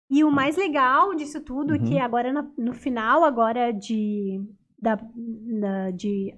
E 0.09 0.23
o 0.23 0.31
mais 0.31 0.57
legal 0.57 1.15
disso 1.15 1.41
tudo, 1.41 1.79
que 1.79 1.95
uhum. 1.95 2.03
agora 2.03 2.31
no, 2.31 2.53
no 2.57 2.73
final 2.73 3.23
agora 3.23 3.71
de, 3.71 4.39
da, 4.79 4.95
da, 4.95 5.91
de 5.91 6.35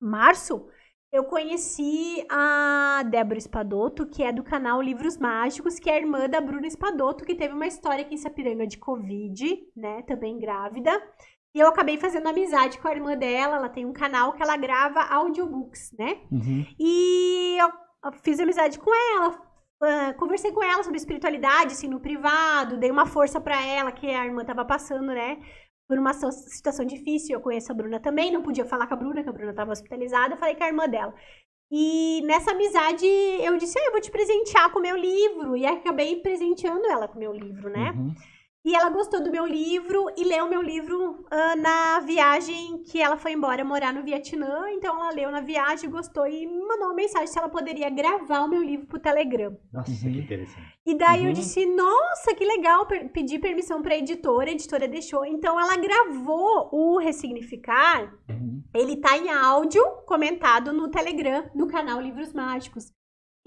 março, 0.00 0.68
eu 1.10 1.24
conheci 1.24 2.24
a 2.30 3.02
Débora 3.10 3.38
Espadoto, 3.38 4.06
que 4.06 4.22
é 4.22 4.30
do 4.30 4.42
canal 4.42 4.82
Livros 4.82 5.16
Mágicos, 5.16 5.78
que 5.78 5.88
é 5.88 5.98
irmã 5.98 6.28
da 6.28 6.40
Bruna 6.40 6.66
Espadoto, 6.66 7.24
que 7.24 7.34
teve 7.34 7.54
uma 7.54 7.66
história 7.66 8.04
aqui 8.04 8.14
em 8.14 8.18
Sapiranga 8.18 8.66
de 8.66 8.76
Covid, 8.76 9.58
né? 9.74 10.02
Também 10.02 10.38
grávida. 10.38 10.92
E 11.54 11.60
eu 11.60 11.68
acabei 11.68 11.96
fazendo 11.96 12.28
amizade 12.28 12.78
com 12.78 12.88
a 12.88 12.92
irmã 12.92 13.16
dela. 13.16 13.56
Ela 13.56 13.68
tem 13.68 13.84
um 13.86 13.92
canal 13.92 14.32
que 14.32 14.42
ela 14.42 14.56
grava 14.56 15.00
audiobooks, 15.00 15.92
né? 15.98 16.20
Uhum. 16.30 16.66
E 16.78 17.56
eu 17.58 17.70
fiz 18.22 18.38
amizade 18.38 18.78
com 18.78 18.90
ela. 19.16 20.14
Conversei 20.18 20.52
com 20.52 20.62
ela 20.62 20.82
sobre 20.82 20.98
espiritualidade, 20.98 21.72
assim, 21.72 21.88
no 21.88 22.00
privado. 22.00 22.76
Dei 22.76 22.90
uma 22.90 23.06
força 23.06 23.40
para 23.40 23.64
ela 23.64 23.92
que 23.92 24.06
a 24.06 24.26
irmã 24.26 24.44
tava 24.44 24.64
passando, 24.64 25.06
né? 25.06 25.38
Por 25.88 25.98
uma 25.98 26.12
situação 26.12 26.84
difícil. 26.84 27.36
Eu 27.36 27.40
conheço 27.40 27.72
a 27.72 27.74
Bruna 27.74 28.00
também. 28.00 28.30
Não 28.30 28.42
podia 28.42 28.64
falar 28.64 28.86
com 28.86 28.94
a 28.94 28.96
Bruna, 28.96 29.22
que 29.22 29.28
a 29.28 29.32
Bruna 29.32 29.54
tava 29.54 29.72
hospitalizada. 29.72 30.34
Eu 30.34 30.38
falei 30.38 30.54
com 30.54 30.64
a 30.64 30.68
irmã 30.68 30.88
dela. 30.88 31.14
E 31.70 32.22
nessa 32.24 32.52
amizade 32.52 33.06
eu 33.06 33.56
disse, 33.56 33.78
ah, 33.78 33.84
eu 33.86 33.92
vou 33.92 34.00
te 34.00 34.10
presentear 34.10 34.70
com 34.72 34.78
o 34.78 34.82
meu 34.82 34.96
livro. 34.96 35.56
E 35.56 35.64
acabei 35.66 36.16
presenteando 36.16 36.86
ela 36.86 37.08
com 37.08 37.16
o 37.16 37.18
meu 37.18 37.32
livro, 37.32 37.70
né? 37.70 37.92
Uhum. 37.96 38.14
E 38.68 38.74
ela 38.74 38.90
gostou 38.90 39.24
do 39.24 39.30
meu 39.30 39.46
livro 39.46 40.10
e 40.14 40.24
leu 40.24 40.46
meu 40.46 40.60
livro 40.60 41.12
uh, 41.12 41.58
na 41.58 42.00
viagem 42.00 42.82
que 42.82 43.00
ela 43.00 43.16
foi 43.16 43.32
embora 43.32 43.64
morar 43.64 43.94
no 43.94 44.02
Vietnã. 44.02 44.70
Então 44.72 44.94
ela 44.94 45.10
leu 45.10 45.30
na 45.30 45.40
viagem, 45.40 45.88
gostou 45.88 46.26
e 46.26 46.46
me 46.46 46.66
mandou 46.66 46.88
uma 46.88 46.94
mensagem 46.94 47.28
se 47.28 47.38
ela 47.38 47.48
poderia 47.48 47.88
gravar 47.88 48.40
o 48.40 48.48
meu 48.48 48.62
livro 48.62 48.86
pro 48.86 48.98
Telegram. 48.98 49.56
Nossa, 49.72 49.90
que 49.90 50.18
interessante. 50.18 50.76
E 50.84 50.94
daí 50.94 51.22
uhum. 51.22 51.28
eu 51.28 51.32
disse, 51.32 51.64
nossa, 51.64 52.34
que 52.34 52.44
legal, 52.44 52.86
pedi 52.86 53.38
permissão 53.38 53.80
pra 53.80 53.96
editora, 53.96 54.50
a 54.50 54.52
editora 54.52 54.86
deixou. 54.86 55.24
Então 55.24 55.58
ela 55.58 55.74
gravou 55.78 56.68
o 56.70 56.98
Ressignificar, 56.98 58.18
uhum. 58.28 58.62
ele 58.74 58.98
tá 58.98 59.16
em 59.16 59.30
áudio 59.30 59.82
comentado 60.04 60.74
no 60.74 60.90
Telegram, 60.90 61.50
no 61.54 61.68
canal 61.68 62.02
Livros 62.02 62.34
Mágicos. 62.34 62.92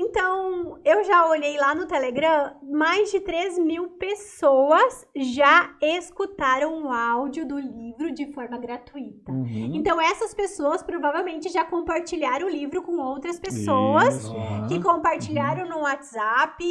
Então, 0.03 0.79
eu 0.83 1.03
já 1.03 1.27
olhei 1.29 1.57
lá 1.57 1.75
no 1.75 1.85
Telegram, 1.85 2.55
mais 2.63 3.11
de 3.11 3.19
3 3.19 3.59
mil 3.59 3.87
pessoas 3.91 5.07
já 5.15 5.75
escutaram 5.79 6.85
o 6.85 6.91
áudio 6.91 7.47
do 7.47 7.59
livro 7.59 8.11
de 8.11 8.33
forma 8.33 8.57
gratuita. 8.57 9.31
Uhum. 9.31 9.71
Então, 9.75 10.01
essas 10.01 10.33
pessoas 10.33 10.81
provavelmente 10.81 11.49
já 11.49 11.63
compartilharam 11.63 12.47
o 12.47 12.49
livro 12.49 12.81
com 12.81 12.97
outras 12.97 13.39
pessoas 13.39 14.15
Isso. 14.15 14.33
que 14.67 14.81
compartilharam 14.81 15.65
uhum. 15.65 15.69
no 15.69 15.79
WhatsApp 15.81 16.65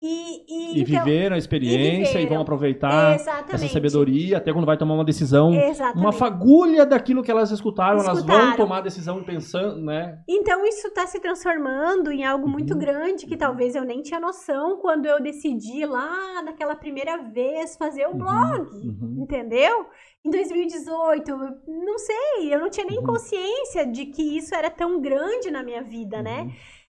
e, 0.00 0.76
e, 0.76 0.78
e 0.78 0.82
então, 0.82 1.04
viveram 1.04 1.34
a 1.34 1.38
experiência 1.38 2.20
e, 2.20 2.22
e, 2.22 2.26
vão 2.26 2.40
aproveitar 2.40 3.16
Exatamente. 3.16 3.54
essa 3.56 3.68
sabedoria, 3.68 4.36
até 4.36 4.52
quando 4.52 4.64
vai 4.64 4.76
tomar 4.76 4.94
uma 4.94 5.04
decisão, 5.04 5.52
Exatamente. 5.52 5.98
uma 5.98 6.12
fagulha 6.12 6.86
daquilo 6.86 7.20
que 7.20 7.30
elas 7.30 7.50
escutaram, 7.50 7.98
escutaram, 7.98 8.38
elas 8.38 8.48
vão 8.48 8.56
tomar 8.56 8.78
a 8.78 8.82
decisão 8.82 9.24
pensando, 9.24 9.80
né? 9.80 10.20
Então 10.28 10.64
isso 10.64 10.86
está 10.86 11.04
se 11.04 11.18
transformando 11.18 12.12
em 12.12 12.24
algo 12.24 12.48
muito 12.48 12.74
uhum. 12.74 12.78
grande 12.78 13.26
que 13.26 13.36
talvez 13.36 13.74
eu 13.74 13.84
nem 13.84 14.00
tinha 14.00 14.20
noção 14.20 14.78
quando 14.80 15.06
eu 15.06 15.20
decidi 15.20 15.84
lá 15.84 16.42
naquela 16.44 16.76
primeira 16.76 17.16
vez 17.18 17.76
fazer 17.76 18.06
o 18.06 18.12
uhum. 18.12 18.18
blog, 18.18 18.70
uhum. 18.70 19.16
entendeu? 19.22 19.86
Em 20.24 20.30
2018, 20.30 21.36
não 21.66 21.98
sei, 21.98 22.54
eu 22.54 22.60
não 22.60 22.70
tinha 22.70 22.86
nem 22.86 22.98
uhum. 22.98 23.04
consciência 23.04 23.84
de 23.84 24.06
que 24.06 24.36
isso 24.36 24.54
era 24.54 24.70
tão 24.70 25.00
grande 25.00 25.50
na 25.50 25.64
minha 25.64 25.82
vida, 25.82 26.22
né? 26.22 26.52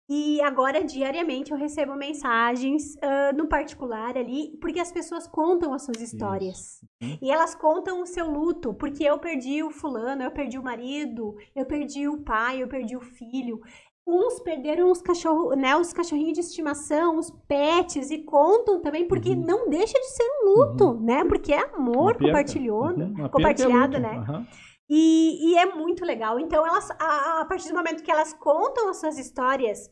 Uhum. 0.09 0.17
E 0.17 0.41
agora, 0.43 0.85
diariamente, 0.85 1.51
eu 1.51 1.57
recebo 1.57 1.95
mensagens 1.95 2.95
uh, 2.97 3.37
no 3.37 3.49
particular 3.49 4.17
ali, 4.17 4.57
porque 4.61 4.81
as 4.81 4.93
pessoas 4.93 5.27
contam 5.27 5.73
as 5.73 5.83
suas 5.85 6.01
histórias. 6.01 6.81
Uhum. 7.03 7.19
E 7.23 7.31
elas 7.31 7.55
contam 7.55 8.03
o 8.03 8.07
seu 8.07 8.31
luto, 8.31 8.75
porque 8.75 9.05
eu 9.05 9.19
perdi 9.19 9.63
o 9.63 9.71
fulano, 9.71 10.23
eu 10.23 10.31
perdi 10.31 10.59
o 10.59 10.63
marido, 10.63 11.35
eu 11.55 11.67
perdi 11.67 12.09
o 12.09 12.23
pai, 12.23 12.63
eu 12.63 12.69
perdi 12.69 12.97
o 12.97 13.01
filho. 13.01 13.61
Uns 14.07 14.39
perderam 14.41 14.91
os 14.91 15.01
cachorros, 15.01 15.57
né, 15.57 15.75
os 15.75 15.95
cachorrinhos 15.95 16.35
de 16.35 16.41
estimação, 16.41 17.19
os 17.19 17.31
pets, 17.49 18.11
e 18.11 18.19
contam 18.19 18.83
também, 18.83 19.09
porque 19.09 19.31
uhum. 19.31 19.43
não 19.47 19.71
deixa 19.71 19.99
de 19.99 20.07
ser 20.11 20.25
um 20.25 20.51
luto, 20.51 20.85
uhum. 20.85 21.01
né? 21.01 21.25
Porque 21.25 21.55
é 21.55 21.75
amor 21.75 22.19
compartilhado, 22.19 23.01
uhum. 23.03 23.29
compartilhado, 23.31 23.97
é 23.97 24.01
né? 24.01 24.47
E, 24.89 25.51
e, 25.51 25.59
é 25.59 25.67
muito 25.67 26.05
legal. 26.05 26.39
Então, 26.39 26.67
elas, 26.67 26.91
a, 26.93 27.41
a, 27.41 27.45
partir 27.47 27.69
do 27.69 27.75
momento 27.75 28.03
que 28.03 28.11
elas 28.11 28.33
contam 28.35 28.89
as 28.89 28.99
suas 28.99 29.19
histórias, 29.19 29.91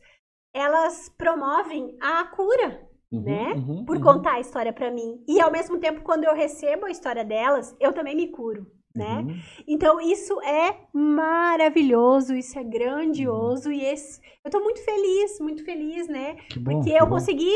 elas 0.53 1.09
promovem 1.17 1.97
a 1.99 2.23
cura, 2.25 2.87
uhum, 3.11 3.23
né? 3.23 3.53
Uhum, 3.53 3.85
Por 3.85 3.97
uhum. 3.97 4.03
contar 4.03 4.33
a 4.33 4.39
história 4.39 4.71
para 4.71 4.91
mim. 4.91 5.23
E 5.27 5.41
ao 5.41 5.51
mesmo 5.51 5.79
tempo, 5.79 6.01
quando 6.01 6.25
eu 6.25 6.35
recebo 6.35 6.85
a 6.85 6.91
história 6.91 7.25
delas, 7.25 7.75
eu 7.79 7.91
também 7.91 8.15
me 8.15 8.27
curo. 8.27 8.67
né? 8.95 9.21
Uhum. 9.21 9.35
Então 9.67 9.99
isso 9.99 10.39
é 10.43 10.77
maravilhoso, 10.93 12.35
isso 12.35 12.59
é 12.59 12.63
grandioso 12.63 13.69
uhum. 13.69 13.75
e 13.75 13.85
esse, 13.85 14.21
eu 14.45 14.51
tô 14.51 14.59
muito 14.59 14.85
feliz, 14.85 15.39
muito 15.39 15.65
feliz, 15.65 16.07
né? 16.07 16.37
Bom, 16.57 16.75
Porque 16.75 16.91
eu 16.91 17.07
bom. 17.07 17.13
consegui 17.13 17.55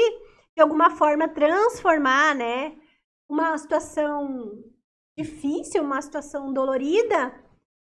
de 0.55 0.63
alguma 0.63 0.89
forma 0.89 1.27
transformar, 1.27 2.33
né, 2.33 2.73
uma 3.29 3.55
situação 3.59 4.63
difícil, 5.17 5.83
uma 5.83 6.01
situação 6.01 6.53
dolorida 6.53 7.33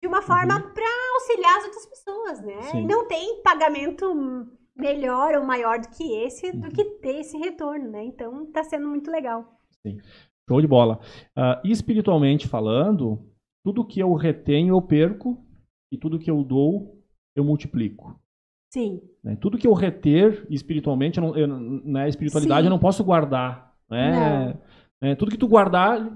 de 0.02 0.08
uma 0.08 0.22
forma 0.22 0.56
uhum. 0.56 0.72
para 0.72 1.14
auxiliar 1.14 1.58
as 1.58 1.64
outras 1.64 1.86
pessoas, 1.86 2.42
né? 2.42 2.62
Sim. 2.70 2.82
E 2.82 2.86
não 2.86 3.08
tem 3.08 3.42
pagamento 3.42 4.46
melhor 4.76 5.34
ou 5.34 5.44
maior 5.44 5.78
do 5.78 5.88
que 5.88 6.12
esse, 6.24 6.52
do 6.52 6.68
que 6.70 6.82
uhum. 6.82 6.98
ter 7.00 7.20
esse 7.20 7.36
retorno, 7.38 7.90
né? 7.90 8.04
Então 8.04 8.50
tá 8.52 8.62
sendo 8.62 8.88
muito 8.88 9.10
legal. 9.10 9.58
Sim. 9.82 9.98
Show 10.48 10.60
de 10.60 10.66
bola. 10.66 11.00
Uh, 11.36 11.66
espiritualmente 11.66 12.46
falando, 12.46 13.18
tudo 13.64 13.86
que 13.86 13.98
eu 13.98 14.12
retenho 14.14 14.74
eu 14.74 14.82
perco 14.82 15.42
e 15.90 15.96
tudo 15.96 16.18
que 16.18 16.30
eu 16.30 16.44
dou 16.44 17.02
eu 17.34 17.42
multiplico. 17.42 18.20
Sim. 18.72 19.00
Né? 19.22 19.36
Tudo 19.36 19.56
que 19.56 19.66
eu 19.66 19.72
reter 19.72 20.46
espiritualmente, 20.50 21.18
eu 21.18 21.24
não, 21.24 21.36
eu, 21.36 21.46
né, 21.46 22.08
espiritualidade 22.08 22.62
Sim. 22.62 22.66
eu 22.66 22.70
não 22.70 22.78
posso 22.78 23.02
guardar. 23.02 23.74
Né? 23.88 24.58
É, 25.00 25.14
tudo 25.14 25.30
que 25.30 25.38
tu 25.38 25.48
guardar, 25.48 26.12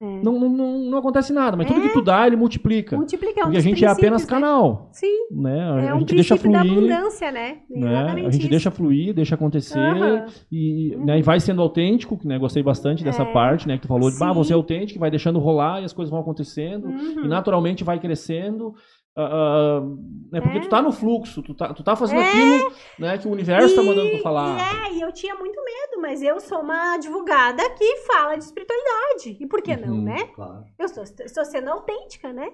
é. 0.00 0.22
Não, 0.22 0.38
não, 0.38 0.78
não, 0.78 0.98
acontece 0.98 1.32
nada, 1.32 1.56
mas 1.56 1.66
é. 1.66 1.74
tudo 1.74 1.82
que 1.82 1.92
tu 1.92 2.00
dá, 2.00 2.24
ele 2.24 2.36
multiplica. 2.36 2.96
Multiplica, 2.96 3.40
é 3.40 3.42
um 3.42 3.46
Porque 3.46 3.58
a 3.58 3.60
gente 3.60 3.84
é 3.84 3.88
apenas 3.88 4.22
né? 4.22 4.28
canal. 4.28 4.88
Sim. 4.92 5.26
Né? 5.32 5.60
A, 5.60 5.80
é 5.86 5.94
um 5.94 5.98
gente 5.98 6.14
deixa 6.14 6.36
fluir. 6.36 6.52
da 6.52 6.60
abundância, 6.60 7.32
né? 7.32 7.58
né? 7.68 8.12
A 8.12 8.30
gente 8.30 8.38
isso. 8.38 8.48
deixa 8.48 8.70
fluir, 8.70 9.12
deixa 9.12 9.34
acontecer 9.34 9.76
uhum. 9.76 10.26
e, 10.52 10.94
uhum. 10.94 11.04
Né, 11.04 11.18
e 11.18 11.22
vai 11.22 11.40
sendo 11.40 11.60
autêntico, 11.60 12.16
né? 12.24 12.38
Gostei 12.38 12.62
bastante 12.62 13.02
dessa 13.02 13.24
é. 13.24 13.32
parte, 13.32 13.66
né? 13.66 13.74
Que 13.74 13.82
tu 13.82 13.88
falou 13.88 14.08
de, 14.08 14.16
bah, 14.20 14.32
você 14.32 14.52
é 14.52 14.56
autêntico, 14.56 15.00
vai 15.00 15.10
deixando 15.10 15.40
rolar 15.40 15.80
e 15.80 15.84
as 15.84 15.92
coisas 15.92 16.12
vão 16.12 16.20
acontecendo 16.20 16.86
uhum. 16.86 17.24
e 17.24 17.28
naturalmente 17.28 17.82
vai 17.82 17.98
crescendo. 17.98 18.74
Uh, 19.16 19.96
né, 20.30 20.40
porque 20.40 20.58
é. 20.58 20.60
tu 20.60 20.68
tá 20.68 20.80
no 20.80 20.92
fluxo, 20.92 21.42
tu 21.42 21.52
tá, 21.52 21.74
tu 21.74 21.82
tá 21.82 21.96
fazendo 21.96 22.20
é. 22.20 22.28
aquilo 22.28 22.72
né, 22.98 23.18
que 23.18 23.26
o 23.26 23.32
universo 23.32 23.74
e, 23.74 23.76
tá 23.76 23.82
mandando 23.82 24.10
tu 24.10 24.22
falar. 24.22 24.86
É, 24.86 24.92
e 24.92 25.00
eu 25.00 25.12
tinha 25.12 25.34
muito 25.34 25.60
medo, 25.64 26.00
mas 26.00 26.22
eu 26.22 26.38
sou 26.38 26.60
uma 26.60 26.94
advogada 26.94 27.68
que 27.70 27.96
fala 28.06 28.36
de 28.36 28.44
espiritualidade. 28.44 29.36
E 29.40 29.46
por 29.46 29.60
que 29.60 29.72
uhum, 29.72 29.86
não, 29.86 30.02
né? 30.02 30.24
Claro. 30.34 30.64
Eu 30.78 30.86
estou, 30.86 31.02
estou 31.02 31.44
sendo 31.44 31.68
autêntica, 31.68 32.32
né? 32.32 32.52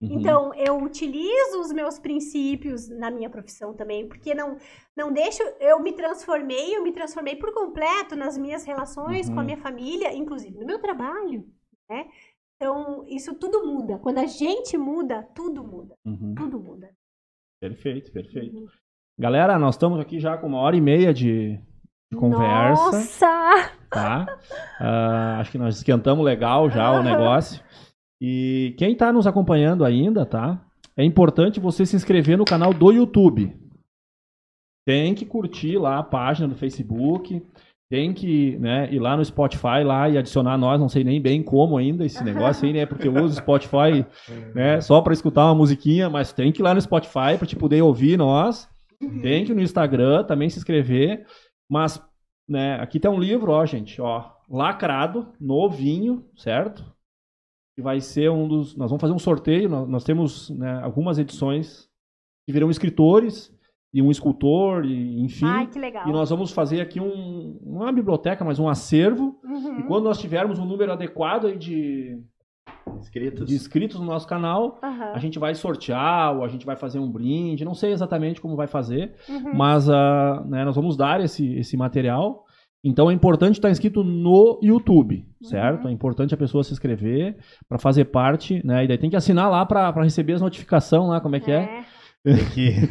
Uhum. 0.00 0.20
Então, 0.20 0.54
eu 0.54 0.76
utilizo 0.76 1.60
os 1.60 1.72
meus 1.72 1.98
princípios 1.98 2.88
na 2.88 3.10
minha 3.10 3.30
profissão 3.30 3.72
também, 3.74 4.06
porque 4.06 4.34
não, 4.34 4.56
não 4.94 5.12
deixo. 5.12 5.42
Eu 5.58 5.80
me 5.80 5.92
transformei, 5.92 6.76
eu 6.76 6.82
me 6.82 6.92
transformei 6.92 7.36
por 7.36 7.52
completo 7.52 8.14
nas 8.14 8.36
minhas 8.36 8.64
relações 8.64 9.28
uhum. 9.28 9.34
com 9.34 9.40
a 9.40 9.42
uhum. 9.42 9.46
minha 9.46 9.58
família, 9.58 10.14
inclusive 10.14 10.58
no 10.58 10.66
meu 10.66 10.78
trabalho, 10.78 11.46
né? 11.88 12.08
Então, 12.56 13.04
isso 13.06 13.34
tudo 13.34 13.66
muda. 13.66 13.98
Quando 13.98 14.18
a 14.18 14.26
gente 14.26 14.78
muda, 14.78 15.22
tudo 15.34 15.62
muda. 15.62 15.94
Uhum. 16.04 16.34
Tudo 16.34 16.58
muda. 16.58 16.90
Perfeito, 17.60 18.10
perfeito. 18.10 18.56
Uhum. 18.56 18.66
Galera, 19.18 19.58
nós 19.58 19.74
estamos 19.74 20.00
aqui 20.00 20.18
já 20.18 20.36
com 20.36 20.46
uma 20.46 20.58
hora 20.58 20.76
e 20.76 20.80
meia 20.80 21.12
de, 21.12 21.58
de 22.10 22.18
conversa. 22.18 22.92
Nossa! 22.92 23.72
Tá? 23.90 24.26
Uh, 24.80 25.40
acho 25.40 25.50
que 25.50 25.58
nós 25.58 25.76
esquentamos 25.76 26.24
legal 26.24 26.70
já 26.70 26.90
o 26.92 27.02
negócio. 27.02 27.62
E 28.20 28.74
quem 28.78 28.92
está 28.92 29.12
nos 29.12 29.26
acompanhando 29.26 29.84
ainda, 29.84 30.24
tá? 30.24 30.62
É 30.96 31.04
importante 31.04 31.60
você 31.60 31.84
se 31.84 31.94
inscrever 31.94 32.38
no 32.38 32.44
canal 32.44 32.72
do 32.72 32.90
YouTube. 32.90 33.54
Tem 34.86 35.14
que 35.14 35.26
curtir 35.26 35.76
lá 35.78 35.98
a 35.98 36.02
página 36.02 36.48
do 36.48 36.54
Facebook 36.54 37.42
tem 37.88 38.12
que 38.12 38.56
né, 38.58 38.92
ir 38.92 38.98
lá 38.98 39.16
no 39.16 39.24
Spotify 39.24 39.84
lá 39.84 40.08
e 40.08 40.18
adicionar 40.18 40.58
nós, 40.58 40.80
não 40.80 40.88
sei 40.88 41.04
nem 41.04 41.20
bem 41.20 41.42
como 41.42 41.78
ainda 41.78 42.04
esse 42.04 42.22
negócio 42.24 42.66
aí, 42.66 42.72
né? 42.72 42.84
Porque 42.84 43.06
eu 43.06 43.14
uso 43.14 43.34
o 43.34 43.42
Spotify 43.42 44.04
né, 44.54 44.80
só 44.80 45.00
para 45.00 45.12
escutar 45.12 45.44
uma 45.44 45.54
musiquinha, 45.54 46.10
mas 46.10 46.32
tem 46.32 46.50
que 46.50 46.60
ir 46.60 46.64
lá 46.64 46.74
no 46.74 46.80
Spotify 46.80 47.36
para 47.38 47.46
te 47.46 47.54
poder 47.54 47.82
ouvir 47.82 48.18
nós. 48.18 48.68
Uhum. 49.00 49.20
Tem 49.22 49.44
que 49.44 49.52
ir 49.52 49.54
no 49.54 49.62
Instagram 49.62 50.24
também 50.24 50.50
se 50.50 50.58
inscrever. 50.58 51.24
Mas, 51.70 52.02
né, 52.48 52.74
aqui 52.80 52.98
tem 52.98 53.10
um 53.10 53.20
livro, 53.20 53.52
ó, 53.52 53.64
gente, 53.64 54.00
ó, 54.00 54.32
lacrado, 54.50 55.32
novinho, 55.40 56.24
certo? 56.36 56.84
Que 57.76 57.82
vai 57.82 58.00
ser 58.00 58.30
um 58.30 58.48
dos. 58.48 58.76
Nós 58.76 58.90
vamos 58.90 59.00
fazer 59.00 59.12
um 59.12 59.18
sorteio, 59.18 59.68
nós, 59.68 59.88
nós 59.88 60.04
temos 60.04 60.50
né, 60.50 60.80
algumas 60.82 61.18
edições 61.18 61.88
que 62.46 62.52
virão 62.52 62.70
escritores 62.70 63.55
e 63.92 64.02
um 64.02 64.10
escultor, 64.10 64.84
e, 64.84 65.22
enfim. 65.22 65.46
Ai, 65.46 65.66
que 65.66 65.78
legal. 65.78 66.06
E 66.08 66.12
nós 66.12 66.28
vamos 66.30 66.52
fazer 66.52 66.80
aqui 66.80 67.00
um, 67.00 67.58
uma 67.62 67.90
biblioteca, 67.92 68.44
mas 68.44 68.58
um 68.58 68.68
acervo. 68.68 69.38
Uhum. 69.44 69.80
E 69.80 69.82
quando 69.84 70.04
nós 70.04 70.18
tivermos 70.18 70.58
um 70.58 70.64
número 70.64 70.92
adequado 70.92 71.46
aí 71.46 71.56
de 71.56 72.18
inscritos, 72.98 73.46
de 73.46 73.54
inscritos 73.54 73.98
no 73.98 74.06
nosso 74.06 74.26
canal, 74.26 74.78
uhum. 74.82 75.12
a 75.14 75.18
gente 75.18 75.38
vai 75.38 75.54
sortear 75.54 76.36
ou 76.36 76.44
a 76.44 76.48
gente 76.48 76.66
vai 76.66 76.76
fazer 76.76 76.98
um 76.98 77.10
brinde. 77.10 77.64
Não 77.64 77.74
sei 77.74 77.92
exatamente 77.92 78.40
como 78.40 78.56
vai 78.56 78.66
fazer, 78.66 79.14
uhum. 79.28 79.54
mas 79.54 79.88
uh, 79.88 80.44
né, 80.46 80.64
nós 80.64 80.76
vamos 80.76 80.96
dar 80.96 81.20
esse, 81.20 81.54
esse 81.54 81.76
material. 81.76 82.44
Então 82.84 83.10
é 83.10 83.14
importante 83.14 83.54
estar 83.54 83.70
inscrito 83.70 84.04
no 84.04 84.60
YouTube, 84.62 85.26
certo? 85.42 85.84
Uhum. 85.84 85.90
É 85.90 85.92
importante 85.92 86.34
a 86.34 86.36
pessoa 86.36 86.62
se 86.62 86.72
inscrever 86.72 87.36
para 87.68 87.78
fazer 87.78 88.04
parte, 88.06 88.64
né? 88.64 88.84
E 88.84 88.88
daí 88.88 88.98
tem 88.98 89.10
que 89.10 89.16
assinar 89.16 89.50
lá 89.50 89.66
para 89.66 89.90
receber 90.02 90.34
as 90.34 90.42
notificações 90.42 91.08
lá, 91.08 91.20
como 91.20 91.34
é 91.34 91.40
que 91.40 91.50
é. 91.50 91.62
é. 91.62 91.84
Tem 92.26 92.44
que... 92.46 92.74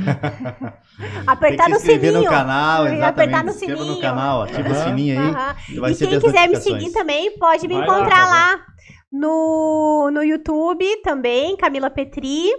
apertar 1.28 1.70
no 1.70 1.78
sininho. 1.78 2.14
no 2.14 2.24
canal, 2.24 2.88
exatamente. 2.88 3.04
Apertar 3.04 3.44
no 3.44 3.52
sininho. 3.52 3.86
no 3.86 4.00
canal, 4.00 4.44
ativa 4.44 4.70
uhum. 4.70 4.76
o 4.76 4.84
sininho 4.84 5.20
aí. 5.20 5.28
Uhum. 5.28 5.90
E 5.90 5.96
quem 5.96 6.20
quiser 6.22 6.48
me 6.48 6.56
seguir 6.56 6.92
também 6.94 7.38
pode 7.38 7.68
me 7.68 7.74
Vai 7.74 7.84
encontrar 7.84 8.26
lá, 8.26 8.52
lá, 8.54 8.66
no, 9.12 10.10
no 10.14 10.24
YouTube 10.24 10.86
também, 11.04 11.58
Camila 11.58 11.90
Petri. 11.90 12.50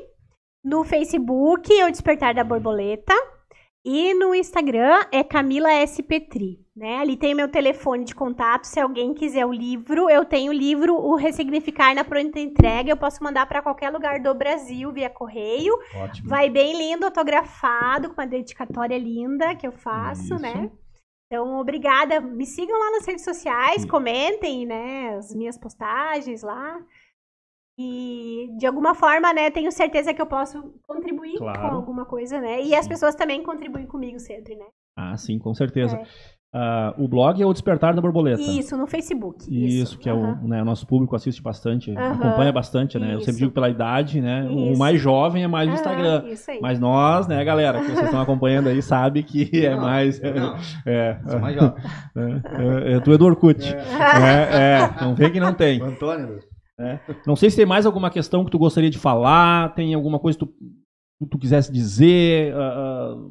No 0.62 0.84
Facebook, 0.84 1.72
O 1.84 1.90
Despertar 1.90 2.34
da 2.34 2.44
Borboleta. 2.44 3.14
E 3.82 4.12
no 4.14 4.34
Instagram 4.34 5.00
é 5.12 5.24
Camila 5.24 5.72
S. 5.72 6.02
Petri. 6.02 6.65
Né? 6.76 6.98
Ali 6.98 7.16
tem 7.16 7.34
meu 7.34 7.48
telefone 7.48 8.04
de 8.04 8.14
contato. 8.14 8.64
Se 8.64 8.78
alguém 8.78 9.14
quiser 9.14 9.46
o 9.46 9.52
livro, 9.52 10.10
eu 10.10 10.26
tenho 10.26 10.52
o 10.52 10.54
livro 10.54 10.94
O 10.94 11.14
Ressignificar 11.14 11.94
na 11.94 12.04
Pronta 12.04 12.38
Entrega. 12.38 12.90
Eu 12.90 12.98
posso 12.98 13.24
mandar 13.24 13.46
para 13.46 13.62
qualquer 13.62 13.88
lugar 13.88 14.20
do 14.20 14.34
Brasil 14.34 14.92
via 14.92 15.08
correio. 15.08 15.72
Ótimo. 15.94 16.28
Vai 16.28 16.50
bem 16.50 16.76
lindo, 16.76 17.06
autografado, 17.06 18.10
com 18.10 18.20
uma 18.20 18.26
dedicatória 18.26 18.98
linda 18.98 19.54
que 19.54 19.66
eu 19.66 19.72
faço, 19.72 20.34
Isso. 20.34 20.38
né? 20.38 20.70
Então, 21.26 21.58
obrigada. 21.58 22.20
Me 22.20 22.44
sigam 22.44 22.78
lá 22.78 22.90
nas 22.90 23.06
redes 23.06 23.24
sociais, 23.24 23.82
Sim. 23.82 23.88
comentem, 23.88 24.66
né, 24.66 25.16
as 25.16 25.34
minhas 25.34 25.56
postagens 25.56 26.42
lá. 26.42 26.78
E 27.78 28.50
de 28.58 28.66
alguma 28.66 28.94
forma, 28.94 29.32
né, 29.32 29.50
tenho 29.50 29.72
certeza 29.72 30.12
que 30.12 30.20
eu 30.20 30.26
posso 30.26 30.74
contribuir 30.86 31.36
claro. 31.36 31.60
com 31.60 31.74
alguma 31.74 32.04
coisa, 32.04 32.40
né? 32.40 32.60
E 32.60 32.68
sim. 32.68 32.74
as 32.74 32.86
pessoas 32.86 33.14
também 33.14 33.42
contribuem 33.42 33.86
comigo 33.86 34.18
sempre, 34.18 34.56
né? 34.56 34.66
Ah, 34.96 35.16
sim, 35.16 35.38
com 35.38 35.52
certeza. 35.52 35.96
É. 35.96 36.35
Uh, 36.56 37.04
o 37.04 37.06
blog 37.06 37.42
é 37.42 37.44
o 37.44 37.52
Despertar 37.52 37.94
da 37.94 38.00
Borboleta. 38.00 38.40
Isso, 38.40 38.78
no 38.78 38.86
Facebook. 38.86 39.44
Isso, 39.44 39.82
isso 39.82 39.98
que 39.98 40.10
uhum. 40.10 40.24
é 40.24 40.38
o, 40.42 40.48
né, 40.48 40.62
o 40.62 40.64
nosso 40.64 40.86
público 40.86 41.14
assiste 41.14 41.42
bastante, 41.42 41.90
uhum. 41.90 41.98
acompanha 41.98 42.50
bastante, 42.50 42.98
né? 42.98 43.08
Isso. 43.08 43.16
Eu 43.16 43.20
sempre 43.20 43.40
digo 43.40 43.52
pela 43.52 43.68
idade, 43.68 44.22
né? 44.22 44.46
Isso. 44.46 44.72
O 44.72 44.78
mais 44.78 44.98
jovem 44.98 45.44
é 45.44 45.46
mais 45.46 45.68
no 45.68 45.74
Instagram. 45.74 46.24
Isso 46.26 46.50
aí. 46.50 46.58
Mas 46.62 46.80
nós, 46.80 47.26
né, 47.26 47.44
galera, 47.44 47.80
que 47.80 47.90
vocês 47.90 48.06
estão 48.06 48.22
acompanhando 48.22 48.68
aí, 48.68 48.80
sabe 48.80 49.22
que 49.22 49.66
é 49.66 49.76
não, 49.76 49.76
é 49.76 49.80
mais. 49.80 50.20
Não. 50.20 50.56
É, 50.86 51.18
é, 51.28 51.36
mais 51.38 51.54
jovem. 51.54 51.74
É, 52.16 52.92
é, 52.92 52.92
é, 52.94 53.00
tu 53.00 53.12
é 53.12 53.18
do 53.18 53.26
Orkut. 53.26 53.62
É. 53.62 53.76
é, 53.76 54.80
é 54.80 55.04
não 55.04 55.14
vê 55.14 55.28
que 55.28 55.38
não 55.38 55.52
tem. 55.52 55.82
O 55.82 55.84
Antônio. 55.84 56.38
É. 56.80 56.98
Não 57.26 57.36
sei 57.36 57.50
se 57.50 57.56
tem 57.56 57.66
mais 57.66 57.84
alguma 57.84 58.08
questão 58.08 58.44
que 58.44 58.50
tu 58.50 58.58
gostaria 58.58 58.88
de 58.88 58.98
falar, 58.98 59.74
tem 59.74 59.92
alguma 59.92 60.18
coisa 60.18 60.38
que 60.38 60.46
tu, 60.46 60.52
que 61.18 61.26
tu 61.30 61.38
quisesse 61.38 61.70
dizer, 61.70 62.54
uh, 62.54 63.30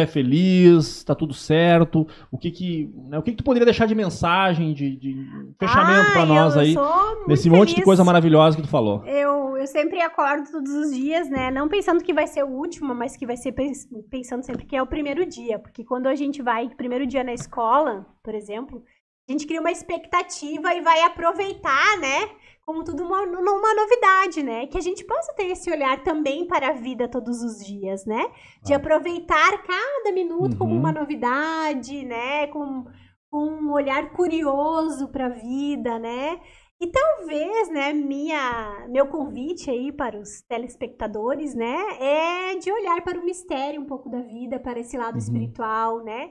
tu 0.00 0.02
é 0.02 0.06
feliz, 0.06 0.98
está 0.98 1.14
tudo 1.14 1.34
certo, 1.34 2.06
o 2.30 2.38
que 2.38 2.50
que, 2.50 2.90
né, 3.08 3.18
o 3.18 3.22
que 3.22 3.32
que 3.32 3.36
tu 3.36 3.44
poderia 3.44 3.64
deixar 3.64 3.86
de 3.86 3.94
mensagem, 3.94 4.72
de, 4.72 4.96
de 4.96 5.26
fechamento 5.58 6.12
para 6.12 6.26
nós 6.26 6.56
aí, 6.56 6.74
nesse 7.26 7.44
feliz. 7.44 7.58
monte 7.58 7.74
de 7.74 7.82
coisa 7.82 8.02
maravilhosa 8.02 8.56
que 8.56 8.62
tu 8.62 8.68
falou. 8.68 9.04
Eu, 9.04 9.56
eu 9.56 9.66
sempre 9.66 10.00
acordo 10.00 10.50
todos 10.50 10.72
os 10.72 10.92
dias, 10.92 11.28
né, 11.28 11.50
não 11.50 11.68
pensando 11.68 12.02
que 12.02 12.14
vai 12.14 12.26
ser 12.26 12.44
o 12.44 12.48
último, 12.48 12.94
mas 12.94 13.16
que 13.16 13.26
vai 13.26 13.36
ser 13.36 13.54
pensando 14.10 14.44
sempre 14.44 14.64
que 14.64 14.76
é 14.76 14.82
o 14.82 14.86
primeiro 14.86 15.26
dia, 15.26 15.58
porque 15.58 15.84
quando 15.84 16.06
a 16.06 16.14
gente 16.14 16.42
vai, 16.42 16.68
primeiro 16.70 17.06
dia 17.06 17.22
na 17.22 17.32
escola, 17.32 18.06
por 18.22 18.34
exemplo, 18.34 18.82
a 19.28 19.32
gente 19.32 19.46
cria 19.46 19.60
uma 19.60 19.70
expectativa 19.70 20.74
e 20.74 20.80
vai 20.80 21.02
aproveitar, 21.02 21.98
né, 21.98 22.28
como 22.70 22.84
tudo 22.84 23.02
uma, 23.02 23.22
uma 23.22 23.74
novidade, 23.74 24.44
né? 24.44 24.64
Que 24.68 24.78
a 24.78 24.80
gente 24.80 25.04
possa 25.04 25.34
ter 25.34 25.46
esse 25.46 25.68
olhar 25.68 26.04
também 26.04 26.46
para 26.46 26.68
a 26.68 26.72
vida 26.72 27.08
todos 27.08 27.42
os 27.42 27.58
dias, 27.66 28.06
né? 28.06 28.30
De 28.62 28.72
ah. 28.72 28.76
aproveitar 28.76 29.60
cada 29.64 30.12
minuto 30.14 30.52
uhum. 30.52 30.58
como 30.58 30.76
uma 30.76 30.92
novidade, 30.92 32.04
né? 32.04 32.46
Com, 32.46 32.84
com 33.28 33.44
um 33.44 33.72
olhar 33.72 34.12
curioso 34.12 35.08
para 35.08 35.26
a 35.26 35.30
vida, 35.30 35.98
né? 35.98 36.40
E 36.80 36.86
talvez, 36.86 37.68
né, 37.70 37.92
minha, 37.92 38.86
meu 38.88 39.08
convite 39.08 39.68
aí 39.68 39.92
para 39.92 40.18
os 40.18 40.40
telespectadores, 40.48 41.54
né, 41.54 41.76
é 42.00 42.54
de 42.54 42.72
olhar 42.72 43.02
para 43.02 43.20
o 43.20 43.24
mistério 43.24 43.82
um 43.82 43.84
pouco 43.84 44.08
da 44.08 44.22
vida, 44.22 44.58
para 44.58 44.80
esse 44.80 44.96
lado 44.96 45.14
uhum. 45.14 45.18
espiritual, 45.18 46.02
né? 46.04 46.30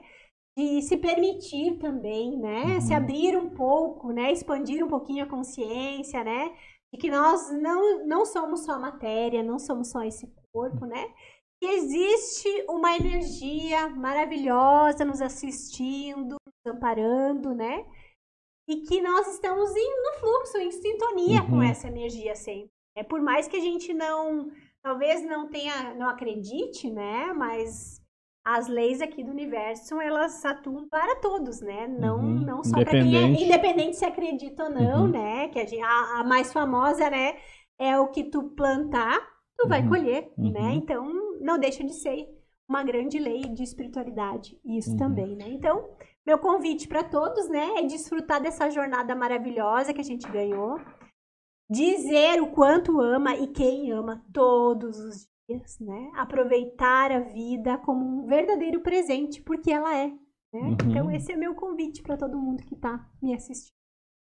De 0.60 0.82
se 0.82 0.96
permitir 0.96 1.78
também, 1.78 2.36
né? 2.36 2.74
Uhum. 2.74 2.80
Se 2.80 2.94
abrir 2.94 3.36
um 3.36 3.50
pouco, 3.50 4.12
né? 4.12 4.32
Expandir 4.32 4.84
um 4.84 4.88
pouquinho 4.88 5.24
a 5.24 5.28
consciência, 5.28 6.22
né? 6.22 6.52
de 6.92 6.98
que 6.98 7.10
nós 7.10 7.50
não, 7.52 8.04
não 8.06 8.26
somos 8.26 8.64
só 8.64 8.78
matéria, 8.78 9.42
não 9.42 9.58
somos 9.58 9.90
só 9.90 10.02
esse 10.02 10.26
corpo, 10.52 10.84
né? 10.84 11.14
Que 11.60 11.66
existe 11.66 12.64
uma 12.68 12.96
energia 12.96 13.88
maravilhosa 13.90 15.04
nos 15.04 15.22
assistindo, 15.22 16.36
nos 16.44 16.74
amparando, 16.74 17.54
né? 17.54 17.86
E 18.68 18.82
que 18.82 19.00
nós 19.00 19.28
estamos 19.28 19.70
em, 19.74 20.02
no 20.02 20.18
fluxo, 20.18 20.58
em 20.58 20.70
sintonia 20.70 21.42
uhum. 21.42 21.50
com 21.50 21.62
essa 21.62 21.86
energia 21.86 22.34
sempre. 22.34 22.70
É 22.96 23.04
por 23.04 23.20
mais 23.20 23.46
que 23.46 23.56
a 23.56 23.60
gente 23.60 23.94
não, 23.94 24.50
talvez 24.82 25.22
não 25.22 25.48
tenha, 25.48 25.94
não 25.94 26.08
acredite, 26.08 26.90
né? 26.90 27.32
Mas 27.32 27.99
as 28.44 28.68
leis 28.68 29.00
aqui 29.00 29.22
do 29.22 29.30
universo 29.30 30.00
elas 30.00 30.44
atuam 30.44 30.88
para 30.88 31.16
todos, 31.16 31.60
né? 31.60 31.86
Não, 31.86 32.18
uhum. 32.18 32.40
não 32.40 32.64
só 32.64 32.72
para 32.82 32.90
quem 32.90 33.16
é 33.16 33.22
independente 33.22 33.96
se 33.96 34.04
acredita 34.04 34.64
ou 34.64 34.70
não, 34.70 35.04
uhum. 35.04 35.08
né? 35.08 35.48
Que 35.48 35.60
a, 35.60 35.66
gente, 35.66 35.82
a, 35.82 36.20
a, 36.20 36.24
mais 36.24 36.52
famosa, 36.52 37.10
né? 37.10 37.36
É 37.78 37.98
o 37.98 38.08
que 38.08 38.24
tu 38.24 38.50
plantar, 38.50 39.18
tu 39.58 39.68
vai 39.68 39.82
uhum. 39.82 39.88
colher, 39.88 40.32
né? 40.36 40.60
Uhum. 40.60 40.70
Então 40.70 41.38
não 41.40 41.58
deixa 41.58 41.84
de 41.84 41.92
ser 41.92 42.28
uma 42.68 42.82
grande 42.82 43.18
lei 43.18 43.42
de 43.42 43.62
espiritualidade 43.62 44.58
isso 44.64 44.92
uhum. 44.92 44.96
também, 44.96 45.36
né? 45.36 45.48
Então 45.48 45.90
meu 46.26 46.38
convite 46.38 46.88
para 46.88 47.02
todos, 47.02 47.48
né? 47.48 47.74
É 47.78 47.82
desfrutar 47.82 48.40
dessa 48.40 48.70
jornada 48.70 49.14
maravilhosa 49.14 49.92
que 49.92 50.00
a 50.00 50.04
gente 50.04 50.30
ganhou 50.30 50.78
dizer 51.70 52.42
o 52.42 52.48
quanto 52.48 53.00
ama 53.00 53.36
e 53.36 53.46
quem 53.46 53.92
ama 53.92 54.24
todos 54.32 54.98
os 54.98 55.29
dias, 55.50 55.78
né? 55.80 56.10
Aproveitar 56.14 57.10
a 57.10 57.20
vida 57.20 57.78
como 57.78 58.04
um 58.04 58.26
verdadeiro 58.26 58.80
presente, 58.80 59.42
porque 59.42 59.70
ela 59.70 59.96
é. 59.96 60.08
Né? 60.52 60.60
Uhum. 60.60 60.76
Então 60.84 61.10
esse 61.10 61.32
é 61.32 61.36
meu 61.36 61.54
convite 61.54 62.02
para 62.02 62.16
todo 62.16 62.38
mundo 62.38 62.64
que 62.64 62.74
está 62.74 63.08
me 63.22 63.34
assistindo. 63.34 63.74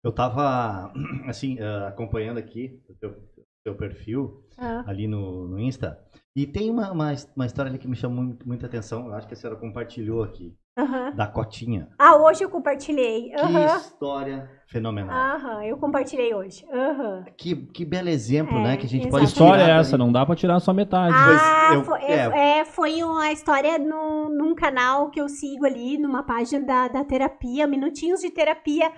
Eu 0.04 0.10
estava 0.10 0.92
assim 1.26 1.58
uh, 1.58 1.86
acompanhando 1.86 2.38
aqui 2.38 2.82
o 2.88 2.94
teu, 2.94 3.28
teu 3.64 3.76
perfil 3.76 4.44
ah. 4.58 4.84
ali 4.86 5.06
no, 5.06 5.48
no 5.48 5.58
Insta 5.58 6.02
e 6.34 6.46
tem 6.46 6.70
uma, 6.70 6.90
uma, 6.90 7.12
uma, 7.36 7.46
história 7.46 7.70
ali 7.70 7.78
que 7.78 7.88
me 7.88 7.96
chamou 7.96 8.24
muito, 8.24 8.46
muita 8.46 8.66
atenção. 8.66 9.06
Eu 9.06 9.14
acho 9.14 9.28
que 9.28 9.34
a 9.34 9.36
senhora 9.36 9.58
compartilhou 9.58 10.22
aqui. 10.22 10.56
Uhum. 10.78 11.14
Da 11.14 11.26
cotinha. 11.26 11.88
Ah, 11.98 12.16
hoje 12.16 12.42
eu 12.42 12.48
compartilhei. 12.48 13.30
Uhum. 13.36 13.68
Que 13.68 13.76
história 13.76 14.50
fenomenal. 14.66 15.14
Aham, 15.14 15.64
eu 15.64 15.76
compartilhei 15.76 16.34
hoje. 16.34 16.64
Uhum. 16.72 17.24
Que, 17.36 17.54
que 17.54 17.84
belo 17.84 18.08
exemplo, 18.08 18.56
é, 18.56 18.62
né? 18.62 18.76
Que 18.78 18.86
a 18.86 18.88
gente 18.88 19.06
exatamente. 19.06 19.10
pode 19.10 19.24
história 19.24 19.62
é 19.62 19.78
essa? 19.78 19.98
Não 19.98 20.10
dá 20.10 20.24
pra 20.24 20.34
tirar 20.34 20.60
só 20.60 20.72
metade. 20.72 21.14
Ah, 21.14 21.74
eu, 21.74 21.84
foi, 21.84 22.00
é. 22.00 22.60
é. 22.60 22.64
foi 22.64 23.02
uma 23.02 23.30
história 23.30 23.78
no, 23.78 24.30
num 24.30 24.54
canal 24.54 25.10
que 25.10 25.20
eu 25.20 25.28
sigo 25.28 25.66
ali, 25.66 25.98
numa 25.98 26.22
página 26.22 26.64
da, 26.64 26.88
da 26.88 27.04
terapia, 27.04 27.66
Minutinhos 27.66 28.20
de 28.20 28.30
Terapia, 28.30 28.90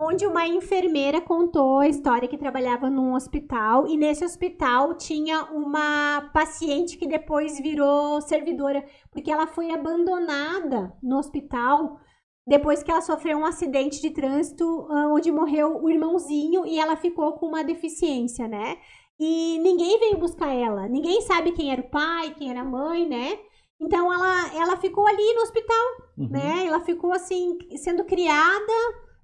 onde 0.00 0.26
uma 0.26 0.46
enfermeira 0.46 1.20
contou 1.20 1.78
a 1.78 1.88
história 1.88 2.28
que 2.28 2.36
trabalhava 2.36 2.90
num 2.90 3.14
hospital 3.14 3.86
e 3.86 3.96
nesse 3.96 4.24
hospital 4.24 4.94
tinha 4.94 5.44
uma 5.44 6.30
paciente 6.32 6.96
que 6.96 7.06
depois 7.06 7.58
virou 7.58 8.20
servidora, 8.20 8.84
porque 9.10 9.30
ela 9.30 9.46
foi 9.46 9.70
abandonada 9.70 10.92
no 11.02 11.18
hospital 11.18 12.00
depois 12.46 12.82
que 12.82 12.90
ela 12.90 13.00
sofreu 13.00 13.38
um 13.38 13.44
acidente 13.44 14.00
de 14.00 14.10
trânsito 14.10 14.64
ah, 14.90 15.08
onde 15.12 15.30
morreu 15.30 15.80
o 15.80 15.88
irmãozinho 15.88 16.66
e 16.66 16.78
ela 16.78 16.96
ficou 16.96 17.34
com 17.34 17.46
uma 17.46 17.62
deficiência, 17.62 18.48
né? 18.48 18.78
E 19.18 19.58
ninguém 19.60 20.00
veio 20.00 20.18
buscar 20.18 20.52
ela, 20.52 20.88
ninguém 20.88 21.20
sabe 21.22 21.52
quem 21.52 21.70
era 21.70 21.80
o 21.80 21.90
pai, 21.90 22.34
quem 22.36 22.50
era 22.50 22.62
a 22.62 22.64
mãe, 22.64 23.08
né? 23.08 23.38
Então 23.80 24.12
ela, 24.12 24.54
ela 24.54 24.76
ficou 24.76 25.06
ali 25.06 25.34
no 25.34 25.42
hospital, 25.42 25.86
uhum. 26.18 26.28
né? 26.28 26.66
Ela 26.66 26.80
ficou 26.80 27.12
assim, 27.12 27.56
sendo 27.76 28.04
criada 28.04 28.72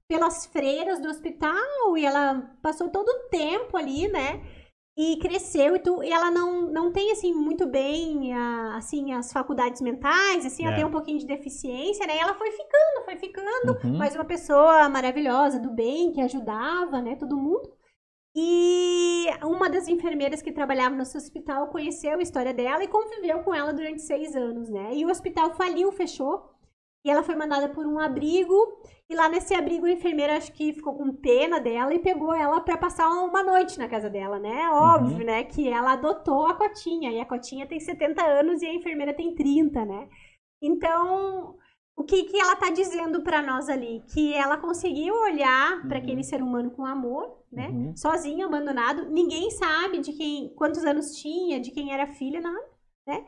pelas 0.09 0.47
freiras 0.47 0.99
do 1.01 1.09
hospital 1.09 1.97
e 1.97 2.05
ela 2.05 2.51
passou 2.63 2.89
todo 2.89 3.09
o 3.09 3.29
tempo 3.29 3.77
ali, 3.77 4.09
né? 4.09 4.43
E 4.97 5.17
cresceu 5.19 5.77
e, 5.77 5.79
tu, 5.79 6.03
e 6.03 6.11
ela 6.11 6.29
não, 6.29 6.63
não 6.73 6.91
tem, 6.91 7.13
assim, 7.13 7.33
muito 7.33 7.69
bem, 7.69 8.33
a, 8.33 8.79
assim, 8.79 9.13
as 9.13 9.33
faculdades 9.33 9.81
mentais, 9.81 10.45
assim, 10.45 10.65
é. 10.65 10.67
ela 10.67 10.75
tem 10.75 10.85
um 10.85 10.91
pouquinho 10.91 11.21
de 11.21 11.27
deficiência, 11.27 12.05
né? 12.05 12.17
E 12.17 12.19
ela 12.19 12.35
foi 12.35 12.51
ficando, 12.51 13.05
foi 13.05 13.17
ficando, 13.17 13.79
uhum. 13.85 13.97
mas 13.97 14.17
uma 14.17 14.25
pessoa 14.25 14.89
maravilhosa, 14.89 15.61
do 15.61 15.71
bem, 15.71 16.11
que 16.11 16.21
ajudava, 16.21 17.01
né, 17.01 17.15
todo 17.15 17.37
mundo. 17.37 17.73
E 18.35 19.27
uma 19.45 19.71
das 19.71 19.87
enfermeiras 19.89 20.43
que 20.43 20.53
trabalhava 20.53 20.97
no 20.97 21.03
hospital 21.03 21.69
conheceu 21.69 22.19
a 22.19 22.23
história 22.23 22.53
dela 22.53 22.83
e 22.83 22.89
conviveu 22.89 23.41
com 23.41 23.55
ela 23.55 23.73
durante 23.73 24.03
seis 24.03 24.35
anos, 24.35 24.69
né? 24.69 24.95
E 24.95 25.05
o 25.05 25.11
hospital 25.11 25.55
faliu, 25.55 25.93
fechou. 25.93 26.58
E 27.05 27.11
ela 27.11 27.23
foi 27.23 27.35
mandada 27.35 27.69
por 27.69 27.87
um 27.87 27.99
abrigo. 27.99 28.55
E 29.09 29.15
lá 29.15 29.29
nesse 29.29 29.55
abrigo, 29.55 29.87
a 29.87 29.91
enfermeira 29.91 30.37
acho 30.37 30.53
que 30.53 30.73
ficou 30.73 30.95
com 30.95 31.15
pena 31.15 31.59
dela 31.59 31.95
e 31.95 31.99
pegou 31.99 32.35
ela 32.35 32.61
para 32.61 32.77
passar 32.77 33.09
uma 33.09 33.43
noite 33.43 33.79
na 33.79 33.89
casa 33.89 34.11
dela, 34.11 34.39
né? 34.39 34.69
Óbvio, 34.71 35.19
uhum. 35.19 35.25
né? 35.25 35.45
Que 35.45 35.69
ela 35.69 35.93
adotou 35.93 36.47
a 36.47 36.55
Cotinha. 36.55 37.11
E 37.11 37.21
a 37.21 37.25
Cotinha 37.25 37.67
tem 37.67 37.81
70 37.81 38.23
anos 38.23 38.61
e 38.61 38.67
a 38.67 38.75
enfermeira 38.75 39.15
tem 39.15 39.35
30, 39.35 39.85
né? 39.85 40.09
Então, 40.61 41.57
o 41.97 42.05
que, 42.05 42.25
que 42.25 42.39
ela 42.39 42.55
tá 42.55 42.71
dizendo 42.71 43.23
para 43.23 43.43
nós 43.43 43.69
ali? 43.69 44.05
Que 44.13 44.35
ela 44.35 44.57
conseguiu 44.57 45.15
olhar 45.15 45.79
uhum. 45.79 45.89
para 45.89 45.99
aquele 45.99 46.23
ser 46.23 46.43
humano 46.43 46.71
com 46.71 46.85
amor, 46.85 47.43
né? 47.51 47.69
Uhum. 47.69 47.97
Sozinho, 47.97 48.47
abandonado. 48.47 49.09
Ninguém 49.11 49.51
sabe 49.51 49.99
de 49.99 50.13
quem, 50.13 50.55
quantos 50.55 50.85
anos 50.85 51.13
tinha, 51.17 51.59
de 51.59 51.71
quem 51.71 51.93
era 51.93 52.07
filha, 52.07 52.41
nada, 52.41 52.69
né? 53.07 53.25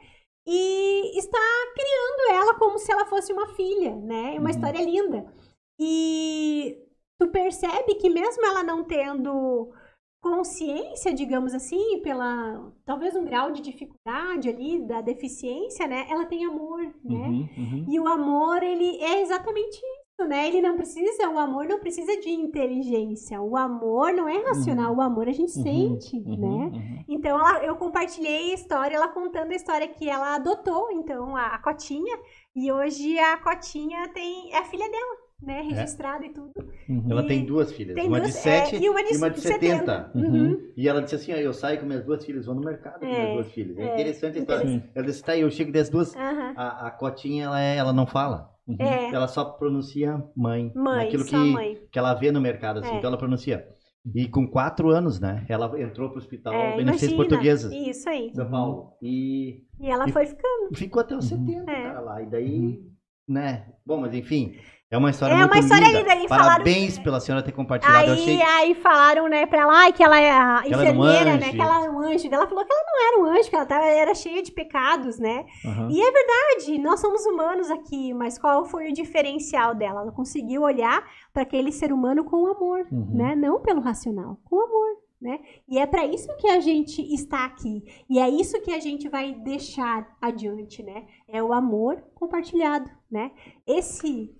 E 0.52 1.16
está 1.16 1.38
criando 1.74 2.40
ela 2.40 2.58
como 2.58 2.76
se 2.76 2.90
ela 2.90 3.06
fosse 3.06 3.32
uma 3.32 3.46
filha, 3.54 3.94
né? 3.94 4.34
É 4.34 4.38
uma 4.38 4.42
uhum. 4.42 4.48
história 4.48 4.82
linda. 4.82 5.32
E 5.78 6.76
tu 7.20 7.28
percebe 7.28 7.94
que 7.94 8.10
mesmo 8.10 8.44
ela 8.44 8.64
não 8.64 8.82
tendo 8.82 9.72
consciência, 10.20 11.14
digamos 11.14 11.54
assim, 11.54 12.00
pela 12.02 12.72
talvez 12.84 13.14
um 13.14 13.24
grau 13.24 13.52
de 13.52 13.62
dificuldade 13.62 14.48
ali 14.48 14.84
da 14.84 15.00
deficiência, 15.00 15.86
né? 15.86 16.06
Ela 16.10 16.26
tem 16.26 16.44
amor, 16.44 16.80
né? 17.04 17.14
Uhum, 17.14 17.48
uhum. 17.56 17.86
E 17.88 18.00
o 18.00 18.08
amor 18.08 18.60
ele 18.60 19.00
é 19.02 19.22
exatamente 19.22 19.80
né? 20.26 20.48
Ele 20.48 20.60
não 20.60 20.76
precisa, 20.76 21.28
o 21.28 21.38
amor 21.38 21.66
não 21.66 21.78
precisa 21.78 22.18
de 22.20 22.30
inteligência. 22.30 23.40
O 23.40 23.56
amor 23.56 24.12
não 24.12 24.28
é 24.28 24.38
racional, 24.38 24.92
uhum. 24.92 24.98
o 24.98 25.02
amor 25.02 25.28
a 25.28 25.32
gente 25.32 25.56
uhum. 25.58 25.62
sente, 25.62 26.16
uhum. 26.16 26.36
né? 26.36 26.78
Uhum. 26.78 27.04
Então 27.08 27.38
ela, 27.38 27.64
eu 27.64 27.76
compartilhei 27.76 28.52
a 28.52 28.54
história, 28.54 28.96
ela 28.96 29.08
contando 29.08 29.52
a 29.52 29.56
história 29.56 29.88
que 29.88 30.08
ela 30.08 30.34
adotou, 30.36 30.90
então 30.92 31.36
a, 31.36 31.46
a 31.48 31.58
Cotinha, 31.58 32.18
e 32.54 32.70
hoje 32.70 33.18
a 33.18 33.36
Cotinha 33.38 34.08
tem 34.08 34.52
é 34.52 34.58
a 34.58 34.64
filha 34.64 34.88
dela. 34.88 35.30
Né, 35.42 35.60
é. 35.60 35.62
registrada 35.62 36.22
é. 36.22 36.28
e 36.28 36.34
tudo. 36.34 36.52
Uhum. 36.86 37.06
Ela 37.08 37.26
tem 37.26 37.46
duas 37.46 37.72
filhas, 37.72 37.94
tem 37.94 38.06
uma, 38.06 38.20
duas, 38.20 38.34
de 38.34 38.38
7 38.40 38.76
é, 38.76 38.78
e 38.78 38.90
uma 38.90 39.02
de, 39.02 39.14
e 39.14 39.16
uma 39.16 39.30
de 39.30 39.40
70. 39.40 39.78
70. 39.78 40.10
Uhum. 40.14 40.70
E 40.76 40.86
ela 40.86 41.00
disse 41.00 41.14
assim: 41.14 41.32
eu 41.32 41.54
saio 41.54 41.80
com 41.80 41.86
minhas 41.86 42.04
duas 42.04 42.22
filhas, 42.22 42.44
vou 42.44 42.54
no 42.54 42.60
mercado 42.60 43.00
com 43.00 43.06
minhas 43.06 43.20
é, 43.20 43.32
duas 43.32 43.50
filhas. 43.50 43.78
É, 43.78 43.82
é 43.82 43.94
interessante 43.94 44.36
a 44.36 44.40
história. 44.40 44.90
Ela 44.94 45.06
disse: 45.06 45.22
tá, 45.24 45.34
eu 45.38 45.50
chego 45.50 45.72
das 45.72 45.88
duas. 45.88 46.14
A, 46.14 46.88
a 46.88 46.90
Cotinha, 46.90 47.46
ela, 47.46 47.58
ela 47.58 47.92
não 47.94 48.06
fala. 48.06 48.49
Uhum. 48.66 48.76
É. 48.78 49.14
Ela 49.14 49.26
só 49.28 49.44
pronuncia 49.44 50.22
mãe. 50.36 50.72
Mãe, 50.74 51.08
aquilo 51.08 51.24
que, 51.24 51.36
mãe. 51.36 51.78
que 51.90 51.98
ela 51.98 52.14
vê 52.14 52.30
no 52.30 52.40
mercado, 52.40 52.80
assim. 52.80 52.94
É. 52.94 52.98
Então 52.98 53.08
ela 53.08 53.18
pronuncia. 53.18 53.66
E 54.14 54.26
com 54.28 54.46
quatro 54.46 54.90
anos, 54.90 55.20
né? 55.20 55.44
Ela 55.48 55.78
entrou 55.80 56.08
para 56.08 56.16
o 56.16 56.18
hospital 56.18 56.54
é, 56.54 56.76
Beneficência 56.76 57.16
Portuguesa. 57.16 57.74
Isso 57.74 58.08
aí. 58.08 58.32
São 58.34 58.50
Paulo. 58.50 58.96
E, 59.02 59.62
e 59.78 59.90
ela 59.90 60.08
e 60.08 60.12
foi 60.12 60.24
ficando. 60.26 60.74
Ficou 60.74 61.02
até 61.02 61.14
os 61.16 61.26
70, 61.26 61.70
é. 61.70 61.82
cara, 61.82 62.00
lá. 62.00 62.22
E 62.22 62.26
daí, 62.26 62.60
uhum. 62.60 62.90
né? 63.28 63.72
Bom, 63.84 64.00
mas 64.00 64.14
enfim, 64.14 64.56
é 64.90 64.98
uma 64.98 65.10
história 65.10 65.34
é 65.34 65.36
muito 65.36 65.52
uma 65.52 65.60
história 65.60 65.86
linda. 65.86 66.14
linda. 66.14 66.28
Parabéns 66.28 66.94
falaram... 66.94 67.04
pela 67.04 67.20
senhora 67.20 67.44
ter 67.44 67.52
compartilhado. 67.52 68.10
Aí, 68.10 68.10
achei... 68.10 68.42
aí 68.42 68.74
falaram, 68.74 69.28
né, 69.28 69.46
pra 69.46 69.60
ela 69.60 69.92
que 69.92 70.02
ela 70.02 70.18
é 70.18 70.32
a 70.32 70.62
que 70.64 70.74
enfermeira, 70.74 71.30
um 71.30 71.36
né, 71.38 71.52
que 71.52 71.60
ela 71.60 71.84
é 71.84 71.90
um 71.90 72.00
anjo. 72.00 72.28
Ela 72.28 72.48
falou 72.48 72.64
que 72.64 72.72
ela 72.72 72.82
não 72.84 73.08
era 73.08 73.20
um 73.20 73.38
anjo, 73.38 73.48
que 73.48 73.54
ela 73.54 73.66
tava, 73.66 73.84
era 73.84 74.14
cheia 74.16 74.42
de 74.42 74.50
pecados, 74.50 75.20
né? 75.20 75.46
Uhum. 75.64 75.90
E 75.92 76.02
é 76.02 76.10
verdade, 76.10 76.78
nós 76.80 76.98
somos 77.00 77.24
humanos 77.24 77.70
aqui, 77.70 78.12
mas 78.12 78.36
qual 78.36 78.64
foi 78.64 78.90
o 78.90 78.92
diferencial 78.92 79.76
dela? 79.76 80.00
Ela 80.00 80.10
conseguiu 80.10 80.62
olhar 80.62 81.08
para 81.32 81.42
aquele 81.44 81.70
ser 81.70 81.92
humano 81.92 82.24
com 82.24 82.48
amor, 82.48 82.84
uhum. 82.90 83.14
né? 83.14 83.36
Não 83.36 83.60
pelo 83.60 83.80
racional, 83.80 84.38
com 84.44 84.56
amor. 84.56 84.96
Né? 85.20 85.38
E 85.68 85.78
é 85.78 85.84
para 85.84 86.06
isso 86.06 86.34
que 86.38 86.48
a 86.48 86.60
gente 86.60 87.02
está 87.14 87.44
aqui. 87.44 87.84
E 88.08 88.18
é 88.18 88.26
isso 88.26 88.58
que 88.62 88.72
a 88.72 88.80
gente 88.80 89.06
vai 89.06 89.34
deixar 89.34 90.16
adiante, 90.18 90.82
né? 90.82 91.04
É 91.28 91.42
o 91.42 91.52
amor 91.52 92.02
compartilhado, 92.14 92.90
né? 93.10 93.30
Esse 93.66 94.34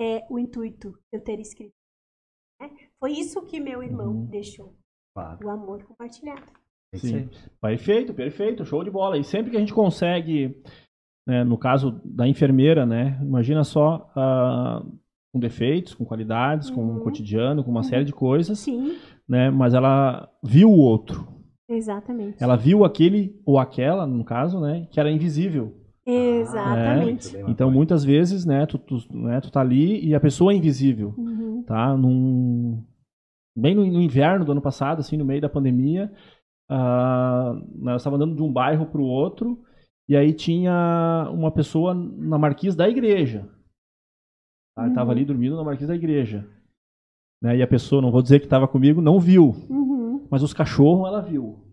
é 0.00 0.26
o 0.30 0.38
intuito 0.38 0.90
de 1.12 1.18
eu 1.18 1.20
ter 1.20 1.40
escrito. 1.40 1.74
Né? 2.60 2.70
Foi 2.98 3.12
isso 3.12 3.42
que 3.42 3.60
meu 3.60 3.82
irmão 3.82 4.08
uhum. 4.08 4.26
deixou. 4.26 4.74
Claro. 5.14 5.46
O 5.46 5.50
amor 5.50 5.82
compartilhado. 5.84 6.52
Sim. 6.94 7.28
Perfeito, 7.60 8.14
perfeito, 8.14 8.64
show 8.64 8.82
de 8.82 8.90
bola. 8.90 9.18
E 9.18 9.24
sempre 9.24 9.50
que 9.50 9.56
a 9.56 9.60
gente 9.60 9.74
consegue, 9.74 10.62
né, 11.26 11.44
no 11.44 11.58
caso 11.58 12.00
da 12.04 12.26
enfermeira, 12.26 12.86
né, 12.86 13.18
imagina 13.22 13.64
só 13.64 14.10
uh, 14.16 14.98
com 15.32 15.38
defeitos, 15.38 15.94
com 15.94 16.04
qualidades, 16.04 16.68
uhum. 16.68 16.74
com 16.74 16.82
o 16.82 16.96
um 16.96 17.00
cotidiano, 17.00 17.64
com 17.64 17.70
uma 17.70 17.80
uhum. 17.80 17.84
série 17.84 18.04
de 18.04 18.12
coisas, 18.12 18.58
Sim. 18.58 18.96
né, 19.28 19.50
mas 19.50 19.74
ela 19.74 20.30
viu 20.42 20.70
o 20.70 20.78
outro. 20.78 21.26
Exatamente. 21.68 22.42
Ela 22.42 22.56
viu 22.56 22.84
aquele 22.84 23.40
ou 23.44 23.58
aquela, 23.58 24.06
no 24.06 24.24
caso, 24.24 24.60
né, 24.60 24.86
que 24.90 25.00
era 25.00 25.10
invisível. 25.10 25.74
Exatamente. 26.06 27.36
É, 27.36 27.50
então, 27.50 27.70
muitas 27.70 28.04
vezes, 28.04 28.44
né, 28.44 28.64
tu, 28.64 28.78
tu, 28.78 28.98
né, 29.12 29.40
tu 29.40 29.50
tá 29.50 29.60
ali 29.60 30.06
e 30.06 30.14
a 30.14 30.20
pessoa 30.20 30.52
é 30.52 30.56
invisível, 30.56 31.12
uhum. 31.18 31.64
tá? 31.66 31.96
Num, 31.96 32.84
bem 33.56 33.74
no, 33.74 33.84
no, 33.84 34.00
inverno 34.00 34.44
do 34.44 34.52
ano 34.52 34.62
passado, 34.62 35.00
assim, 35.00 35.16
no 35.16 35.24
meio 35.24 35.40
da 35.40 35.48
pandemia. 35.48 36.12
Uh, 36.70 37.62
nós 37.76 38.00
estávamos 38.00 38.24
andando 38.24 38.36
de 38.36 38.42
um 38.42 38.52
bairro 38.52 38.86
para 38.86 39.00
o 39.00 39.04
outro 39.04 39.62
e 40.08 40.16
aí 40.16 40.32
tinha 40.32 41.28
uma 41.32 41.50
pessoa 41.50 41.92
na 41.94 42.38
marquise 42.38 42.76
da 42.76 42.88
igreja. 42.88 43.48
Tá? 44.76 44.86
Estava 44.86 45.10
ali 45.10 45.22
uhum. 45.22 45.26
dormindo 45.26 45.56
na 45.56 45.64
marquise 45.64 45.88
da 45.88 45.96
igreja. 45.96 46.48
Né? 47.42 47.56
E 47.56 47.62
a 47.62 47.66
pessoa, 47.66 48.00
não 48.00 48.12
vou 48.12 48.22
dizer 48.22 48.38
que 48.38 48.46
estava 48.46 48.68
comigo, 48.68 49.00
não 49.00 49.18
viu. 49.18 49.56
Uhum. 49.68 50.26
Mas 50.30 50.42
os 50.42 50.52
cachorros 50.52 51.08
ela 51.08 51.20
viu. 51.20 51.65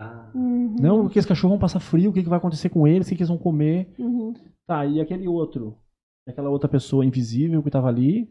Ah. 0.00 0.30
Uhum. 0.34 0.76
Não, 0.80 1.02
porque 1.02 1.18
esses 1.18 1.28
cachorros 1.28 1.52
vão 1.52 1.58
passar 1.58 1.80
frio, 1.80 2.10
o 2.10 2.12
que, 2.12 2.22
que 2.22 2.28
vai 2.28 2.38
acontecer 2.38 2.68
com 2.68 2.86
eles, 2.86 3.06
o 3.06 3.10
que, 3.10 3.16
que 3.16 3.22
eles 3.22 3.28
vão 3.28 3.38
comer. 3.38 3.92
Uhum. 3.98 4.32
Tá, 4.66 4.86
e 4.86 5.00
aquele 5.00 5.26
outro? 5.26 5.76
Aquela 6.26 6.50
outra 6.50 6.68
pessoa 6.68 7.04
invisível 7.04 7.62
que 7.62 7.68
estava 7.68 7.88
ali, 7.88 8.28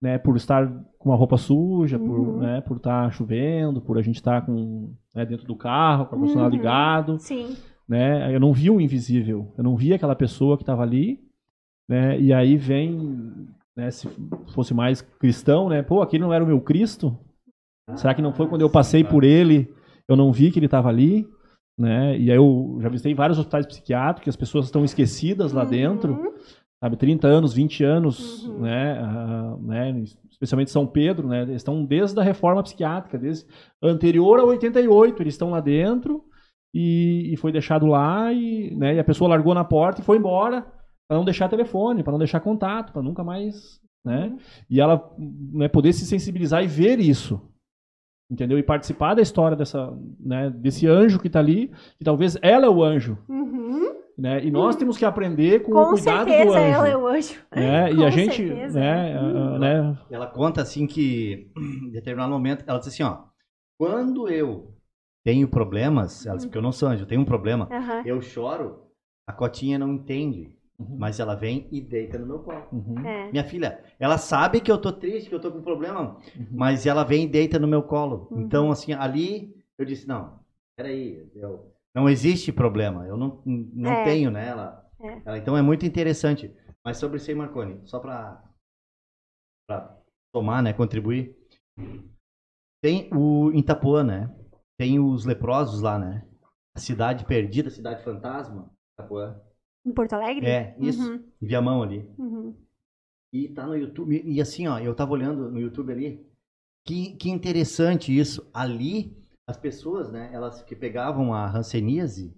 né, 0.00 0.18
por 0.18 0.36
estar 0.36 0.66
com 0.98 1.10
uma 1.10 1.16
roupa 1.16 1.36
suja, 1.36 1.98
por, 1.98 2.18
uhum. 2.18 2.38
né, 2.38 2.60
por 2.60 2.76
estar 2.76 3.04
tá 3.04 3.10
chovendo, 3.10 3.80
por 3.80 3.98
a 3.98 4.02
gente 4.02 4.16
estar 4.16 4.40
tá 4.40 4.46
com 4.46 4.94
né, 5.14 5.26
dentro 5.26 5.46
do 5.46 5.56
carro, 5.56 6.06
com 6.06 6.12
o 6.12 6.14
ar-condicionado 6.14 6.54
uhum. 6.54 6.56
ligado. 6.56 7.18
Sim. 7.18 7.56
Né, 7.88 8.34
eu 8.34 8.38
não 8.40 8.52
vi 8.52 8.70
o 8.70 8.80
invisível, 8.80 9.52
eu 9.56 9.64
não 9.64 9.76
vi 9.76 9.92
aquela 9.92 10.14
pessoa 10.14 10.56
que 10.56 10.62
estava 10.62 10.82
ali, 10.82 11.20
né, 11.88 12.20
e 12.20 12.32
aí 12.32 12.56
vem, 12.56 13.48
né, 13.74 13.90
se 13.90 14.06
fosse 14.54 14.74
mais 14.74 15.00
cristão, 15.00 15.68
né, 15.68 15.82
pô, 15.82 16.02
aquele 16.02 16.22
não 16.22 16.32
era 16.32 16.44
o 16.44 16.46
meu 16.46 16.60
Cristo? 16.60 17.18
Será 17.96 18.14
que 18.14 18.20
não 18.20 18.34
foi 18.34 18.46
quando 18.46 18.60
eu 18.60 18.68
passei 18.68 19.02
por 19.02 19.24
ele, 19.24 19.74
eu 20.08 20.16
não 20.16 20.32
vi 20.32 20.50
que 20.50 20.58
ele 20.58 20.66
estava 20.66 20.88
ali? 20.88 21.28
Né? 21.78 22.18
E 22.18 22.30
aí 22.30 22.36
eu 22.36 22.78
já 22.80 22.88
visitei 22.88 23.14
vários 23.14 23.38
hospitais 23.38 23.64
psiquiátricos, 23.64 24.30
as 24.30 24.36
pessoas 24.36 24.64
estão 24.64 24.84
esquecidas 24.84 25.52
lá 25.52 25.62
uhum. 25.62 25.70
dentro, 25.70 26.34
sabe, 26.82 26.96
30 26.96 27.28
anos, 27.28 27.52
20 27.54 27.84
anos, 27.84 28.44
uhum. 28.44 28.60
né, 28.60 29.00
uh, 29.00 29.62
né, 29.62 30.02
especialmente 30.28 30.72
São 30.72 30.86
Pedro, 30.86 31.28
né, 31.28 31.42
eles 31.42 31.56
estão 31.56 31.84
desde 31.84 32.18
a 32.18 32.22
reforma 32.22 32.64
psiquiátrica, 32.64 33.16
desde 33.16 33.46
anterior 33.80 34.40
a 34.40 34.44
88, 34.44 35.22
eles 35.22 35.34
estão 35.34 35.50
lá 35.50 35.60
dentro 35.60 36.24
e, 36.74 37.32
e 37.32 37.36
foi 37.36 37.52
deixado 37.52 37.86
lá 37.86 38.32
e, 38.32 38.74
né, 38.74 38.96
e 38.96 38.98
a 38.98 39.04
pessoa 39.04 39.30
largou 39.30 39.54
na 39.54 39.64
porta 39.64 40.00
e 40.00 40.04
foi 40.04 40.16
embora 40.16 40.62
para 41.08 41.16
não 41.16 41.24
deixar 41.24 41.48
telefone, 41.48 42.02
para 42.02 42.12
não 42.12 42.18
deixar 42.18 42.40
contato, 42.40 42.92
para 42.92 43.02
nunca 43.02 43.22
mais, 43.22 43.80
né, 44.04 44.26
uhum. 44.26 44.38
e 44.68 44.80
ela 44.80 45.14
né, 45.16 45.68
poder 45.68 45.92
se 45.92 46.04
sensibilizar 46.04 46.64
e 46.64 46.66
ver 46.66 46.98
isso, 46.98 47.40
entendeu? 48.30 48.58
E 48.58 48.62
participar 48.62 49.14
da 49.14 49.22
história 49.22 49.56
dessa, 49.56 49.92
né, 50.20 50.50
desse 50.50 50.86
anjo 50.86 51.18
que 51.18 51.28
está 51.28 51.38
ali, 51.38 51.70
que 51.96 52.04
talvez 52.04 52.36
ela 52.42 52.66
é 52.66 52.68
o 52.68 52.82
anjo, 52.82 53.18
uhum. 53.28 53.68
Né? 54.18 54.44
E 54.44 54.50
nós 54.50 54.74
temos 54.74 54.98
que 54.98 55.04
aprender 55.04 55.62
com, 55.62 55.70
com 55.70 55.80
o 55.80 55.90
cuidado 55.90 56.26
do 56.26 56.32
anjo. 56.32 56.58
ela 56.58 56.88
é 56.88 56.96
o 56.96 57.06
anjo. 57.06 57.40
Né? 57.54 57.92
e 57.92 58.02
a 58.04 58.10
gente, 58.10 58.42
né, 58.42 59.16
uh, 59.16 59.58
né? 59.60 59.98
Ela 60.10 60.26
conta 60.26 60.60
assim 60.60 60.88
que 60.88 61.52
em 61.56 61.90
determinado 61.92 62.32
momento 62.32 62.64
ela 62.66 62.80
diz 62.80 62.88
assim, 62.88 63.04
ó, 63.04 63.26
quando 63.78 64.28
eu 64.28 64.74
tenho 65.24 65.46
problemas, 65.46 66.26
ela 66.26 66.36
diz, 66.36 66.46
porque 66.46 66.58
eu 66.58 66.62
não 66.62 66.72
sou 66.72 66.88
anjo, 66.88 67.04
eu 67.04 67.06
tenho 67.06 67.20
um 67.20 67.24
problema, 67.24 67.68
uhum. 67.70 68.02
eu 68.04 68.20
choro, 68.20 68.88
a 69.24 69.32
cotinha 69.32 69.78
não 69.78 69.92
entende. 69.92 70.57
Uhum. 70.78 70.96
Mas 70.96 71.18
ela 71.18 71.34
vem 71.34 71.66
e 71.72 71.80
deita 71.80 72.18
no 72.18 72.26
meu 72.26 72.38
colo. 72.38 72.68
Uhum. 72.72 73.06
É. 73.06 73.30
Minha 73.32 73.44
filha, 73.44 73.82
ela 73.98 74.16
sabe 74.16 74.60
que 74.60 74.70
eu 74.70 74.80
tô 74.80 74.92
triste, 74.92 75.28
que 75.28 75.34
eu 75.34 75.40
tô 75.40 75.50
com 75.50 75.60
problema, 75.60 76.16
uhum. 76.36 76.46
mas 76.52 76.86
ela 76.86 77.02
vem 77.02 77.24
e 77.24 77.28
deita 77.28 77.58
no 77.58 77.66
meu 77.66 77.82
colo. 77.82 78.28
Uhum. 78.30 78.42
Então, 78.42 78.70
assim, 78.70 78.92
ali 78.92 79.52
eu 79.76 79.84
disse, 79.84 80.06
não, 80.06 80.38
peraí, 80.76 81.28
eu, 81.34 81.74
não 81.94 82.08
existe 82.08 82.52
problema. 82.52 83.06
Eu 83.06 83.16
não, 83.16 83.42
não 83.44 83.90
é. 83.90 84.04
tenho 84.04 84.30
nela. 84.30 84.88
É. 85.00 85.22
Ela, 85.24 85.38
então 85.38 85.56
é 85.56 85.62
muito 85.62 85.84
interessante. 85.84 86.54
Mas 86.84 86.96
sobre 86.96 87.16
isso 87.16 87.28
aí, 87.28 87.36
Marconi, 87.36 87.80
só 87.84 87.98
para 87.98 88.42
tomar, 90.32 90.62
né, 90.62 90.72
contribuir. 90.72 91.36
Tem 92.80 93.10
o 93.12 93.50
Itapuã, 93.52 94.04
né? 94.04 94.34
Tem 94.78 95.00
os 95.00 95.24
leprosos 95.24 95.80
lá, 95.80 95.98
né? 95.98 96.24
A 96.76 96.78
cidade 96.78 97.24
perdida, 97.24 97.68
a 97.68 97.72
cidade 97.72 98.04
fantasma, 98.04 98.70
Itapuã. 98.94 99.40
Em 99.88 99.92
Porto 99.92 100.12
Alegre? 100.12 100.46
É, 100.46 100.76
isso. 100.78 101.02
Uhum. 101.02 101.24
Em 101.40 101.46
Viamão 101.46 101.82
ali. 101.82 102.06
Uhum. 102.18 102.54
E 103.32 103.48
tá 103.48 103.66
no 103.66 103.74
YouTube. 103.74 104.22
E 104.24 104.40
assim, 104.40 104.66
ó, 104.66 104.78
eu 104.78 104.94
tava 104.94 105.12
olhando 105.12 105.50
no 105.50 105.58
YouTube 105.58 105.92
ali. 105.92 106.26
Que, 106.86 107.16
que 107.16 107.30
interessante 107.30 108.16
isso. 108.16 108.48
Ali 108.52 109.16
as 109.46 109.56
pessoas, 109.56 110.12
né, 110.12 110.30
elas 110.32 110.62
que 110.62 110.76
pegavam 110.76 111.32
a 111.32 111.50
hanseníase, 111.50 112.36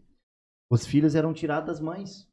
os 0.70 0.86
filhos 0.86 1.16
eram 1.16 1.32
tirados 1.32 1.66
das 1.66 1.80
mães. 1.80 2.28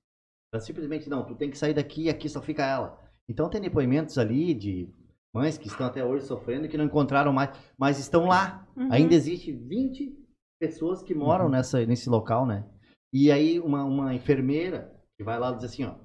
Era 0.53 0.61
simplesmente, 0.61 1.09
não, 1.09 1.25
tu 1.25 1.33
tem 1.33 1.49
que 1.49 1.57
sair 1.57 1.73
daqui 1.73 2.03
e 2.03 2.09
aqui 2.09 2.29
só 2.29 2.41
fica 2.41 2.63
ela. 2.63 2.99
Então 3.27 3.49
tem 3.49 3.59
depoimentos 3.59 4.19
ali 4.19 4.53
de 4.53 4.93
mães 5.33 5.57
que 5.57 5.67
estão 5.67 5.87
até 5.87 6.05
hoje 6.05 6.25
sofrendo 6.25 6.65
e 6.65 6.69
que 6.69 6.77
não 6.77 6.85
encontraram 6.85 7.33
mais, 7.33 7.57
mas 7.77 7.97
estão 7.97 8.25
lá. 8.25 8.67
Uhum. 8.75 8.91
Ainda 8.91 9.15
existe 9.15 9.51
20 9.51 10.15
pessoas 10.59 11.01
que 11.01 11.15
moram 11.15 11.45
uhum. 11.45 11.51
nessa, 11.51 11.83
nesse 11.83 12.07
local, 12.07 12.45
né? 12.45 12.63
E 13.11 13.31
aí 13.31 13.59
uma, 13.59 13.83
uma 13.83 14.13
enfermeira 14.13 14.95
que 15.17 15.23
vai 15.23 15.39
lá 15.39 15.51
e 15.51 15.55
diz 15.55 15.65
assim, 15.65 15.83
ó, 15.83 15.95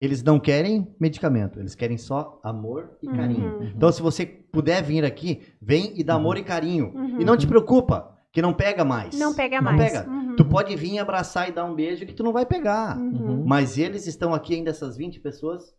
eles 0.00 0.22
não 0.22 0.38
querem 0.38 0.94
medicamento, 1.00 1.58
eles 1.58 1.74
querem 1.74 1.96
só 1.96 2.40
amor 2.42 2.98
e 3.00 3.06
carinho. 3.06 3.58
Uhum. 3.58 3.68
Então, 3.68 3.90
se 3.92 4.02
você 4.02 4.26
puder 4.26 4.82
vir 4.82 5.04
aqui, 5.04 5.42
vem 5.60 5.98
e 5.98 6.02
dá 6.02 6.14
amor 6.14 6.36
e 6.36 6.42
carinho. 6.42 6.92
Uhum. 6.92 7.20
E 7.20 7.24
não 7.24 7.36
te 7.36 7.46
preocupa, 7.46 8.18
que 8.32 8.42
não 8.42 8.52
pega 8.52 8.84
mais. 8.84 9.16
Não 9.16 9.32
pega 9.32 9.62
não 9.62 9.72
mais. 9.72 9.92
Pega. 9.92 10.10
Uhum. 10.10 10.34
Tu 10.34 10.44
pode 10.44 10.74
vir 10.74 10.98
abraçar 10.98 11.48
e 11.48 11.52
dar 11.52 11.64
um 11.64 11.74
beijo 11.74 12.04
que 12.04 12.14
tu 12.14 12.24
não 12.24 12.32
vai 12.32 12.44
pegar. 12.44 12.98
Uhum. 12.98 13.44
Mas 13.46 13.78
eles 13.78 14.06
estão 14.06 14.34
aqui 14.34 14.54
ainda, 14.54 14.70
essas 14.70 14.96
20 14.96 15.20
pessoas, 15.20 15.72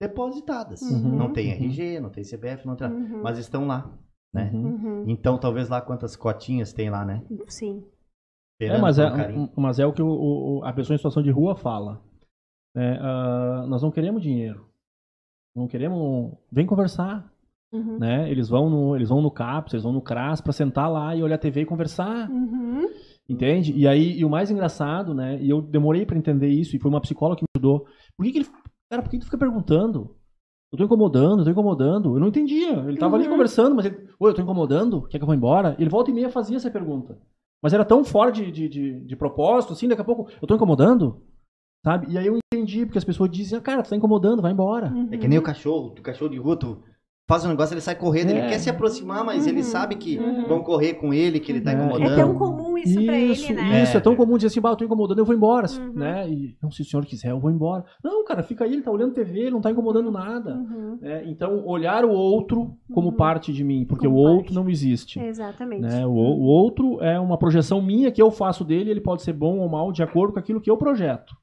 depositadas. 0.00 0.82
Uhum. 0.82 1.16
Não 1.16 1.32
tem 1.32 1.50
RG, 1.50 2.00
não 2.00 2.10
tem 2.10 2.24
CPF, 2.24 2.66
não 2.66 2.76
tem 2.76 2.88
uhum. 2.88 3.22
mas 3.22 3.38
estão 3.38 3.66
lá. 3.66 3.90
Né? 4.34 4.50
Então, 5.06 5.38
talvez 5.38 5.68
lá 5.68 5.80
quantas 5.80 6.16
cotinhas 6.16 6.72
tem 6.72 6.90
lá, 6.90 7.04
né? 7.04 7.24
Sim. 7.46 7.86
É, 8.60 8.78
mas, 8.78 8.98
é, 8.98 9.04
mas 9.56 9.78
é 9.78 9.86
o 9.86 9.92
que 9.92 10.02
o, 10.02 10.08
o, 10.08 10.64
a 10.64 10.72
pessoa 10.72 10.94
em 10.94 10.98
situação 10.98 11.22
de 11.22 11.30
rua 11.30 11.56
fala. 11.56 12.00
É, 12.76 12.98
uh, 12.98 13.66
nós 13.66 13.82
não 13.82 13.90
queremos 13.90 14.22
dinheiro. 14.22 14.66
Não 15.54 15.66
queremos. 15.68 16.32
Vem 16.50 16.66
conversar. 16.66 17.32
Uhum. 17.72 17.98
Né? 17.98 18.30
Eles 18.30 18.48
vão 18.48 18.70
no, 18.70 18.94
eles 18.94 19.08
vão 19.08 19.20
no 19.20 19.30
CAPS, 19.30 19.74
eles 19.74 19.82
vão 19.82 19.92
no 19.92 20.00
CRAS 20.00 20.40
para 20.40 20.52
sentar 20.52 20.88
lá 20.88 21.14
e 21.16 21.22
olhar 21.22 21.34
a 21.34 21.38
TV 21.38 21.62
e 21.62 21.66
conversar. 21.66 22.30
Uhum. 22.30 22.88
Entende? 23.28 23.72
E 23.72 23.88
aí, 23.88 24.18
e 24.18 24.24
o 24.24 24.30
mais 24.30 24.50
engraçado, 24.50 25.12
né? 25.12 25.40
E 25.40 25.50
eu 25.50 25.60
demorei 25.60 26.06
para 26.06 26.16
entender 26.16 26.48
isso, 26.48 26.76
e 26.76 26.78
foi 26.78 26.90
uma 26.90 27.00
psicóloga 27.00 27.38
que 27.38 27.42
me 27.44 27.48
ajudou. 27.56 27.86
Por 28.16 28.24
que, 28.24 28.32
que 28.32 28.38
ele. 28.38 28.48
Cara, 28.88 29.02
por 29.02 29.10
que 29.10 29.18
tu 29.18 29.24
fica 29.24 29.38
perguntando? 29.38 30.14
Eu 30.72 30.78
tô 30.78 30.84
incomodando, 30.84 31.40
eu 31.40 31.44
tô 31.44 31.50
incomodando. 31.50 32.14
Eu 32.14 32.20
não 32.20 32.28
entendia. 32.28 32.72
Ele 32.86 32.98
tava 32.98 33.16
uhum. 33.16 33.22
ali 33.22 33.28
conversando, 33.28 33.74
mas 33.74 33.86
ele. 33.86 34.08
Oi, 34.20 34.30
eu 34.30 34.34
tô 34.34 34.42
incomodando? 34.42 35.02
Quer 35.08 35.18
que 35.18 35.24
eu 35.24 35.28
vá 35.28 35.34
embora? 35.34 35.74
Ele 35.78 35.90
volta 35.90 36.10
e 36.10 36.14
meia 36.14 36.30
fazia 36.30 36.56
essa 36.56 36.70
pergunta. 36.70 37.18
Mas 37.64 37.72
era 37.72 37.82
tão 37.82 38.04
fora 38.04 38.30
de, 38.30 38.52
de, 38.52 38.68
de, 38.68 39.00
de 39.00 39.16
propósito, 39.16 39.72
assim, 39.72 39.88
daqui 39.88 40.02
a 40.02 40.04
pouco, 40.04 40.30
eu 40.40 40.46
tô 40.46 40.54
incomodando? 40.54 41.22
Sabe? 41.82 42.12
E 42.12 42.18
aí 42.18 42.26
eu 42.26 42.38
entendi, 42.52 42.84
porque 42.84 42.98
as 42.98 43.04
pessoas 43.04 43.30
dizem, 43.30 43.58
cara, 43.58 43.82
tu 43.82 43.88
tá 43.88 43.96
incomodando, 43.96 44.42
vai 44.42 44.52
embora. 44.52 44.92
Uhum. 44.92 45.08
É 45.10 45.16
que 45.16 45.26
nem 45.26 45.38
o 45.38 45.42
cachorro, 45.42 45.94
o 45.98 46.02
cachorro 46.02 46.30
de 46.30 46.36
rua, 46.36 46.58
tu 46.58 46.82
faz 47.26 47.44
um 47.44 47.48
negócio, 47.48 47.74
ele 47.74 47.80
sai 47.80 47.94
correndo, 47.94 48.30
é. 48.30 48.32
ele 48.32 48.48
quer 48.48 48.58
se 48.58 48.68
aproximar, 48.68 49.24
mas 49.24 49.44
uhum. 49.44 49.50
ele 49.50 49.62
sabe 49.62 49.96
que 49.96 50.18
uhum. 50.18 50.46
vão 50.46 50.62
correr 50.62 50.94
com 50.94 51.12
ele, 51.12 51.40
que 51.40 51.50
ele 51.50 51.60
tá 51.60 51.72
é. 51.72 51.74
incomodando. 51.74 52.12
É 52.12 52.16
tão 52.16 52.34
comum 52.34 52.78
isso, 52.78 52.88
isso 52.88 53.06
pra 53.06 53.18
ele, 53.18 53.52
né? 53.54 53.82
Isso, 53.82 53.96
é, 53.96 54.00
tão 54.00 54.14
comum 54.14 54.36
dizer 54.36 54.48
assim, 54.48 54.60
bah, 54.60 54.70
eu 54.70 54.76
tô 54.76 54.84
incomodando, 54.84 55.18
eu 55.18 55.24
vou 55.24 55.34
embora, 55.34 55.66
uhum. 55.70 55.92
né? 55.94 56.28
E, 56.28 56.56
não, 56.62 56.70
se 56.70 56.82
o 56.82 56.84
senhor 56.84 57.04
quiser, 57.06 57.30
eu 57.30 57.40
vou 57.40 57.50
embora. 57.50 57.84
Não, 58.02 58.24
cara, 58.24 58.42
fica 58.42 58.64
aí, 58.64 58.72
ele 58.72 58.82
tá 58.82 58.90
olhando 58.90 59.14
TV, 59.14 59.40
ele 59.40 59.50
não 59.50 59.60
tá 59.60 59.70
incomodando 59.70 60.10
nada. 60.10 60.54
Uhum. 60.54 60.98
É, 61.02 61.24
então, 61.26 61.64
olhar 61.66 62.04
o 62.04 62.10
outro 62.10 62.76
como 62.92 63.08
uhum. 63.08 63.16
parte 63.16 63.52
de 63.52 63.64
mim, 63.64 63.86
porque 63.86 64.06
como 64.06 64.20
o 64.20 64.24
parte. 64.24 64.36
outro 64.36 64.54
não 64.54 64.68
existe. 64.68 65.18
Exatamente. 65.18 65.82
Né? 65.82 66.06
O, 66.06 66.10
o 66.10 66.44
outro 66.44 67.02
é 67.02 67.18
uma 67.18 67.38
projeção 67.38 67.80
minha 67.80 68.10
que 68.10 68.20
eu 68.20 68.30
faço 68.30 68.64
dele, 68.64 68.90
ele 68.90 69.00
pode 69.00 69.22
ser 69.22 69.32
bom 69.32 69.58
ou 69.58 69.68
mal 69.68 69.92
de 69.92 70.02
acordo 70.02 70.34
com 70.34 70.38
aquilo 70.38 70.60
que 70.60 70.70
eu 70.70 70.76
projeto 70.76 71.34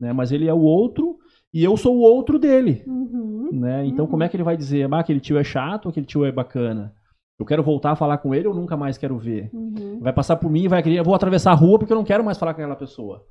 né? 0.00 0.12
Mas 0.12 0.32
ele 0.32 0.48
é 0.48 0.54
o 0.54 0.60
outro 0.60 1.16
e 1.54 1.62
eu 1.62 1.76
sou 1.76 1.96
o 1.96 2.00
outro 2.00 2.36
dele, 2.36 2.82
uhum. 2.84 3.48
né? 3.52 3.86
Então 3.86 4.04
uhum. 4.04 4.10
como 4.10 4.24
é 4.24 4.28
que 4.28 4.36
ele 4.36 4.42
vai 4.42 4.56
dizer, 4.56 4.92
ah, 4.92 4.98
aquele 4.98 5.20
tio 5.20 5.38
é 5.38 5.44
chato, 5.44 5.88
aquele 5.88 6.04
tio 6.04 6.24
é 6.24 6.32
bacana? 6.32 6.92
Eu 7.38 7.46
quero 7.46 7.62
voltar 7.62 7.92
a 7.92 7.96
falar 7.96 8.18
com 8.18 8.34
ele 8.34 8.48
ou 8.48 8.54
nunca 8.54 8.76
mais 8.76 8.98
quero 8.98 9.16
ver? 9.16 9.50
Uhum. 9.52 10.00
Vai 10.00 10.12
passar 10.12 10.34
por 10.36 10.50
mim 10.50 10.64
e 10.64 10.68
vai 10.68 10.82
querer, 10.82 10.98
eu 10.98 11.04
vou 11.04 11.14
atravessar 11.14 11.52
a 11.52 11.54
rua 11.54 11.78
porque 11.78 11.92
eu 11.92 11.96
não 11.96 12.04
quero 12.04 12.24
mais 12.24 12.38
falar 12.38 12.54
com 12.54 12.60
aquela 12.60 12.74
pessoa. 12.74 13.24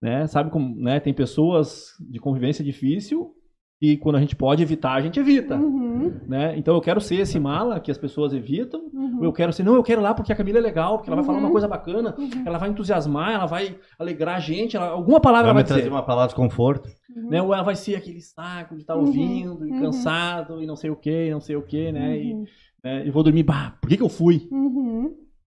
Né? 0.00 0.26
Sabe 0.26 0.50
como, 0.50 0.74
né? 0.80 0.98
Tem 0.98 1.12
pessoas 1.12 1.88
de 2.08 2.18
convivência 2.18 2.64
difícil 2.64 3.34
e 3.80 3.96
quando 3.96 4.16
a 4.16 4.20
gente 4.20 4.34
pode 4.34 4.60
evitar, 4.60 4.94
a 4.94 5.00
gente 5.00 5.20
evita. 5.20 5.54
Uhum. 5.54 6.12
Né? 6.26 6.56
Então 6.58 6.74
eu 6.74 6.80
quero 6.80 7.00
ser 7.00 7.16
esse 7.16 7.38
mala 7.38 7.78
que 7.78 7.92
as 7.92 7.98
pessoas 7.98 8.32
evitam. 8.32 8.90
Uhum. 8.92 9.22
Eu 9.22 9.32
quero 9.32 9.52
ser, 9.52 9.62
não, 9.62 9.76
eu 9.76 9.84
quero 9.84 10.02
lá 10.02 10.12
porque 10.12 10.32
a 10.32 10.36
Camila 10.36 10.58
é 10.58 10.60
legal, 10.60 10.96
porque 10.96 11.08
ela 11.08 11.16
vai 11.16 11.24
falar 11.24 11.38
uma 11.38 11.46
uhum. 11.46 11.52
coisa 11.52 11.68
bacana, 11.68 12.14
uhum. 12.18 12.42
ela 12.44 12.58
vai 12.58 12.70
entusiasmar, 12.70 13.34
ela 13.34 13.46
vai 13.46 13.76
alegrar 13.96 14.36
a 14.36 14.40
gente, 14.40 14.76
ela, 14.76 14.88
alguma 14.88 15.20
palavra 15.20 15.52
vai, 15.52 15.62
vai 15.62 15.64
trazer 15.64 15.88
uma 15.88 16.02
palavra 16.02 16.30
de 16.30 16.34
conforto. 16.34 16.88
Uhum. 17.14 17.30
Né? 17.30 17.40
Ou 17.40 17.54
ela 17.54 17.62
vai 17.62 17.76
ser 17.76 17.94
aquele 17.94 18.20
saco 18.20 18.74
de 18.74 18.80
estar 18.80 18.94
tá 18.94 18.98
ouvindo, 18.98 19.64
e 19.64 19.80
cansado, 19.80 20.60
e 20.60 20.66
não 20.66 20.74
sei 20.74 20.90
o 20.90 20.96
que, 20.96 21.30
não 21.30 21.40
sei 21.40 21.54
o 21.54 21.62
que, 21.62 21.92
né? 21.92 22.18
E, 22.18 22.34
né? 22.82 23.06
e 23.06 23.10
vou 23.12 23.22
dormir, 23.22 23.44
bah, 23.44 23.76
por 23.80 23.88
que, 23.88 23.96
que 23.96 24.02
eu 24.02 24.08
fui? 24.08 24.48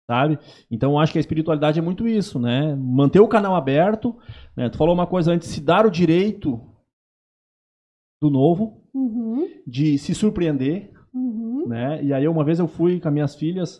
sabe? 0.06 0.38
Então 0.70 1.00
acho 1.00 1.12
que 1.12 1.18
a 1.18 1.22
espiritualidade 1.22 1.80
é 1.80 1.82
muito 1.82 2.08
isso, 2.08 2.40
né? 2.40 2.76
Manter 2.76 3.20
o 3.20 3.28
canal 3.28 3.56
aberto, 3.56 4.16
né? 4.56 4.70
Tu 4.70 4.78
falou 4.78 4.94
uma 4.94 5.08
coisa 5.08 5.32
antes, 5.32 5.48
se 5.48 5.62
dar 5.62 5.86
o 5.86 5.92
direito 5.92 6.62
do 8.24 8.30
novo, 8.30 8.82
uhum. 8.94 9.46
de 9.68 9.98
se 9.98 10.16
surpreender, 10.16 10.90
uhum. 11.14 11.68
Né? 11.68 12.02
E 12.04 12.14
aí 12.14 12.26
uma 12.26 12.46
vez 12.46 12.58
eu 12.58 12.68
fui 12.68 13.02
com 13.02 13.10
as 13.10 13.14
minhas 13.14 13.36
filhas, 13.36 13.80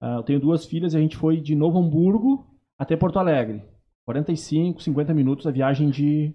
uh, 0.00 0.18
eu 0.18 0.22
tenho 0.22 0.38
duas 0.38 0.64
filhas, 0.64 0.94
e 0.94 0.96
a 0.96 1.00
gente 1.00 1.16
foi 1.16 1.40
de 1.40 1.56
Novo 1.56 1.78
Hamburgo 1.78 2.46
até 2.78 2.96
Porto 2.96 3.18
Alegre. 3.18 3.64
45, 4.06 4.80
50 4.80 5.12
minutos 5.12 5.46
a 5.46 5.50
viagem 5.50 5.90
de, 5.90 6.32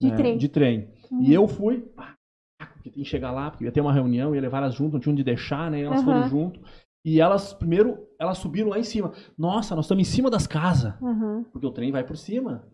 de 0.00 0.08
né, 0.08 0.16
trem. 0.16 0.38
De 0.38 0.48
trem. 0.48 0.88
Uhum. 1.10 1.22
E 1.22 1.34
eu 1.34 1.46
fui, 1.46 1.84
porque 2.56 2.90
tem 2.90 3.02
que 3.02 3.04
chegar 3.04 3.30
lá, 3.30 3.50
porque 3.50 3.64
ia 3.64 3.72
ter 3.72 3.82
uma 3.82 3.92
reunião, 3.92 4.34
ia 4.34 4.40
levar 4.40 4.58
elas 4.58 4.74
junto, 4.74 4.94
não 4.94 5.00
tinha 5.00 5.12
onde 5.12 5.24
deixar, 5.24 5.70
né? 5.70 5.82
Elas 5.82 6.02
foram 6.02 6.28
junto. 6.28 6.60
E 7.04 7.20
elas, 7.20 7.52
primeiro, 7.52 8.06
elas 8.18 8.38
subiram 8.38 8.70
lá 8.70 8.78
em 8.78 8.84
cima. 8.84 9.12
Nossa, 9.36 9.74
nós 9.74 9.84
estamos 9.84 10.06
em 10.06 10.10
cima 10.10 10.30
das 10.30 10.46
casas. 10.46 10.94
Porque 11.52 11.66
o 11.66 11.72
trem 11.72 11.92
vai 11.92 12.04
por 12.04 12.16
cima. 12.16 12.64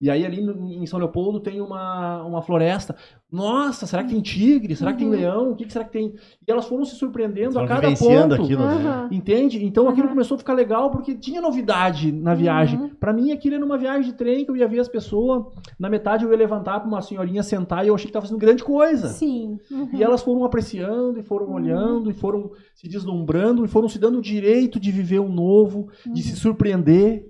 E 0.00 0.08
aí 0.08 0.24
ali 0.24 0.40
em 0.40 0.86
São 0.86 0.98
Leopoldo 0.98 1.40
tem 1.40 1.60
uma, 1.60 2.22
uma 2.22 2.40
floresta. 2.40 2.94
Nossa, 3.30 3.84
será 3.84 4.04
que 4.04 4.10
tem 4.10 4.20
tigre? 4.20 4.76
Será 4.76 4.92
que 4.92 4.98
tem 4.98 5.08
uhum. 5.08 5.12
leão? 5.12 5.50
O 5.50 5.56
que, 5.56 5.66
que, 5.66 5.72
será 5.72 5.84
que 5.84 5.90
tem? 5.90 6.14
E 6.46 6.50
elas 6.50 6.66
foram 6.66 6.84
se 6.84 6.94
surpreendendo 6.94 7.58
a 7.58 7.66
cada 7.66 7.90
ponto. 7.94 8.34
Aquilo, 8.34 8.64
né? 8.64 9.08
Entende? 9.10 9.64
Então 9.64 9.84
uhum. 9.84 9.90
aquilo 9.90 10.08
começou 10.08 10.36
a 10.36 10.38
ficar 10.38 10.54
legal 10.54 10.90
porque 10.90 11.16
tinha 11.16 11.40
novidade 11.40 12.12
na 12.12 12.32
viagem. 12.34 12.78
Uhum. 12.78 12.90
Para 12.94 13.12
mim 13.12 13.32
aquilo 13.32 13.56
era 13.56 13.64
uma 13.64 13.76
viagem 13.76 14.10
de 14.10 14.16
trem 14.16 14.44
que 14.44 14.50
eu 14.50 14.56
ia 14.56 14.68
ver 14.68 14.78
as 14.78 14.88
pessoas. 14.88 15.44
Na 15.78 15.90
metade 15.90 16.24
eu 16.24 16.30
ia 16.30 16.38
levantar 16.38 16.78
para 16.78 16.88
uma 16.88 17.02
senhorinha 17.02 17.42
sentar 17.42 17.84
e 17.84 17.88
eu 17.88 17.94
achei 17.94 18.06
que 18.06 18.10
estava 18.10 18.24
fazendo 18.24 18.40
grande 18.40 18.62
coisa. 18.62 19.08
Sim. 19.08 19.58
Uhum. 19.68 19.90
E 19.92 20.02
elas 20.02 20.22
foram 20.22 20.44
apreciando 20.44 21.18
e 21.18 21.22
foram 21.22 21.46
uhum. 21.46 21.54
olhando 21.54 22.10
e 22.10 22.14
foram 22.14 22.52
se 22.72 22.88
deslumbrando 22.88 23.64
e 23.64 23.68
foram 23.68 23.88
se 23.88 23.98
dando 23.98 24.18
o 24.18 24.22
direito 24.22 24.78
de 24.78 24.92
viver 24.92 25.18
um 25.18 25.28
novo, 25.28 25.88
de 26.06 26.22
se 26.22 26.36
surpreender. 26.36 27.26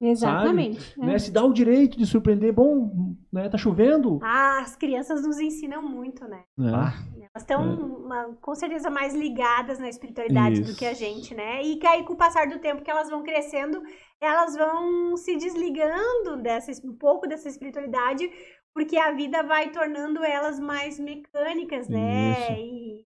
Exatamente. 0.00 0.94
É. 1.00 1.04
Né? 1.04 1.18
Se 1.18 1.30
dá 1.30 1.44
o 1.44 1.52
direito 1.52 1.98
de 1.98 2.06
surpreender, 2.06 2.52
bom, 2.52 3.16
né? 3.32 3.48
Tá 3.48 3.58
chovendo. 3.58 4.20
Ah, 4.22 4.60
as 4.60 4.76
crianças 4.76 5.26
nos 5.26 5.40
ensinam 5.40 5.82
muito, 5.82 6.24
né? 6.26 6.44
É. 6.58 6.68
Ah. 6.68 6.92
Elas 7.16 7.42
estão 7.42 8.10
é. 8.12 8.34
com 8.40 8.54
certeza 8.54 8.90
mais 8.90 9.14
ligadas 9.14 9.78
na 9.78 9.88
espiritualidade 9.88 10.60
Isso. 10.60 10.72
do 10.72 10.78
que 10.78 10.86
a 10.86 10.94
gente, 10.94 11.34
né? 11.34 11.62
E 11.62 11.76
que 11.76 11.86
aí 11.86 12.04
com 12.04 12.12
o 12.12 12.16
passar 12.16 12.48
do 12.48 12.60
tempo 12.60 12.82
que 12.82 12.90
elas 12.90 13.10
vão 13.10 13.22
crescendo, 13.22 13.82
elas 14.20 14.56
vão 14.56 15.16
se 15.16 15.36
desligando 15.36 16.42
dessa, 16.42 16.70
um 16.86 16.96
pouco 16.96 17.26
dessa 17.26 17.48
espiritualidade, 17.48 18.30
porque 18.72 18.96
a 18.96 19.12
vida 19.12 19.42
vai 19.42 19.70
tornando 19.70 20.22
elas 20.22 20.60
mais 20.60 20.98
mecânicas, 20.98 21.88
né? 21.88 22.32
Isso. 22.32 22.52
E 22.52 23.07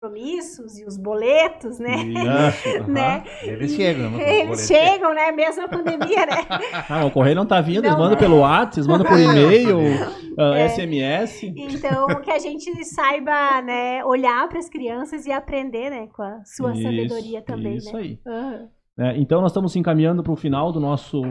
compromissos 0.00 0.78
e 0.78 0.84
os 0.86 0.96
boletos, 0.96 1.78
né? 1.78 1.96
Isso, 1.96 2.84
né? 2.90 3.22
Eles 3.42 3.72
chegam, 3.72 4.10
né? 4.10 4.40
Eles 4.40 4.66
chegam, 4.66 5.14
né? 5.14 5.30
Mesmo 5.30 5.62
a 5.62 5.68
pandemia, 5.68 6.26
né? 6.26 6.46
Ah, 6.88 7.04
o 7.04 7.10
correio 7.10 7.36
não 7.36 7.46
tá 7.46 7.60
vindo, 7.60 7.82
não, 7.82 7.90
eles 7.90 7.98
mandam 7.98 8.16
é. 8.16 8.18
pelo 8.18 8.38
WhatsApp, 8.38 8.78
eles 8.78 8.86
mandam 8.86 9.06
por 9.06 9.18
e-mail, 9.20 9.78
é. 10.38 10.68
SMS. 10.68 11.42
Então, 11.44 12.06
que 12.22 12.30
a 12.30 12.38
gente 12.38 12.84
saiba, 12.84 13.60
né, 13.62 14.04
olhar 14.04 14.48
para 14.48 14.58
as 14.58 14.68
crianças 14.68 15.26
e 15.26 15.32
aprender, 15.32 15.90
né, 15.90 16.08
com 16.08 16.22
a 16.22 16.42
sua 16.44 16.72
isso, 16.72 16.82
sabedoria 16.82 17.42
também, 17.42 17.76
isso 17.76 17.92
né? 17.92 18.00
aí. 18.00 18.18
Uhum. 18.26 18.68
É, 18.98 19.18
então, 19.18 19.40
nós 19.40 19.50
estamos 19.50 19.72
se 19.72 19.78
encaminhando 19.78 20.22
para 20.22 20.32
o 20.32 20.36
final 20.36 20.72
do 20.72 20.80
nosso 20.80 21.22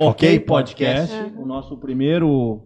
OK 0.00 0.40
Podcast, 0.40 1.14
uhum. 1.14 1.42
o 1.42 1.46
nosso 1.46 1.76
primeiro 1.78 2.62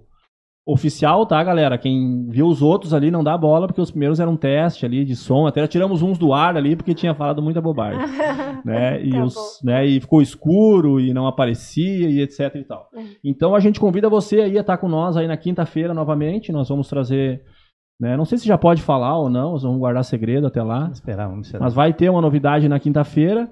oficial, 0.72 1.26
tá, 1.26 1.42
galera? 1.42 1.76
Quem 1.76 2.26
viu 2.28 2.46
os 2.46 2.62
outros 2.62 2.94
ali 2.94 3.10
não 3.10 3.24
dá 3.24 3.36
bola, 3.36 3.66
porque 3.66 3.80
os 3.80 3.90
primeiros 3.90 4.20
eram 4.20 4.32
um 4.32 4.36
teste 4.36 4.86
ali 4.86 5.04
de 5.04 5.16
som. 5.16 5.46
Até 5.46 5.66
tiramos 5.66 6.02
uns 6.02 6.18
do 6.18 6.32
ar 6.32 6.56
ali, 6.56 6.76
porque 6.76 6.94
tinha 6.94 7.14
falado 7.14 7.42
muita 7.42 7.60
bobagem. 7.60 8.00
né? 8.64 9.02
E, 9.02 9.10
tá 9.10 9.24
os, 9.24 9.60
né? 9.64 9.86
e 9.86 10.00
ficou 10.00 10.22
escuro 10.22 11.00
e 11.00 11.12
não 11.12 11.26
aparecia 11.26 12.08
e 12.08 12.20
etc 12.20 12.54
e 12.54 12.64
tal. 12.64 12.88
É. 12.94 13.02
Então 13.24 13.54
a 13.54 13.60
gente 13.60 13.80
convida 13.80 14.08
você 14.08 14.40
aí 14.40 14.56
a 14.56 14.60
estar 14.60 14.78
com 14.78 14.88
nós 14.88 15.16
aí 15.16 15.26
na 15.26 15.36
quinta-feira 15.36 15.92
novamente. 15.92 16.52
Nós 16.52 16.68
vamos 16.68 16.88
trazer. 16.88 17.42
Né? 18.00 18.16
Não 18.16 18.24
sei 18.24 18.38
se 18.38 18.46
já 18.46 18.56
pode 18.56 18.80
falar 18.80 19.18
ou 19.18 19.28
não, 19.28 19.52
nós 19.52 19.62
vamos 19.62 19.78
guardar 19.78 20.04
segredo 20.04 20.46
até 20.46 20.62
lá. 20.62 20.80
Vamos 20.80 20.98
esperar, 20.98 21.28
vamos 21.28 21.46
esperar. 21.46 21.64
Mas 21.64 21.74
vai 21.74 21.92
ter 21.92 22.08
uma 22.08 22.22
novidade 22.22 22.68
na 22.68 22.78
quinta-feira. 22.78 23.50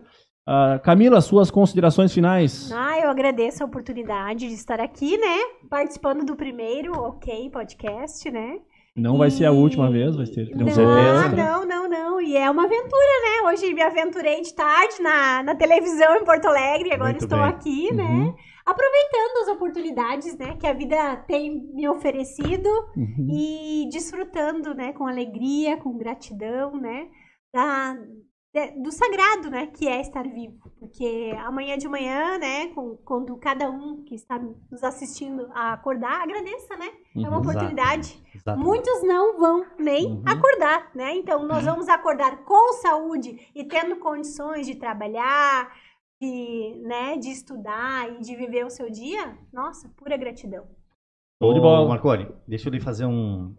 Uh, 0.49 0.81
Camila, 0.81 1.21
suas 1.21 1.51
considerações 1.51 2.11
finais. 2.11 2.73
Ah, 2.73 2.99
eu 2.99 3.11
agradeço 3.11 3.63
a 3.63 3.67
oportunidade 3.67 4.49
de 4.49 4.55
estar 4.55 4.81
aqui, 4.81 5.19
né? 5.19 5.37
Participando 5.69 6.25
do 6.25 6.35
primeiro 6.35 6.93
OK 6.93 7.51
Podcast, 7.51 8.31
né? 8.31 8.57
Não 8.97 9.17
e... 9.17 9.19
vai 9.19 9.31
ser 9.31 9.45
a 9.45 9.53
última 9.53 9.91
vez, 9.91 10.17
vai 10.17 10.25
ser. 10.25 10.49
Não, 10.57 10.65
não, 10.65 11.37
não, 11.37 11.67
não, 11.67 11.89
não. 11.89 12.21
E 12.23 12.35
é 12.35 12.51
uma 12.51 12.65
aventura, 12.65 12.83
né? 12.89 13.51
Hoje 13.51 13.75
me 13.75 13.83
aventurei 13.83 14.41
de 14.41 14.55
tarde 14.55 15.03
na, 15.03 15.43
na 15.43 15.55
televisão 15.55 16.17
em 16.17 16.25
Porto 16.25 16.47
Alegre, 16.47 16.95
agora 16.95 17.11
Muito 17.11 17.25
estou 17.25 17.39
bem. 17.39 17.49
aqui, 17.49 17.95
né? 17.95 18.05
uhum. 18.05 18.27
né? 18.29 18.35
Aproveitando 18.65 19.43
as 19.43 19.49
oportunidades, 19.49 20.39
né, 20.39 20.57
que 20.61 20.67
a 20.67 20.75
vida 20.75 21.17
tem 21.27 21.59
me 21.75 21.89
oferecido 21.89 22.69
uhum. 22.95 23.27
e 23.31 23.89
desfrutando, 23.91 24.75
né, 24.75 24.93
com 24.93 25.07
alegria, 25.07 25.79
com 25.79 25.97
gratidão, 25.97 26.77
né, 26.77 27.07
da, 27.51 27.97
do 28.77 28.91
sagrado, 28.93 29.51
né, 29.51 29.67
que 29.67 29.89
é 29.89 30.01
estar 30.01 30.23
vivo, 30.23 30.71
porque 30.79 31.33
amanhã 31.39 31.79
de 31.79 31.89
manhã, 31.89 32.39
né, 32.39 32.69
quando 33.05 33.37
cada 33.37 33.71
um 33.71 34.03
que 34.05 34.15
está 34.15 34.39
nos 34.39 34.83
assistindo 34.83 35.49
a 35.53 35.73
acordar, 35.73 36.23
agradeça, 36.23 36.77
né, 36.77 36.91
é 37.15 37.21
uma 37.21 37.33
uhum. 37.33 37.39
oportunidade. 37.39 38.23
Exato. 38.35 38.61
Muitos 38.61 39.03
não 39.03 39.39
vão 39.39 39.67
nem 39.79 40.07
uhum. 40.07 40.23
acordar, 40.27 40.91
né, 40.95 41.15
então 41.15 41.47
nós 41.47 41.65
uhum. 41.65 41.73
vamos 41.73 41.89
acordar 41.89 42.45
com 42.45 42.73
saúde 42.75 43.51
e 43.55 43.65
tendo 43.65 43.97
condições 43.97 44.67
de 44.67 44.75
trabalhar, 44.75 45.75
de, 46.21 46.83
né, 46.85 47.17
de 47.17 47.31
estudar 47.31 48.13
e 48.13 48.21
de 48.21 48.37
viver 48.37 48.67
o 48.67 48.71
seu 48.71 48.91
dia, 48.91 49.39
nossa, 49.53 49.89
pura 49.97 50.17
gratidão. 50.17 50.67
Show 51.43 51.55
de 51.55 51.61
bola. 51.61 51.89
Marconi, 51.89 52.29
deixa 52.47 52.69
eu 52.69 52.73
lhe 52.73 52.81
fazer 52.81 53.07
um... 53.07 53.55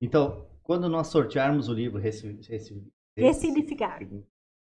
Então, 0.00 0.46
quando 0.62 0.88
nós 0.88 1.08
sortearmos 1.08 1.68
o 1.68 1.74
livro 1.74 1.98
Recife 1.98 2.80
Ressignificar. 3.18 3.98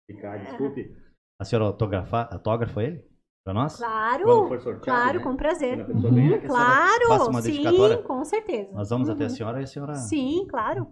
Ressignificar, 0.07 0.37
desculpe. 0.43 0.95
A 1.39 1.45
senhora 1.45 1.65
autografa, 1.65 2.29
autógrafa 2.31 2.83
ele? 2.83 3.03
Para 3.45 3.53
nós? 3.53 3.77
Claro, 3.77 4.59
sorteado, 4.59 4.81
claro, 4.81 5.17
né? 5.19 5.23
com 5.23 5.35
prazer. 5.35 5.87
Uhum, 5.87 6.41
claro, 6.47 7.41
sim, 7.43 8.03
com 8.03 8.25
certeza. 8.25 8.71
Nós 8.73 8.89
vamos 8.89 9.07
uhum. 9.07 9.13
até 9.13 9.25
a 9.25 9.29
senhora 9.29 9.59
e 9.59 9.63
a 9.63 9.67
senhora... 9.67 9.95
Sim, 9.95 10.47
claro. 10.49 10.87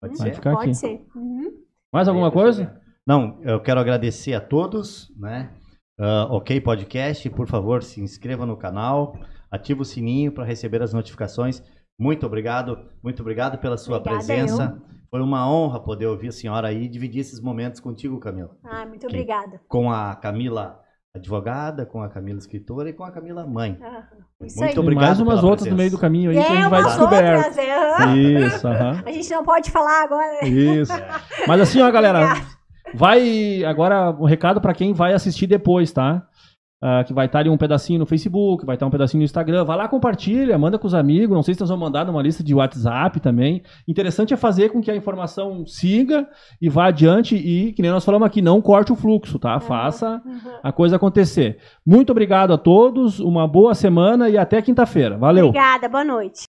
Pode 0.00 0.12
uhum. 0.12 0.22
ser? 0.24 0.34
Ficar 0.34 0.52
Pode 0.52 0.70
aqui. 0.70 0.74
ser. 0.74 1.04
Uhum. 1.16 1.64
Mais 1.92 2.06
alguma 2.06 2.30
coisa? 2.30 2.80
Não, 3.04 3.40
eu 3.42 3.60
quero 3.60 3.80
agradecer 3.80 4.34
a 4.34 4.40
todos, 4.40 5.12
né? 5.18 5.52
Uh, 5.98 6.30
ok 6.30 6.60
Podcast, 6.60 7.28
por 7.30 7.48
favor, 7.48 7.82
se 7.82 8.00
inscreva 8.00 8.44
no 8.44 8.56
canal, 8.56 9.18
ative 9.50 9.80
o 9.80 9.84
sininho 9.84 10.30
para 10.30 10.44
receber 10.44 10.82
as 10.82 10.92
notificações. 10.92 11.62
Muito 11.98 12.26
obrigado, 12.26 12.88
muito 13.02 13.20
obrigado 13.20 13.58
pela 13.58 13.78
sua 13.78 13.96
Obrigada 13.96 14.24
presença. 14.24 14.80
Eu. 14.80 14.95
Foi 15.16 15.22
uma 15.22 15.50
honra 15.50 15.80
poder 15.80 16.04
ouvir 16.04 16.28
a 16.28 16.32
senhora 16.32 16.68
aí 16.68 16.84
e 16.84 16.88
dividir 16.88 17.20
esses 17.20 17.40
momentos 17.40 17.80
contigo, 17.80 18.20
Camila. 18.20 18.50
Ah, 18.62 18.84
muito 18.84 19.06
obrigada. 19.06 19.58
Com 19.66 19.90
a 19.90 20.14
Camila 20.14 20.78
advogada, 21.14 21.86
com 21.86 22.02
a 22.02 22.08
Camila 22.10 22.38
escritora 22.38 22.90
e 22.90 22.92
com 22.92 23.02
a 23.02 23.10
Camila 23.10 23.46
mãe. 23.46 23.78
Ah, 23.80 24.02
isso 24.44 24.58
muito 24.58 24.72
aí. 24.72 24.78
obrigado. 24.78 25.04
E 25.04 25.06
mais 25.06 25.20
umas 25.20 25.42
outras 25.42 25.62
presença. 25.62 25.70
no 25.70 25.76
meio 25.78 25.90
do 25.90 25.96
caminho 25.96 26.30
aí 26.30 26.36
é, 26.36 26.44
que 26.44 26.52
a 26.52 26.56
gente 26.56 26.68
vai 26.68 26.84
descobrir. 26.84 27.34
Outras, 27.34 27.56
é. 27.56 28.16
Isso, 28.18 28.68
A 28.68 29.10
gente 29.10 29.30
não 29.30 29.42
pode 29.42 29.70
falar 29.70 30.04
agora. 30.04 30.46
Isso. 30.46 30.92
É. 30.92 31.08
Mas 31.48 31.62
assim, 31.62 31.80
ó, 31.80 31.90
galera, 31.90 32.34
vai 32.92 33.64
agora 33.64 34.10
o 34.10 34.24
um 34.24 34.26
recado 34.26 34.60
para 34.60 34.74
quem 34.74 34.92
vai 34.92 35.14
assistir 35.14 35.46
depois, 35.46 35.92
tá? 35.92 36.28
Uh, 36.86 37.04
que 37.04 37.12
vai 37.12 37.26
estar 37.26 37.40
ali 37.40 37.50
um 37.50 37.56
pedacinho 37.56 37.98
no 37.98 38.06
Facebook, 38.06 38.64
vai 38.64 38.76
estar 38.76 38.86
um 38.86 38.90
pedacinho 38.90 39.18
no 39.18 39.24
Instagram. 39.24 39.64
Vai 39.64 39.76
lá, 39.76 39.88
compartilha, 39.88 40.56
manda 40.56 40.78
com 40.78 40.86
os 40.86 40.94
amigos. 40.94 41.34
Não 41.34 41.42
sei 41.42 41.54
se 41.54 41.60
nós 41.60 41.68
vamos 41.68 41.84
mandar 41.84 42.04
numa 42.04 42.22
lista 42.22 42.44
de 42.44 42.54
WhatsApp 42.54 43.18
também. 43.18 43.64
Interessante 43.88 44.32
é 44.32 44.36
fazer 44.36 44.68
com 44.68 44.80
que 44.80 44.88
a 44.88 44.94
informação 44.94 45.66
siga 45.66 46.28
e 46.62 46.68
vá 46.68 46.86
adiante 46.86 47.34
e, 47.34 47.72
que 47.72 47.82
nem 47.82 47.90
nós 47.90 48.04
falamos 48.04 48.24
aqui, 48.24 48.40
não 48.40 48.62
corte 48.62 48.92
o 48.92 48.96
fluxo, 48.96 49.36
tá? 49.36 49.54
Uhum. 49.54 49.60
Faça 49.60 50.22
a 50.62 50.70
coisa 50.70 50.94
acontecer. 50.94 51.58
Muito 51.84 52.10
obrigado 52.10 52.52
a 52.52 52.58
todos, 52.58 53.18
uma 53.18 53.48
boa 53.48 53.74
semana 53.74 54.28
e 54.28 54.38
até 54.38 54.62
quinta-feira. 54.62 55.18
Valeu. 55.18 55.48
Obrigada, 55.48 55.88
boa 55.88 56.04
noite. 56.04 56.46